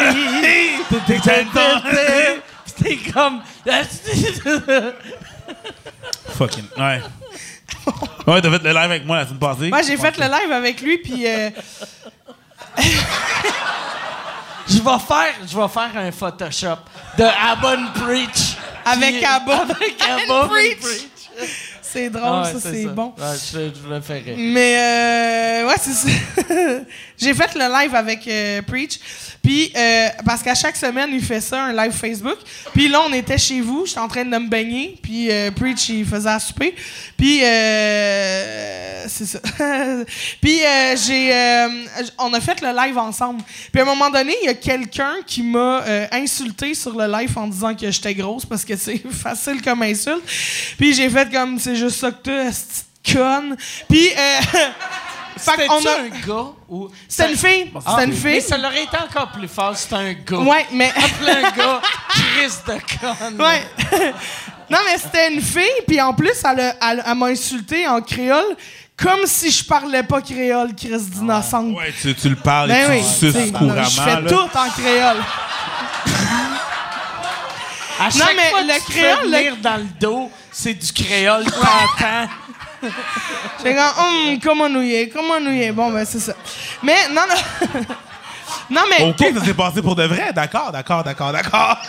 [1.05, 2.41] Take a chance on me.
[2.65, 3.41] C'était comme.
[6.29, 6.65] Fucking.
[6.77, 7.01] Ouais.
[8.27, 9.69] Ouais, t'as fait le live avec moi la semaine passée.
[9.69, 11.27] Moi, j'ai fait le live avec lui, puis.
[11.27, 11.49] euh,
[14.67, 16.77] Je vais faire, je vais faire un Photoshop
[17.19, 18.57] de Abba and Preach.
[18.83, 21.07] Avec Abba and Preach.
[21.95, 23.13] C'est drôle, Ah ouais, ça, c'est bon.
[23.17, 23.23] Ouais,
[23.53, 24.35] je, je le ferai.
[24.37, 26.09] Mais euh, ouais, c'est ça.
[27.17, 28.99] J'ai fait le live avec euh, Preach.
[29.41, 32.37] Puis euh, parce qu'à chaque semaine, il fait ça, un live Facebook.
[32.73, 35.87] Puis là, on était chez vous, j'étais en train de me baigner, puis euh, Preach
[35.89, 36.75] il faisait à souper.
[37.15, 37.39] Puis
[39.07, 39.39] c'est ça.
[40.41, 40.59] puis
[41.05, 41.67] j'ai
[42.17, 43.41] on a fait le live ensemble.
[43.71, 47.37] Puis à un moment donné, il y a quelqu'un qui m'a insulté sur le live
[47.37, 50.23] en disant que j'étais grosse parce que c'est facile comme insulte.
[50.77, 53.55] Puis j'ai fait comme c'est juste ça que t'as, cette conne.
[53.89, 54.39] Puis euh,
[55.37, 57.71] C'était a- un gars ou C'était une fille.
[57.75, 58.41] Ah, C'était une Mais fille.
[58.41, 60.37] ça l'aurait été encore plus fort, c'était un gars.
[60.37, 63.41] Ouais, mais Appelez un gars Chris de conne.
[63.41, 63.63] ouais.
[64.69, 68.01] non mais c'était une fille puis en plus elle, a- elle- elle m'a insulté en
[68.01, 68.55] créole
[68.97, 71.75] comme si je parlais pas créole, Chris d'innocente.
[71.75, 73.83] Ouais, tu, tu le parles Ben et oui, tu le t'sais, suces couramment.
[73.83, 74.29] je fais là.
[74.29, 75.17] tout en créole.
[77.99, 80.73] À chaque mais fois le que tu créole, fais le- venir dans le dos, c'est
[80.73, 82.29] du créole t'entends.
[83.61, 85.71] J'ai comme hum, comment nous y est, comment nous y est?
[85.73, 86.33] Bon ben c'est ça.
[86.81, 87.81] Mais non non.
[88.69, 90.31] non mais OK, ça s'est passé pour de vrai.
[90.33, 91.77] D'accord, d'accord, d'accord, d'accord.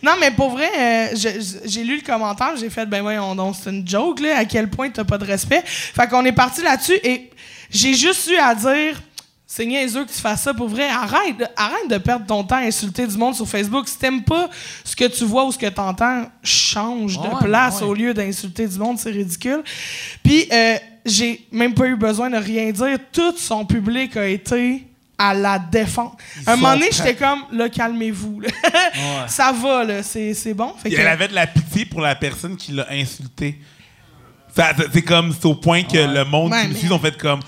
[0.00, 1.16] Non, mais pour vrai, euh,
[1.64, 4.70] j'ai lu le commentaire, j'ai fait, ben voyons donc, c'est une joke, là, à quel
[4.70, 5.60] point t'as pas de respect.
[5.66, 7.28] Fait qu'on est parti là-dessus et
[7.68, 9.02] j'ai juste eu à dire,
[9.50, 10.88] c'est niaiseux que tu fasses ça pour vrai.
[10.90, 13.88] Arrête, arrête de perdre ton temps à insulter du monde sur Facebook.
[13.88, 14.50] Si t'aimes pas
[14.84, 17.86] ce que tu vois ou ce que t'entends, change de place ouais.
[17.86, 19.62] au lieu d'insulter du monde, c'est ridicule.
[20.22, 20.76] Puis, euh,
[21.06, 22.98] j'ai même pas eu besoin de rien dire.
[23.10, 26.12] Tout son public a été à la défense.
[26.46, 28.40] À un moment donné, j'étais comme, là, calmez-vous.
[28.40, 28.48] là.
[29.28, 30.74] Ça va, là, c'est c'est bon.
[30.80, 33.58] Fait que- Elle avait de la pitié pour la personne qui l'a insulté.
[34.54, 37.16] Ça- C'est comme, c'est au point que le monde Ouais, qui me suit ont fait
[37.16, 37.40] comme.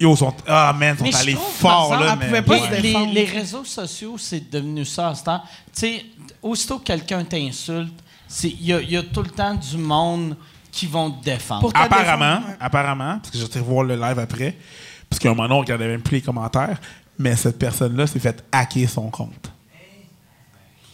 [0.00, 2.16] Yo, sont, ah man, sont allés fort là.
[2.18, 2.70] elle pouvait pas
[3.12, 5.42] Les, réseaux sociaux, c'est devenu ça à ce temps.
[5.66, 6.04] Tu sais,
[6.42, 7.92] aussitôt que quelqu'un t'insulte,
[8.26, 10.36] c'est- il y, a- il y a tout le temps du monde
[10.72, 11.70] qui vont te défendre.
[11.74, 12.56] Apparemment, défendre, ouais.
[12.60, 14.56] apparemment, parce que j'ai été voir le live après,
[15.10, 16.80] parce qu'à un moment, on regardait même plus les commentaires,
[17.18, 19.52] mais cette personne-là s'est fait hacker son compte.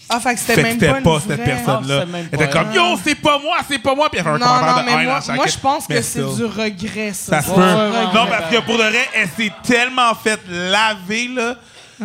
[0.08, 2.04] Ah, fait que c'était même c'était pas, pas, cette personne-là.
[2.04, 4.38] Ah, Elle était comme, yo, c'est pas moi, c'est pas moi, puis elle fait un
[4.38, 6.44] Non, commentaire non, de mais moi, à chaque- moi je pense mais que c'est du
[6.44, 7.40] regret, ça.
[7.40, 7.60] Ça se peut.
[7.60, 11.56] ouais, ouais, non, parce que pour de vrai, elle s'est tellement fait laver, là.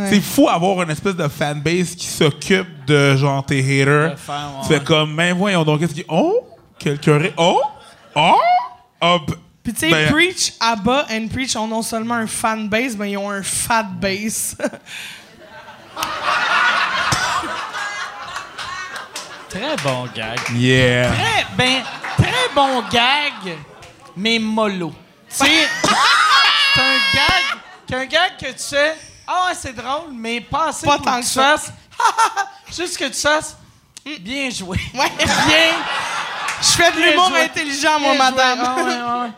[0.10, 4.15] C'est fou avoir une espèce de fanbase qui s'occupe de genre tes haters.
[4.64, 6.06] Tu fais comme, ben voyons donc, qu'est-ce qui.
[6.07, 6.48] Oh!
[6.80, 7.18] Quelqu'un.
[7.19, 7.61] ré- Oh!
[8.15, 8.36] Oh!
[9.02, 9.34] B-
[9.64, 13.11] Puis tu sais, Ben- Preach, ABBA and Preach ont non seulement un fan base, mais
[13.11, 14.56] ils ont un fat base.
[19.52, 20.40] Très bon gag.
[20.56, 21.11] Yeah!
[21.11, 21.84] Très, ben,
[22.18, 23.57] très bon gag,
[24.15, 24.94] mais mollo.
[25.30, 25.45] Tu sais,
[26.73, 28.95] c'est un gag, qu'un gag que tu fais,
[29.28, 31.73] ah ouais, c'est drôle, mais pas assez Pas pour tant que que tu fasses,
[32.78, 33.57] juste que tu fasses,
[34.06, 34.78] Hum, bien joué.
[34.94, 35.11] Ouais.
[35.18, 35.73] Bien.
[36.61, 38.60] Je fais de l'humour intelligent, moi, Bien madame.
[38.64, 39.32] Ah ouais, ouais, ouais.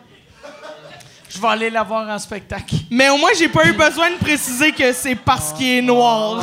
[1.28, 2.76] Je vais aller la voir en spectacle.
[2.90, 6.40] Mais au moins, j'ai pas eu besoin de préciser que c'est parce qu'il est noir.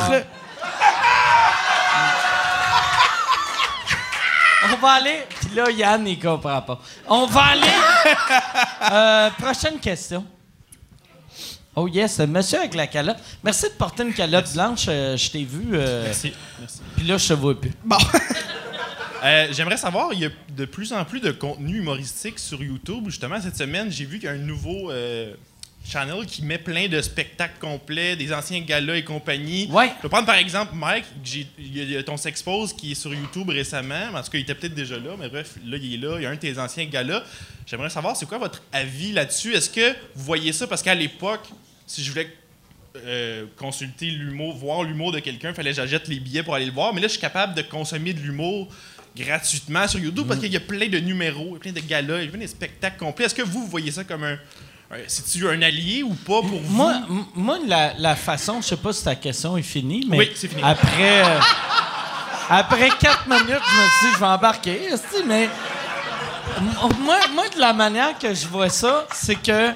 [4.70, 5.22] On va aller.
[5.40, 6.80] Puis là, Yann, il comprend pas.
[7.08, 7.62] On va aller.
[8.92, 10.24] Euh, prochaine question.
[11.74, 13.16] Oh yes, monsieur avec la calotte.
[13.42, 14.84] Merci de porter une calotte blanche.
[14.88, 15.70] euh, je t'ai vu.
[15.72, 16.32] euh, Merci.
[16.60, 16.80] Merci.
[16.96, 17.72] Puis là, je te vois plus.
[17.84, 17.96] Bon.
[19.24, 23.04] Euh, J'aimerais savoir, il y a de plus en plus de contenu humoristique sur YouTube.
[23.06, 25.32] Justement, cette semaine, j'ai vu qu'il y a un nouveau euh,
[25.88, 29.68] channel qui met plein de spectacles complets, des anciens galas et compagnie.
[29.70, 29.90] Ouais.
[29.98, 31.04] Je vais prendre par exemple Mike,
[31.58, 34.08] il y a- ton S'expose qui est sur YouTube récemment.
[34.14, 36.16] En tout cas, il était peut-être déjà là, mais bref, là, il est là.
[36.18, 37.22] Il y a un de tes anciens galas.
[37.66, 39.54] J'aimerais savoir, c'est quoi votre avis là-dessus?
[39.54, 40.66] Est-ce que vous voyez ça?
[40.66, 41.46] Parce qu'à l'époque,
[41.86, 42.28] si je voulais
[43.04, 46.66] euh, consulter l'humour, voir l'humour de quelqu'un, il fallait que j'achète les billets pour aller
[46.66, 46.92] le voir.
[46.94, 48.68] Mais là, je suis capable de consommer de l'humour
[49.16, 52.28] gratuitement sur YouTube parce qu'il y a plein de numéros, plein de galas, il y
[52.28, 53.26] a plein de spectacles complets.
[53.26, 54.38] Est-ce que vous, vous voyez ça comme un.
[54.92, 56.72] Un- C'est-tu un allié ou pas pour vous?
[56.74, 56.94] Moi,
[57.34, 60.48] moi la, la façon, je sais pas si ta question est finie, mais Oui, c'est
[60.48, 60.62] fini.
[60.62, 61.38] après euh,
[62.50, 64.80] après quatre minutes, je me suis dit je vais embarquer,
[65.26, 65.48] mais
[67.00, 69.68] moi, moi de la manière que je vois ça, c'est que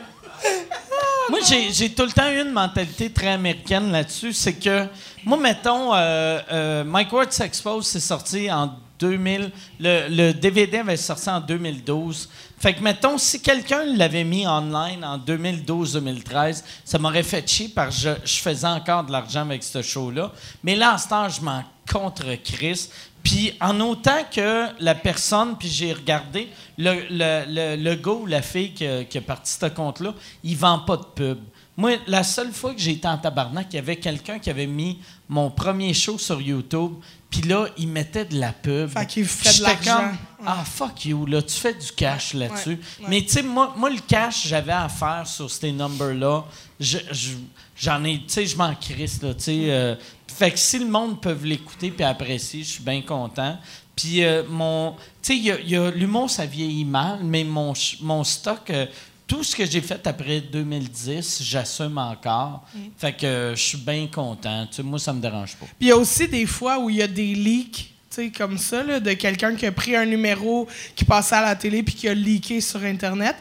[1.30, 4.86] moi j'ai, j'ai tout le temps eu une mentalité très américaine là-dessus, c'est que
[5.24, 10.97] moi mettons euh, euh, Mike Ward s'expose, c'est sorti en 2000, le, le DVD avait
[10.97, 12.28] sorti en 2012.
[12.58, 18.02] Fait que, mettons, si quelqu'un l'avait mis online en 2012-2013, ça m'aurait fait chier parce
[18.02, 20.32] que je, faisais encore de l'argent avec ce show-là.
[20.64, 22.88] Mais là, en ce temps, je m'en contre Chris.
[23.22, 28.86] Puis, en autant que la personne, puis j'ai regardé, le, le, gars la fille qui
[29.06, 31.38] qui a parti ce compte-là, il vend pas de pub.
[31.76, 34.66] Moi, la seule fois que j'ai été en tabarnak, il y avait quelqu'un qui avait
[34.66, 34.98] mis
[35.28, 36.93] mon premier show sur YouTube,
[37.31, 38.89] puis là, il mettait de la pub.
[38.89, 39.97] Fait qu'il fait de l'argent.
[40.09, 40.16] comme,
[40.48, 42.78] Ah, fuck you, là, tu fais du cash là-dessus.
[43.01, 43.07] Ouais.
[43.09, 46.44] Mais tu sais, moi, moi, le cash, j'avais à faire sur ces numbers-là.
[46.78, 47.31] Je- je-
[47.78, 49.70] J'en ai, tu sais, je m'en crisse, là, tu sais.
[49.70, 49.97] euh,
[50.28, 53.59] fait que si le monde peut l'écouter puis apprécier, je suis bien content.
[53.94, 54.98] Puis euh, mon, tu
[55.35, 57.74] sais, y a- il y a, l'humour, ça vieillit mal, mais mon
[58.24, 58.86] stock, euh,
[59.27, 62.65] tout ce que j'ai fait après 2010, j'assume encore.
[62.74, 62.78] Mm.
[62.97, 64.66] Fait que euh, je suis bien content.
[64.66, 65.66] Tu sais, moi, ça me dérange pas.
[65.66, 68.31] Puis il y a aussi des fois où il y a des leaks, tu sais,
[68.31, 71.82] comme ça, là, de quelqu'un qui a pris un numéro qui passait à la télé
[71.82, 73.36] puis qui a leaké sur Internet.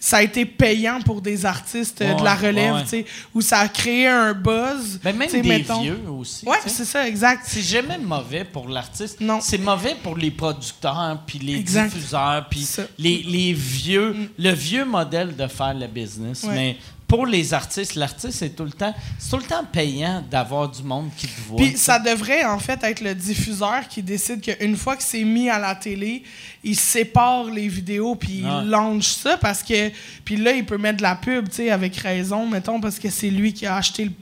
[0.00, 3.04] Ça a été payant pour des artistes euh, de la relève, ouais.
[3.34, 5.00] où ça a créé un buzz.
[5.04, 5.82] Mais même des mettons.
[5.82, 6.44] vieux aussi.
[6.46, 6.68] Sais.
[6.68, 7.42] c'est ça, exact.
[7.46, 9.20] C'est jamais mauvais pour l'artiste.
[9.20, 9.40] Non.
[9.40, 11.92] C'est mauvais pour les producteurs, puis les Exact.
[11.92, 12.66] diffuseurs, puis
[12.98, 16.44] les, les vieux, le vieux modèle de faire le business.
[16.44, 16.54] Ouais.
[16.54, 16.76] Mais
[17.08, 20.82] pour les artistes, l'artiste, c'est tout le temps, c'est tout le temps payant d'avoir du
[20.82, 21.56] monde qui te voit.
[21.56, 25.48] Puis ça devrait en fait être le diffuseur qui décide qu'une fois que c'est mis
[25.48, 26.22] à la télé,
[26.62, 29.90] il sépare les vidéos puis il launch ça parce que
[30.24, 33.08] puis là il peut mettre de la pub, tu sais, avec raison, mettons parce que
[33.08, 34.12] c'est lui qui a acheté le,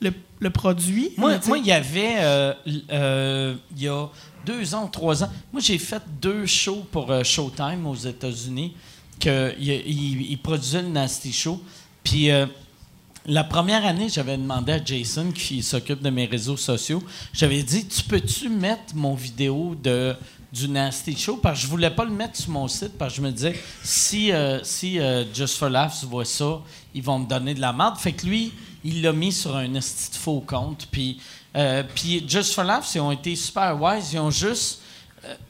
[0.00, 1.10] le- le produit.
[1.48, 2.54] Moi, il y avait, euh,
[2.92, 4.06] euh, il y a
[4.44, 8.76] deux ans, trois ans, moi, j'ai fait deux shows pour euh, Showtime aux États-Unis,
[9.18, 10.38] que il,
[10.82, 11.60] le Nasty Show.
[12.06, 12.46] Puis euh,
[13.26, 17.02] la première année, j'avais demandé à Jason, qui s'occupe de mes réseaux sociaux,
[17.32, 20.14] j'avais dit, tu peux-tu mettre mon vidéo de
[20.52, 23.16] du Nasty Show parce que je voulais pas le mettre sur mon site parce que
[23.16, 26.60] je me disais si euh, si euh, Just for Laughs voit ça
[26.94, 27.98] ils vont me donner de la merde.
[27.98, 28.52] Fait que lui
[28.84, 30.86] il l'a mis sur un esti faux compte.
[30.90, 31.20] Puis
[31.56, 34.12] euh, puis Just for Laughs ils ont été super wise.
[34.12, 34.82] Ils ont juste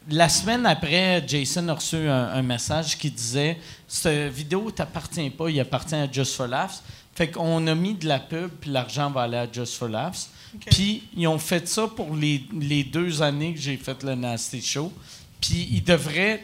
[0.08, 3.58] la semaine après, Jason a reçu un message qui disait
[3.88, 6.82] Cette vidéo t'appartient pas, il appartient à Just for Laughs.
[7.14, 10.28] Fait qu'on a mis de la pub, puis l'argent va aller à Just for Laughs.
[10.70, 14.60] Puis ils ont fait ça pour les, les deux années que j'ai fait le Nasty
[14.60, 14.92] Show.
[15.40, 16.38] Puis ils devraient,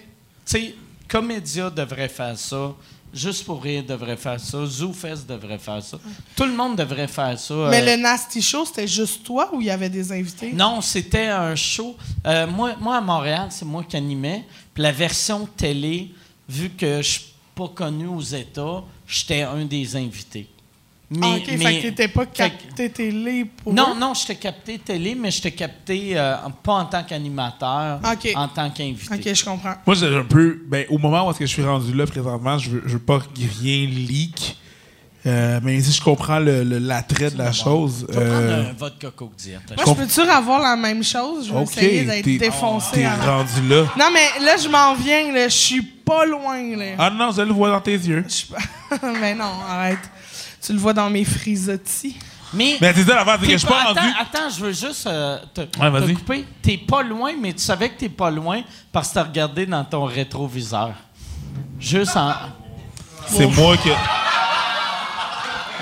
[0.47, 0.75] tu sais,
[1.09, 2.73] Comédia devrait faire ça.
[3.13, 4.65] Juste pour rire devrait faire ça.
[4.65, 5.99] ZooFest devrait faire ça.
[6.35, 7.55] Tout le monde devrait faire ça.
[7.71, 10.53] Mais Euh, le Nasty Show, c'était juste toi ou il y avait des invités?
[10.55, 11.95] non, c'était un show.
[12.27, 14.47] Euh, moi, moi, à Montréal, c'est moi qui animais.
[14.73, 16.11] Puis la version télé,
[16.49, 17.23] vu que je suis
[17.55, 20.49] pas connu aux États, j'étais un des invités.
[21.15, 23.99] Mais, Ah, OK, mais- fait que t'étais pas capté télé pour Non, eux?
[24.01, 28.01] non, je t'ai capté télé, mais je t'ai capté euh, pas en tant qu'animateur,
[28.35, 29.15] en tant qu'invité.
[29.15, 29.75] OK, je comprends.
[29.87, 30.63] Moi, j'ai un peu.
[30.67, 32.99] Ben, au moment où est-ce que je suis rendu là présentement, je veux, je veux
[32.99, 33.27] pas que
[33.63, 34.57] rien leak.
[35.25, 38.05] Euh, mais si je comprends le- le- l'attrait de la chose.
[38.09, 39.61] Vas prendre euh, un vodka Coke Diet.
[39.77, 41.47] Moi, je peux-tu avoir la même chose?
[41.47, 42.91] Je vais ok, essayer d'être t'es- défoncé.
[42.95, 43.85] T'es rendu là.
[43.99, 45.31] Non, mais là, je m'en viens.
[45.33, 45.47] là.
[45.49, 45.83] Je suis
[46.17, 46.77] pas loin.
[46.77, 46.85] Là.
[46.99, 48.25] Ah non, je le vois dans tes yeux.
[49.21, 49.99] Mais non, arrête.
[50.65, 52.17] Tu le vois dans mes frisottis.
[52.55, 54.15] Mais, Mais c'est ça l'affaire, c'est que t'es je suis pas attends, rendu.
[54.21, 56.13] attends, je veux juste euh, te, Ouais, vas-y.
[56.15, 56.45] te couper.
[56.61, 58.61] T'es pas loin, mais tu savais que t'es pas loin
[58.93, 60.91] parce que t'as regardé dans ton rétroviseur.
[61.81, 62.33] Juste en...
[63.27, 63.89] C'est moi que.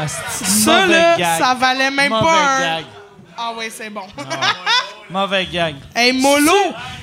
[0.01, 1.39] Asti, Ça, là, gag.
[1.43, 2.61] ça valait même Mauvais pas un.
[2.77, 2.85] gag.
[3.37, 4.03] Ah, ouais, c'est bon.
[5.11, 5.75] Mauvais gag.
[5.95, 6.53] hey, Molo!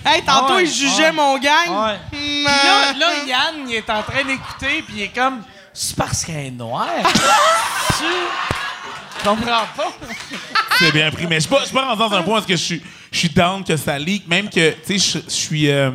[0.05, 1.11] Hey, tantôt, Ouais, il jugeait ouais.
[1.11, 1.69] mon gang.
[1.69, 1.97] Ouais.
[2.13, 5.41] Hmm, là, là, Yann, il est en train d'écouter, puis il est comme...
[5.73, 6.87] C'est parce qu'elle est noire.
[7.99, 9.91] tu comprends pas?
[10.79, 11.27] C'est bien pris.
[11.27, 12.81] Mais je suis pas, je suis pas rendu dans un point parce que je suis,
[13.11, 14.27] je suis down que ça leak.
[14.27, 15.69] Même que, tu sais, je, je suis.
[15.69, 15.91] euh,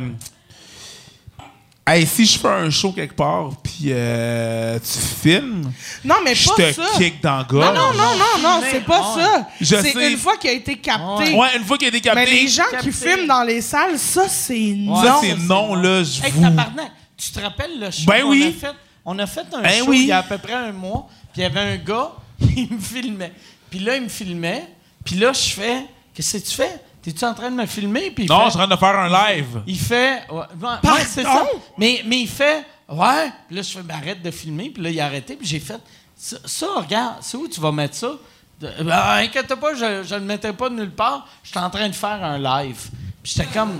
[1.85, 3.49] Hey, si je fais un show quelque part,
[3.83, 4.99] puis euh, tu
[5.29, 5.69] filmes,
[6.05, 6.83] Non, mais je pas te ça.
[6.97, 9.21] kick dans le Non, non, non, non, non, c'est pas Ouais.
[9.23, 9.47] ça.
[9.59, 10.11] Je C'est sais.
[10.13, 11.33] une fois qu'il a été capté.
[11.33, 12.89] Ouais, une fois qu'il a été capté, Mais les gens Capté.
[12.89, 14.95] qui filment dans les salles, ça, c'est non.
[15.03, 15.75] ça, c'est ça, c'est non, non.
[15.75, 16.41] là, je Hey, vous.
[16.43, 18.55] tabarnak, tu te rappelles le show Ben qu'on oui.
[18.57, 18.75] a fait?
[19.03, 19.99] On a fait un Ben show oui.
[20.03, 22.11] il y a à peu près un mois, puis il y avait un gars,
[22.55, 23.33] il me filmait.
[23.69, 24.63] Puis là, il me filmait,
[25.03, 26.79] puis là, je fais «Qu'est-ce que tu fais?
[27.01, 28.97] T'es-tu en train de me filmer?» Puis Non, fait- je suis en train de faire
[28.97, 29.61] un live.
[29.67, 30.21] Il fait...
[30.31, 31.29] Ouais, ouais, ouais, c'est ça.
[31.33, 31.49] Pardon?
[31.77, 34.99] Mais, mais il fait «Ouais.» Puis là, je fais Arrête de filmer.» Puis là, il
[34.99, 35.79] a arrêté, puis j'ai fait
[36.15, 38.11] ça, ça, regarde, c'est où tu vas mettre ça?
[38.59, 41.27] De- Ben, inquiète pas, je ne le mettrai pas nulle part.
[41.43, 42.89] Je suis en train de faire un live.
[43.21, 43.79] Puis j'étais comme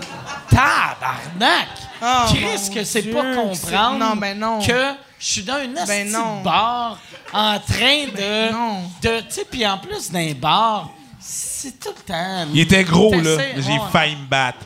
[0.49, 1.67] tabarnak!
[2.01, 4.59] Oh, Chris, que c'est pas comprendre non, ben non.
[4.59, 6.97] que je suis dans une Ben de bar
[7.33, 8.15] en train de.
[8.17, 8.81] Ben non.
[9.01, 10.89] de tu sais, puis en plus d'un bar,
[11.19, 12.47] c'est tout le temps.
[12.53, 13.37] Il était gros, là.
[13.55, 14.59] J'ai failli me battre.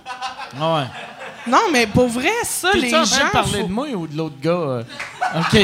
[0.56, 0.86] Ouais.
[1.48, 3.26] Non, mais pour vrai, ça, les en train gens.
[3.26, 4.52] de parler faut- de moi ou de l'autre gars?
[4.52, 4.84] euh?
[5.40, 5.58] OK.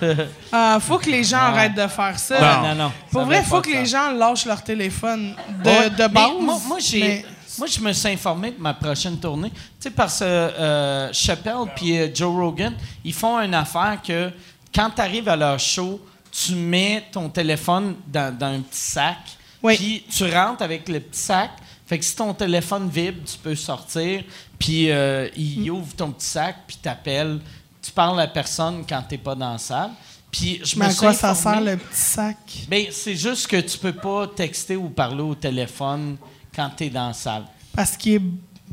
[0.52, 2.38] Ah, faut que les gens arrêtent de faire ça.
[2.62, 2.92] Non, non, non.
[3.10, 6.30] Pour Ça vrai, faut que les gens lâchent leur téléphone de, Ouais, de mais base.
[6.40, 7.24] Moi, moi, j'ai, mais-
[7.58, 9.50] moi, je me suis informé de ma prochaine tournée.
[9.50, 12.74] Tu sais, parce que euh, Chappelle puis euh, Joe Rogan,
[13.04, 14.30] ils font une affaire que
[14.74, 16.00] quand tu arrives à leur show,
[16.30, 19.16] tu mets ton téléphone dans, dans un petit sac.
[19.62, 19.76] Oui.
[19.76, 21.50] Puis tu rentres avec le petit sac.
[21.86, 24.24] Fait que si ton téléphone vibre, tu peux sortir.
[24.58, 27.40] Puis euh, il ouvre ton petit sac, puis t'appelles.
[27.80, 29.90] Tu parles à personne quand t'es pas dans la salle.
[30.30, 32.36] Puis je Mais me à quoi ça sert le petit sac?
[32.68, 36.16] ben, c'est juste que tu peux pas texter ou parler au téléphone
[36.54, 37.44] quand tu es dans la salle.
[37.74, 38.22] Parce qu'il est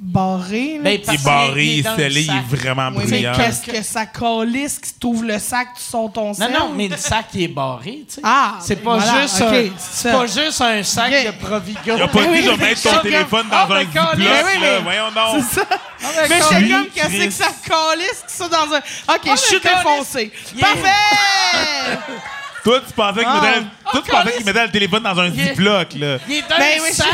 [0.04, 0.76] barré.
[0.78, 0.84] là.
[0.84, 2.36] Ben, Il est barré, il est scellé, il sac.
[2.36, 3.34] est vraiment oui, mais brillant.
[3.36, 6.52] qu'est-ce que ça calisse que tu ouvres le sac, tu sors ton Non, sel?
[6.52, 8.22] non, mais le sac, il est barré, tu sais.
[8.24, 11.26] Ah, c'est pas, voilà, juste un, c'est c'est pas juste un sac Ok.
[11.26, 11.80] de Provigo.
[11.86, 13.86] Il a pas Oui, dit de oui, mettre c'est ton téléphone Ah, dans un ben,
[13.88, 14.06] Ziploc.
[14.18, 14.44] Mais là.
[14.60, 15.44] mais- Voyons donc.
[15.50, 15.68] C'est ça.
[15.72, 15.76] Ah,
[16.18, 16.44] ben, Mais calme.
[16.52, 18.80] j'étais comme, qu'est-ce que ça calisse que ça dans un.
[19.16, 20.32] Ok, je suis mais défoncé.
[20.56, 20.68] Yeah.
[20.68, 22.00] Parfait!
[22.64, 23.42] Toi, tu pensais qu'il Ah.
[23.42, 24.38] mettait, Ah, toi, tu pensais calisse.
[24.38, 26.18] qu'il mettait le téléphone dans un Il est- Ziploc, là.
[26.28, 27.08] Il est dans Ben un oui, sac,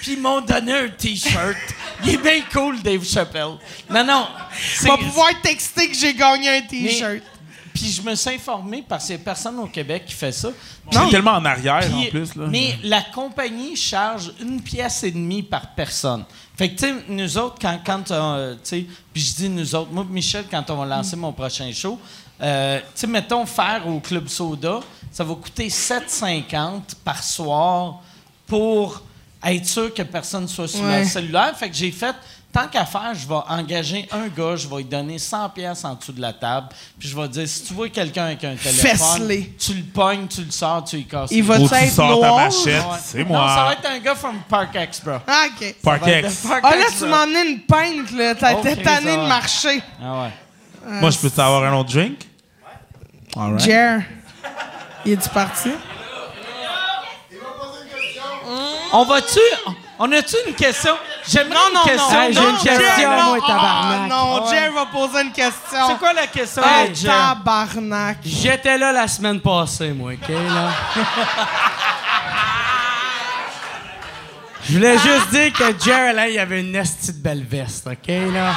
[0.00, 1.56] puis ils m'ont donné un T-shirt.
[2.04, 3.56] il est bien cool, Dave Chappelle.
[3.90, 4.26] Non, non.
[4.80, 7.22] Tu vas pouvoir texter que j'ai gagné un T-shirt.
[7.72, 10.50] Puis je me suis informé parce qu'il n'y a personne au Québec qui fait ça.
[10.92, 12.44] C'est tellement en arrière, Puis- en plus, là.
[12.48, 16.24] Mais la compagnie charge une pièce et demie par personne.
[16.56, 19.74] Fait que, tu sais, nous autres, quand, quand euh, tu sais, puis je dis nous
[19.74, 21.98] autres, moi, Michel, quand on va lancer mon prochain show,
[22.42, 24.80] euh, tu sais, mettons, faire au Club Soda,
[25.12, 28.00] ça va coûter 7,50 par soir
[28.46, 29.02] pour
[29.44, 31.00] être sûr que personne soit sur Ouais.
[31.00, 31.56] le cellulaire.
[31.56, 32.14] Fait que j'ai fait,
[32.52, 35.94] tant qu'à faire, je vais engager un gars, je vais lui donner 100 pièces en
[35.94, 39.28] dessous de la table, puis je vais dire, si tu vois quelqu'un avec un téléphone,
[39.58, 41.92] tu le pognes, tu le sors, tu lui casses Il va Ou tu tu être
[41.92, 42.44] sors ta noir?
[42.46, 42.98] machette, Ouais.
[43.02, 43.72] c'est Non, ça va moi.
[43.74, 45.10] être un gars from Park Expo.
[45.26, 45.74] Ah, OK.
[45.82, 46.46] Parkex.
[46.62, 48.34] Ah, là, tu m'as emmené une pinte, là.
[48.34, 49.28] T'as Oh, été tanné ah de ouais.
[49.28, 49.82] marcher.
[50.02, 50.30] Ah ouais.
[50.86, 52.18] Moi, je peux savoir un autre drink?
[53.36, 53.60] All right.
[53.60, 54.00] Jer,
[55.04, 55.70] il est-tu parti?
[58.92, 59.40] On va-tu.
[59.98, 60.94] On a-tu une question?
[61.26, 61.86] J'aimerais Non, une non, non.
[61.86, 62.20] question.
[62.20, 64.00] Hey, j'ai non, une question, Jer, moi, non, tabarnak.
[64.02, 64.46] Ah, non.
[64.50, 65.86] Jer va poser une question.
[65.88, 66.62] C'est quoi la question?
[66.64, 67.04] Ah, Hey, Jeff?
[67.10, 68.18] tabarnak.
[68.24, 70.70] J'étais là la semaine passée, moi, OK, là?
[74.66, 78.08] Je voulais juste dire que Jerry, là, il avait une esti de belle veste, OK,
[78.08, 78.52] là?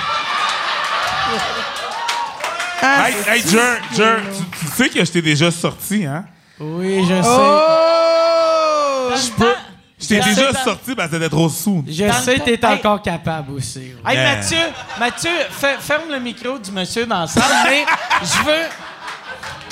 [2.82, 6.26] Ah, Hey, hey, Jer, Jer, tu, tu sais que je t'ai déjà sorti, hein?
[6.60, 7.28] Oui, je sais.
[7.28, 9.10] Oh!
[9.16, 9.54] Je peux.
[10.00, 11.84] Je t'ai déjà sorti parce que c'était trop sous.
[11.88, 12.74] Je Dans sais t'es Hey.
[12.76, 13.80] encore capable aussi.
[13.80, 13.96] oui.
[14.12, 14.36] Hey, Yeah.
[14.36, 14.58] Mathieu,
[15.00, 17.84] Mathieu, fe- ferme le micro du monsieur dans la salle, mais
[18.22, 18.66] je veux.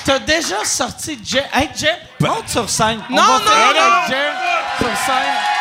[0.03, 1.43] t'as déjà sorti Jer.
[1.53, 2.99] Hey, Jer, monte sur scène.
[3.09, 4.17] On Non, va non, non, avec
[4.79, 5.54] sur scène.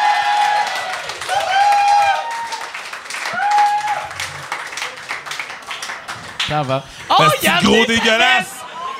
[6.48, 6.82] Ça va.
[7.10, 8.46] Oh, il a gros dégueulasse.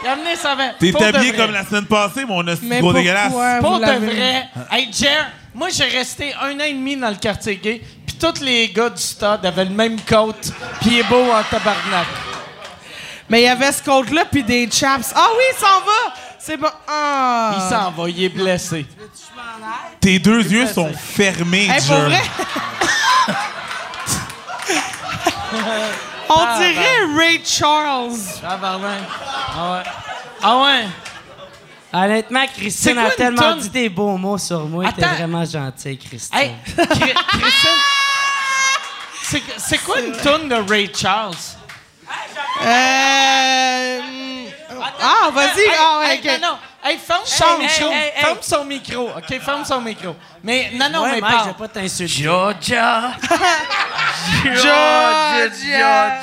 [0.03, 0.75] Il a amené sa veste.
[0.81, 3.33] T'es Pour habillé comme la semaine passée, mon hostie gros pourquoi dégueulasse.
[3.61, 4.49] Pour de vrai.
[4.71, 8.41] Hey, Jer, moi, j'ai resté un an et demi dans le quartier gay, puis tous
[8.43, 10.35] les gars du stade avaient le même coat,
[10.81, 12.07] puis il est beau en tabarnak.
[13.29, 15.13] Mais il y avait ce coat-là, puis des chaps.
[15.17, 16.15] Ah oui, il s'en va!
[16.39, 16.69] C'est bon.
[16.87, 17.55] Ah!
[17.57, 18.85] Il s'en va, il est blessé.
[20.01, 22.09] Tes deux yeux sont fermés, Hey, pour Jer.
[22.09, 22.23] vrai?
[26.29, 28.19] On dirait Ray Charles.
[28.41, 29.03] Tabarnak.
[29.57, 29.83] Ah ouais.
[30.43, 30.85] Ah ouais.
[31.93, 34.87] Honnêtement, Christine quoi a tellement dit des beaux mots sur moi.
[34.93, 36.39] T'es vraiment gentille, Christine.
[36.39, 37.71] Hey, Chri- Christine.
[39.59, 41.35] C'est, quoi une toune de Ray Charles?
[42.63, 44.01] Euh...
[45.01, 45.61] Ah, vas-y.
[45.61, 46.41] Hey, Ah, ouais, hey, ok.
[46.41, 46.59] Non, non.
[46.83, 47.91] Hey, ferme Hey, son hey, micro.
[47.91, 48.23] hey, hey.
[48.25, 49.09] Ferme son micro.
[49.17, 50.17] OK, ferme son micro.
[50.43, 52.23] Mais non, non, ouais, mais Mike, je vais pas t'insulter.
[52.23, 53.13] Georgia.
[54.45, 56.21] Georgia.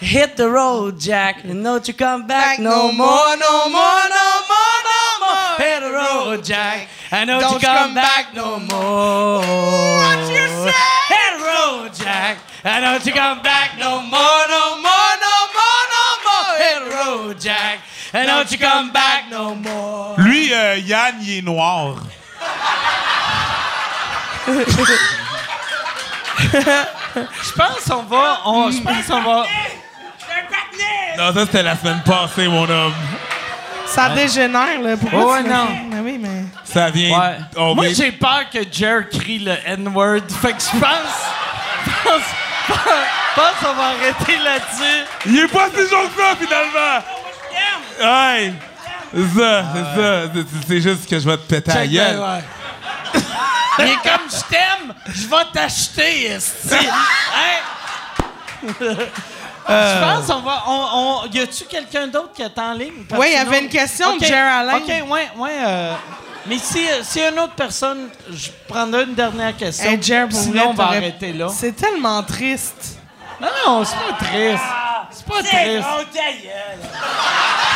[0.00, 3.36] Hit the road, Jack, and don't you come back no, more.
[3.36, 5.56] no more, no more, no more.
[5.58, 9.38] Hit the road, Jack, and don't, Don't you come back no more.
[9.40, 10.72] What you say?
[11.08, 14.67] Hit the road, Jack, and don't you come back no more, no more, no
[18.20, 20.14] and don't you come back no more.
[20.18, 21.96] Lui, euh, Yann, il est noir.
[26.38, 28.40] Je pense qu'on va...
[28.44, 29.44] On, je pense qu'on va...
[31.18, 32.94] Non, ça, c'était la semaine passée, mon homme.
[33.86, 34.96] Ça dégénère, là.
[34.96, 35.64] Pourquoi Ouais, tu non.
[35.64, 36.44] me- Mais oui, mais...
[36.64, 37.18] Ça vient...
[37.18, 37.36] Ouais.
[37.56, 40.20] on Moi, vient- j'ai peur que Jer crie le N-word.
[40.40, 41.16] Fait que je pense...
[41.86, 42.22] Je pense...
[43.34, 45.04] Pense qu'on va arrêter là-dessus.
[45.26, 47.04] Il est pas si jaune que ça, finalement!
[48.00, 48.52] Ouais!
[49.14, 50.42] C'est ça, c'est ça.
[50.68, 52.20] C'est- juste que je vais te péter la Check gueule.
[53.78, 56.74] est comme je t'aime, je vais t'acheter, esti.
[56.74, 58.72] Hein?
[59.68, 60.62] Je pense qu'on va.
[60.66, 63.04] On, on- y a-tu quelqu'un d'autre qui est en ligne?
[63.08, 64.76] Parce Oui, il y que avait sinon- une question Ok, de Jer Alain.
[64.76, 65.50] OK, ouais, ouais.
[65.66, 65.92] euh,
[66.46, 69.90] mais si, si une autre personne, je prendrai une dernière question.
[69.90, 71.48] Hey, Jer, pour Sinon, vrai, on va t'aurais- arrêter là.
[71.54, 72.97] C'est tellement triste.
[73.40, 74.62] Non, non, c'est pas triste.
[75.10, 75.88] C'est pas triste.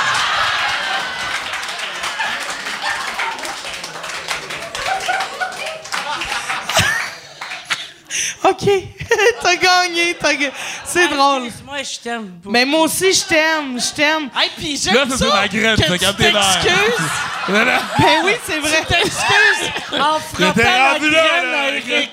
[8.44, 8.68] OK.
[9.42, 10.52] t'as gagné, t'as gagné.
[10.84, 11.48] C'est drôle.
[11.64, 12.50] Moi, je t'aime beaucoup.
[12.50, 14.28] Mais moi aussi, je t'aime, je t'aime.
[14.36, 17.08] Hey, puis j'aime Là, ça, c'est ma graine, que tu t'excuses.
[17.48, 17.80] Ben
[18.24, 18.84] oui, c'est vrai.
[18.86, 22.10] Tu t'excuses en frappant la graine là, à Eric.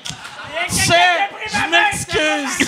[0.68, 2.68] Tu sais, je m'excuse.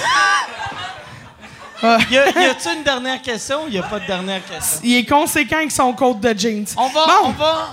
[1.84, 4.80] Y a-tu une dernière question ou y a pas de dernière question?
[4.84, 6.66] Il est conséquent avec son code de jeans.
[6.78, 7.14] On va, Bon.
[7.26, 7.70] on va.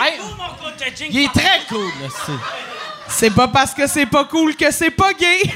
[0.00, 0.14] Hey,
[1.10, 2.08] il est très cool, là.
[3.06, 5.42] C'est pas parce que c'est pas cool que c'est pas gay.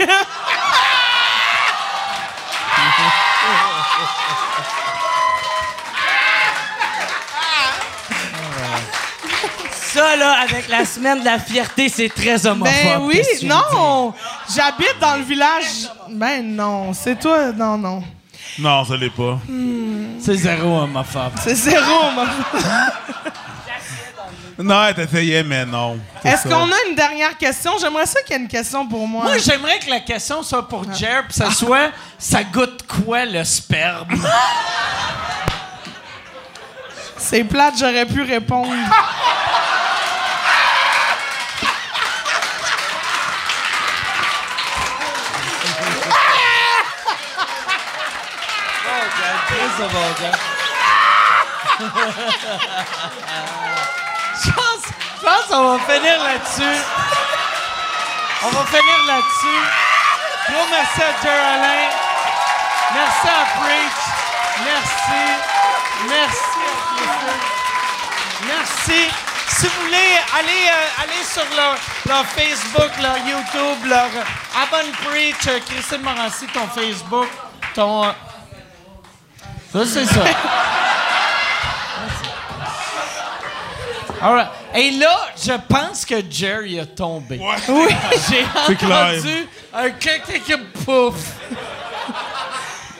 [9.99, 12.73] Ça, là, avec la semaine de la fierté, c'est très homophobe.
[12.73, 14.15] ben oui, non.
[14.55, 15.89] J'habite dans le village.
[16.09, 17.51] Ben non, c'est toi.
[17.51, 18.05] Non, non.
[18.61, 19.41] Non, ça l'est pas.
[20.21, 21.33] C'est zéro homophobe.
[21.43, 22.27] C'est zéro, moi.
[24.61, 25.99] Non, t'essayais, mais non.
[26.23, 27.73] Est-ce qu'on a une dernière question?
[27.81, 29.25] J'aimerais ça qu'il y ait une question pour moi.
[29.25, 33.43] Moi, j'aimerais que la question soit pour Jer, puis ça soit ça goûte quoi le
[33.43, 34.09] sperme?
[37.17, 38.73] C'est plate, j'aurais pu répondre.
[54.45, 54.85] Je pense,
[55.21, 56.81] je pense qu'on va finir là-dessus.
[58.43, 59.63] On va finir là-dessus.
[60.51, 61.89] Merci à Jer Alain.
[62.95, 64.01] Merci à Preach.
[64.65, 65.23] Merci.
[66.09, 67.49] Merci à.
[68.47, 69.11] Merci.
[69.49, 71.75] Si vous voulez, allez, euh, allez sur leur,
[72.07, 75.47] leur Facebook, leur YouTube, leur euh, Abonne Preach.
[75.49, 77.29] euh, Christine Morancy, ton Facebook,
[77.75, 78.15] ton...
[79.73, 80.25] Ça, c'est ça.
[84.21, 84.49] All right.
[84.75, 87.41] Et là, je pense que Jerry a tombé.
[87.69, 87.89] Oui.
[88.69, 89.15] J'ai clair.
[89.15, 91.15] entendu un clic pouf.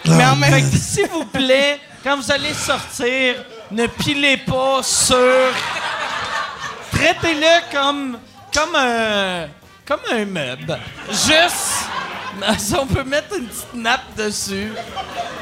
[0.07, 3.35] Mais en même que, s'il vous plaît, quand vous allez sortir,
[3.71, 5.53] ne pilez pas sur.
[6.93, 8.19] Traitez-le comme
[8.55, 9.47] comme un
[9.87, 10.79] comme un meuble.
[11.11, 11.89] Juste
[12.59, 14.73] Si on peut mettre une petite nappe dessus.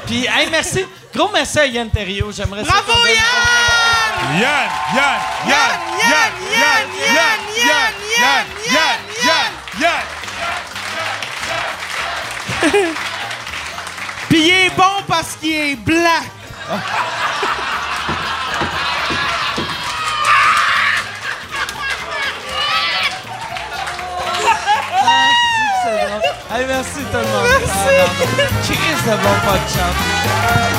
[0.05, 0.85] Puis, hey, merci.
[1.15, 2.31] Gros merci à Yann Terriot.
[2.31, 4.41] J'aimerais ça Bravo, qu'on donne- Yann!
[4.41, 4.69] Yann!
[4.95, 5.19] Yann!
[5.47, 5.79] Yann!
[6.09, 6.31] Yann!
[6.51, 7.39] Yann!
[7.65, 7.91] Yann!
[8.19, 8.45] Yann!
[8.71, 8.99] Yann!
[9.25, 9.51] Yann!
[9.81, 10.03] Yann!
[14.29, 16.23] Puis il est bon parce qu'il est blanc.
[25.87, 26.55] c'est bon.
[26.55, 27.47] Hey, merci tout le monde.
[27.59, 27.89] Merci.
[27.89, 30.77] Ah, pas.